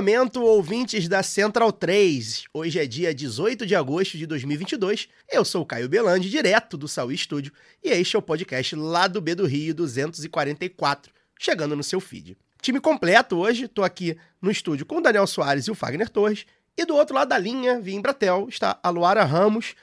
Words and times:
Momento, 0.00 0.42
ouvintes 0.42 1.06
da 1.06 1.22
Central 1.22 1.70
3. 1.70 2.44
Hoje 2.54 2.78
é 2.78 2.86
dia 2.86 3.14
18 3.14 3.66
de 3.66 3.76
agosto 3.76 4.16
de 4.16 4.24
2022. 4.24 5.10
Eu 5.30 5.44
sou 5.44 5.60
o 5.60 5.66
Caio 5.66 5.90
Belandi, 5.90 6.30
direto 6.30 6.78
do 6.78 6.88
Saúl 6.88 7.12
Estúdio, 7.12 7.52
e 7.84 7.90
este 7.90 8.16
é 8.16 8.18
o 8.18 8.22
podcast 8.22 8.74
lá 8.76 9.06
do 9.06 9.20
B 9.20 9.34
do 9.34 9.44
Rio 9.44 9.74
244, 9.74 11.12
chegando 11.38 11.76
no 11.76 11.84
seu 11.84 12.00
feed. 12.00 12.34
Time 12.62 12.80
completo 12.80 13.36
hoje, 13.36 13.68
tô 13.68 13.84
aqui 13.84 14.16
no 14.40 14.50
estúdio 14.50 14.86
com 14.86 14.96
o 14.96 15.00
Daniel 15.02 15.26
Soares 15.26 15.66
e 15.66 15.70
o 15.70 15.74
Fagner 15.74 16.08
Torres, 16.08 16.46
e 16.78 16.86
do 16.86 16.96
outro 16.96 17.14
lado 17.14 17.28
da 17.28 17.36
linha, 17.36 17.78
via 17.78 17.94
em 17.94 18.00
Bratel, 18.00 18.46
está 18.48 18.80
a 18.82 18.88
Luara 18.88 19.22
Ramos. 19.22 19.74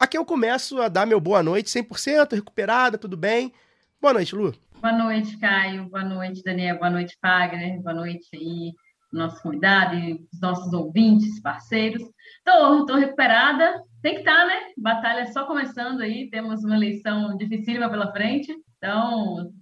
Aqui 0.00 0.16
eu 0.16 0.24
começo 0.24 0.80
a 0.80 0.88
dar 0.88 1.04
meu 1.04 1.20
boa 1.20 1.42
noite, 1.42 1.68
100% 1.68 2.32
recuperada, 2.32 2.96
tudo 2.96 3.14
bem? 3.14 3.52
Boa 4.00 4.14
noite, 4.14 4.34
Lu. 4.34 4.54
Boa 4.80 4.94
noite, 4.94 5.36
Caio. 5.36 5.84
Boa 5.90 6.04
noite, 6.04 6.42
Daniel. 6.42 6.78
Boa 6.78 6.90
noite, 6.90 7.14
Fagner. 7.20 7.78
Boa 7.82 7.94
noite 7.94 8.26
aí, 8.32 8.72
nosso 9.16 9.42
convidado 9.42 9.94
e 9.96 10.26
os 10.32 10.40
nossos 10.40 10.72
ouvintes, 10.72 11.40
parceiros. 11.40 12.02
Tô, 12.44 12.86
tô 12.86 12.96
recuperada. 12.96 13.82
Tem 14.02 14.14
que 14.14 14.20
estar, 14.20 14.46
né? 14.46 14.72
Batalha 14.76 15.32
só 15.32 15.46
começando 15.46 16.00
aí. 16.00 16.30
Temos 16.30 16.64
uma 16.64 16.76
eleição 16.76 17.36
dificílima 17.36 17.90
pela 17.90 18.12
frente. 18.12 18.54
Então, 18.76 19.52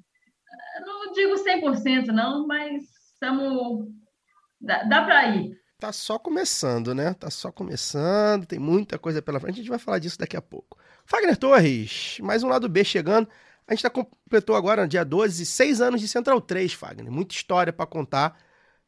não 0.85 1.13
digo 1.13 1.35
100% 1.35 2.09
não, 2.09 2.47
mas 2.47 2.83
estamos... 3.13 3.89
Dá, 4.61 4.83
dá 4.85 5.03
para 5.03 5.29
ir. 5.29 5.65
Tá 5.79 5.93
só 5.93 6.19
começando, 6.19 6.95
né? 6.95 7.13
Tá 7.13 7.31
só 7.31 7.53
começando, 7.53 8.47
tem 8.47 8.59
muita 8.59 8.99
coisa 8.99 9.21
pela 9.21 9.39
frente, 9.39 9.57
a 9.57 9.59
gente 9.59 9.69
vai 9.69 9.79
falar 9.79 9.99
disso 9.99 10.19
daqui 10.19 10.37
a 10.37 10.41
pouco. 10.41 10.79
Fagner 11.05 11.37
Torres, 11.37 12.19
mais 12.23 12.43
um 12.43 12.49
lado 12.49 12.69
B 12.69 12.83
chegando. 12.83 13.29
A 13.67 13.75
gente 13.75 13.83
tá, 13.83 13.91
completou 13.91 14.57
agora, 14.57 14.83
no 14.83 14.89
dia 14.89 15.05
12, 15.05 15.45
seis 15.45 15.81
anos 15.81 16.01
de 16.01 16.09
Central 16.09 16.41
3, 16.41 16.73
Fagner. 16.73 17.11
Muita 17.11 17.35
história 17.35 17.73
para 17.73 17.87
contar. 17.87 18.39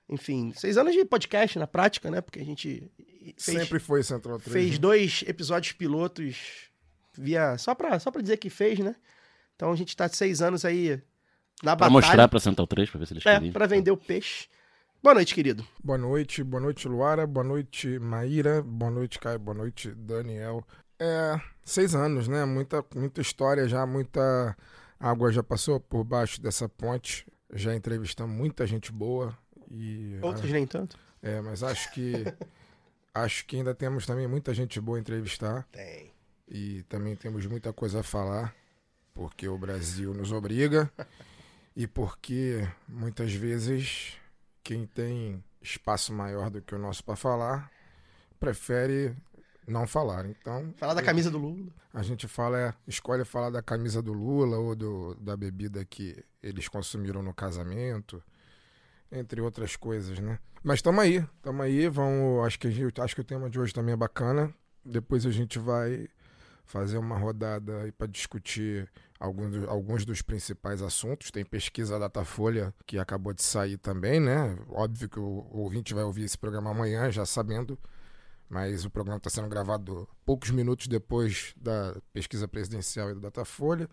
Enfim, 0.09 0.53
seis 0.55 0.77
anos 0.77 0.95
de 0.95 1.05
podcast 1.05 1.59
na 1.59 1.67
prática, 1.67 2.11
né? 2.11 2.21
Porque 2.21 2.39
a 2.39 2.45
gente 2.45 2.91
fez, 3.37 3.59
Sempre 3.59 3.79
foi 3.81 4.03
Central 4.03 4.39
3. 4.39 4.53
fez 4.53 4.73
né? 4.73 4.79
dois 4.79 5.25
episódios 5.27 5.73
pilotos 5.73 6.37
via. 7.19 7.59
Só 7.59 7.75
pra, 7.75 7.99
só 7.99 8.11
pra 8.11 8.23
dizer 8.23 8.37
que 8.37 8.49
fez, 8.49 8.79
né? 8.79 8.95
Então 9.57 9.73
a 9.73 9.77
gente 9.77 9.97
tá 9.97 10.09
seis 10.09 10.41
anos 10.43 10.65
aí 10.65 10.91
na 11.63 11.75
Pra 11.75 11.89
batalha. 11.89 11.91
mostrar 11.93 12.29
pra 12.29 12.39
Central 12.39 12.67
3, 12.67 12.91
pra 12.91 12.99
ver 13.01 13.07
se 13.07 13.15
eles 13.15 13.27
É, 13.27 13.35
queriam. 13.35 13.53
pra 13.53 13.67
vender 13.67 13.91
o 13.91 13.97
peixe. 13.97 14.47
Boa 15.03 15.15
noite, 15.15 15.35
querido. 15.35 15.67
Boa 15.83 15.99
noite, 15.99 16.43
boa 16.43 16.61
noite, 16.61 16.87
Luara, 16.89 17.27
boa 17.27 17.45
noite, 17.45 17.99
Maíra, 17.99 18.63
boa 18.63 18.91
noite, 18.91 19.19
Caio, 19.19 19.39
boa 19.39 19.57
noite, 19.57 19.91
Daniel. 19.91 20.65
É, 20.99 21.41
seis 21.65 21.95
anos, 21.95 22.29
né? 22.29 22.45
Muita, 22.45 22.85
muita 22.95 23.21
história 23.21 23.69
já, 23.69 23.85
muita 23.87 24.57
água 25.01 25.31
já 25.33 25.43
passou 25.43 25.79
por 25.81 26.05
baixo 26.05 26.41
dessa 26.41 26.69
ponte. 26.69 27.27
Já 27.53 27.75
entrevistamos 27.75 28.37
muita 28.37 28.67
gente 28.67 28.91
boa 28.93 29.37
e 29.71 30.19
Outros 30.23 30.51
nem 30.51 30.67
tanto. 30.67 30.99
é, 31.23 31.41
mas 31.41 31.63
acho 31.63 31.93
que 31.93 32.13
acho 33.15 33.47
que 33.47 33.57
ainda 33.57 33.75
temos 33.75 34.07
também 34.07 34.27
muita 34.27 34.53
gente 34.55 34.81
boa 34.81 34.99
a 34.99 35.01
entrevistar 35.01 35.67
Tem. 35.73 36.11
e 36.49 36.83
também 36.85 37.17
temos 37.17 37.47
muita 37.47 37.73
coisa 37.73 38.01
a 38.01 38.03
falar, 38.03 38.55
porque 39.15 39.49
o 39.49 39.57
Brasil 39.59 40.13
nos 40.15 40.33
obriga 40.33 40.91
e 41.75 41.87
porque 41.87 42.67
muitas 42.89 43.33
vezes 43.33 44.15
quem 44.63 44.87
tem 44.87 45.43
espaço 45.63 46.13
maior 46.13 46.51
do 46.51 46.61
que 46.63 46.75
o 46.75 46.79
nosso 46.79 47.03
para 47.05 47.17
falar 47.17 47.71
prefere 48.39 49.15
não 49.67 49.87
falar. 49.87 50.27
Então, 50.27 50.73
Falar 50.77 50.95
da 50.95 51.03
camisa 51.03 51.31
do 51.31 51.39
Lula. 51.39 51.73
a 51.93 52.03
gente 52.03 52.29
fala, 52.29 52.59
é, 52.61 52.75
escolhe 52.87 53.25
falar 53.25 53.51
da 53.51 53.63
camisa 53.63 54.01
do 54.01 54.13
Lula 54.13 54.59
ou 54.59 54.77
do, 54.77 55.15
da 55.17 55.37
bebida 55.37 55.85
que 55.85 56.23
eles 56.43 56.69
consumiram 56.69 57.23
no 57.23 57.35
casamento, 57.35 58.23
entre 59.11 59.41
outras 59.41 59.77
coisas, 59.77 60.19
né? 60.19 60.39
Mas 60.63 60.79
estamos 60.79 61.01
aí, 61.03 61.25
estamos 61.37 61.61
aí, 61.65 61.89
vamos, 61.89 62.45
acho 62.45 62.59
que, 62.59 62.71
gente- 62.71 63.01
acho 63.01 63.15
que 63.15 63.21
o 63.21 63.25
tema 63.25 63.49
de 63.49 63.59
hoje 63.59 63.73
também 63.73 63.93
é 63.93 63.97
bacana. 63.97 64.53
Depois 64.85 65.25
a 65.27 65.31
gente 65.31 65.59
vai 65.59 66.09
fazer 66.65 66.99
uma 66.99 67.17
rodada 67.17 67.83
aí 67.83 67.93
para 67.93 68.07
discutir 68.09 68.91
alguns, 69.21 69.57
alguns 69.69 70.05
dos 70.05 70.23
principais 70.23 70.83
assuntos. 70.83 71.31
Tem 71.31 71.45
pesquisa 71.45 71.99
Datafolha 71.99 72.75
que 72.85 72.99
acabou 72.99 73.33
de 73.33 73.43
sair 73.43 73.77
também, 73.77 74.19
né? 74.21 74.57
Óbvio 74.69 75.09
que 75.09 75.21
o, 75.21 75.23
o 75.51 75.59
ouvinte 75.61 75.95
vai 75.95 76.03
ouvir 76.05 76.25
esse 76.25 76.37
programa 76.39 76.71
amanhã, 76.71 77.11
já 77.11 77.25
sabendo 77.25 77.79
mas 78.49 78.85
o 78.85 78.91
programa 78.91 79.19
está 79.19 79.29
sendo 79.29 79.49
gravado 79.49 80.09
poucos 80.25 80.51
minutos 80.51 80.87
depois 80.87 81.53
da 81.57 81.97
pesquisa 82.13 82.47
presidencial 82.47 83.11
e 83.11 83.15
do 83.15 83.21
Datafolha. 83.21 83.89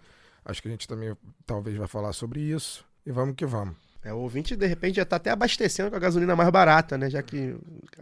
Acho 0.45 0.61
que 0.61 0.67
a 0.67 0.71
gente 0.71 0.87
também 0.87 1.15
talvez 1.45 1.75
vai 1.77 1.87
falar 1.87 2.13
sobre 2.13 2.39
isso. 2.41 2.85
E 3.05 3.11
vamos 3.11 3.35
que 3.35 3.45
vamos. 3.45 3.75
É, 4.03 4.11
o 4.13 4.17
ouvinte, 4.17 4.55
de 4.55 4.67
repente, 4.67 4.97
já 4.97 5.05
tá 5.05 5.15
até 5.15 5.29
abastecendo 5.29 5.89
com 5.89 5.95
a 5.95 5.99
gasolina 5.99 6.35
mais 6.35 6.49
barata, 6.49 6.97
né? 6.97 7.09
Já 7.09 7.23
que 7.23 7.55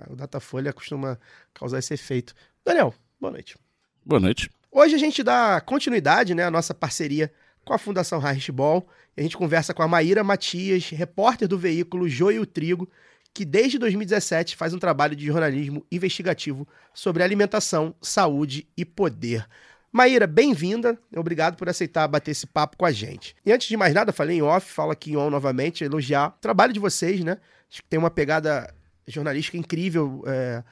o 0.09 0.15
Datafolha 0.15 0.73
costuma 0.73 1.19
causar 1.53 1.79
esse 1.79 1.93
efeito. 1.93 2.33
Daniel, 2.65 2.93
boa 3.19 3.31
noite. 3.31 3.55
Boa 4.03 4.19
noite. 4.19 4.49
Hoje 4.71 4.95
a 4.95 4.97
gente 4.97 5.21
dá 5.21 5.61
continuidade 5.61 6.33
né, 6.33 6.43
à 6.43 6.51
nossa 6.51 6.73
parceria 6.73 7.31
com 7.63 7.73
a 7.73 7.77
Fundação 7.77 8.19
Harris 8.19 8.49
Ball. 8.49 8.87
A 9.15 9.21
gente 9.21 9.37
conversa 9.37 9.73
com 9.73 9.83
a 9.83 9.87
Maíra 9.87 10.23
Matias, 10.23 10.89
repórter 10.89 11.47
do 11.47 11.57
veículo 11.57 12.09
Joio 12.09 12.45
Trigo, 12.45 12.89
que 13.33 13.45
desde 13.45 13.77
2017 13.77 14.55
faz 14.55 14.73
um 14.73 14.79
trabalho 14.79 15.15
de 15.15 15.25
jornalismo 15.25 15.85
investigativo 15.91 16.67
sobre 16.93 17.21
alimentação, 17.21 17.93
saúde 18.01 18.67
e 18.75 18.83
poder. 18.83 19.45
Maíra, 19.91 20.25
bem-vinda. 20.25 20.97
Obrigado 21.15 21.57
por 21.57 21.67
aceitar 21.67 22.07
bater 22.07 22.31
esse 22.31 22.47
papo 22.47 22.77
com 22.77 22.85
a 22.85 22.91
gente. 22.91 23.35
E 23.45 23.51
antes 23.51 23.67
de 23.67 23.75
mais 23.75 23.93
nada, 23.93 24.13
falei 24.13 24.37
em 24.37 24.41
off, 24.41 24.71
falo 24.71 24.91
aqui 24.91 25.11
em 25.11 25.17
on 25.17 25.29
novamente, 25.29 25.83
elogiar 25.83 26.29
o 26.29 26.41
trabalho 26.41 26.71
de 26.71 26.79
vocês, 26.79 27.21
né? 27.23 27.37
Acho 27.69 27.81
que 27.81 27.89
tem 27.89 27.99
uma 27.99 28.09
pegada 28.09 28.73
jornalística 29.05 29.57
incrível, 29.57 30.23
é, 30.25 30.63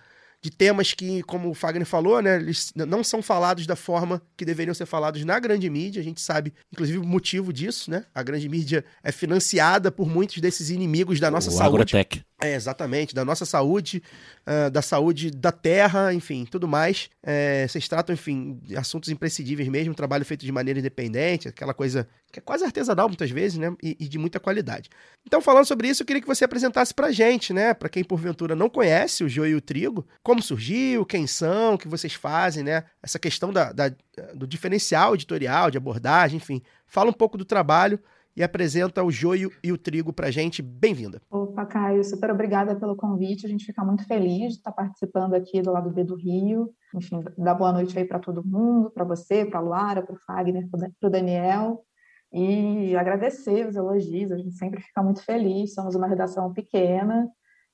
de 0.42 0.50
temas 0.50 0.94
que, 0.94 1.22
como 1.24 1.50
o 1.50 1.54
Fagner 1.54 1.86
falou, 1.86 2.22
né, 2.22 2.38
eles 2.38 2.72
não 2.76 3.04
são 3.04 3.22
falados 3.22 3.68
da 3.68 3.76
forma 3.76 4.22
que 4.38 4.46
deveriam 4.46 4.74
ser 4.74 4.86
falados 4.86 5.24
na 5.26 5.38
grande 5.38 5.70
mídia. 5.70 6.00
A 6.00 6.04
gente 6.04 6.22
sabe, 6.22 6.54
inclusive, 6.72 6.98
o 6.98 7.04
motivo 7.06 7.52
disso, 7.52 7.92
né? 7.92 8.06
A 8.16 8.24
grande 8.24 8.48
mídia 8.48 8.86
é 9.04 9.12
financiada 9.12 9.92
por 9.92 10.08
muitos 10.08 10.38
desses 10.38 10.70
inimigos 10.70 11.20
da 11.20 11.30
nossa 11.30 11.50
o 11.50 11.52
saúde. 11.52 11.76
Agrotech. 11.76 12.24
É, 12.42 12.56
exatamente, 12.56 13.14
da 13.14 13.26
nossa 13.26 13.46
saúde, 13.46 14.02
ah, 14.46 14.70
da 14.70 14.82
saúde 14.82 15.30
da 15.30 15.52
terra, 15.52 16.14
enfim, 16.14 16.46
tudo 16.50 16.70
mais. 16.70 17.10
É, 17.22 17.68
vocês 17.68 17.86
tratam, 17.86 18.14
enfim, 18.14 18.62
assuntos 18.78 19.10
imprescindíveis 19.10 19.68
mesmo, 19.68 19.94
trabalho 19.94 20.24
feito 20.24 20.46
de 20.46 20.52
maneira 20.52 20.80
independente, 20.80 21.50
aquela 21.50 21.74
coisa 21.74 22.08
que 22.32 22.40
é 22.40 22.42
quase 22.42 22.64
artesanal 22.64 23.10
muitas 23.10 23.30
vezes, 23.30 23.58
né? 23.58 23.76
E, 23.84 23.98
e 24.00 24.08
de 24.08 24.18
muita 24.18 24.40
qualidade. 24.40 24.90
Então, 25.28 25.42
falando 25.42 25.66
sobre 25.66 25.90
isso, 25.90 26.02
eu 26.04 26.08
queria 26.08 26.22
que 26.22 26.28
você 26.28 26.46
apresentasse 26.46 26.94
pra 26.94 27.12
gente, 27.12 27.52
né? 27.52 27.74
Pra 27.74 27.90
quem 27.90 28.06
porventura 28.06 28.56
não 28.56 28.70
conhece 28.70 29.22
o 29.24 29.28
joio 29.28 29.52
e 29.52 29.56
o 29.56 29.62
trigo, 29.62 30.08
como 30.24 30.42
surgiu, 30.42 31.06
quem 31.06 31.28
são, 31.28 31.74
o 31.74 31.78
que 31.78 31.90
vocês 31.90 32.14
fazem, 32.14 32.64
né? 32.64 32.86
Essa 33.04 33.20
questão 33.20 33.52
da, 33.52 33.74
da- 33.74 33.92
do 34.34 34.48
diferencial 34.48 35.14
editorial, 35.14 35.70
de 35.70 35.78
abordagem, 35.78 36.38
enfim. 36.38 36.62
Fala 36.88 37.10
um 37.10 37.14
pouco 37.14 37.38
do 37.38 37.44
trabalho 37.44 38.00
e 38.40 38.44
apresenta 38.44 39.04
o 39.04 39.12
joio 39.12 39.52
e 39.62 39.70
o 39.70 39.78
trigo 39.78 40.14
pra 40.14 40.32
gente. 40.32 40.62
Bem-vinda. 40.62 41.22
Opa, 41.30 41.66
Caio, 41.66 42.02
super 42.06 42.32
obrigada 42.32 42.74
pelo 42.74 42.96
convite. 42.96 43.46
A 43.46 43.50
gente 43.50 43.66
fica 43.66 43.84
muito 43.84 44.08
feliz 44.08 44.54
de 44.54 44.60
estar 44.60 44.72
participando 44.72 45.34
aqui 45.34 45.62
do 45.62 45.74
lado 45.74 45.92
B 45.92 46.06
do 46.06 46.16
Rio. 46.16 46.70
Enfim, 46.96 47.22
dá 47.38 47.54
boa 47.54 47.74
noite 47.74 48.00
aí 48.00 48.06
para 48.06 48.18
todo 48.18 48.42
mundo, 48.42 48.92
para 48.92 49.04
você, 49.04 49.44
para 49.44 49.60
a 49.60 49.62
Luara, 49.62 50.02
para 50.02 50.16
o 50.16 50.20
Fagner, 50.20 50.70
para 50.70 51.08
o 51.08 51.12
Daniel. 51.12 51.84
E 52.32 52.96
agradecer 52.96 53.68
os 53.68 53.76
elogios, 53.76 54.32
a 54.32 54.38
gente 54.38 54.54
sempre 54.54 54.82
fica 54.82 55.04
muito 55.04 55.22
feliz. 55.22 55.74
Somos 55.74 55.94
uma 55.96 56.08
redação 56.08 56.54
pequena. 56.54 57.28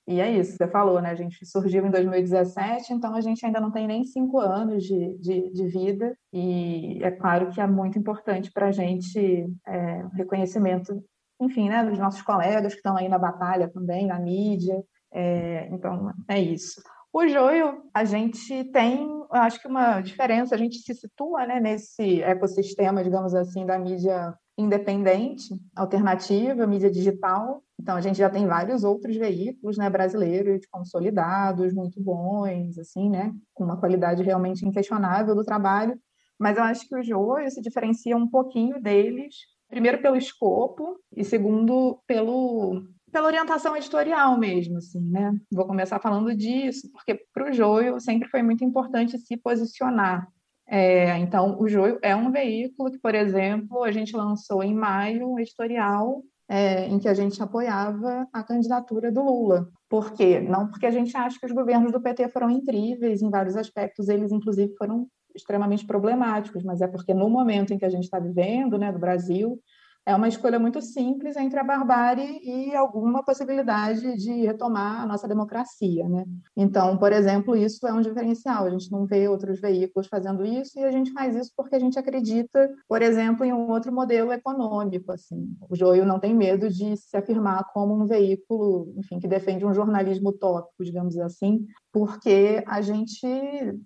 E 0.08 0.22
é 0.22 0.32
isso, 0.32 0.56
você 0.56 0.68
falou, 0.68 1.02
né? 1.02 1.10
A 1.10 1.16
gente 1.16 1.44
surgiu 1.46 1.86
em 1.86 1.90
2017, 1.90 2.94
então 2.94 3.16
a 3.16 3.22
gente 3.22 3.44
ainda 3.46 3.60
não 3.60 3.72
tem 3.72 3.88
nem 3.88 4.04
cinco 4.04 4.40
anos 4.40 4.84
de, 4.84 5.18
de, 5.18 5.52
de 5.52 5.68
vida. 5.68 6.16
E 6.32 7.00
é 7.04 7.10
claro 7.10 7.50
que 7.50 7.60
é 7.60 7.66
muito 7.66 7.98
importante 7.98 8.52
para 8.52 8.68
a 8.68 8.72
gente 8.72 9.48
é, 9.68 10.06
reconhecimento 10.14 11.04
enfim, 11.40 11.70
né, 11.70 11.84
dos 11.84 12.00
nossos 12.00 12.22
colegas 12.22 12.74
que 12.74 12.80
estão 12.80 12.96
aí 12.96 13.10
na 13.10 13.18
batalha 13.18 13.70
também, 13.70 14.08
na 14.08 14.20
mídia. 14.20 14.82
É, 15.14 15.68
então, 15.72 16.14
é 16.28 16.40
isso. 16.40 16.82
O 17.12 17.28
joio, 17.28 17.84
a 17.94 18.04
gente 18.04 18.66
tem, 18.66 19.08
acho 19.32 19.62
que 19.62 19.68
uma 19.68 20.02
diferença, 20.02 20.54
a 20.54 20.58
gente 20.58 20.80
se 20.80 20.94
situa 20.94 21.46
né, 21.46 21.60
nesse 21.60 22.22
ecossistema, 22.22 23.04
digamos 23.04 23.34
assim, 23.34 23.66
da 23.66 23.80
mídia 23.80 24.34
independente, 24.58 25.54
alternativa, 25.76 26.68
mídia 26.68 26.90
digital, 26.90 27.62
Então, 27.80 27.96
a 27.96 28.02
gente 28.02 28.18
já 28.18 28.30
tem 28.30 28.48
vários 28.48 28.84
outros 28.84 29.16
veículos 29.16 29.78
né, 29.78 29.90
brasileiros 29.90 30.66
consolidados, 30.72 31.74
muito 31.74 32.02
bons, 32.02 32.78
assim, 32.78 33.10
né, 33.10 33.34
com 33.54 33.64
uma 33.66 33.80
qualidade 33.80 34.24
realmente 34.24 34.66
inquestionável 34.66 35.36
do 35.36 35.44
trabalho, 35.44 36.00
mas 36.40 36.58
eu 36.58 36.64
acho 36.64 36.88
que 36.88 36.96
o 36.96 37.04
Joio 37.04 37.50
se 37.50 37.62
diferencia 37.62 38.16
um 38.16 38.28
pouquinho 38.28 38.82
deles, 38.82 39.36
primeiro 39.70 40.02
pelo 40.02 40.16
escopo 40.16 40.98
e 41.16 41.24
segundo 41.24 42.00
pelo 42.08 42.84
pela 43.12 43.28
orientação 43.28 43.78
editorial 43.78 44.38
mesmo, 44.38 44.78
assim, 44.78 45.00
né? 45.00 45.34
Vou 45.50 45.66
começar 45.66 46.00
falando 46.00 46.36
disso, 46.36 46.92
porque 46.92 47.16
para 47.34 47.50
o 47.50 47.54
Joio 47.54 47.98
sempre 47.98 48.28
foi 48.28 48.44
muito 48.44 48.66
importante 48.66 49.18
se 49.18 49.38
posicionar. 49.38 50.28
É, 50.68 51.18
então, 51.20 51.58
o 51.58 51.66
Joio 51.66 51.98
é 52.02 52.14
um 52.14 52.30
veículo 52.30 52.92
que, 52.92 53.00
por 53.00 53.16
exemplo, 53.16 53.86
a 53.86 53.92
gente 53.92 54.14
lançou 54.18 54.62
em 54.62 54.74
maio 54.74 55.32
um 55.32 55.40
editorial 55.40 56.22
é, 56.48 56.88
em 56.88 57.00
que 57.00 57.08
a 57.08 57.14
gente 57.14 57.42
apoiava 57.42 58.28
a 58.32 58.44
candidatura 58.44 59.12
do 59.12 59.24
Lula. 59.24 59.68
Por 59.90 60.14
quê? 60.14 60.40
Não 60.40 60.68
porque 60.68 60.86
a 60.86 60.92
gente 60.92 61.16
acha 61.16 61.40
que 61.40 61.46
os 61.46 61.52
governos 61.52 61.92
do 61.92 62.02
PT 62.02 62.30
foram 62.30 62.50
incríveis, 62.50 63.22
em 63.22 63.30
vários 63.30 63.56
aspectos 63.56 64.10
eles, 64.10 64.32
inclusive, 64.32 64.76
foram 64.78 65.08
extremamente 65.36 65.86
problemáticos, 65.86 66.64
mas 66.64 66.82
é 66.82 66.88
porque 66.88 67.14
no 67.14 67.30
momento 67.30 67.74
em 67.74 67.78
que 67.78 67.86
a 67.86 67.90
gente 67.90 68.06
está 68.06 68.20
vivendo, 68.20 68.78
né, 68.78 68.92
do 68.92 69.00
Brasil, 69.00 69.60
é 70.06 70.16
uma 70.16 70.28
escolha 70.28 70.60
muito 70.60 70.82
simples 70.82 71.36
entre 71.36 71.60
a 71.60 71.64
barbárie 71.64 72.40
e 72.44 72.76
alguma 72.76 73.24
possibilidade 73.24 74.16
de 74.18 74.46
retomar 74.46 75.02
a 75.02 75.06
nossa 75.06 75.28
democracia. 75.28 76.08
Né? 76.08 76.26
Então, 76.56 76.96
por 76.98 77.12
exemplo, 77.12 77.56
isso 77.56 77.88
é 77.88 77.92
um 77.92 78.02
diferencial. 78.02 78.66
A 78.66 78.70
gente 78.70 78.92
não 78.92 79.06
vê 79.06 79.28
outros 79.28 79.60
veículos 79.60 80.08
fazendo 80.08 80.46
isso 80.46 80.80
e 80.80 80.84
a 80.84 80.92
gente 80.92 81.12
faz 81.12 81.36
isso 81.36 81.52
porque 81.58 81.76
a 81.76 81.80
gente 81.80 81.98
acredita, 81.98 82.70
por 82.88 83.02
exemplo, 83.02 83.44
em 83.44 83.52
um 83.52 83.72
outro 83.72 83.92
modelo 83.92 84.32
econômico. 84.32 85.12
Assim. 85.12 85.50
O 85.68 85.76
Joio 85.76 86.06
não 86.06 86.20
tem 86.20 86.36
medo 86.36 86.70
de 86.70 86.96
se 86.98 87.18
afirmar 87.18 87.66
como 87.74 87.96
um 87.96 88.06
veículo, 88.06 88.94
enfim, 88.98 89.20
que 89.20 89.28
defende 89.28 89.66
um 89.66 89.74
jornalismo 89.74 90.30
utópico, 90.30 90.84
digamos 90.84 91.18
assim, 91.18 91.66
porque 91.92 92.64
a 92.68 92.80
gente, 92.82 93.26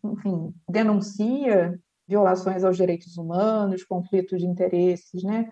enfim, 0.04 0.54
denuncia 0.68 1.80
violações 2.06 2.64
aos 2.64 2.76
direitos 2.76 3.18
humanos, 3.18 3.84
conflitos 3.84 4.40
de 4.40 4.48
interesses, 4.48 5.24
né? 5.24 5.50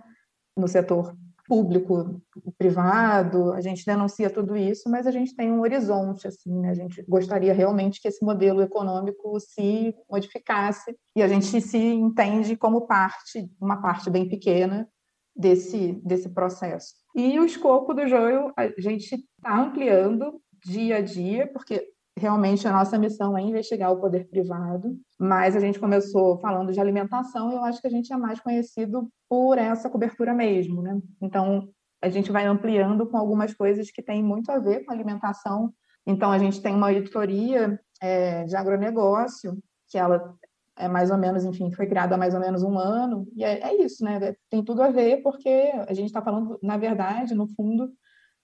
No 0.57 0.67
setor 0.67 1.15
público, 1.47 2.21
privado, 2.57 3.53
a 3.53 3.61
gente 3.61 3.85
denuncia 3.85 4.29
tudo 4.29 4.57
isso, 4.57 4.89
mas 4.89 5.07
a 5.07 5.11
gente 5.11 5.33
tem 5.33 5.49
um 5.49 5.61
horizonte, 5.61 6.27
assim, 6.27 6.53
né? 6.59 6.69
a 6.69 6.73
gente 6.73 7.01
gostaria 7.07 7.53
realmente 7.53 8.01
que 8.01 8.07
esse 8.07 8.23
modelo 8.23 8.61
econômico 8.61 9.39
se 9.39 9.95
modificasse 10.09 10.95
e 11.15 11.23
a 11.23 11.27
gente 11.27 11.61
se 11.61 11.77
entende 11.77 12.57
como 12.57 12.85
parte, 12.85 13.49
uma 13.61 13.81
parte 13.81 14.09
bem 14.09 14.27
pequena 14.27 14.87
desse, 15.33 15.93
desse 16.03 16.29
processo. 16.29 16.95
E 17.15 17.39
o 17.39 17.45
escopo 17.45 17.93
do 17.93 18.05
joio 18.07 18.51
a 18.57 18.67
gente 18.77 19.15
está 19.15 19.57
ampliando 19.57 20.41
dia 20.65 20.97
a 20.97 21.01
dia, 21.01 21.47
porque 21.47 21.87
realmente 22.17 22.67
a 22.67 22.71
nossa 22.71 22.97
missão 22.97 23.37
é 23.37 23.41
investigar 23.41 23.91
o 23.91 23.99
poder 23.99 24.27
privado, 24.27 24.97
mas 25.19 25.55
a 25.55 25.59
gente 25.59 25.79
começou 25.79 26.37
falando 26.39 26.71
de 26.71 26.79
alimentação 26.79 27.51
e 27.51 27.55
eu 27.55 27.63
acho 27.63 27.79
que 27.79 27.87
a 27.87 27.91
gente 27.91 28.11
é 28.11 28.17
mais 28.17 28.39
conhecido 28.39 29.07
por 29.29 29.57
essa 29.57 29.89
cobertura 29.89 30.33
mesmo, 30.33 30.81
né? 30.81 30.99
Então, 31.21 31.69
a 32.01 32.09
gente 32.09 32.31
vai 32.31 32.45
ampliando 32.45 33.07
com 33.07 33.17
algumas 33.17 33.53
coisas 33.53 33.91
que 33.91 34.01
têm 34.01 34.23
muito 34.23 34.51
a 34.51 34.59
ver 34.59 34.83
com 34.83 34.91
alimentação. 34.91 35.71
Então, 36.05 36.31
a 36.31 36.37
gente 36.37 36.61
tem 36.61 36.75
uma 36.75 36.91
editoria 36.91 37.79
é, 38.01 38.43
de 38.45 38.55
agronegócio, 38.55 39.57
que 39.87 39.97
ela 39.97 40.35
é 40.75 40.87
mais 40.87 41.09
ou 41.11 41.17
menos, 41.17 41.43
enfim, 41.43 41.71
foi 41.71 41.87
criada 41.87 42.15
há 42.15 42.17
mais 42.17 42.33
ou 42.33 42.39
menos 42.39 42.63
um 42.63 42.77
ano, 42.77 43.27
e 43.35 43.43
é, 43.43 43.61
é 43.61 43.83
isso, 43.83 44.03
né? 44.03 44.35
Tem 44.49 44.63
tudo 44.63 44.81
a 44.81 44.89
ver, 44.89 45.21
porque 45.23 45.71
a 45.87 45.93
gente 45.93 46.07
está 46.07 46.21
falando, 46.21 46.59
na 46.61 46.77
verdade, 46.77 47.33
no 47.33 47.47
fundo, 47.47 47.91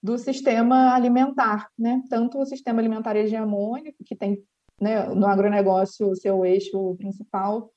do 0.04 0.18
sistema 0.18 0.92
alimentar, 0.92 1.70
né? 1.78 2.02
Tanto 2.10 2.38
o 2.38 2.44
sistema 2.44 2.78
alimentar 2.78 3.16
hegemônico, 3.16 4.04
que 4.04 4.14
tem 4.14 4.38
né, 4.78 5.06
no 5.06 5.26
agronegócio 5.26 6.10
o 6.10 6.14
seu 6.14 6.44
eixo 6.44 6.94
principal, 6.96 7.70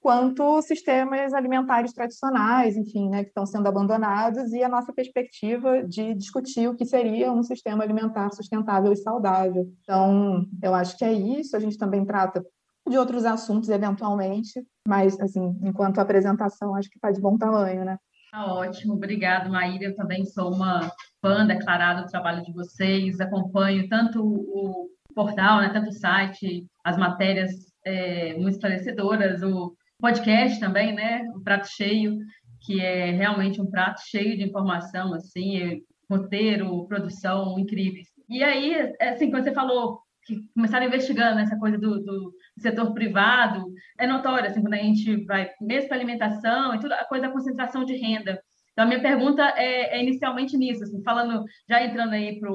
quanto 0.00 0.62
sistemas 0.62 1.34
alimentares 1.34 1.92
tradicionais, 1.92 2.74
enfim, 2.74 3.10
né, 3.10 3.22
que 3.22 3.28
estão 3.28 3.44
sendo 3.44 3.66
abandonados, 3.66 4.50
e 4.54 4.62
a 4.62 4.68
nossa 4.68 4.94
perspectiva 4.94 5.82
de 5.86 6.14
discutir 6.14 6.68
o 6.68 6.74
que 6.74 6.86
seria 6.86 7.30
um 7.30 7.42
sistema 7.42 7.84
alimentar 7.84 8.30
sustentável 8.32 8.90
e 8.90 8.96
saudável. 8.96 9.70
Então, 9.82 10.46
eu 10.62 10.74
acho 10.74 10.96
que 10.96 11.04
é 11.04 11.12
isso. 11.12 11.54
A 11.54 11.60
gente 11.60 11.76
também 11.76 12.02
trata 12.06 12.42
de 12.88 12.96
outros 12.96 13.26
assuntos, 13.26 13.68
eventualmente, 13.68 14.66
mas, 14.88 15.20
assim, 15.20 15.54
enquanto 15.62 15.98
apresentação, 15.98 16.74
acho 16.74 16.88
que 16.88 16.96
está 16.96 17.10
de 17.10 17.20
bom 17.20 17.36
tamanho, 17.36 17.84
né? 17.84 17.98
Tá 18.34 18.52
ótimo, 18.52 18.94
obrigado, 18.94 19.48
Maíra. 19.48 19.84
Eu 19.84 19.94
também 19.94 20.24
sou 20.24 20.52
uma 20.52 20.90
fã 21.22 21.46
declarada 21.46 22.02
do 22.02 22.08
trabalho 22.08 22.42
de 22.42 22.52
vocês, 22.52 23.20
acompanho 23.20 23.88
tanto 23.88 24.20
o 24.20 24.90
portal, 25.14 25.60
né, 25.60 25.70
tanto 25.72 25.90
o 25.90 25.92
site, 25.92 26.66
as 26.82 26.96
matérias 26.96 27.52
é, 27.86 28.34
muito 28.34 28.56
esclarecedoras, 28.56 29.40
o 29.44 29.76
podcast 30.00 30.58
também, 30.58 30.92
né, 30.92 31.22
o 31.36 31.44
Prato 31.44 31.68
Cheio, 31.68 32.18
que 32.62 32.80
é 32.80 33.12
realmente 33.12 33.62
um 33.62 33.70
prato 33.70 34.00
cheio 34.04 34.36
de 34.36 34.42
informação, 34.42 35.14
assim, 35.14 35.58
é, 35.58 35.78
roteiro, 36.10 36.88
produção 36.88 37.56
incríveis. 37.56 38.08
E 38.28 38.42
aí, 38.42 38.74
assim, 39.00 39.30
quando 39.30 39.44
você 39.44 39.54
falou 39.54 40.00
que 40.26 40.40
começaram 40.54 40.86
investigando 40.86 41.38
essa 41.38 41.56
coisa 41.56 41.78
do, 41.78 42.02
do, 42.02 42.32
setor 42.58 42.92
privado, 42.92 43.64
é 43.98 44.06
notório, 44.06 44.48
assim, 44.48 44.60
quando 44.60 44.74
a 44.74 44.78
gente 44.78 45.24
vai 45.24 45.50
mesmo 45.60 45.88
para 45.88 45.96
alimentação 45.96 46.74
e 46.74 46.80
tudo, 46.80 46.92
a 46.92 47.04
coisa 47.04 47.26
da 47.26 47.32
concentração 47.32 47.84
de 47.84 47.96
renda. 47.96 48.40
Então, 48.72 48.84
a 48.84 48.88
minha 48.88 49.00
pergunta 49.00 49.42
é, 49.56 49.96
é 49.96 50.02
inicialmente 50.02 50.56
nisso, 50.56 50.82
assim, 50.82 51.02
falando, 51.02 51.44
já 51.68 51.84
entrando 51.84 52.12
aí 52.12 52.40
para 52.40 52.52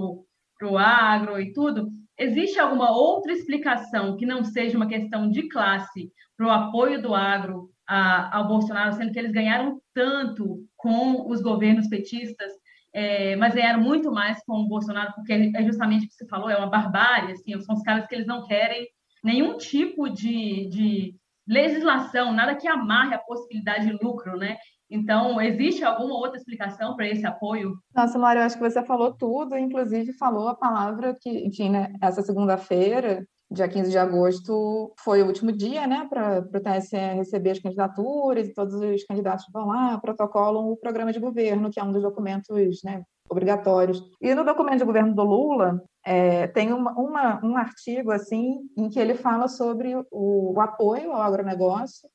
o 0.68 0.78
agro 0.78 1.40
e 1.40 1.54
tudo, 1.54 1.90
existe 2.18 2.60
alguma 2.60 2.92
outra 2.92 3.32
explicação 3.32 4.18
que 4.18 4.26
não 4.26 4.44
seja 4.44 4.78
uma 4.78 4.88
questão 4.88 5.30
de 5.30 5.48
classe 5.48 6.12
para 6.36 6.48
o 6.48 6.52
apoio 6.52 7.02
do 7.02 7.16
agro 7.16 7.70
a, 7.88 8.38
ao 8.38 8.48
Bolsonaro, 8.48 8.94
sendo 8.94 9.12
que 9.12 9.20
eles 9.20 9.32
ganharam 9.32 9.82
tanto 9.94 10.66
com 10.76 11.30
os 11.30 11.42
governos 11.42 11.88
petistas 11.88 12.52
é, 12.94 13.36
mas 13.36 13.54
ganharam 13.54 13.82
muito 13.82 14.12
mais 14.12 14.44
com 14.46 14.54
o 14.62 14.68
Bolsonaro, 14.68 15.14
porque 15.14 15.34
é 15.34 15.64
justamente 15.64 16.06
o 16.06 16.10
que 16.10 16.16
você 16.16 16.28
falou, 16.28 16.50
é 16.50 16.58
uma 16.58 16.70
barbárie, 16.70 17.34
assim, 17.34 17.60
são 17.62 17.76
os 17.76 17.84
caras 17.84 18.08
que 18.08 18.16
eles 18.16 18.28
não 18.28 18.46
querem 18.48 18.88
nenhum 19.24 19.58
tipo 19.58 20.10
de, 20.10 20.68
de 20.70 21.16
legislação, 21.48 22.32
nada 22.32 22.56
que 22.56 22.68
amarre 22.68 23.16
a 23.16 23.20
possibilidade 23.20 23.88
de 23.88 24.04
lucro, 24.04 24.38
né? 24.38 24.58
Então, 24.90 25.40
existe 25.40 25.84
alguma 25.84 26.16
outra 26.16 26.38
explicação 26.38 26.96
para 26.96 27.08
esse 27.08 27.26
apoio? 27.26 27.78
Nossa, 27.96 28.18
Mário, 28.18 28.40
eu 28.40 28.46
acho 28.46 28.58
que 28.58 28.70
você 28.70 28.84
falou 28.84 29.14
tudo, 29.14 29.56
inclusive 29.56 30.14
falou 30.14 30.48
a 30.48 30.56
palavra 30.56 31.16
que, 31.20 31.30
enfim, 31.30 31.70
né, 31.70 31.94
essa 32.02 32.24
segunda-feira, 32.24 33.24
dia 33.52 33.68
15 33.68 33.92
de 33.92 33.98
agosto 33.98 34.92
foi 35.00 35.22
o 35.22 35.28
último 35.28 35.52
dia, 35.52 35.86
né, 35.86 36.08
para 36.10 36.40
o 36.40 36.60
TSE 36.60 36.98
receber 37.16 37.52
as 37.52 37.60
candidaturas 37.60 38.48
e 38.48 38.54
todos 38.54 38.74
os 38.76 39.04
candidatos 39.04 39.46
vão 39.54 39.68
lá, 39.68 40.00
protocolam 40.00 40.72
o 40.72 40.78
programa 40.78 41.14
de 41.14 41.20
governo, 41.20 41.70
que 41.70 41.80
é 41.80 41.84
um 41.84 41.92
dos 41.92 42.02
documentos, 42.02 42.48
né, 42.84 43.04
obrigatórios. 43.30 44.02
E 44.20 44.34
no 44.34 44.44
documento 44.44 44.80
de 44.80 44.86
governo 44.86 45.14
do 45.14 45.24
Lula 45.24 45.80
é, 46.06 46.48
tem 46.48 46.72
uma, 46.72 46.92
uma, 46.94 47.46
um 47.46 47.58
artigo 47.58 48.12
assim 48.12 48.60
em 48.78 48.90
que 48.90 49.00
ele 49.00 49.16
fala 49.16 49.48
sobre 49.48 49.96
o, 49.96 50.06
o, 50.12 50.62
apoio 50.62 51.12
ao 51.12 51.22
agronegócio 51.22 52.10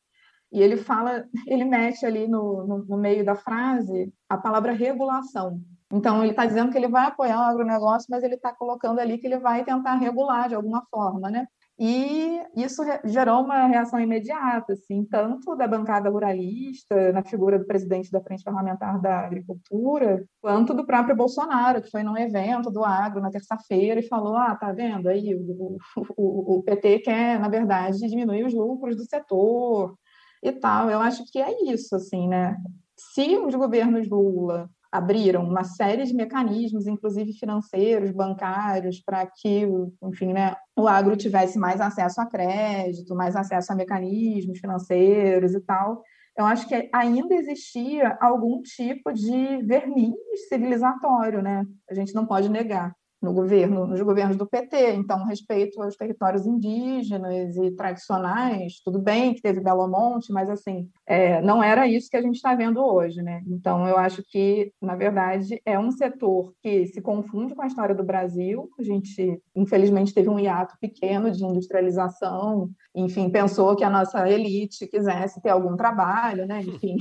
e 0.50 0.62
ele 0.62 0.76
fala, 0.76 1.26
ele 1.46 1.64
mete 1.64 2.06
ali 2.06 2.26
no, 2.26 2.66
no, 2.66 2.78
no 2.84 2.96
meio 2.96 3.24
da 3.24 3.34
frase 3.34 4.12
a 4.28 4.36
palavra 4.36 4.72
regulação. 4.72 5.60
Então, 5.92 6.22
ele 6.22 6.30
está 6.30 6.44
dizendo 6.44 6.72
que 6.72 6.78
ele 6.78 6.88
vai 6.88 7.06
apoiar 7.06 7.38
o 7.38 7.44
agronegócio, 7.44 8.08
mas 8.10 8.24
ele 8.24 8.34
está 8.34 8.52
colocando 8.52 8.98
ali 8.98 9.18
que 9.18 9.26
ele 9.26 9.38
vai 9.38 9.64
tentar 9.64 9.94
regular 9.94 10.48
de 10.48 10.54
alguma 10.54 10.84
forma, 10.90 11.30
né? 11.30 11.46
E 11.76 12.40
isso 12.54 12.84
gerou 13.04 13.42
uma 13.42 13.66
reação 13.66 13.98
imediata, 13.98 14.74
assim, 14.74 15.04
tanto 15.04 15.56
da 15.56 15.66
bancada 15.66 16.08
ruralista, 16.08 17.12
na 17.12 17.24
figura 17.24 17.58
do 17.58 17.66
presidente 17.66 18.12
da 18.12 18.20
Frente 18.20 18.44
Parlamentar 18.44 19.00
da 19.00 19.20
Agricultura, 19.20 20.24
quanto 20.40 20.72
do 20.72 20.86
próprio 20.86 21.16
Bolsonaro, 21.16 21.82
que 21.82 21.90
foi 21.90 22.04
num 22.04 22.16
evento 22.16 22.70
do 22.70 22.84
agro 22.84 23.20
na 23.20 23.30
terça-feira 23.30 23.98
e 23.98 24.06
falou: 24.06 24.36
ah, 24.36 24.54
tá 24.54 24.72
vendo 24.72 25.08
aí, 25.08 25.34
o, 25.34 25.76
o, 26.16 26.58
o 26.58 26.62
PT 26.62 27.00
quer, 27.00 27.40
na 27.40 27.48
verdade, 27.48 28.08
diminuir 28.08 28.44
os 28.44 28.54
lucros 28.54 28.94
do 28.96 29.04
setor 29.04 29.96
e 30.42 30.52
tal. 30.52 30.88
Eu 30.88 31.00
acho 31.00 31.24
que 31.32 31.40
é 31.40 31.72
isso, 31.72 31.96
assim, 31.96 32.28
né? 32.28 32.56
Se 32.96 33.36
os 33.36 33.54
governos 33.56 34.08
Lula 34.08 34.70
abriram 34.94 35.42
uma 35.42 35.64
série 35.64 36.04
de 36.04 36.14
mecanismos, 36.14 36.86
inclusive 36.86 37.32
financeiros, 37.32 38.12
bancários, 38.12 39.00
para 39.00 39.26
que, 39.26 39.66
enfim, 40.00 40.32
né, 40.32 40.54
o 40.76 40.86
agro 40.86 41.16
tivesse 41.16 41.58
mais 41.58 41.80
acesso 41.80 42.20
a 42.20 42.26
crédito, 42.26 43.12
mais 43.12 43.34
acesso 43.34 43.72
a 43.72 43.74
mecanismos 43.74 44.60
financeiros 44.60 45.52
e 45.52 45.60
tal. 45.62 46.00
Eu 46.38 46.44
acho 46.44 46.68
que 46.68 46.88
ainda 46.94 47.34
existia 47.34 48.16
algum 48.20 48.62
tipo 48.62 49.12
de 49.12 49.62
verniz 49.64 50.14
civilizatório, 50.48 51.42
né? 51.42 51.64
A 51.90 51.94
gente 51.94 52.14
não 52.14 52.24
pode 52.24 52.48
negar. 52.48 52.94
No 53.24 53.32
governo, 53.32 53.86
nos 53.86 54.00
governos 54.02 54.36
do 54.36 54.46
PT. 54.46 54.92
Então, 54.94 55.24
respeito 55.24 55.82
aos 55.82 55.96
territórios 55.96 56.46
indígenas 56.46 57.56
e 57.56 57.70
tradicionais, 57.72 58.80
tudo 58.84 59.00
bem 59.00 59.34
que 59.34 59.42
teve 59.42 59.60
Belo 59.60 59.88
Monte, 59.88 60.32
mas 60.32 60.48
assim, 60.50 60.88
é, 61.06 61.40
não 61.40 61.62
era 61.62 61.88
isso 61.88 62.10
que 62.10 62.16
a 62.16 62.22
gente 62.22 62.36
está 62.36 62.54
vendo 62.54 62.84
hoje, 62.84 63.22
né? 63.22 63.42
Então, 63.48 63.88
eu 63.88 63.96
acho 63.96 64.22
que, 64.22 64.72
na 64.80 64.94
verdade, 64.94 65.60
é 65.64 65.78
um 65.78 65.90
setor 65.90 66.52
que 66.62 66.86
se 66.86 67.00
confunde 67.00 67.54
com 67.54 67.62
a 67.62 67.66
história 67.66 67.94
do 67.94 68.04
Brasil. 68.04 68.68
A 68.78 68.82
gente, 68.82 69.40
infelizmente, 69.56 70.14
teve 70.14 70.28
um 70.28 70.38
hiato 70.38 70.76
pequeno 70.80 71.30
de 71.30 71.44
industrialização, 71.44 72.70
enfim, 72.94 73.30
pensou 73.30 73.74
que 73.74 73.84
a 73.84 73.90
nossa 73.90 74.28
elite 74.28 74.86
quisesse 74.86 75.40
ter 75.40 75.50
algum 75.50 75.76
trabalho, 75.76 76.46
né? 76.46 76.60
Enfim, 76.60 76.96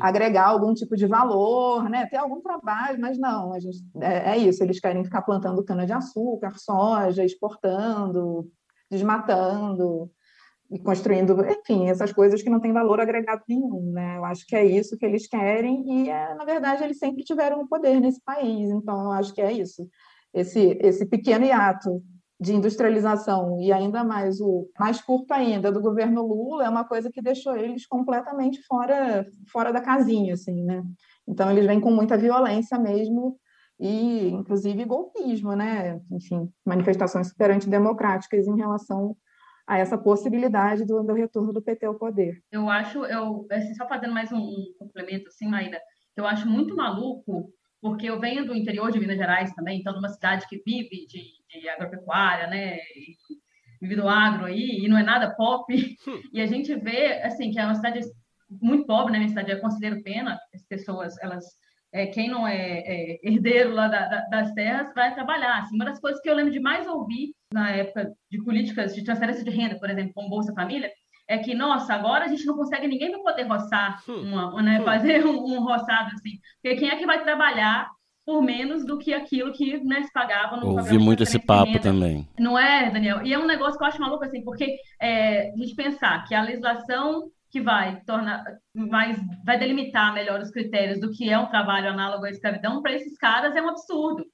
agregar 0.00 0.46
algum 0.46 0.74
tipo 0.74 0.96
de 0.96 1.06
valor, 1.06 1.88
né? 1.88 2.06
Ter 2.06 2.16
algum 2.16 2.40
trabalho, 2.40 3.00
mas 3.00 3.18
não, 3.18 3.52
a 3.52 3.60
gente, 3.60 3.78
é, 4.00 4.32
é 4.32 4.38
isso, 4.38 4.62
eles 4.62 4.80
querem 4.80 5.04
ficar 5.04 5.22
plantando 5.22 5.64
cana-de-açúcar, 5.64 6.52
soja, 6.56 7.24
exportando, 7.24 8.50
desmatando 8.90 10.10
e 10.70 10.78
construindo, 10.78 11.36
enfim, 11.46 11.88
essas 11.88 12.12
coisas 12.12 12.42
que 12.42 12.50
não 12.50 12.60
têm 12.60 12.72
valor 12.72 13.00
agregado 13.00 13.42
nenhum, 13.48 13.92
né? 13.92 14.16
Eu 14.16 14.24
acho 14.24 14.46
que 14.46 14.56
é 14.56 14.64
isso 14.64 14.96
que 14.96 15.04
eles 15.06 15.26
querem 15.28 15.84
e, 15.86 16.10
é, 16.10 16.34
na 16.34 16.44
verdade, 16.44 16.82
eles 16.82 16.98
sempre 16.98 17.22
tiveram 17.22 17.60
o 17.60 17.68
poder 17.68 18.00
nesse 18.00 18.20
país, 18.22 18.70
então 18.70 19.04
eu 19.04 19.10
acho 19.12 19.34
que 19.34 19.40
é 19.40 19.52
isso. 19.52 19.88
Esse, 20.32 20.78
esse 20.80 21.06
pequeno 21.06 21.44
hiato 21.44 22.02
de 22.44 22.54
industrialização 22.54 23.58
e 23.60 23.72
ainda 23.72 24.04
mais 24.04 24.38
o 24.38 24.68
mais 24.78 25.00
curto 25.00 25.32
ainda 25.32 25.72
do 25.72 25.80
governo 25.80 26.22
Lula 26.22 26.66
é 26.66 26.68
uma 26.68 26.84
coisa 26.84 27.10
que 27.10 27.22
deixou 27.22 27.56
eles 27.56 27.86
completamente 27.86 28.62
fora 28.66 29.26
fora 29.50 29.72
da 29.72 29.80
casinha 29.80 30.34
assim 30.34 30.62
né? 30.62 30.82
Então 31.26 31.50
eles 31.50 31.66
vêm 31.66 31.80
com 31.80 31.90
muita 31.90 32.18
violência 32.18 32.78
mesmo 32.78 33.38
e 33.80 34.28
inclusive 34.28 34.84
golpismo 34.84 35.56
né? 35.56 35.98
Enfim 36.12 36.48
manifestações 36.64 37.28
super 37.28 37.50
antidemocráticas 37.50 38.46
em 38.46 38.56
relação 38.56 39.16
a 39.66 39.78
essa 39.78 39.96
possibilidade 39.96 40.84
do, 40.84 41.02
do 41.02 41.14
retorno 41.14 41.50
do 41.50 41.62
PT 41.62 41.86
ao 41.86 41.94
poder. 41.94 42.38
Eu 42.52 42.68
acho 42.68 43.06
eu 43.06 43.46
assim, 43.50 43.74
só 43.74 43.88
fazendo 43.88 44.12
mais 44.12 44.30
um, 44.30 44.36
um 44.36 44.74
complemento 44.78 45.28
assim 45.28 45.48
Maíra 45.48 45.80
eu 46.14 46.26
acho 46.26 46.46
muito 46.46 46.76
maluco 46.76 47.50
porque 47.84 48.06
eu 48.06 48.18
venho 48.18 48.46
do 48.46 48.54
interior 48.54 48.90
de 48.90 48.98
Minas 48.98 49.18
Gerais 49.18 49.52
também, 49.52 49.78
então 49.78 49.92
de 49.92 49.98
uma 49.98 50.08
cidade 50.08 50.46
que 50.48 50.56
vive 50.64 51.06
de, 51.06 51.22
de 51.50 51.68
agropecuária, 51.68 52.46
né, 52.46 52.78
e 52.96 53.14
vive 53.78 53.96
do 53.96 54.08
agro 54.08 54.46
aí, 54.46 54.78
e 54.82 54.88
não 54.88 54.96
é 54.96 55.02
nada 55.02 55.34
pop, 55.34 55.70
hum. 56.08 56.22
e 56.32 56.40
a 56.40 56.46
gente 56.46 56.74
vê, 56.76 57.20
assim, 57.22 57.50
que 57.50 57.58
é 57.58 57.64
uma 57.66 57.74
cidade 57.74 58.00
muito 58.48 58.86
pobre, 58.86 59.12
né, 59.12 59.18
minha 59.18 59.28
cidade 59.28 59.52
é 59.52 59.56
Conselheiro 59.56 60.02
Pena, 60.02 60.40
as 60.54 60.62
pessoas, 60.62 61.14
elas, 61.20 61.44
é, 61.92 62.06
quem 62.06 62.26
não 62.26 62.48
é, 62.48 62.78
é 62.86 63.20
herdeiro 63.22 63.74
lá 63.74 63.86
da, 63.86 64.08
da, 64.08 64.20
das 64.28 64.54
terras 64.54 64.94
vai 64.94 65.12
trabalhar, 65.12 65.58
assim, 65.58 65.74
uma 65.74 65.84
das 65.84 66.00
coisas 66.00 66.22
que 66.22 66.30
eu 66.30 66.34
lembro 66.34 66.52
de 66.52 66.60
mais 66.60 66.86
ouvir 66.86 67.34
na 67.52 67.70
época 67.70 68.14
de 68.30 68.42
políticas 68.42 68.94
de 68.94 69.04
transferência 69.04 69.44
de 69.44 69.50
renda, 69.50 69.78
por 69.78 69.90
exemplo, 69.90 70.14
com 70.14 70.30
Bolsa 70.30 70.54
Família, 70.54 70.90
é 71.28 71.38
que, 71.38 71.54
nossa, 71.54 71.94
agora 71.94 72.24
a 72.24 72.28
gente 72.28 72.44
não 72.44 72.56
consegue 72.56 72.86
ninguém 72.86 73.10
para 73.10 73.20
poder 73.20 73.44
roçar, 73.44 74.02
hum. 74.08 74.32
uma, 74.32 74.62
né, 74.62 74.80
hum. 74.80 74.84
fazer 74.84 75.26
um, 75.26 75.36
um, 75.36 75.60
roçado 75.60 76.10
assim. 76.14 76.38
Porque 76.62 76.76
quem 76.76 76.90
é 76.90 76.96
que 76.96 77.06
vai 77.06 77.22
trabalhar 77.22 77.88
por 78.24 78.42
menos 78.42 78.86
do 78.86 78.98
que 78.98 79.12
aquilo 79.12 79.52
que 79.52 79.78
né, 79.84 80.02
se 80.02 80.12
pagava 80.12 80.56
no 80.56 80.68
Ouvi 80.70 80.98
muito 80.98 81.22
esse 81.22 81.38
papo 81.38 81.78
também. 81.78 82.26
Não 82.38 82.58
é, 82.58 82.90
Daniel? 82.90 83.24
E 83.24 83.34
é 83.34 83.38
um 83.38 83.46
negócio 83.46 83.76
que 83.76 83.84
eu 83.84 83.88
acho 83.88 84.00
maluco, 84.00 84.24
assim, 84.24 84.42
porque 84.42 84.76
é, 85.00 85.50
a 85.50 85.56
gente 85.56 85.74
pensar 85.74 86.24
que 86.24 86.34
a 86.34 86.42
legislação 86.42 87.30
que 87.50 87.60
vai 87.60 88.00
tornar, 88.04 88.42
vai, 88.74 89.14
vai 89.44 89.58
delimitar 89.58 90.12
melhor 90.12 90.40
os 90.40 90.50
critérios 90.50 90.98
do 90.98 91.12
que 91.12 91.30
é 91.30 91.38
um 91.38 91.46
trabalho 91.46 91.90
análogo 91.90 92.24
à 92.24 92.30
escravidão, 92.30 92.82
para 92.82 92.94
esses 92.94 93.16
caras 93.16 93.54
é 93.54 93.62
um 93.62 93.68
absurdo, 93.68 94.24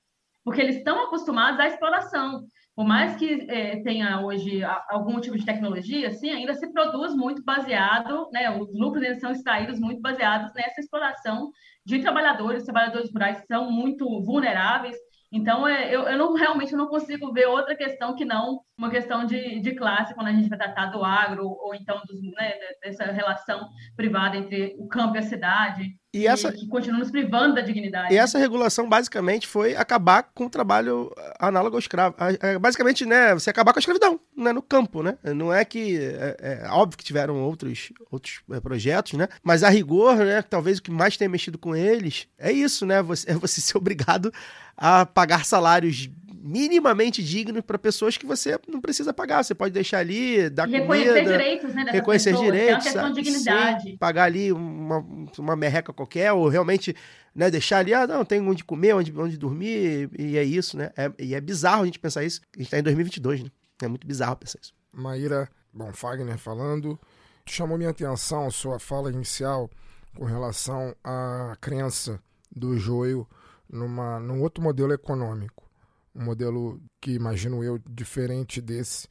porque 0.44 0.60
eles 0.60 0.76
estão 0.76 1.04
acostumados 1.04 1.60
à 1.60 1.66
exploração 1.66 2.44
por 2.80 2.86
mais 2.86 3.14
que 3.14 3.44
é, 3.50 3.82
tenha 3.82 4.22
hoje 4.22 4.62
algum 4.88 5.20
tipo 5.20 5.36
de 5.36 5.44
tecnologia, 5.44 6.10
sim, 6.12 6.30
ainda 6.30 6.54
se 6.54 6.72
produz 6.72 7.14
muito 7.14 7.44
baseado, 7.44 8.26
né, 8.32 8.58
os 8.58 8.72
lucros 8.72 9.02
eles 9.02 9.20
são 9.20 9.32
extraídos 9.32 9.78
muito 9.78 10.00
baseados 10.00 10.50
nessa 10.54 10.80
exploração 10.80 11.50
de 11.84 11.98
trabalhadores, 11.98 12.64
trabalhadores 12.64 13.12
rurais 13.12 13.44
são 13.46 13.70
muito 13.70 14.22
vulneráveis, 14.22 14.96
então, 15.30 15.68
é, 15.68 15.94
eu, 15.94 16.04
eu 16.04 16.16
não, 16.18 16.32
realmente 16.32 16.74
não 16.74 16.88
consigo 16.88 17.32
ver 17.32 17.46
outra 17.46 17.76
questão 17.76 18.16
que 18.16 18.24
não 18.24 18.62
uma 18.80 18.90
questão 18.90 19.26
de, 19.26 19.60
de 19.60 19.74
classe, 19.74 20.14
quando 20.14 20.28
a 20.28 20.32
gente 20.32 20.48
vai 20.48 20.56
tratar 20.56 20.86
do 20.86 21.04
agro, 21.04 21.46
ou 21.46 21.74
então 21.74 22.00
dos, 22.08 22.22
né, 22.32 22.54
dessa 22.82 23.04
relação 23.04 23.68
privada 23.94 24.38
entre 24.38 24.74
o 24.78 24.88
campo 24.88 25.16
e 25.16 25.18
a 25.18 25.22
cidade. 25.22 25.94
E, 26.12 26.26
essa, 26.26 26.50
que 26.50 26.66
continua 26.66 26.98
nos 26.98 27.10
privando 27.10 27.54
da 27.54 27.60
dignidade. 27.60 28.12
E 28.12 28.16
essa 28.16 28.38
regulação, 28.38 28.88
basicamente, 28.88 29.46
foi 29.46 29.76
acabar 29.76 30.24
com 30.34 30.46
o 30.46 30.50
trabalho 30.50 31.12
análogo 31.38 31.76
ao 31.76 31.78
escravo. 31.78 32.16
Basicamente, 32.58 33.04
né, 33.04 33.34
você 33.34 33.50
acabar 33.50 33.72
com 33.72 33.78
a 33.78 33.80
escravidão 33.80 34.18
né, 34.34 34.50
no 34.50 34.62
campo, 34.62 35.02
né? 35.02 35.18
Não 35.36 35.52
é 35.52 35.64
que... 35.64 35.98
É, 35.98 36.62
é 36.64 36.70
óbvio 36.70 36.96
que 36.96 37.04
tiveram 37.04 37.40
outros, 37.42 37.92
outros 38.10 38.40
é, 38.50 38.60
projetos, 38.60 39.12
né? 39.12 39.28
Mas 39.42 39.62
a 39.62 39.68
rigor, 39.68 40.16
né, 40.16 40.42
talvez 40.42 40.78
o 40.78 40.82
que 40.82 40.90
mais 40.90 41.18
tenha 41.18 41.28
mexido 41.28 41.58
com 41.58 41.76
eles 41.76 42.26
é 42.38 42.50
isso, 42.50 42.86
né? 42.86 43.02
Você, 43.02 43.30
é 43.30 43.34
você 43.34 43.60
ser 43.60 43.76
obrigado 43.76 44.32
a 44.76 45.04
pagar 45.04 45.44
salários 45.44 46.08
minimamente 46.42 47.22
dignos 47.22 47.62
para 47.62 47.78
pessoas 47.78 48.16
que 48.16 48.24
você 48.24 48.58
não 48.66 48.80
precisa 48.80 49.12
pagar. 49.12 49.44
Você 49.44 49.54
pode 49.54 49.72
deixar 49.72 49.98
ali, 49.98 50.48
dar 50.48 50.66
reconhecer 50.66 51.12
comida, 51.12 51.30
direitos, 51.30 51.74
né, 51.74 51.84
reconhecer 51.90 52.30
pessoas, 52.30 52.46
direitos, 52.46 52.86
é 52.86 53.00
uma 53.00 53.12
de 53.12 53.22
dignidade. 53.22 53.82
Sim, 53.82 53.96
pagar 53.98 54.24
ali 54.24 54.50
uma, 54.50 55.04
uma 55.38 55.56
merreca 55.56 55.92
qualquer 55.92 56.32
ou 56.32 56.48
realmente 56.48 56.96
né, 57.34 57.50
deixar 57.50 57.78
ali, 57.78 57.92
ah, 57.92 58.06
não, 58.06 58.24
tem 58.24 58.40
onde 58.40 58.64
comer, 58.64 58.94
onde, 58.94 59.16
onde 59.16 59.36
dormir 59.36 60.10
e 60.18 60.36
é 60.36 60.42
isso, 60.42 60.76
né? 60.76 60.90
É, 60.96 61.12
e 61.18 61.34
é 61.34 61.40
bizarro 61.40 61.82
a 61.82 61.86
gente 61.86 61.98
pensar 61.98 62.24
isso. 62.24 62.40
A 62.54 62.58
gente 62.58 62.66
está 62.66 62.78
em 62.78 62.82
2022, 62.82 63.44
né? 63.44 63.50
É 63.82 63.88
muito 63.88 64.06
bizarro 64.06 64.36
pensar 64.36 64.58
isso. 64.62 64.72
Maíra, 64.92 65.48
bom, 65.72 65.92
Fagner 65.92 66.38
falando, 66.38 66.98
chamou 67.46 67.76
minha 67.76 67.90
atenção 67.90 68.50
sua 68.50 68.78
fala 68.78 69.10
inicial 69.10 69.70
com 70.16 70.24
relação 70.24 70.94
à 71.04 71.56
crença 71.60 72.20
do 72.50 72.76
joio 72.78 73.26
numa, 73.68 74.18
num 74.18 74.40
outro 74.40 74.62
modelo 74.62 74.92
econômico. 74.92 75.69
Um 76.14 76.24
modelo 76.24 76.80
que, 77.00 77.12
imagino 77.12 77.62
eu, 77.62 77.78
diferente 77.78 78.60
desse 78.60 79.08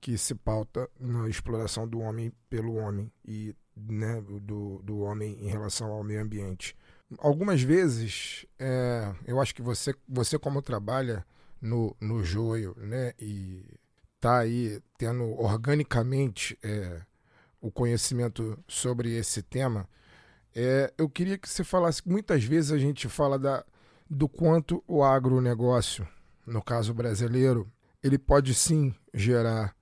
que 0.00 0.16
se 0.16 0.34
pauta 0.34 0.88
na 0.98 1.28
exploração 1.28 1.86
do 1.86 1.98
homem 2.00 2.32
pelo 2.48 2.76
homem 2.76 3.10
e 3.24 3.54
né, 3.76 4.20
do, 4.20 4.80
do 4.82 5.00
homem 5.00 5.36
em 5.40 5.48
relação 5.48 5.90
ao 5.90 6.02
meio 6.02 6.22
ambiente. 6.22 6.76
Algumas 7.18 7.62
vezes, 7.62 8.46
é, 8.58 9.12
eu 9.26 9.40
acho 9.40 9.54
que 9.54 9.62
você, 9.62 9.94
você 10.08 10.38
como 10.38 10.62
trabalha 10.62 11.24
no, 11.60 11.96
no 12.00 12.22
joio 12.22 12.74
né, 12.78 13.12
e 13.18 13.64
está 14.16 14.40
aí 14.40 14.80
tendo 14.96 15.24
organicamente 15.40 16.58
é, 16.62 17.00
o 17.60 17.70
conhecimento 17.70 18.58
sobre 18.66 19.16
esse 19.16 19.42
tema, 19.42 19.88
é, 20.54 20.92
eu 20.98 21.08
queria 21.08 21.38
que 21.38 21.48
você 21.48 21.64
falasse. 21.64 22.02
Muitas 22.06 22.44
vezes 22.44 22.72
a 22.72 22.78
gente 22.78 23.08
fala 23.08 23.38
da, 23.38 23.64
do 24.08 24.28
quanto 24.28 24.82
o 24.86 25.02
agronegócio, 25.02 26.06
no 26.48 26.62
caso 26.62 26.92
brasileiro, 26.94 27.70
ele 28.02 28.18
pode 28.18 28.54
sim 28.54 28.94
gerar 29.12 29.74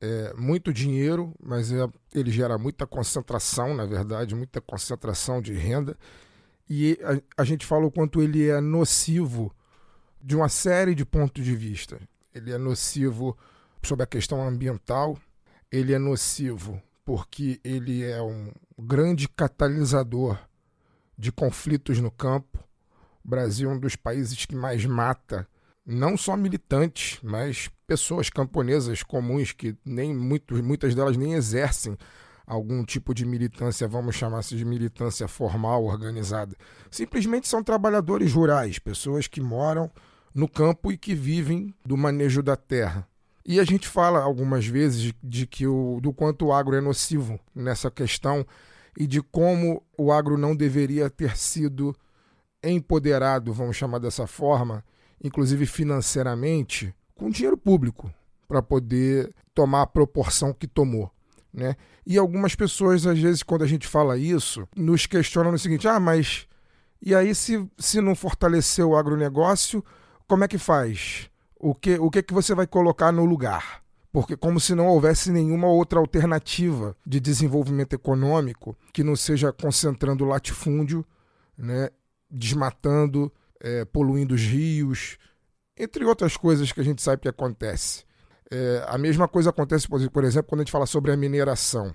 é, 0.00 0.34
muito 0.34 0.72
dinheiro, 0.72 1.34
mas 1.42 1.72
é, 1.72 1.88
ele 2.14 2.30
gera 2.30 2.58
muita 2.58 2.86
concentração, 2.86 3.74
na 3.74 3.86
verdade, 3.86 4.34
muita 4.34 4.60
concentração 4.60 5.40
de 5.40 5.52
renda. 5.54 5.96
E 6.68 6.98
a, 7.02 7.42
a 7.42 7.44
gente 7.44 7.66
fala 7.66 7.86
o 7.86 7.90
quanto 7.90 8.22
ele 8.22 8.48
é 8.48 8.60
nocivo 8.60 9.54
de 10.20 10.36
uma 10.36 10.48
série 10.48 10.94
de 10.94 11.04
pontos 11.04 11.44
de 11.44 11.54
vista. 11.54 12.00
Ele 12.34 12.52
é 12.52 12.58
nocivo 12.58 13.36
sobre 13.82 14.04
a 14.04 14.06
questão 14.06 14.46
ambiental, 14.46 15.18
ele 15.70 15.92
é 15.92 15.98
nocivo 15.98 16.80
porque 17.04 17.60
ele 17.62 18.02
é 18.02 18.22
um 18.22 18.50
grande 18.78 19.28
catalisador 19.28 20.38
de 21.18 21.30
conflitos 21.30 22.00
no 22.00 22.10
campo, 22.10 22.58
o 23.24 23.28
Brasil 23.28 23.70
é 23.70 23.74
um 23.74 23.78
dos 23.78 23.94
países 23.94 24.46
que 24.46 24.54
mais 24.54 24.84
mata 24.84 25.46
não 25.86 26.16
só 26.16 26.36
militantes, 26.36 27.18
mas 27.22 27.70
pessoas 27.86 28.30
camponesas 28.30 29.02
comuns 29.02 29.52
que 29.52 29.76
nem 29.84 30.14
muitas 30.14 30.94
delas 30.94 31.16
nem 31.16 31.34
exercem 31.34 31.96
algum 32.46 32.84
tipo 32.84 33.14
de 33.14 33.24
militância, 33.24 33.88
vamos 33.88 34.16
chamar 34.16 34.42
se 34.42 34.56
de 34.56 34.64
militância 34.64 35.26
formal, 35.26 35.84
organizada. 35.84 36.54
Simplesmente 36.90 37.48
são 37.48 37.62
trabalhadores 37.62 38.32
rurais, 38.32 38.78
pessoas 38.78 39.26
que 39.26 39.40
moram 39.40 39.90
no 40.34 40.48
campo 40.48 40.92
e 40.92 40.98
que 40.98 41.14
vivem 41.14 41.74
do 41.84 41.96
manejo 41.96 42.42
da 42.42 42.56
terra. 42.56 43.06
E 43.46 43.60
a 43.60 43.64
gente 43.64 43.86
fala 43.86 44.20
algumas 44.20 44.66
vezes 44.66 45.12
de 45.22 45.46
que 45.46 45.66
o, 45.66 46.00
do 46.02 46.12
quanto 46.12 46.46
o 46.46 46.52
agro 46.52 46.74
é 46.74 46.80
nocivo 46.80 47.38
nessa 47.54 47.90
questão 47.90 48.46
e 48.98 49.06
de 49.06 49.20
como 49.20 49.82
o 49.98 50.10
agro 50.10 50.38
não 50.38 50.56
deveria 50.56 51.10
ter 51.10 51.36
sido 51.36 51.94
empoderado, 52.62 53.52
vamos 53.52 53.76
chamar 53.76 53.98
dessa 53.98 54.26
forma, 54.26 54.82
inclusive 55.22 55.66
financeiramente, 55.66 56.94
com 57.14 57.30
dinheiro 57.30 57.56
público, 57.56 58.12
para 58.48 58.62
poder 58.62 59.34
tomar 59.54 59.82
a 59.82 59.86
proporção 59.86 60.52
que 60.52 60.66
tomou. 60.66 61.10
Né? 61.52 61.76
E 62.06 62.18
algumas 62.18 62.54
pessoas, 62.54 63.06
às 63.06 63.18
vezes, 63.18 63.42
quando 63.42 63.62
a 63.62 63.66
gente 63.66 63.86
fala 63.86 64.18
isso, 64.18 64.66
nos 64.76 65.06
questionam 65.06 65.52
no 65.52 65.58
seguinte: 65.58 65.86
ah, 65.86 66.00
mas 66.00 66.48
e 67.06 67.14
aí, 67.14 67.34
se, 67.34 67.70
se 67.78 68.00
não 68.00 68.14
fortalecer 68.14 68.82
o 68.82 68.96
agronegócio, 68.96 69.84
como 70.26 70.42
é 70.42 70.48
que 70.48 70.56
faz? 70.56 71.28
O 71.60 71.74
que, 71.74 71.98
o 71.98 72.10
que, 72.10 72.22
que 72.22 72.32
você 72.32 72.54
vai 72.54 72.66
colocar 72.66 73.12
no 73.12 73.26
lugar? 73.26 73.82
Porque 74.10 74.34
como 74.38 74.58
se 74.58 74.74
não 74.74 74.86
houvesse 74.86 75.30
nenhuma 75.30 75.66
outra 75.66 75.98
alternativa 75.98 76.96
de 77.04 77.20
desenvolvimento 77.20 77.92
econômico 77.92 78.74
que 78.90 79.04
não 79.04 79.16
seja 79.16 79.52
concentrando 79.52 80.24
latifúndio, 80.24 81.04
né, 81.58 81.90
desmatando, 82.30 83.30
é, 83.64 83.82
poluindo 83.86 84.34
os 84.34 84.42
rios, 84.42 85.16
entre 85.74 86.04
outras 86.04 86.36
coisas 86.36 86.70
que 86.70 86.80
a 86.80 86.84
gente 86.84 87.00
sabe 87.00 87.22
que 87.22 87.28
acontece. 87.28 88.04
É, 88.50 88.84
a 88.86 88.98
mesma 88.98 89.26
coisa 89.26 89.48
acontece, 89.48 89.88
por 89.88 90.22
exemplo, 90.22 90.48
quando 90.48 90.60
a 90.60 90.64
gente 90.64 90.70
fala 90.70 90.84
sobre 90.84 91.10
a 91.10 91.16
mineração. 91.16 91.94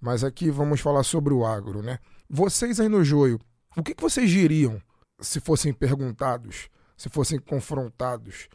Mas 0.00 0.24
aqui 0.24 0.50
vamos 0.50 0.80
falar 0.80 1.04
sobre 1.04 1.32
o 1.32 1.46
agro, 1.46 1.82
né? 1.82 2.00
Vocês 2.28 2.80
aí 2.80 2.88
no 2.88 3.04
joio, 3.04 3.40
o 3.76 3.82
que, 3.82 3.94
que 3.94 4.02
vocês 4.02 4.28
diriam 4.28 4.82
se 5.20 5.38
fossem 5.38 5.72
perguntados, 5.72 6.68
se 6.96 7.08
fossem 7.08 7.38
confrontados 7.38 8.48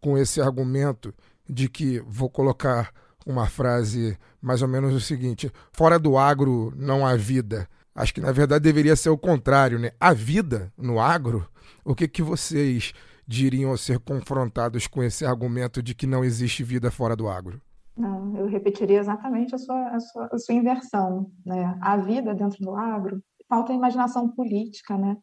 com 0.00 0.16
esse 0.16 0.40
argumento 0.40 1.12
de 1.50 1.68
que 1.68 2.00
vou 2.06 2.30
colocar 2.30 2.92
uma 3.26 3.48
frase 3.48 4.16
mais 4.40 4.62
ou 4.62 4.68
menos 4.68 4.94
o 4.94 5.00
seguinte: 5.00 5.50
fora 5.72 5.98
do 5.98 6.16
agro 6.16 6.72
não 6.76 7.04
há 7.04 7.16
vida. 7.16 7.68
Acho 7.92 8.14
que 8.14 8.20
na 8.20 8.32
verdade 8.32 8.62
deveria 8.62 8.94
ser 8.94 9.10
o 9.10 9.18
contrário, 9.18 9.80
né? 9.80 9.90
A 9.98 10.12
vida 10.12 10.72
no 10.78 11.00
agro. 11.00 11.46
O 11.84 11.94
que 11.94 12.08
que 12.08 12.22
vocês 12.22 12.92
diriam 13.26 13.70
ao 13.70 13.76
ser 13.76 13.98
confrontados 13.98 14.86
com 14.86 15.02
esse 15.02 15.24
argumento 15.24 15.82
de 15.82 15.94
que 15.94 16.06
não 16.06 16.24
existe 16.24 16.62
vida 16.62 16.90
fora 16.90 17.16
do 17.16 17.28
agro? 17.28 17.60
Não, 17.96 18.36
eu 18.36 18.46
repetiria 18.46 18.98
exatamente 18.98 19.54
a 19.54 19.58
sua, 19.58 19.88
a 19.88 20.00
sua, 20.00 20.28
a 20.32 20.38
sua 20.38 20.54
inversão, 20.54 21.30
né? 21.46 21.78
A 21.80 21.96
vida 21.96 22.34
dentro 22.34 22.58
do 22.60 22.74
agro 22.74 23.22
falta 23.48 23.72
imaginação 23.72 24.28
política, 24.28 24.98
né? 24.98 25.16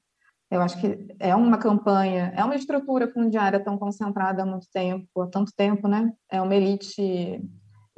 Eu 0.49 0.61
acho 0.61 0.79
que 0.79 1.07
é 1.19 1.35
uma 1.35 1.57
campanha, 1.57 2.33
é 2.35 2.43
uma 2.43 2.55
estrutura 2.55 3.07
fundiária 3.07 3.63
tão 3.63 3.77
concentrada 3.77 4.43
há 4.43 4.45
muito 4.45 4.67
tempo, 4.71 5.21
há 5.21 5.27
tanto 5.27 5.51
tempo, 5.55 5.87
né? 5.87 6.11
É 6.29 6.41
uma 6.41 6.55
elite 6.55 7.41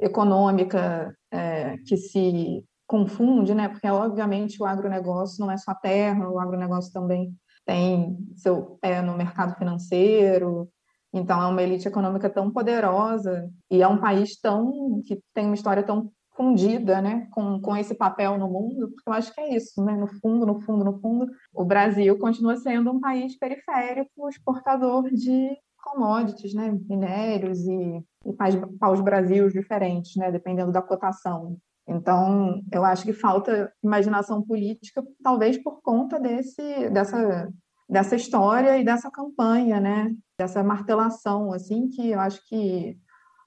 econômica 0.00 1.16
é, 1.32 1.76
que 1.78 1.96
se 1.96 2.64
confunde, 2.86 3.54
né? 3.54 3.68
Porque, 3.68 3.88
obviamente, 3.88 4.62
o 4.62 4.66
agronegócio 4.66 5.44
não 5.44 5.50
é 5.50 5.56
só 5.56 5.74
terra, 5.74 6.28
o 6.28 6.38
agronegócio 6.38 6.92
também 6.92 7.34
tem 7.64 8.16
seu 8.36 8.78
pé 8.80 9.02
no 9.02 9.16
mercado 9.16 9.56
financeiro. 9.56 10.68
Então, 11.12 11.40
é 11.40 11.46
uma 11.46 11.62
elite 11.62 11.86
econômica 11.86 12.28
tão 12.28 12.50
poderosa 12.50 13.50
e 13.70 13.82
é 13.82 13.88
um 13.88 13.98
país 13.98 14.38
tão 14.40 15.00
que 15.06 15.20
tem 15.32 15.46
uma 15.46 15.54
história 15.54 15.82
tão 15.82 16.10
fundida, 16.36 17.00
né, 17.00 17.28
com, 17.30 17.60
com 17.60 17.76
esse 17.76 17.94
papel 17.94 18.36
no 18.36 18.48
mundo, 18.48 18.88
porque 18.88 19.08
eu 19.08 19.12
acho 19.12 19.32
que 19.32 19.40
é 19.40 19.54
isso, 19.54 19.82
né, 19.84 19.96
no 19.96 20.08
fundo, 20.20 20.44
no 20.44 20.60
fundo, 20.60 20.84
no 20.84 20.98
fundo, 21.00 21.30
o 21.52 21.64
Brasil 21.64 22.18
continua 22.18 22.56
sendo 22.56 22.90
um 22.90 23.00
país 23.00 23.38
periférico, 23.38 24.28
exportador 24.28 25.08
de 25.10 25.56
commodities, 25.76 26.54
né, 26.54 26.76
minérios 26.88 27.60
e, 27.66 28.04
e 28.26 28.32
paus 28.80 29.00
Brasil 29.00 29.48
diferentes, 29.48 30.16
né, 30.16 30.32
dependendo 30.32 30.72
da 30.72 30.82
cotação. 30.82 31.56
Então, 31.86 32.62
eu 32.72 32.84
acho 32.84 33.04
que 33.04 33.12
falta 33.12 33.72
imaginação 33.82 34.42
política, 34.42 35.02
talvez 35.22 35.62
por 35.62 35.82
conta 35.82 36.18
desse, 36.18 36.88
dessa, 36.90 37.52
dessa 37.88 38.16
história 38.16 38.78
e 38.78 38.84
dessa 38.84 39.10
campanha, 39.10 39.80
né, 39.80 40.14
dessa 40.38 40.62
martelação, 40.62 41.52
assim, 41.52 41.88
que 41.88 42.10
eu 42.10 42.20
acho 42.20 42.40
que 42.48 42.98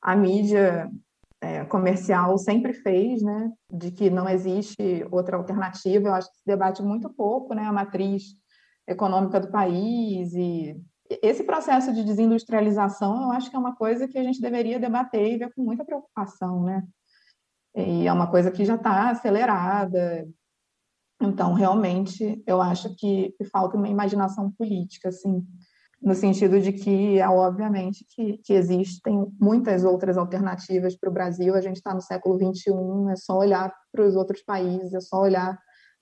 a 0.02 0.16
mídia 0.16 0.90
é, 1.42 1.66
comercial 1.66 2.38
sempre 2.38 2.74
fez, 2.74 3.24
né, 3.24 3.52
de 3.72 3.92
que 3.92 4.10
não 4.10 4.30
existe 4.30 5.06
outra 5.12 5.38
alternativa. 5.38 6.10
Eu 6.10 6.14
acho 6.14 6.30
que 6.30 6.38
se 6.38 6.46
debate 6.46 6.84
muito 6.84 7.10
pouco, 7.10 7.56
né, 7.56 7.64
a 7.64 7.74
matriz 7.74 8.36
econômica 8.88 9.40
do 9.40 9.52
país 9.52 10.34
e 10.34 10.80
esse 11.22 11.44
processo 11.44 11.94
de 11.94 12.04
desindustrialização, 12.04 13.24
eu 13.24 13.32
acho 13.32 13.50
que 13.50 13.56
é 13.56 13.60
uma 13.60 13.76
coisa 13.76 14.08
que 14.08 14.18
a 14.18 14.24
gente 14.24 14.42
deveria 14.42 14.80
debater 14.80 15.34
e 15.34 15.38
ver 15.38 15.54
com 15.54 15.64
muita 15.64 15.86
preocupação, 15.86 16.64
né? 16.64 16.84
E 17.78 18.08
é 18.08 18.12
uma 18.12 18.30
coisa 18.30 18.50
que 18.50 18.66
já 18.66 18.74
está 18.74 19.12
acelerada. 19.12 20.28
Então, 21.22 21.54
realmente, 21.54 22.42
eu 22.48 22.60
acho 22.60 22.96
que 22.96 23.36
falta 23.52 23.78
uma 23.78 23.88
imaginação 23.88 24.52
política, 24.52 25.10
assim, 25.10 25.46
no 26.02 26.16
sentido 26.16 26.60
de 26.60 26.72
que 26.72 27.20
é 27.20 27.30
obviamente 27.30 28.04
que, 28.10 28.40
que 28.40 28.54
existem 28.54 29.28
muitas 29.40 29.84
outras 29.84 30.18
alternativas 30.18 30.96
para 30.96 31.10
o 31.10 31.14
Brasil. 31.14 31.54
A 31.54 31.62
gente 31.62 31.78
está 31.78 31.94
no 31.94 32.02
século 32.02 32.36
XXI, 32.38 32.72
é 33.12 33.16
só 33.16 33.38
olhar 33.38 33.72
para 33.92 34.06
os 34.06 34.16
outros 34.16 34.42
países, 34.42 34.94
é 34.94 35.00
só 35.00 35.22
olhar 35.22 35.60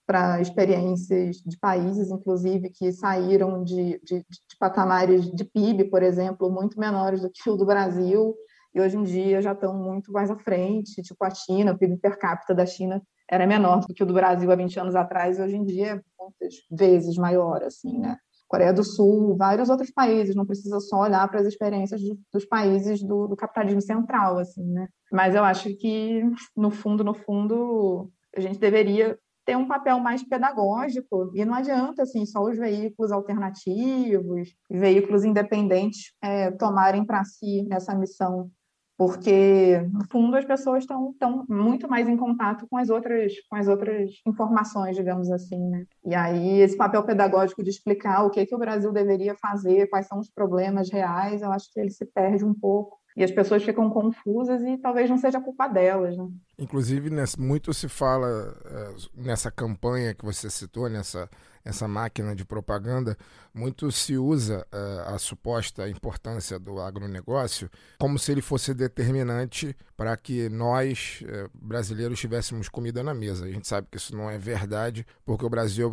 para 0.07 0.39
experiências 0.39 1.37
de 1.37 1.57
países, 1.57 2.09
inclusive, 2.09 2.69
que 2.69 2.91
saíram 2.91 3.63
de, 3.63 3.99
de, 4.03 4.19
de, 4.19 4.57
patamares 4.59 5.29
de 5.31 5.43
PIB, 5.43 5.85
por 5.85 6.03
exemplo, 6.03 6.49
muito 6.49 6.79
menores 6.79 7.21
do 7.21 7.29
que 7.29 7.49
o 7.49 7.57
do 7.57 7.65
Brasil, 7.65 8.35
e 8.75 8.81
hoje 8.81 8.97
em 8.97 9.03
dia 9.03 9.41
já 9.41 9.53
estão 9.53 9.73
muito 9.73 10.11
mais 10.11 10.29
à 10.29 10.37
frente, 10.37 11.01
tipo 11.01 11.23
a 11.23 11.29
China, 11.29 11.71
o 11.71 11.77
PIB 11.77 11.97
per 11.97 12.19
capita 12.19 12.53
da 12.53 12.65
China 12.65 13.01
era 13.31 13.47
menor 13.47 13.79
do 13.85 13.93
que 13.93 14.03
o 14.03 14.05
do 14.05 14.13
Brasil 14.13 14.51
há 14.51 14.55
20 14.55 14.79
anos 14.81 14.95
atrás, 14.95 15.39
e 15.39 15.41
hoje 15.41 15.55
em 15.55 15.63
dia 15.63 15.87
é 15.93 16.01
muitas 16.19 16.55
vezes 16.69 17.15
maior, 17.15 17.63
assim, 17.63 17.97
né? 17.97 18.17
Coreia 18.47 18.73
do 18.73 18.83
Sul, 18.83 19.35
vários 19.35 19.69
outros 19.69 19.89
países, 19.89 20.35
não 20.35 20.45
precisa 20.45 20.79
só 20.79 21.01
olhar 21.01 21.27
para 21.27 21.39
as 21.39 21.47
experiências 21.47 22.01
do, 22.01 22.19
dos 22.31 22.45
países 22.45 23.01
do, 23.01 23.27
do, 23.27 23.35
capitalismo 23.35 23.81
central, 23.81 24.37
assim, 24.37 24.63
né? 24.63 24.87
Mas 25.11 25.33
eu 25.33 25.43
acho 25.43 25.75
que, 25.77 26.21
no 26.55 26.69
fundo, 26.69 27.03
no 27.03 27.13
fundo, 27.13 28.11
a 28.35 28.41
gente 28.41 28.59
deveria 28.59 29.17
ter 29.45 29.55
um 29.55 29.67
papel 29.67 29.99
mais 29.99 30.23
pedagógico, 30.23 31.31
e 31.33 31.45
não 31.45 31.53
adianta, 31.53 32.03
assim, 32.03 32.25
só 32.25 32.43
os 32.43 32.57
veículos 32.57 33.11
alternativos, 33.11 34.55
veículos 34.69 35.23
independentes 35.23 36.13
é, 36.21 36.51
tomarem 36.51 37.05
para 37.05 37.23
si 37.23 37.67
essa 37.71 37.95
missão 37.95 38.51
porque 38.97 39.77
no 39.91 40.05
fundo 40.05 40.37
as 40.37 40.45
pessoas 40.45 40.83
estão, 40.83 41.11
estão 41.11 41.45
muito 41.49 41.87
mais 41.89 42.07
em 42.07 42.15
contato 42.15 42.65
com 42.67 42.77
as 42.77 42.89
outras 42.89 43.33
com 43.49 43.55
as 43.55 43.67
outras 43.67 44.11
informações 44.25 44.95
digamos 44.95 45.29
assim 45.31 45.59
né? 45.69 45.85
E 46.05 46.15
aí 46.15 46.61
esse 46.61 46.77
papel 46.77 47.03
pedagógico 47.03 47.63
de 47.63 47.69
explicar 47.69 48.23
o 48.23 48.29
que 48.29 48.45
que 48.45 48.55
o 48.55 48.59
Brasil 48.59 48.91
deveria 48.91 49.35
fazer 49.35 49.87
quais 49.87 50.07
são 50.07 50.19
os 50.19 50.29
problemas 50.29 50.89
reais 50.89 51.41
eu 51.41 51.51
acho 51.51 51.71
que 51.71 51.79
ele 51.79 51.91
se 51.91 52.05
perde 52.05 52.45
um 52.45 52.53
pouco. 52.53 52.97
E 53.17 53.23
as 53.23 53.31
pessoas 53.31 53.63
ficam 53.63 53.89
confusas 53.89 54.61
e 54.61 54.77
talvez 54.77 55.09
não 55.09 55.17
seja 55.17 55.39
culpa 55.39 55.69
delas 55.69 56.17
né? 56.17 56.27
Inclusive 56.59 57.09
muito 57.37 57.73
se 57.73 57.87
fala 57.87 58.57
eh, 58.65 58.95
nessa 59.15 59.49
campanha 59.49 60.13
que 60.13 60.25
você 60.25 60.49
citou 60.49 60.89
nessa 60.89 61.29
essa 61.65 61.87
máquina 61.87 62.35
de 62.35 62.45
propaganda, 62.45 63.17
muito 63.51 63.91
se 63.91 64.15
usa 64.17 64.65
uh, 64.71 65.15
a 65.15 65.17
suposta 65.17 65.89
importância 65.89 66.59
do 66.59 66.79
agronegócio 66.79 67.69
como 67.97 68.19
se 68.19 68.31
ele 68.31 68.41
fosse 68.41 68.71
determinante 68.73 69.75
para 69.97 70.15
que 70.15 70.47
nós, 70.47 71.23
uh, 71.23 71.49
brasileiros, 71.53 72.19
tivéssemos 72.19 72.69
comida 72.69 73.01
na 73.01 73.15
mesa. 73.15 73.45
A 73.45 73.51
gente 73.51 73.67
sabe 73.67 73.87
que 73.89 73.97
isso 73.97 74.15
não 74.15 74.29
é 74.29 74.37
verdade, 74.37 75.05
porque 75.25 75.43
o 75.43 75.49
Brasil, 75.49 75.91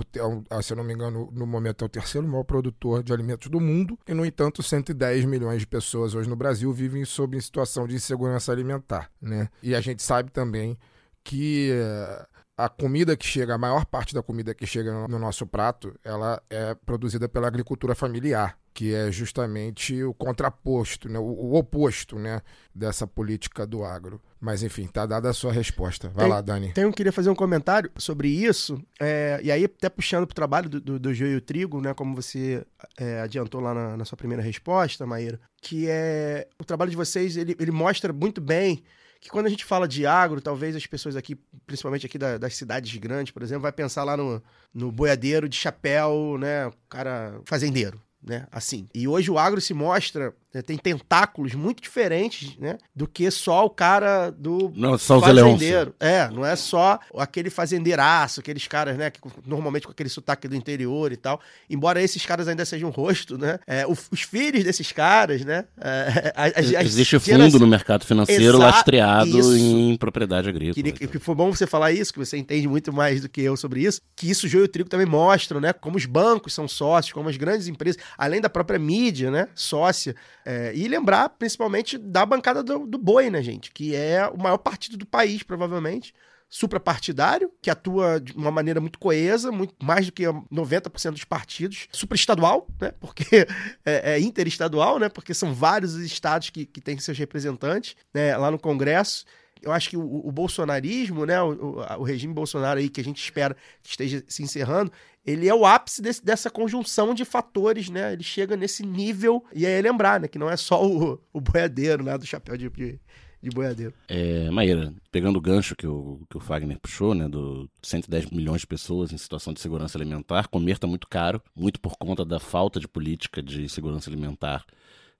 é 0.50 0.62
se 0.62 0.72
eu 0.72 0.76
não 0.76 0.84
me 0.84 0.92
engano, 0.92 1.30
no 1.32 1.46
momento 1.46 1.84
é 1.84 1.86
o 1.86 1.88
terceiro 1.88 2.28
maior 2.28 2.44
produtor 2.44 3.02
de 3.02 3.12
alimentos 3.12 3.48
do 3.48 3.58
mundo, 3.58 3.98
e, 4.06 4.12
no 4.12 4.26
entanto, 4.26 4.62
110 4.62 5.24
milhões 5.24 5.60
de 5.60 5.66
pessoas 5.66 6.14
hoje 6.14 6.28
no 6.28 6.36
Brasil 6.36 6.70
vivem 6.72 7.04
sob 7.06 7.40
situação 7.40 7.86
de 7.86 7.94
insegurança 7.94 8.52
alimentar. 8.52 9.10
Né? 9.20 9.48
E 9.62 9.74
a 9.74 9.80
gente 9.80 10.02
sabe 10.02 10.30
também 10.30 10.78
que. 11.24 11.70
Uh, 11.72 12.31
a 12.56 12.68
comida 12.68 13.16
que 13.16 13.26
chega, 13.26 13.54
a 13.54 13.58
maior 13.58 13.84
parte 13.86 14.14
da 14.14 14.22
comida 14.22 14.54
que 14.54 14.66
chega 14.66 15.08
no 15.08 15.18
nosso 15.18 15.46
prato, 15.46 15.94
ela 16.04 16.42
é 16.50 16.74
produzida 16.74 17.28
pela 17.28 17.48
agricultura 17.48 17.94
familiar, 17.94 18.58
que 18.74 18.94
é 18.94 19.10
justamente 19.10 20.02
o 20.02 20.12
contraposto, 20.12 21.08
né, 21.08 21.18
o, 21.18 21.22
o 21.22 21.54
oposto 21.54 22.18
né, 22.18 22.42
dessa 22.74 23.06
política 23.06 23.66
do 23.66 23.84
agro. 23.84 24.20
Mas 24.40 24.62
enfim, 24.62 24.86
tá 24.86 25.06
dada 25.06 25.30
a 25.30 25.32
sua 25.32 25.52
resposta. 25.52 26.08
Vai 26.08 26.24
tem, 26.24 26.32
lá, 26.32 26.40
Dani. 26.40 26.72
Eu 26.76 26.92
queria 26.92 27.12
fazer 27.12 27.30
um 27.30 27.34
comentário 27.34 27.90
sobre 27.96 28.28
isso, 28.28 28.82
é, 29.00 29.40
e 29.42 29.50
aí 29.50 29.64
até 29.64 29.88
puxando 29.88 30.26
para 30.26 30.32
o 30.32 30.36
trabalho 30.36 30.68
do, 30.68 30.80
do, 30.80 30.98
do 30.98 31.14
joio 31.14 31.32
e 31.32 31.36
o 31.36 31.40
trigo, 31.40 31.80
né, 31.80 31.94
como 31.94 32.14
você 32.14 32.66
é, 32.98 33.20
adiantou 33.20 33.60
lá 33.60 33.72
na, 33.72 33.96
na, 33.96 34.04
sua 34.04 34.18
primeira 34.18 34.42
resposta, 34.42 35.06
Maíra, 35.06 35.40
que 35.60 35.86
é 35.88 36.48
o 36.60 36.64
trabalho 36.64 36.90
de 36.90 36.96
vocês, 36.96 37.36
ele, 37.36 37.56
ele 37.58 37.70
mostra 37.70 38.12
muito 38.12 38.40
bem 38.40 38.82
que 39.22 39.30
quando 39.30 39.46
a 39.46 39.48
gente 39.48 39.64
fala 39.64 39.86
de 39.86 40.04
agro, 40.04 40.40
talvez 40.40 40.74
as 40.74 40.84
pessoas 40.84 41.14
aqui, 41.14 41.36
principalmente 41.64 42.04
aqui 42.04 42.18
da, 42.18 42.36
das 42.38 42.56
cidades 42.56 42.92
grandes, 42.98 43.32
por 43.32 43.40
exemplo, 43.40 43.62
vai 43.62 43.70
pensar 43.70 44.02
lá 44.02 44.16
no, 44.16 44.42
no 44.74 44.90
boiadeiro 44.90 45.48
de 45.48 45.56
chapéu, 45.56 46.36
né? 46.40 46.66
O 46.66 46.72
cara 46.88 47.40
fazendeiro, 47.44 48.02
né? 48.20 48.48
Assim. 48.50 48.88
E 48.92 49.06
hoje 49.06 49.30
o 49.30 49.38
agro 49.38 49.60
se 49.60 49.72
mostra 49.72 50.34
tem 50.60 50.76
tentáculos 50.76 51.54
muito 51.54 51.80
diferentes, 51.80 52.56
né? 52.58 52.76
Do 52.94 53.06
que 53.06 53.30
só 53.30 53.64
o 53.64 53.70
cara 53.70 54.30
do 54.30 54.72
Não, 54.74 54.98
só 54.98 55.20
Zé 55.20 55.32
Leôncio. 55.32 55.52
fazendeiro. 55.58 55.94
É, 56.00 56.28
não 56.28 56.44
é 56.44 56.56
só 56.56 56.98
aquele 57.16 57.48
fazendeiraço, 57.48 58.40
aqueles 58.40 58.66
caras, 58.66 58.96
né? 58.98 59.10
Que, 59.10 59.20
normalmente 59.46 59.86
com 59.86 59.92
aquele 59.92 60.08
sotaque 60.08 60.46
do 60.48 60.54
interior 60.56 61.12
e 61.12 61.16
tal. 61.16 61.40
Embora 61.70 62.02
esses 62.02 62.26
caras 62.26 62.48
ainda 62.48 62.64
sejam 62.64 62.90
rosto, 62.90 63.38
né? 63.38 63.58
é, 63.66 63.86
o- 63.86 63.96
os 64.10 64.22
filhos 64.22 64.64
desses 64.64 64.90
caras, 64.92 65.44
né? 65.44 65.64
é, 65.80 66.32
as- 66.36 66.74
as- 66.74 66.86
Existe 66.86 67.18
fundo 67.18 67.58
no 67.58 67.66
mercado 67.66 68.04
financeiro 68.04 68.58
lastreado 68.58 69.38
isso. 69.38 69.56
em 69.56 69.96
propriedade 69.96 70.48
agrícola. 70.48 70.74
Queria 70.74 70.92
que, 70.92 71.18
foi 71.18 71.34
bom 71.34 71.54
você 71.54 71.66
falar 71.66 71.92
isso, 71.92 72.12
que 72.12 72.18
você 72.18 72.36
entende 72.36 72.66
muito 72.68 72.92
mais 72.92 73.20
do 73.22 73.28
que 73.28 73.40
eu 73.40 73.56
sobre 73.56 73.82
isso. 73.82 74.00
Que 74.16 74.28
isso, 74.30 74.46
o 74.46 74.48
joio 74.48 74.62
e 74.62 74.66
o 74.66 74.68
trigo 74.68 74.88
também 74.88 75.06
mostram, 75.06 75.60
né? 75.60 75.72
Como 75.72 75.96
os 75.96 76.04
bancos 76.06 76.52
são 76.52 76.66
sócios, 76.66 77.12
como 77.12 77.28
as 77.28 77.36
grandes 77.36 77.68
empresas, 77.68 78.00
além 78.18 78.40
da 78.40 78.50
própria 78.50 78.78
mídia, 78.78 79.30
né? 79.30 79.48
Sócia. 79.54 80.14
É, 80.44 80.72
e 80.74 80.88
lembrar, 80.88 81.28
principalmente, 81.30 81.96
da 81.96 82.26
bancada 82.26 82.62
do, 82.62 82.86
do 82.86 82.98
boi, 82.98 83.30
né, 83.30 83.42
gente? 83.42 83.70
Que 83.70 83.94
é 83.94 84.26
o 84.26 84.36
maior 84.38 84.58
partido 84.58 84.96
do 84.96 85.06
país, 85.06 85.42
provavelmente. 85.42 86.14
Suprapartidário, 86.48 87.50
que 87.62 87.70
atua 87.70 88.20
de 88.20 88.34
uma 88.34 88.50
maneira 88.50 88.78
muito 88.78 88.98
coesa, 88.98 89.50
muito 89.50 89.74
mais 89.82 90.06
do 90.06 90.12
que 90.12 90.24
90% 90.24 91.12
dos 91.12 91.24
partidos. 91.24 91.88
Supraestadual, 91.90 92.68
né? 92.80 92.92
Porque 93.00 93.46
é, 93.86 94.14
é 94.14 94.20
interestadual, 94.20 94.98
né? 94.98 95.08
Porque 95.08 95.32
são 95.32 95.54
vários 95.54 95.94
os 95.94 96.02
estados 96.02 96.50
que, 96.50 96.66
que 96.66 96.80
têm 96.80 96.98
seus 96.98 97.16
representantes 97.16 97.96
né? 98.12 98.36
lá 98.36 98.50
no 98.50 98.58
Congresso 98.58 99.24
eu 99.62 99.72
acho 99.72 99.88
que 99.90 99.96
o, 99.96 100.26
o 100.26 100.30
bolsonarismo, 100.32 101.24
né, 101.26 101.40
o, 101.42 101.78
o- 101.98 102.02
regime 102.02 102.32
Bolsonaro 102.34 102.78
aí 102.80 102.88
que 102.88 103.00
a 103.00 103.04
gente 103.04 103.22
espera 103.22 103.56
que 103.82 103.90
esteja 103.90 104.22
se 104.28 104.42
encerrando, 104.42 104.92
ele 105.24 105.48
é 105.48 105.54
o 105.54 105.64
ápice 105.64 106.02
desse- 106.02 106.24
dessa 106.24 106.50
conjunção 106.50 107.14
de 107.14 107.24
fatores, 107.24 107.88
né? 107.88 108.12
Ele 108.12 108.22
chega 108.22 108.56
nesse 108.56 108.84
nível 108.84 109.44
e 109.54 109.64
aí 109.66 109.80
lembrar, 109.80 110.20
né, 110.20 110.28
que 110.28 110.38
não 110.38 110.50
é 110.50 110.56
só 110.56 110.84
o, 110.84 111.20
o 111.32 111.40
boiadeiro, 111.40 112.02
né, 112.04 112.16
do 112.18 112.26
chapéu 112.26 112.56
de, 112.56 112.68
de, 112.70 112.98
de 113.40 113.50
boiadeiro. 113.50 113.94
É, 114.08 114.50
Maíra, 114.50 114.92
pegando 115.10 115.36
o 115.38 115.40
gancho 115.40 115.76
que 115.76 115.86
o, 115.86 116.20
que 116.28 116.36
o 116.36 116.40
Fagner 116.40 116.78
puxou, 116.80 117.14
né, 117.14 117.28
do 117.28 117.68
110 117.82 118.30
milhões 118.30 118.62
de 118.62 118.66
pessoas 118.66 119.12
em 119.12 119.18
situação 119.18 119.52
de 119.52 119.60
segurança 119.60 119.96
alimentar, 119.96 120.48
comer 120.48 120.72
está 120.72 120.86
muito 120.86 121.06
caro, 121.08 121.40
muito 121.54 121.80
por 121.80 121.96
conta 121.96 122.24
da 122.24 122.40
falta 122.40 122.80
de 122.80 122.88
política 122.88 123.40
de 123.42 123.68
segurança 123.68 124.10
alimentar 124.10 124.64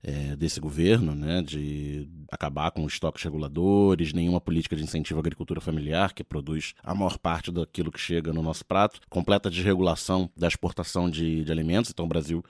é, 0.03 0.35
desse 0.35 0.59
governo, 0.59 1.15
né, 1.15 1.41
de 1.41 2.09
acabar 2.29 2.71
com 2.71 2.83
os 2.83 2.93
estoques 2.93 3.23
reguladores, 3.23 4.11
nenhuma 4.11 4.41
política 4.41 4.75
de 4.75 4.83
incentivo 4.83 5.19
à 5.19 5.21
agricultura 5.21 5.61
familiar, 5.61 6.13
que 6.13 6.23
produz 6.23 6.73
a 6.83 6.93
maior 6.93 7.17
parte 7.17 7.51
daquilo 7.51 7.91
que 7.91 7.99
chega 7.99 8.33
no 8.33 8.43
nosso 8.43 8.65
prato, 8.65 8.99
completa 9.09 9.49
desregulação 9.49 10.29
da 10.35 10.47
exportação 10.47 11.09
de, 11.09 11.45
de 11.45 11.51
alimentos, 11.51 11.89
então 11.91 12.05
o 12.05 12.09
Brasil 12.09 12.43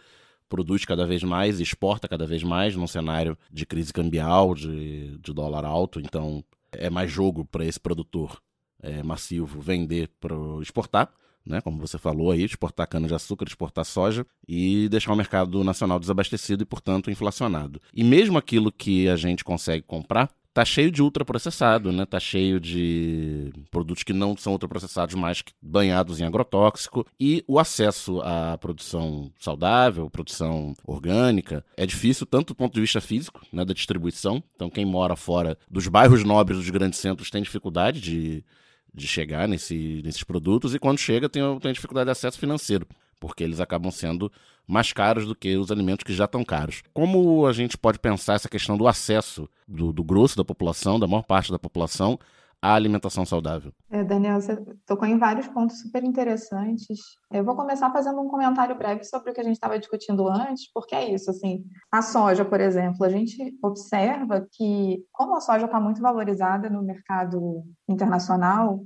produz 0.50 0.84
cada 0.84 1.06
vez 1.06 1.24
mais 1.24 1.60
exporta 1.60 2.08
cada 2.08 2.26
vez 2.26 2.44
mais 2.44 2.76
num 2.76 2.88
cenário 2.88 3.38
de 3.52 3.66
crise 3.66 3.94
cambial, 3.94 4.56
de, 4.56 5.18
de 5.20 5.34
dólar 5.34 5.63
alto, 5.63 6.00
então 6.00 6.44
é 6.72 6.89
mais 6.89 7.12
jogo 7.12 7.46
para 7.46 7.66
esse 7.66 7.80
produtor 7.80 8.42
é, 8.82 9.04
massivo 9.04 9.62
vender 9.62 10.10
para 10.20 10.36
exportar, 10.60 11.12
né? 11.45 11.62
Como 11.62 11.79
você 11.79 11.97
falou 11.97 12.32
aí, 12.32 12.43
exportar 12.43 12.88
cana-de-açúcar, 12.88 13.45
exportar 13.47 13.86
soja 13.86 14.25
e 14.47 14.88
deixar 14.89 15.13
o 15.13 15.15
mercado 15.15 15.63
nacional 15.63 15.99
desabastecido 15.99 16.63
e, 16.63 16.65
portanto, 16.65 17.12
inflacionado. 17.12 17.82
E 17.93 18.03
mesmo 18.03 18.38
aquilo 18.38 18.71
que 18.71 19.08
a 19.08 19.15
gente 19.15 19.43
consegue 19.43 19.84
comprar 19.84 20.29
tá 20.53 20.63
cheio 20.63 20.91
de 20.91 21.01
ultraprocessado, 21.01 21.91
né? 21.91 22.06
Tá 22.06 22.19
cheio 22.19 22.60
de 22.60 23.51
produtos 23.71 24.03
que 24.03 24.13
não 24.13 24.38
são 24.38 24.53
ultraprocessados, 24.53 25.15
mas 25.15 25.43
banhados 25.60 26.21
em 26.21 26.25
agrotóxico. 26.25 27.06
E 27.19 27.43
o 27.47 27.58
acesso 27.58 28.21
à 28.21 28.58
produção 28.58 29.32
saudável, 29.39 30.10
produção 30.10 30.75
orgânica, 30.86 31.65
é 31.75 31.86
difícil 31.86 32.27
tanto 32.27 32.49
do 32.49 32.56
ponto 32.56 32.73
de 32.75 32.82
vista 32.82 33.01
físico, 33.01 33.41
né? 33.51 33.65
Da 33.65 33.73
distribuição. 33.73 34.43
Então, 34.56 34.69
quem 34.69 34.86
mora 34.86 35.15
fora 35.15 35.58
dos 35.69 35.88
bairros 35.88 36.23
nobres 36.23 36.60
dos 36.60 36.69
grandes 36.69 36.99
centros 36.99 37.32
tem 37.32 37.41
dificuldade 37.41 37.99
de, 37.99 38.45
de 38.93 39.08
chegar 39.08 39.47
nesse, 39.47 40.01
nesses 40.03 40.23
produtos. 40.23 40.75
E 40.75 40.79
quando 40.79 40.99
chega, 40.99 41.27
tem, 41.27 41.41
tem 41.60 41.73
dificuldade 41.73 42.06
de 42.06 42.12
acesso 42.12 42.39
financeiro. 42.39 42.88
Porque 43.19 43.43
eles 43.43 43.60
acabam 43.60 43.91
sendo 43.91 44.32
mais 44.67 44.93
caros 44.93 45.25
do 45.25 45.36
que 45.36 45.56
os 45.58 45.71
alimentos 45.71 46.03
que 46.03 46.13
já 46.13 46.25
estão 46.25 46.43
caros. 46.43 46.84
Como 46.93 47.45
a 47.45 47.53
gente 47.53 47.77
pode 47.77 47.99
pensar 47.99 48.36
essa 48.36 48.49
questão 48.49 48.77
do 48.77 48.88
acesso 48.88 49.49
do, 49.67 49.91
do 49.91 50.03
grosso 50.03 50.38
da 50.38 50.45
população, 50.45 50.99
da 50.99 51.08
maior 51.08 51.23
parte 51.23 51.51
da 51.51 51.60
população, 51.60 52.19
à 52.63 52.76
alimentação 52.76 53.26
saudável? 53.26 53.73
É, 53.91 54.06
Daniel, 54.06 54.39
você 54.39 54.56
tocou 54.86 55.06
em 55.06 55.19
vários 55.19 55.47
pontos 55.49 55.82
super 55.82 56.02
interessantes. 56.02 56.97
Eu 57.30 57.43
vou 57.43 57.58
começar 57.58 57.91
fazendo 57.91 58.21
um 58.21 58.30
comentário 58.30 58.78
breve 58.78 59.04
sobre 59.04 59.32
o 59.32 59.34
que 59.34 59.41
a 59.41 59.43
gente 59.43 59.56
estava 59.56 59.78
discutindo 59.78 60.30
antes, 60.30 60.71
porque 60.71 60.95
é 60.95 61.13
isso, 61.13 61.30
assim, 61.30 61.65
a 61.91 62.02
soja, 62.02 62.45
por 62.45 62.62
exemplo, 62.62 63.06
a 63.06 63.10
gente 63.10 63.54
observa 63.62 64.47
que, 64.49 65.06
como 65.12 65.36
a 65.36 65.41
soja 65.41 65.65
está 65.65 65.78
muito 65.78 66.02
valorizada 66.02 66.69
no 66.69 66.82
mercado 66.82 67.65
internacional, 67.86 68.82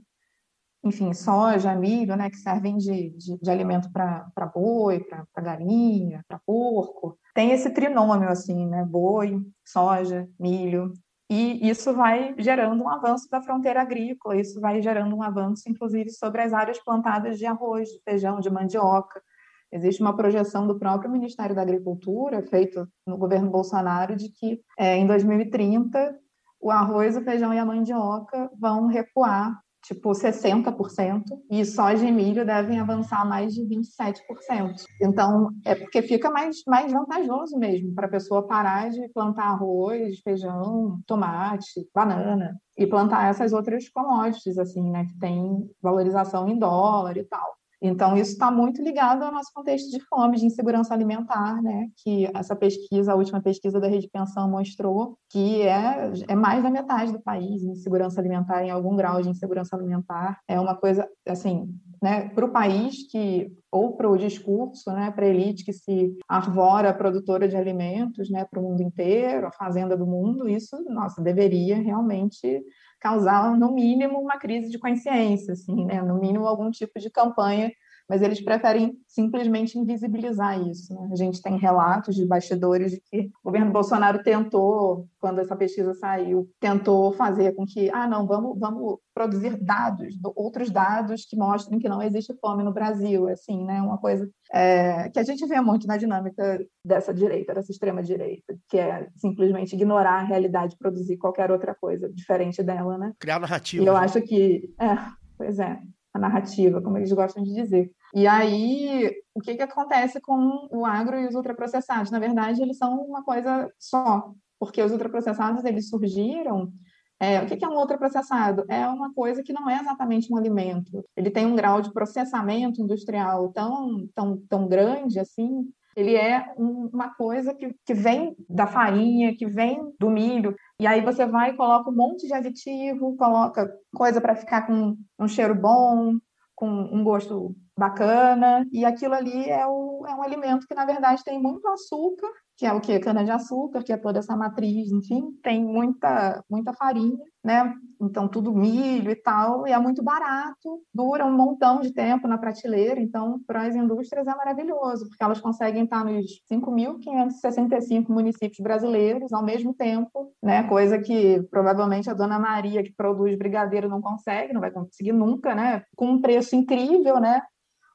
enfim, 0.83 1.13
soja, 1.13 1.75
milho, 1.75 2.15
né, 2.15 2.31
que 2.31 2.37
servem 2.37 2.77
de, 2.77 3.11
de, 3.11 3.37
de 3.37 3.51
alimento 3.51 3.91
para 3.91 4.51
boi, 4.55 5.03
para 5.03 5.43
galinha, 5.43 6.23
para 6.27 6.39
porco, 6.39 7.15
tem 7.35 7.51
esse 7.51 7.69
trinômio, 7.69 8.27
assim, 8.27 8.65
né, 8.65 8.83
boi, 8.83 9.39
soja, 9.63 10.27
milho, 10.39 10.91
e 11.29 11.69
isso 11.69 11.93
vai 11.93 12.33
gerando 12.37 12.81
um 12.81 12.89
avanço 12.89 13.29
da 13.29 13.41
fronteira 13.41 13.81
agrícola, 13.81 14.37
isso 14.37 14.61
vai 14.61 14.81
gerando 14.81 15.15
um 15.15 15.21
avanço, 15.21 15.63
inclusive, 15.67 16.09
sobre 16.09 16.41
as 16.41 16.53
áreas 16.53 16.79
plantadas 16.79 17.37
de 17.37 17.45
arroz, 17.45 17.89
de 17.89 18.01
feijão, 18.01 18.39
de 18.39 18.49
mandioca. 18.49 19.21
Existe 19.69 20.01
uma 20.01 20.15
projeção 20.15 20.65
do 20.65 20.79
próprio 20.79 21.11
Ministério 21.11 21.53
da 21.53 21.61
Agricultura, 21.61 22.41
feito 22.43 22.87
no 23.05 23.17
governo 23.17 23.49
Bolsonaro, 23.49 24.15
de 24.15 24.29
que 24.29 24.61
é, 24.79 24.95
em 24.95 25.05
2030 25.05 26.17
o 26.61 26.71
arroz, 26.71 27.17
o 27.17 27.21
feijão 27.21 27.53
e 27.53 27.59
a 27.59 27.65
mandioca 27.65 28.49
vão 28.57 28.87
recuar 28.87 29.61
tipo 29.83 30.11
60%, 30.11 31.23
e 31.49 31.63
soja 31.63 32.05
e 32.05 32.11
milho 32.11 32.45
devem 32.45 32.79
avançar 32.79 33.25
mais 33.27 33.53
de 33.53 33.61
27%. 33.63 34.83
Então, 35.01 35.49
é 35.65 35.75
porque 35.75 36.01
fica 36.01 36.29
mais, 36.29 36.57
mais 36.67 36.91
vantajoso 36.91 37.57
mesmo 37.57 37.93
para 37.93 38.07
a 38.07 38.09
pessoa 38.09 38.45
parar 38.45 38.89
de 38.89 39.07
plantar 39.09 39.45
arroz, 39.45 40.19
feijão, 40.19 40.99
tomate, 41.05 41.87
banana, 41.93 42.55
e 42.77 42.85
plantar 42.85 43.29
essas 43.29 43.53
outras 43.53 43.89
commodities, 43.89 44.57
assim, 44.57 44.89
né, 44.91 45.05
que 45.05 45.17
tem 45.17 45.69
valorização 45.81 46.47
em 46.47 46.59
dólar 46.59 47.17
e 47.17 47.23
tal. 47.23 47.57
Então, 47.81 48.17
isso 48.17 48.31
está 48.31 48.49
muito 48.49 48.81
ligado 48.81 49.23
ao 49.23 49.31
nosso 49.31 49.51
contexto 49.53 49.91
de 49.91 49.99
fome, 50.07 50.37
de 50.37 50.45
insegurança 50.45 50.93
alimentar, 50.93 51.61
né? 51.61 51.87
Que 52.03 52.29
essa 52.35 52.55
pesquisa, 52.55 53.11
a 53.11 53.15
última 53.15 53.41
pesquisa 53.41 53.79
da 53.79 53.87
Rede 53.87 54.09
Pensão 54.09 54.49
mostrou 54.49 55.17
que 55.29 55.61
é, 55.61 56.11
é 56.27 56.35
mais 56.35 56.63
da 56.63 56.71
metade 56.71 57.11
do 57.11 57.21
país 57.21 57.61
em 57.61 57.71
insegurança 57.71 58.19
alimentar, 58.19 58.63
em 58.63 58.71
algum 58.71 58.95
grau 58.95 59.21
de 59.21 59.29
insegurança 59.29 59.75
alimentar. 59.75 60.39
É 60.47 60.59
uma 60.59 60.75
coisa, 60.75 61.07
assim, 61.27 61.69
né? 62.01 62.29
Para 62.29 62.45
o 62.45 62.51
país 62.51 63.09
que, 63.11 63.51
ou 63.71 63.95
para 63.95 64.09
o 64.09 64.17
discurso, 64.17 64.91
né? 64.91 65.11
Para 65.11 65.25
a 65.25 65.29
elite 65.29 65.63
que 65.63 65.73
se 65.73 66.17
arvora 66.27 66.93
produtora 66.93 67.47
de 67.47 67.55
alimentos, 67.55 68.29
né? 68.31 68.43
Para 68.45 68.59
o 68.59 68.63
mundo 68.63 68.81
inteiro, 68.81 69.45
a 69.45 69.51
fazenda 69.51 69.95
do 69.95 70.07
mundo, 70.07 70.49
isso, 70.49 70.83
nossa, 70.89 71.21
deveria 71.21 71.77
realmente 71.77 72.63
causar, 72.99 73.57
no 73.57 73.73
mínimo, 73.73 74.19
uma 74.19 74.37
crise 74.37 74.69
de 74.69 74.79
consciência, 74.79 75.53
assim, 75.53 75.85
né? 75.85 76.01
no 76.01 76.15
mínimo, 76.19 76.47
algum 76.47 76.71
tipo 76.71 76.99
de 76.99 77.09
campanha, 77.09 77.71
mas 78.09 78.21
eles 78.21 78.41
preferem 78.41 78.97
simplesmente 79.07 79.77
invisibilizar 79.77 80.59
isso. 80.67 80.93
Né? 80.93 81.09
A 81.11 81.15
gente 81.15 81.41
tem 81.41 81.57
relatos 81.57 82.15
de 82.15 82.25
bastidores 82.25 82.91
de 82.91 83.01
que 83.01 83.29
o 83.43 83.51
governo 83.51 83.71
Bolsonaro 83.71 84.23
tentou, 84.23 85.07
quando 85.19 85.39
essa 85.39 85.55
pesquisa 85.55 85.93
saiu, 85.93 86.49
tentou 86.59 87.11
fazer 87.13 87.53
com 87.53 87.65
que, 87.65 87.89
ah, 87.89 88.07
não, 88.07 88.25
vamos, 88.25 88.57
vamos 88.57 88.97
produzir 89.13 89.57
dados, 89.61 90.15
outros 90.35 90.69
dados 90.69 91.25
que 91.25 91.35
mostrem 91.35 91.79
que 91.79 91.89
não 91.89 92.01
existe 92.01 92.33
fome 92.39 92.63
no 92.63 92.73
Brasil, 92.73 93.27
assim, 93.27 93.65
né? 93.65 93.81
Uma 93.81 93.97
coisa 93.97 94.29
é, 94.53 95.09
que 95.09 95.19
a 95.19 95.23
gente 95.23 95.45
vê 95.45 95.59
muito 95.59 95.87
na 95.87 95.97
dinâmica 95.97 96.63
dessa 96.85 97.13
direita, 97.13 97.53
dessa 97.53 97.71
extrema 97.71 98.01
direita, 98.01 98.55
que 98.69 98.77
é 98.77 99.07
simplesmente 99.15 99.75
ignorar 99.75 100.19
a 100.19 100.23
realidade 100.23 100.77
produzir 100.77 101.17
qualquer 101.17 101.51
outra 101.51 101.75
coisa 101.75 102.09
diferente 102.13 102.63
dela, 102.63 102.97
né? 102.97 103.13
Criar 103.19 103.39
narrativa. 103.39 103.83
E 103.83 103.87
eu 103.87 103.97
acho 103.97 104.21
que, 104.21 104.69
é, 104.79 104.95
pois 105.37 105.59
é, 105.59 105.79
a 106.17 106.19
narrativa, 106.19 106.81
como 106.81 106.97
eles 106.97 107.11
gostam 107.11 107.43
de 107.43 107.53
dizer. 107.53 107.91
E 108.13 108.27
aí, 108.27 109.11
o 109.33 109.39
que, 109.39 109.55
que 109.55 109.61
acontece 109.61 110.19
com 110.19 110.67
o 110.71 110.85
agro 110.85 111.17
e 111.17 111.27
os 111.27 111.35
ultraprocessados? 111.35 112.11
Na 112.11 112.19
verdade, 112.19 112.61
eles 112.61 112.77
são 112.77 112.99
uma 113.01 113.23
coisa 113.23 113.71
só, 113.79 114.33
porque 114.59 114.81
os 114.81 114.91
ultraprocessados 114.91 115.63
eles 115.63 115.89
surgiram 115.89 116.71
é, 117.19 117.41
o 117.41 117.47
que 117.47 117.65
é 117.65 117.67
um 117.67 117.77
ultraprocessado? 117.79 118.63
É 118.69 118.87
uma 118.87 119.11
coisa 119.11 119.41
que 119.41 119.51
não 119.51 119.67
é 119.67 119.79
exatamente 119.79 120.31
um 120.31 120.37
alimento. 120.37 121.03
Ele 121.15 121.31
tem 121.31 121.47
um 121.47 121.55
grau 121.55 121.81
de 121.81 121.91
processamento 121.91 122.81
industrial 122.81 123.51
tão, 123.51 124.07
tão, 124.13 124.37
tão 124.47 124.67
grande 124.67 125.19
assim. 125.19 125.67
Ele 125.97 126.15
é 126.15 126.53
um, 126.59 126.91
uma 126.93 127.09
coisa 127.15 127.55
que, 127.55 127.73
que 127.83 127.93
vem 127.95 128.35
da 128.47 128.67
farinha, 128.67 129.35
que 129.35 129.47
vem 129.47 129.81
do 129.99 130.11
milho. 130.11 130.55
E 130.79 130.85
aí 130.85 131.01
você 131.01 131.25
vai 131.25 131.49
e 131.49 131.57
coloca 131.57 131.89
um 131.89 131.95
monte 131.95 132.27
de 132.27 132.33
aditivo, 132.35 133.17
coloca 133.17 133.67
coisa 133.91 134.21
para 134.21 134.35
ficar 134.35 134.67
com 134.67 134.95
um 135.17 135.27
cheiro 135.27 135.55
bom, 135.55 136.13
com 136.53 136.69
um 136.69 137.03
gosto 137.03 137.55
bacana. 137.75 138.63
E 138.71 138.85
aquilo 138.85 139.15
ali 139.15 139.49
é, 139.49 139.65
o, 139.65 140.05
é 140.07 140.13
um 140.13 140.21
alimento 140.21 140.67
que, 140.67 140.75
na 140.75 140.85
verdade, 140.85 141.23
tem 141.23 141.41
muito 141.41 141.67
açúcar 141.67 142.29
que 142.57 142.65
é 142.65 142.73
o 142.73 142.81
que? 142.81 142.99
Cana-de-açúcar, 142.99 143.83
que 143.83 143.93
é 143.93 143.97
toda 143.97 144.17
essa 144.17 144.35
matriz, 144.35 144.91
enfim, 144.91 145.31
tem 145.43 145.63
muita, 145.63 146.43
muita 146.49 146.73
farinha, 146.73 147.23
né? 147.43 147.71
Então, 148.01 148.27
tudo 148.27 148.51
milho 148.51 149.11
e 149.11 149.15
tal, 149.15 149.67
e 149.67 149.71
é 149.71 149.77
muito 149.77 150.03
barato, 150.03 150.81
dura 150.91 151.23
um 151.23 151.31
montão 151.31 151.79
de 151.79 151.93
tempo 151.93 152.27
na 152.27 152.37
prateleira, 152.37 152.99
então, 152.99 153.39
para 153.45 153.61
as 153.61 153.75
indústrias 153.75 154.25
é 154.25 154.35
maravilhoso, 154.35 155.07
porque 155.07 155.23
elas 155.23 155.39
conseguem 155.39 155.83
estar 155.83 156.03
nos 156.03 156.25
5.565 156.51 158.09
municípios 158.09 158.59
brasileiros 158.59 159.31
ao 159.31 159.45
mesmo 159.45 159.71
tempo, 159.75 160.33
né? 160.41 160.63
Coisa 160.63 160.97
que 160.97 161.43
provavelmente 161.51 162.09
a 162.09 162.15
dona 162.15 162.39
Maria, 162.39 162.81
que 162.81 162.93
produz 162.93 163.37
brigadeiro, 163.37 163.87
não 163.87 164.01
consegue, 164.01 164.51
não 164.51 164.61
vai 164.61 164.71
conseguir 164.71 165.11
nunca, 165.11 165.53
né? 165.53 165.83
Com 165.95 166.07
um 166.07 166.21
preço 166.21 166.55
incrível, 166.55 167.19
né? 167.19 167.39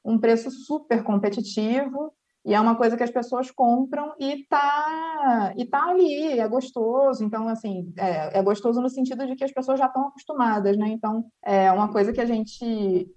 Um 0.05 0.19
preço 0.19 0.51
super 0.53 1.03
competitivo, 1.03 2.13
e 2.45 2.55
é 2.55 2.61
uma 2.61 2.75
coisa 2.77 2.97
que 2.97 3.03
as 3.03 3.11
pessoas 3.11 3.51
compram 3.51 4.13
e 4.19 4.45
tá, 4.49 5.53
e 5.57 5.65
tá 5.65 5.85
ali, 5.89 6.39
é 6.39 6.49
gostoso. 6.49 7.25
Então, 7.25 7.49
assim, 7.49 7.93
é, 7.97 8.39
é 8.39 8.43
gostoso 8.43 8.81
no 8.81 8.89
sentido 8.89 9.27
de 9.27 9.37
que 9.37 9.45
as 9.45 9.53
pessoas 9.53 9.79
já 9.79 9.87
estão 9.87 10.09
acostumadas, 10.09 10.77
né? 10.77 10.89
Então, 10.89 11.25
é 11.45 11.71
uma 11.73 11.89
coisa 11.89 12.13
que 12.13 12.21
a 12.21 12.27
gente. 12.27 12.65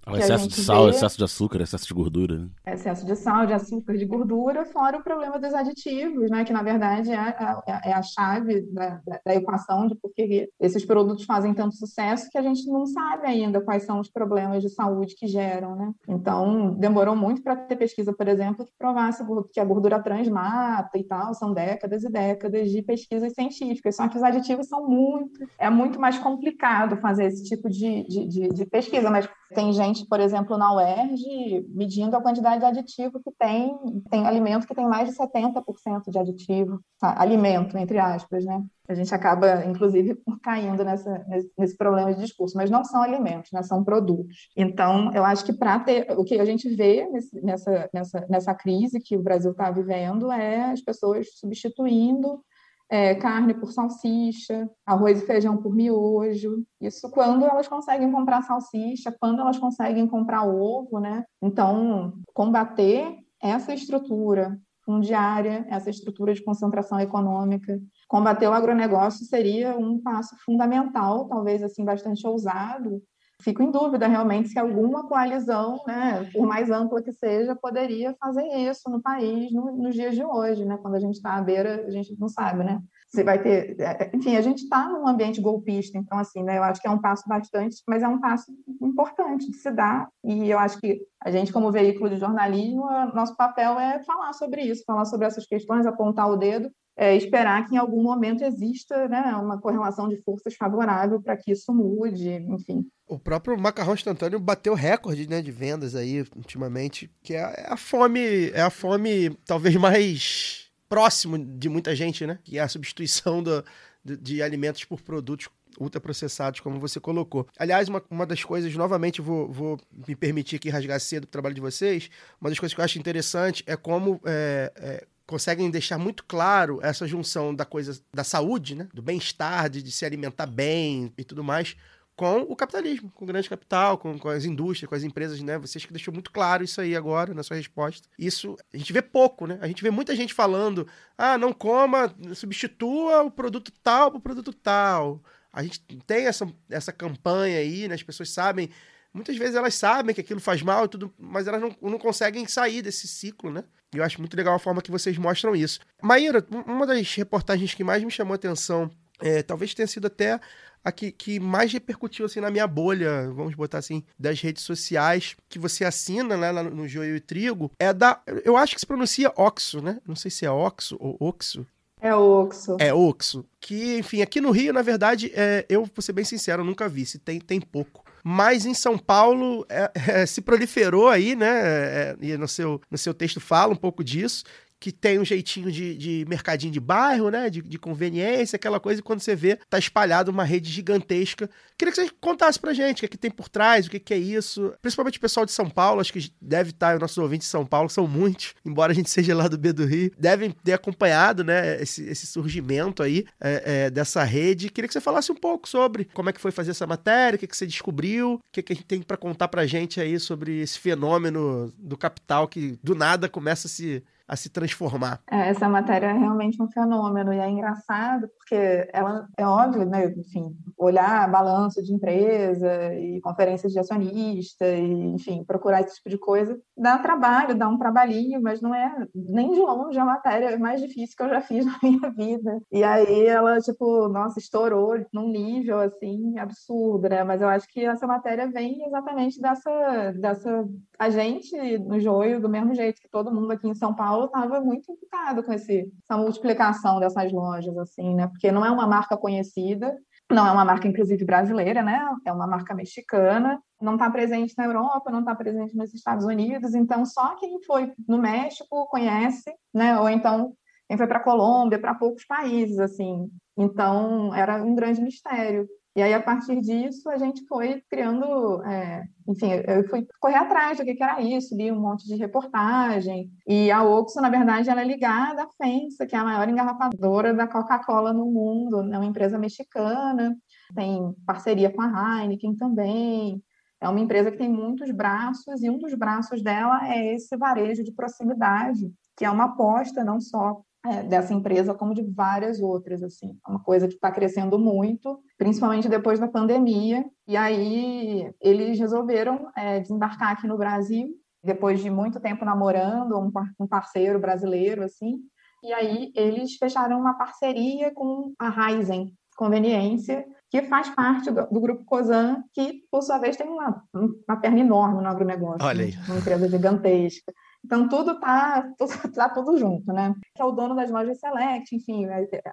O 0.06 0.10
que 0.12 0.16
a 0.16 0.18
excesso 0.18 0.44
gente 0.44 0.54
de 0.56 0.62
sal, 0.62 0.84
vê- 0.84 0.90
excesso 0.90 1.18
de 1.18 1.24
açúcar, 1.24 1.60
excesso 1.62 1.86
de 1.86 1.94
gordura. 1.94 2.38
né? 2.38 2.48
excesso 2.66 3.06
de 3.06 3.16
sal, 3.16 3.46
de 3.46 3.52
açúcar, 3.52 3.96
de 3.96 4.04
gordura, 4.04 4.64
fora 4.66 4.98
o 4.98 5.02
problema 5.02 5.38
dos 5.38 5.52
aditivos, 5.54 6.30
né? 6.30 6.44
Que 6.44 6.52
na 6.52 6.62
verdade 6.62 7.10
é 7.10 7.16
a, 7.16 7.62
é 7.84 7.92
a 7.92 8.02
chave 8.02 8.62
da, 8.72 9.00
da, 9.06 9.20
da 9.24 9.34
equação 9.34 9.86
de 9.86 9.94
por 9.94 10.12
que 10.12 10.48
esses 10.60 10.84
produtos 10.84 11.24
fazem 11.24 11.54
tanto 11.54 11.74
sucesso 11.76 12.28
que 12.30 12.38
a 12.38 12.42
gente 12.42 12.66
não 12.70 12.86
sabe 12.86 13.26
ainda 13.26 13.60
quais 13.60 13.84
são 13.84 14.00
os 14.00 14.10
problemas 14.10 14.62
de 14.62 14.68
saúde 14.68 15.14
que 15.16 15.26
geram, 15.26 15.74
né? 15.76 15.92
Então, 16.08 16.74
demorou 16.74 17.16
muito 17.16 17.42
para 17.42 17.56
ter 17.56 17.76
pesquisa, 17.76 18.12
por 18.12 18.28
exemplo, 18.28 18.64
que 18.64 18.72
provasse 18.78 19.15
que 19.52 19.60
a 19.60 19.64
gordura 19.64 20.02
trans 20.02 20.28
mata 20.28 20.98
e 20.98 21.04
tal, 21.04 21.34
são 21.34 21.52
décadas 21.52 22.04
e 22.04 22.10
décadas 22.10 22.70
de 22.70 22.82
pesquisas 22.82 23.32
científicas, 23.32 23.96
só 23.96 24.08
que 24.08 24.16
os 24.16 24.22
aditivos 24.22 24.68
são 24.68 24.88
muito, 24.88 25.46
é 25.58 25.70
muito 25.70 26.00
mais 26.00 26.18
complicado 26.18 26.96
fazer 26.96 27.26
esse 27.26 27.44
tipo 27.44 27.68
de, 27.68 28.04
de, 28.08 28.26
de, 28.26 28.48
de 28.48 28.66
pesquisa, 28.66 29.10
mas 29.10 29.28
tem 29.54 29.72
gente, 29.72 30.06
por 30.06 30.20
exemplo, 30.20 30.56
na 30.56 30.74
UERJ, 30.74 31.66
medindo 31.68 32.16
a 32.16 32.22
quantidade 32.22 32.60
de 32.60 32.66
aditivo 32.66 33.20
que 33.20 33.30
tem, 33.38 34.02
tem 34.10 34.26
alimento 34.26 34.66
que 34.66 34.74
tem 34.74 34.86
mais 34.86 35.08
de 35.08 35.16
70% 35.16 36.10
de 36.10 36.18
aditivo, 36.18 36.80
tá? 36.98 37.14
alimento, 37.20 37.76
entre 37.78 37.98
aspas, 37.98 38.44
né? 38.44 38.62
A 38.88 38.94
gente 38.94 39.14
acaba, 39.14 39.64
inclusive, 39.64 40.16
caindo 40.42 40.84
nessa, 40.84 41.24
nesse, 41.28 41.52
nesse 41.58 41.76
problema 41.76 42.14
de 42.14 42.20
discurso, 42.20 42.56
mas 42.56 42.70
não 42.70 42.84
são 42.84 43.02
alimentos, 43.02 43.50
né? 43.52 43.62
são 43.62 43.82
produtos. 43.82 44.48
Então, 44.56 45.12
eu 45.12 45.24
acho 45.24 45.44
que 45.44 45.52
para 45.52 45.78
ter 45.80 46.06
o 46.16 46.24
que 46.24 46.38
a 46.38 46.44
gente 46.44 46.68
vê 46.74 47.08
nesse, 47.08 47.40
nessa, 47.44 47.90
nessa, 47.92 48.26
nessa 48.28 48.54
crise 48.54 49.00
que 49.00 49.16
o 49.16 49.22
Brasil 49.22 49.50
está 49.50 49.70
vivendo 49.70 50.30
é 50.30 50.72
as 50.72 50.80
pessoas 50.80 51.26
substituindo 51.38 52.40
é, 52.88 53.14
carne 53.16 53.54
por 53.54 53.72
salsicha, 53.72 54.68
arroz 54.84 55.22
e 55.22 55.26
feijão 55.26 55.56
por 55.56 55.74
miojo. 55.74 56.64
Isso 56.80 57.10
quando 57.10 57.44
elas 57.44 57.68
conseguem 57.68 58.10
comprar 58.10 58.42
salsicha, 58.42 59.14
quando 59.18 59.40
elas 59.40 59.58
conseguem 59.58 60.06
comprar 60.06 60.44
ovo, 60.44 61.00
né? 61.00 61.24
Então, 61.42 62.14
combater 62.32 63.16
essa 63.42 63.74
estrutura 63.74 64.58
fundiária, 64.84 65.66
essa 65.68 65.90
estrutura 65.90 66.32
de 66.32 66.44
concentração 66.44 67.00
econômica, 67.00 67.78
combater 68.08 68.48
o 68.48 68.52
agronegócio 68.52 69.24
seria 69.24 69.76
um 69.76 70.00
passo 70.00 70.36
fundamental, 70.44 71.28
talvez 71.28 71.62
assim 71.62 71.84
bastante 71.84 72.26
ousado. 72.26 73.02
Fico 73.42 73.62
em 73.62 73.70
dúvida 73.70 74.06
realmente 74.06 74.48
se 74.48 74.58
alguma 74.58 75.06
coalizão, 75.06 75.78
né, 75.86 76.26
por 76.32 76.46
mais 76.46 76.70
ampla 76.70 77.02
que 77.02 77.12
seja, 77.12 77.54
poderia 77.54 78.14
fazer 78.18 78.46
isso 78.46 78.88
no 78.88 79.00
país 79.00 79.52
no, 79.52 79.76
nos 79.76 79.94
dias 79.94 80.14
de 80.14 80.24
hoje, 80.24 80.64
né? 80.64 80.78
Quando 80.80 80.94
a 80.94 81.00
gente 81.00 81.16
está 81.16 81.34
à 81.34 81.42
beira, 81.42 81.84
a 81.86 81.90
gente 81.90 82.18
não 82.18 82.28
sabe, 82.28 82.64
né? 82.64 82.80
Você 83.08 83.22
vai 83.22 83.40
ter, 83.40 83.76
enfim, 84.14 84.36
a 84.36 84.40
gente 84.40 84.62
está 84.62 84.88
num 84.88 85.06
ambiente 85.06 85.40
golpista, 85.40 85.98
então 85.98 86.18
assim, 86.18 86.42
né? 86.42 86.56
Eu 86.56 86.62
acho 86.62 86.80
que 86.80 86.88
é 86.88 86.90
um 86.90 87.00
passo 87.00 87.28
bastante, 87.28 87.76
mas 87.86 88.02
é 88.02 88.08
um 88.08 88.18
passo 88.18 88.50
importante 88.80 89.50
de 89.50 89.56
se 89.56 89.70
dar. 89.70 90.08
E 90.24 90.48
eu 90.50 90.58
acho 90.58 90.80
que 90.80 91.02
a 91.22 91.30
gente, 91.30 91.52
como 91.52 91.70
veículo 91.70 92.08
de 92.08 92.16
jornalismo, 92.16 92.86
nosso 93.14 93.36
papel 93.36 93.78
é 93.78 94.02
falar 94.02 94.32
sobre 94.32 94.62
isso, 94.62 94.82
falar 94.86 95.04
sobre 95.04 95.26
essas 95.26 95.46
questões, 95.46 95.86
apontar 95.86 96.30
o 96.30 96.36
dedo 96.36 96.70
é, 96.96 97.14
esperar 97.14 97.66
que 97.68 97.74
em 97.74 97.78
algum 97.78 98.02
momento 98.02 98.42
exista 98.42 99.06
né, 99.08 99.20
uma 99.36 99.60
correlação 99.60 100.08
de 100.08 100.16
forças 100.22 100.54
favorável 100.54 101.20
para 101.20 101.36
que 101.36 101.52
isso 101.52 101.72
mude, 101.74 102.30
enfim. 102.30 102.86
O 103.06 103.18
próprio 103.18 103.58
macarrão 103.60 103.94
instantâneo 103.94 104.40
bateu 104.40 104.74
recorde 104.74 105.28
né, 105.28 105.42
de 105.42 105.50
vendas 105.50 105.94
aí 105.94 106.24
ultimamente, 106.34 107.10
que 107.22 107.34
é, 107.34 107.40
é 107.40 107.66
a 107.68 107.76
fome, 107.76 108.50
é 108.50 108.62
a 108.62 108.70
fome 108.70 109.30
talvez 109.44 109.76
mais 109.76 110.70
próximo 110.88 111.38
de 111.38 111.68
muita 111.68 111.94
gente, 111.94 112.26
né? 112.26 112.38
Que 112.44 112.58
é 112.58 112.62
a 112.62 112.68
substituição 112.68 113.42
do, 113.42 113.64
de, 114.04 114.16
de 114.16 114.42
alimentos 114.42 114.84
por 114.84 115.02
produtos 115.02 115.48
ultraprocessados, 115.78 116.60
como 116.60 116.80
você 116.80 116.98
colocou. 116.98 117.46
Aliás, 117.58 117.88
uma, 117.88 118.02
uma 118.10 118.24
das 118.24 118.42
coisas, 118.42 118.74
novamente, 118.74 119.20
vou, 119.20 119.50
vou 119.52 119.78
me 120.08 120.16
permitir 120.16 120.56
aqui 120.56 120.70
rasgar 120.70 120.98
cedo 121.00 121.24
o 121.24 121.28
trabalho 121.28 121.54
de 121.54 121.60
vocês, 121.60 122.08
uma 122.40 122.48
das 122.48 122.58
coisas 122.58 122.74
que 122.74 122.80
eu 122.80 122.84
acho 122.84 122.98
interessante 122.98 123.62
é 123.66 123.76
como 123.76 124.20
é, 124.24 124.72
é, 124.76 125.06
conseguem 125.26 125.70
deixar 125.70 125.98
muito 125.98 126.24
claro 126.24 126.78
essa 126.82 127.06
junção 127.06 127.54
da 127.54 127.64
coisa 127.64 128.00
da 128.14 128.22
saúde, 128.22 128.74
né? 128.74 128.88
do 128.94 129.02
bem-estar, 129.02 129.68
de, 129.68 129.82
de 129.82 129.90
se 129.90 130.04
alimentar 130.04 130.46
bem 130.46 131.12
e 131.18 131.24
tudo 131.24 131.42
mais, 131.42 131.76
com 132.16 132.40
o 132.42 132.56
capitalismo, 132.56 133.10
com 133.14 133.24
o 133.24 133.28
grande 133.28 133.48
capital, 133.48 133.98
com, 133.98 134.18
com, 134.18 134.28
as 134.28 134.46
indústrias, 134.46 134.88
com 134.88 134.94
as 134.94 135.02
empresas, 135.02 135.38
né? 135.42 135.58
Vocês 135.58 135.84
que 135.84 135.92
deixou 135.92 136.14
muito 136.14 136.30
claro 136.30 136.64
isso 136.64 136.80
aí 136.80 136.96
agora 136.96 137.34
na 137.34 137.42
sua 137.42 137.56
resposta. 137.56 138.08
Isso 138.18 138.56
a 138.72 138.76
gente 138.76 138.90
vê 138.90 139.02
pouco, 139.02 139.46
né? 139.46 139.58
A 139.60 139.66
gente 139.66 139.82
vê 139.82 139.90
muita 139.90 140.16
gente 140.16 140.32
falando: 140.32 140.88
ah, 141.18 141.36
não 141.36 141.52
coma, 141.52 142.14
substitua 142.34 143.22
o 143.22 143.30
produto 143.30 143.70
tal 143.82 144.08
o 144.14 144.20
produto 144.20 144.50
tal. 144.52 145.22
A 145.52 145.62
gente 145.62 145.80
tem 146.06 146.26
essa, 146.26 146.50
essa 146.70 146.92
campanha 146.92 147.58
aí, 147.58 147.86
né? 147.86 147.94
As 147.94 148.02
pessoas 148.02 148.30
sabem. 148.30 148.70
Muitas 149.16 149.34
vezes 149.38 149.54
elas 149.54 149.74
sabem 149.74 150.14
que 150.14 150.20
aquilo 150.20 150.38
faz 150.38 150.60
mal 150.60 150.84
e 150.84 150.88
tudo, 150.88 151.10
mas 151.18 151.46
elas 151.46 151.58
não, 151.58 151.74
não 151.80 151.98
conseguem 151.98 152.46
sair 152.46 152.82
desse 152.82 153.08
ciclo, 153.08 153.50
né? 153.50 153.64
E 153.94 153.96
eu 153.96 154.04
acho 154.04 154.20
muito 154.20 154.36
legal 154.36 154.54
a 154.54 154.58
forma 154.58 154.82
que 154.82 154.90
vocês 154.90 155.16
mostram 155.16 155.56
isso. 155.56 155.80
Maíra, 156.02 156.46
uma 156.66 156.86
das 156.86 157.14
reportagens 157.14 157.72
que 157.72 157.82
mais 157.82 158.04
me 158.04 158.10
chamou 158.10 158.34
a 158.34 158.36
atenção, 158.36 158.90
é, 159.18 159.42
talvez 159.42 159.72
tenha 159.72 159.86
sido 159.86 160.06
até 160.06 160.38
a 160.84 160.92
que, 160.92 161.10
que, 161.10 161.40
mais 161.40 161.72
repercutiu 161.72 162.26
assim 162.26 162.40
na 162.40 162.50
minha 162.50 162.66
bolha, 162.66 163.30
vamos 163.32 163.54
botar 163.54 163.78
assim, 163.78 164.04
das 164.18 164.38
redes 164.38 164.62
sociais, 164.62 165.34
que 165.48 165.58
você 165.58 165.82
assina 165.82 166.36
né, 166.36 166.52
lá 166.52 166.62
no 166.62 166.86
Joio 166.86 167.16
e 167.16 167.20
Trigo, 167.20 167.72
é 167.78 167.94
da. 167.94 168.20
Eu 168.44 168.54
acho 168.54 168.74
que 168.74 168.80
se 168.80 168.86
pronuncia 168.86 169.32
Oxo, 169.34 169.80
né? 169.80 169.98
Não 170.06 170.14
sei 170.14 170.30
se 170.30 170.44
é 170.44 170.50
Oxo 170.50 170.94
ou 171.00 171.16
Oxo. 171.18 171.66
É 172.02 172.14
Oxo. 172.14 172.76
É 172.78 172.92
Oxo. 172.92 173.46
Que, 173.58 173.96
enfim, 173.96 174.20
aqui 174.20 174.42
no 174.42 174.50
Rio, 174.50 174.74
na 174.74 174.82
verdade, 174.82 175.32
é, 175.34 175.64
eu 175.70 175.84
vou 175.84 176.02
ser 176.02 176.12
bem 176.12 176.24
sincero, 176.24 176.60
eu 176.60 176.66
nunca 176.66 176.86
vi. 176.86 177.06
Se 177.06 177.18
tem, 177.18 177.40
tem 177.40 177.62
pouco 177.62 178.05
mas 178.28 178.66
em 178.66 178.74
São 178.74 178.98
Paulo 178.98 179.64
é, 179.68 179.88
é, 180.22 180.26
se 180.26 180.40
proliferou 180.40 181.08
aí, 181.08 181.36
né? 181.36 181.46
É, 181.46 182.16
e 182.20 182.36
no 182.36 182.48
seu, 182.48 182.80
no 182.90 182.98
seu 182.98 183.14
texto 183.14 183.38
fala 183.38 183.72
um 183.72 183.76
pouco 183.76 184.02
disso, 184.02 184.42
que 184.78 184.92
tem 184.92 185.18
um 185.18 185.24
jeitinho 185.24 185.72
de, 185.72 185.96
de 185.96 186.24
mercadinho 186.28 186.72
de 186.72 186.80
bairro, 186.80 187.30
né? 187.30 187.48
De, 187.48 187.62
de, 187.62 187.78
conveniência, 187.78 188.56
aquela 188.56 188.78
coisa, 188.78 189.00
e 189.00 189.02
quando 189.02 189.20
você 189.20 189.34
vê, 189.34 189.58
tá 189.68 189.78
espalhado 189.78 190.30
uma 190.30 190.44
rede 190.44 190.70
gigantesca. 190.70 191.48
Queria 191.78 191.92
que 191.92 192.02
você 192.02 192.10
contasse 192.20 192.58
pra 192.58 192.72
gente 192.72 192.98
o 192.98 193.00
que, 193.00 193.06
é 193.06 193.08
que 193.08 193.18
tem 193.18 193.30
por 193.30 193.48
trás, 193.48 193.86
o 193.86 193.90
que, 193.90 193.98
que 193.98 194.14
é 194.14 194.18
isso. 194.18 194.72
Principalmente 194.82 195.18
o 195.18 195.20
pessoal 195.20 195.46
de 195.46 195.52
São 195.52 195.68
Paulo, 195.68 196.00
acho 196.00 196.12
que 196.12 196.30
deve 196.40 196.70
estar, 196.70 196.94
os 196.94 197.00
nossos 197.00 197.18
ouvintes 197.18 197.46
de 197.46 197.50
São 197.50 197.64
Paulo 197.64 197.88
são 197.88 198.06
muitos, 198.06 198.54
embora 198.64 198.92
a 198.92 198.94
gente 198.94 199.10
seja 199.10 199.34
lá 199.34 199.48
do 199.48 199.58
B 199.58 199.72
do 199.72 199.84
Rio, 199.84 200.12
devem 200.18 200.50
ter 200.50 200.72
acompanhado, 200.72 201.44
né, 201.44 201.80
esse, 201.82 202.04
esse 202.04 202.26
surgimento 202.26 203.02
aí 203.02 203.24
é, 203.40 203.84
é, 203.86 203.90
dessa 203.90 204.24
rede. 204.24 204.70
Queria 204.70 204.88
que 204.88 204.94
você 204.94 205.00
falasse 205.00 205.30
um 205.32 205.36
pouco 205.36 205.68
sobre 205.68 206.06
como 206.12 206.30
é 206.30 206.32
que 206.32 206.40
foi 206.40 206.50
fazer 206.50 206.72
essa 206.72 206.86
matéria, 206.86 207.36
o 207.36 207.38
que, 207.38 207.46
que 207.46 207.56
você 207.56 207.66
descobriu, 207.66 208.34
o 208.34 208.40
que, 208.52 208.62
que 208.62 208.72
a 208.72 208.76
gente 208.76 208.86
tem 208.86 209.02
para 209.02 209.16
contar 209.16 209.48
pra 209.48 209.66
gente 209.66 210.00
aí 210.00 210.18
sobre 210.18 210.60
esse 210.60 210.78
fenômeno 210.78 211.72
do 211.78 211.96
capital 211.96 212.48
que 212.48 212.78
do 212.82 212.94
nada 212.94 213.28
começa 213.28 213.66
a 213.66 213.70
se 213.70 214.02
a 214.28 214.34
se 214.36 214.50
transformar. 214.50 215.20
É, 215.30 215.48
essa 215.50 215.68
matéria 215.68 216.06
é 216.06 216.12
realmente 216.12 216.60
um 216.62 216.68
fenômeno 216.68 217.32
e 217.32 217.38
é 217.38 217.48
engraçado 217.48 218.28
porque 218.36 218.88
ela 218.92 219.26
é 219.36 219.46
óbvio, 219.46 219.84
né? 219.84 220.12
Enfim, 220.16 220.56
olhar 220.76 221.30
balanço 221.30 221.82
de 221.82 221.92
empresa 221.92 222.94
e 222.94 223.20
conferências 223.20 223.72
de 223.72 223.78
acionista 223.78 224.66
e, 224.66 225.14
enfim, 225.14 225.44
procurar 225.44 225.80
esse 225.80 225.96
tipo 225.96 226.10
de 226.10 226.18
coisa 226.18 226.58
dá 226.76 226.98
trabalho, 226.98 227.56
dá 227.56 227.68
um 227.68 227.78
trabalhinho, 227.78 228.40
mas 228.42 228.60
não 228.60 228.74
é 228.74 229.06
nem 229.14 229.52
de 229.52 229.60
longe 229.60 229.98
a 229.98 230.04
matéria 230.04 230.58
mais 230.58 230.80
difícil 230.80 231.16
que 231.16 231.22
eu 231.22 231.28
já 231.28 231.40
fiz 231.40 231.64
na 231.66 231.78
minha 231.82 232.10
vida. 232.10 232.60
E 232.72 232.82
aí 232.82 233.26
ela, 233.26 233.58
tipo, 233.60 234.08
nossa, 234.08 234.38
estourou 234.38 234.94
num 235.12 235.28
nível 235.28 235.78
assim 235.80 236.38
absurdo, 236.38 237.08
né? 237.08 237.22
Mas 237.22 237.40
eu 237.40 237.48
acho 237.48 237.66
que 237.68 237.84
essa 237.84 238.06
matéria 238.06 238.50
vem 238.50 238.84
exatamente 238.86 239.40
dessa, 239.40 240.12
dessa 240.18 240.64
a 240.98 241.10
gente 241.10 241.78
no 241.78 242.00
joio 242.00 242.40
do 242.40 242.48
mesmo 242.48 242.74
jeito 242.74 243.00
que 243.00 243.08
todo 243.08 243.32
mundo 243.32 243.50
aqui 243.52 243.68
em 243.68 243.74
São 243.74 243.94
Paulo 243.94 244.15
estava 244.24 244.60
muito 244.60 244.90
implicado 244.90 245.44
com 245.44 245.52
esse, 245.52 245.92
essa 246.02 246.18
multiplicação 246.18 246.98
dessas 246.98 247.30
lojas, 247.32 247.76
assim, 247.76 248.14
né? 248.14 248.26
Porque 248.26 248.50
não 248.50 248.64
é 248.64 248.70
uma 248.70 248.86
marca 248.86 249.16
conhecida, 249.16 249.94
não 250.30 250.46
é 250.46 250.50
uma 250.50 250.64
marca, 250.64 250.88
inclusive, 250.88 251.24
brasileira, 251.24 251.82
né? 251.82 252.00
É 252.24 252.32
uma 252.32 252.46
marca 252.46 252.74
mexicana, 252.74 253.60
não 253.80 253.94
está 253.94 254.10
presente 254.10 254.54
na 254.56 254.64
Europa, 254.64 255.10
não 255.10 255.20
está 255.20 255.34
presente 255.34 255.76
nos 255.76 255.94
Estados 255.94 256.24
Unidos, 256.24 256.74
então 256.74 257.04
só 257.04 257.36
quem 257.36 257.62
foi 257.64 257.92
no 258.08 258.18
México 258.18 258.86
conhece, 258.88 259.54
né? 259.72 259.98
Ou 260.00 260.08
então 260.08 260.52
quem 260.88 260.96
foi 260.96 261.06
para 261.06 261.18
a 261.18 261.22
Colômbia, 261.22 261.78
para 261.78 261.94
poucos 261.94 262.24
países, 262.24 262.78
assim. 262.78 263.28
Então, 263.56 264.34
era 264.34 264.62
um 264.62 264.74
grande 264.74 265.00
mistério. 265.00 265.68
E 265.96 266.02
aí, 266.02 266.12
a 266.12 266.22
partir 266.22 266.60
disso, 266.60 267.08
a 267.08 267.16
gente 267.16 267.46
foi 267.46 267.82
criando, 267.88 268.62
é, 268.64 269.04
enfim, 269.26 269.50
eu 269.66 269.88
fui 269.88 270.06
correr 270.20 270.34
atrás 270.34 270.76
do 270.76 270.84
que, 270.84 271.02
era 271.02 271.22
isso, 271.22 271.56
li 271.56 271.72
um 271.72 271.80
monte 271.80 272.06
de 272.06 272.16
reportagem. 272.16 273.30
E 273.46 273.70
a 273.70 273.82
Oxo, 273.82 274.20
na 274.20 274.28
verdade, 274.28 274.68
ela 274.68 274.82
é 274.82 274.84
ligada 274.84 275.44
à 275.44 275.48
FENSA, 275.56 276.04
que 276.04 276.14
é 276.14 276.18
a 276.18 276.24
maior 276.24 276.46
engarrafadora 276.50 277.32
da 277.32 277.48
Coca-Cola 277.48 278.12
no 278.12 278.26
mundo, 278.26 278.92
é 278.92 278.98
uma 278.98 279.06
empresa 279.06 279.38
mexicana, 279.38 280.36
tem 280.74 281.14
parceria 281.24 281.72
com 281.72 281.80
a 281.80 282.20
Heineken 282.20 282.54
também. 282.56 283.42
É 283.80 283.88
uma 283.88 284.00
empresa 284.00 284.30
que 284.30 284.36
tem 284.36 284.50
muitos 284.50 284.90
braços, 284.90 285.62
e 285.62 285.70
um 285.70 285.78
dos 285.78 285.94
braços 285.94 286.42
dela 286.42 286.86
é 286.86 287.14
esse 287.14 287.34
varejo 287.38 287.82
de 287.82 287.92
proximidade, 287.92 288.92
que 289.16 289.24
é 289.24 289.30
uma 289.30 289.44
aposta 289.44 290.04
não 290.04 290.20
só 290.20 290.60
é, 290.86 291.02
dessa 291.02 291.34
empresa 291.34 291.74
como 291.74 291.94
de 291.94 292.02
várias 292.02 292.60
outras 292.60 293.02
assim 293.02 293.38
é 293.46 293.50
uma 293.50 293.62
coisa 293.62 293.88
que 293.88 293.94
está 293.94 294.10
crescendo 294.10 294.58
muito 294.58 295.20
principalmente 295.38 295.88
depois 295.88 296.18
da 296.18 296.28
pandemia 296.28 297.04
e 297.26 297.36
aí 297.36 298.30
eles 298.40 298.78
resolveram 298.78 299.50
é, 299.56 299.80
desembarcar 299.80 300.32
aqui 300.32 300.46
no 300.46 300.56
Brasil 300.56 301.08
depois 301.42 301.80
de 301.80 301.90
muito 301.90 302.20
tempo 302.20 302.44
namorando 302.44 303.18
um, 303.18 303.30
um 303.58 303.66
parceiro 303.66 304.18
brasileiro 304.18 304.82
assim 304.82 305.18
e 305.62 305.72
aí 305.72 306.12
eles 306.14 306.56
fecharam 306.56 307.00
uma 307.00 307.14
parceria 307.14 307.92
com 307.92 308.32
a 308.38 308.48
Ryzen 308.48 309.12
Conveniência 309.36 310.24
que 310.50 310.62
faz 310.62 310.88
parte 310.90 311.30
do, 311.30 311.46
do, 311.46 311.60
grupo 311.60 311.84
COSAN, 311.84 312.42
que, 312.54 312.82
por 312.90 313.02
sua 313.02 313.18
vez, 313.18 313.36
tem 313.36 313.46
uma, 313.46 313.82
uma 313.92 314.40
perna 314.40 314.60
enorme 314.60 315.02
no 315.02 315.08
agronegócio. 315.08 315.66
Olha 315.66 315.84
aí. 315.84 315.92
Né? 315.92 316.02
Uma 316.08 316.18
empresa 316.18 316.48
gigantesca. 316.48 317.32
Então, 317.66 317.88
tudo 317.88 318.12
está 318.12 318.62
tudo, 318.78 319.12
tá 319.12 319.28
tudo 319.28 319.56
junto, 319.56 319.92
né? 319.92 320.14
Que 320.34 320.40
é 320.40 320.44
o 320.44 320.52
dono 320.52 320.74
das 320.74 320.90
lojas 320.90 321.18
Select, 321.18 321.74
enfim, 321.74 322.06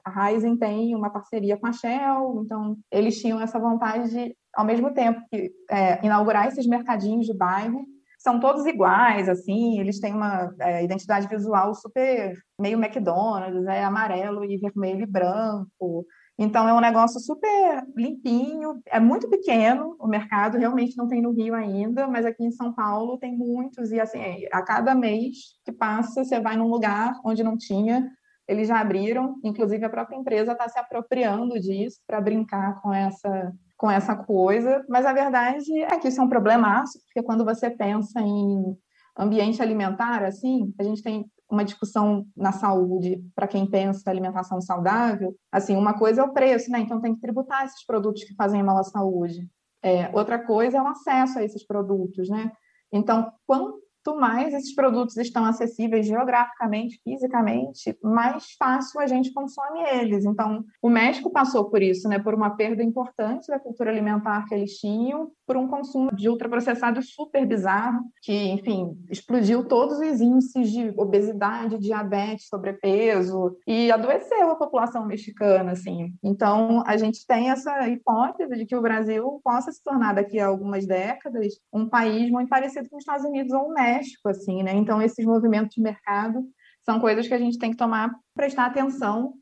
a 0.04 0.10
Ryzen 0.10 0.58
tem 0.58 0.96
uma 0.96 1.12
parceria 1.12 1.56
com 1.56 1.68
a 1.68 1.72
Shell, 1.72 2.42
então 2.44 2.76
eles 2.92 3.22
tinham 3.22 3.40
essa 3.40 3.60
vontade 3.60 4.10
de, 4.10 4.36
ao 4.56 4.66
mesmo 4.66 4.92
tempo 4.94 5.22
que 5.30 5.52
é, 5.70 6.04
inaugurar 6.04 6.48
esses 6.48 6.66
mercadinhos 6.66 7.28
de 7.28 7.38
bairro, 7.38 7.86
são 8.18 8.40
todos 8.40 8.66
iguais, 8.66 9.28
assim, 9.28 9.80
eles 9.80 10.00
têm 10.00 10.14
uma 10.14 10.52
é, 10.60 10.84
identidade 10.84 11.28
visual 11.28 11.76
super 11.76 12.34
meio 12.60 12.82
McDonald's, 12.82 13.66
é 13.66 13.84
amarelo 13.84 14.44
e 14.46 14.58
vermelho 14.58 15.04
e 15.04 15.06
branco, 15.06 16.06
então, 16.38 16.68
é 16.68 16.74
um 16.74 16.80
negócio 16.80 17.20
super 17.20 17.86
limpinho, 17.96 18.82
é 18.88 19.00
muito 19.00 19.30
pequeno 19.30 19.96
o 20.00 20.08
mercado, 20.08 20.58
realmente 20.58 20.98
não 20.98 21.08
tem 21.08 21.22
no 21.22 21.32
Rio 21.32 21.54
ainda, 21.54 22.08
mas 22.08 22.26
aqui 22.26 22.44
em 22.44 22.52
São 22.52 22.74
Paulo 22.74 23.20
tem 23.20 23.38
muitos, 23.38 23.92
e 23.92 24.00
assim, 24.00 24.20
a 24.52 24.62
cada 24.64 24.96
mês 24.96 25.36
que 25.64 25.72
passa, 25.72 26.24
você 26.24 26.40
vai 26.40 26.58
num 26.58 26.70
lugar 26.70 27.14
onde 27.24 27.44
não 27.44 27.56
tinha, 27.56 28.10
eles 28.48 28.68
já 28.68 28.80
abriram, 28.80 29.36
inclusive 29.44 29.86
a 29.86 29.90
própria 29.90 30.18
empresa 30.18 30.54
está 30.54 30.68
se 30.68 30.78
apropriando 30.78 31.60
disso 31.60 32.00
para 32.08 32.20
brincar 32.20 32.82
com 32.82 32.92
essa, 32.92 33.54
com 33.78 33.90
essa 33.90 34.16
coisa, 34.16 34.84
mas 34.90 35.06
a 35.06 35.14
verdade 35.14 35.72
é 35.84 36.00
que 36.00 36.08
isso 36.08 36.20
é 36.20 36.24
um 36.24 36.30
problemaço, 36.30 37.00
porque 37.06 37.22
quando 37.22 37.46
você 37.46 37.70
pensa 37.70 38.20
em 38.20 38.76
ambiente 39.18 39.62
alimentar, 39.62 40.24
assim, 40.24 40.74
a 40.80 40.84
gente 40.84 41.04
tem 41.04 41.26
uma 41.54 41.64
discussão 41.64 42.26
na 42.36 42.52
saúde 42.52 43.24
para 43.36 43.48
quem 43.48 43.66
pensa 43.70 44.10
alimentação 44.10 44.60
saudável, 44.60 45.36
assim, 45.52 45.76
uma 45.76 45.94
coisa 45.98 46.22
é 46.22 46.24
o 46.24 46.34
preço, 46.34 46.72
né? 46.72 46.80
Então 46.80 47.00
tem 47.00 47.14
que 47.14 47.22
tributar 47.22 47.66
esses 47.66 47.86
produtos 47.86 48.24
que 48.24 48.36
fazem 48.36 48.64
mal 48.64 48.78
à 48.78 48.84
saúde. 48.84 49.48
É, 49.82 50.10
outra 50.14 50.40
coisa 50.40 50.78
é 50.78 50.82
o 50.82 50.88
acesso 50.88 51.38
a 51.38 51.44
esses 51.44 51.66
produtos, 51.66 52.30
né? 52.30 52.52
Então, 52.92 53.32
quanto 53.46 53.80
mais 54.12 54.54
esses 54.54 54.76
produtos 54.76 55.16
estão 55.18 55.46
acessíveis 55.46 56.06
geograficamente, 56.06 57.00
fisicamente, 57.04 57.98
mais 58.04 58.52
fácil 58.60 59.00
a 59.00 59.08
gente 59.08 59.32
consome 59.34 59.82
eles. 59.94 60.26
Então, 60.26 60.64
o 60.82 60.90
México 60.90 61.32
passou 61.32 61.70
por 61.70 61.82
isso, 61.82 62.08
né, 62.10 62.20
por 62.20 62.34
uma 62.34 62.52
perda 62.52 62.84
importante 62.84 63.48
da 63.48 63.60
cultura 63.60 63.90
alimentar 63.90 64.46
que 64.46 64.54
eles 64.54 64.74
tinham, 64.78 65.32
por 65.48 65.56
um 65.56 65.68
consumo 65.68 66.14
de 66.14 66.30
ultraprocessados 66.30 67.14
super 67.14 67.46
bizarro, 67.46 68.02
que, 68.22 68.34
enfim, 68.50 68.98
explodiu 69.10 69.66
todos 69.68 70.00
os 70.00 70.22
índices 70.22 70.72
de 70.72 70.94
obesidade, 70.98 71.80
diabetes, 71.80 72.48
sobrepeso 72.48 73.56
e 73.66 73.92
adoeceu 73.92 74.52
a 74.52 74.56
população 74.56 75.06
mexicana, 75.06 75.72
assim. 75.72 76.14
Então, 76.24 76.84
a 76.86 76.98
gente 76.98 77.26
tem 77.26 77.50
essa 77.50 77.88
hipótese 77.88 78.56
de 78.56 78.66
que 78.66 78.76
o 78.76 78.82
Brasil 78.82 79.40
possa 79.44 79.72
se 79.72 79.82
tornar 79.82 80.14
daqui 80.14 80.40
a 80.40 80.48
algumas 80.48 80.86
décadas 80.86 81.54
um 81.72 81.88
país 81.88 82.30
muito 82.30 82.50
parecido 82.50 82.90
com 82.90 82.98
os 82.98 83.02
Estados 83.02 83.26
Unidos 83.26 83.54
ou 83.54 83.68
o 83.68 83.74
México 83.74 83.93
doméstico, 83.94 84.30
assim, 84.30 84.64
né? 84.64 84.74
Então, 84.74 85.02
esses 85.02 85.26
movimentos 85.26 85.76
de 85.76 85.82
mercado 85.82 86.44
são 86.84 87.00
coisas 87.00 87.28
que 87.28 87.34
a 87.34 87.38
gente 87.38 87.58
tem 87.58 87.72
que 87.72 87.78
tomar, 87.78 88.12
prestar 88.36 88.66
atenção. 88.66 89.34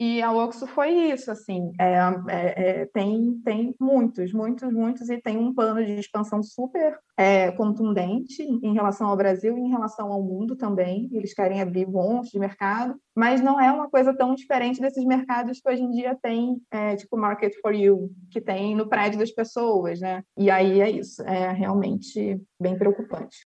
E 0.00 0.22
a 0.22 0.30
Oxo 0.30 0.64
foi 0.68 0.90
isso, 0.90 1.28
assim, 1.28 1.72
é, 1.80 1.94
é, 2.28 2.82
é, 2.82 2.86
tem, 2.86 3.40
tem 3.44 3.74
muitos, 3.80 4.32
muitos, 4.32 4.72
muitos, 4.72 5.08
e 5.10 5.20
tem 5.20 5.36
um 5.36 5.52
plano 5.52 5.84
de 5.84 5.94
expansão 5.94 6.40
super 6.40 6.96
é, 7.16 7.50
contundente 7.50 8.40
em 8.44 8.72
relação 8.74 9.08
ao 9.08 9.16
Brasil 9.16 9.58
e 9.58 9.60
em 9.60 9.70
relação 9.70 10.12
ao 10.12 10.22
mundo 10.22 10.54
também. 10.54 11.08
Eles 11.10 11.34
querem 11.34 11.60
abrir 11.60 11.84
bons 11.84 12.28
de 12.28 12.38
mercado, 12.38 12.94
mas 13.12 13.40
não 13.40 13.60
é 13.60 13.72
uma 13.72 13.90
coisa 13.90 14.16
tão 14.16 14.36
diferente 14.36 14.80
desses 14.80 15.04
mercados 15.04 15.60
que 15.60 15.68
hoje 15.68 15.82
em 15.82 15.90
dia 15.90 16.16
tem, 16.22 16.62
é, 16.70 16.94
tipo 16.94 17.16
Market 17.16 17.52
for 17.60 17.74
You, 17.74 18.08
que 18.30 18.40
tem 18.40 18.76
no 18.76 18.88
prédio 18.88 19.18
das 19.18 19.32
pessoas, 19.32 19.98
né? 19.98 20.22
E 20.36 20.48
aí 20.48 20.80
é 20.80 20.88
isso, 20.88 21.22
é 21.22 21.50
realmente 21.50 22.40
bem 22.60 22.78
preocupante. 22.78 23.47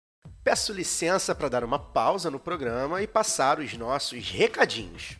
Peço 0.45 0.71
licença 0.71 1.33
para 1.33 1.49
dar 1.49 1.63
uma 1.63 1.79
pausa 1.79 2.29
no 2.29 2.39
programa 2.39 3.01
e 3.01 3.07
passar 3.07 3.57
os 3.57 3.75
nossos 3.75 4.29
recadinhos. 4.29 5.17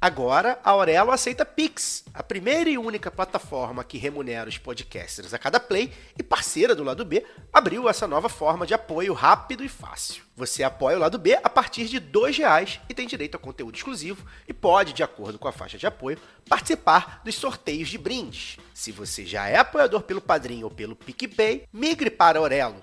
Agora, 0.00 0.58
a 0.64 0.70
Aurelo 0.70 1.12
aceita 1.12 1.46
Pix, 1.46 2.02
a 2.12 2.20
primeira 2.20 2.68
e 2.68 2.76
única 2.76 3.08
plataforma 3.08 3.84
que 3.84 3.96
remunera 3.96 4.48
os 4.48 4.58
podcasters 4.58 5.32
a 5.32 5.38
cada 5.38 5.60
play 5.60 5.92
e 6.18 6.24
parceira 6.24 6.74
do 6.74 6.82
lado 6.82 7.04
B, 7.04 7.24
abriu 7.52 7.88
essa 7.88 8.08
nova 8.08 8.28
forma 8.28 8.66
de 8.66 8.74
apoio 8.74 9.12
rápido 9.12 9.64
e 9.64 9.68
fácil. 9.68 10.24
Você 10.34 10.64
apoia 10.64 10.96
o 10.96 11.00
lado 11.00 11.16
B 11.16 11.38
a 11.40 11.48
partir 11.48 11.86
de 11.86 11.98
R$ 11.98 12.32
reais 12.36 12.80
e 12.88 12.94
tem 12.94 13.06
direito 13.06 13.36
a 13.36 13.40
conteúdo 13.40 13.76
exclusivo 13.76 14.26
e 14.48 14.52
pode, 14.52 14.92
de 14.92 15.04
acordo 15.04 15.38
com 15.38 15.46
a 15.46 15.52
faixa 15.52 15.78
de 15.78 15.86
apoio, 15.86 16.18
participar 16.48 17.22
dos 17.24 17.36
sorteios 17.36 17.88
de 17.88 17.96
brindes. 17.96 18.58
Se 18.74 18.90
você 18.90 19.24
já 19.24 19.46
é 19.46 19.56
apoiador 19.56 20.02
pelo 20.02 20.20
Padrinho 20.20 20.64
ou 20.64 20.70
pelo 20.72 20.96
PicPay, 20.96 21.68
migre 21.72 22.10
para 22.10 22.40
Aurelo. 22.40 22.82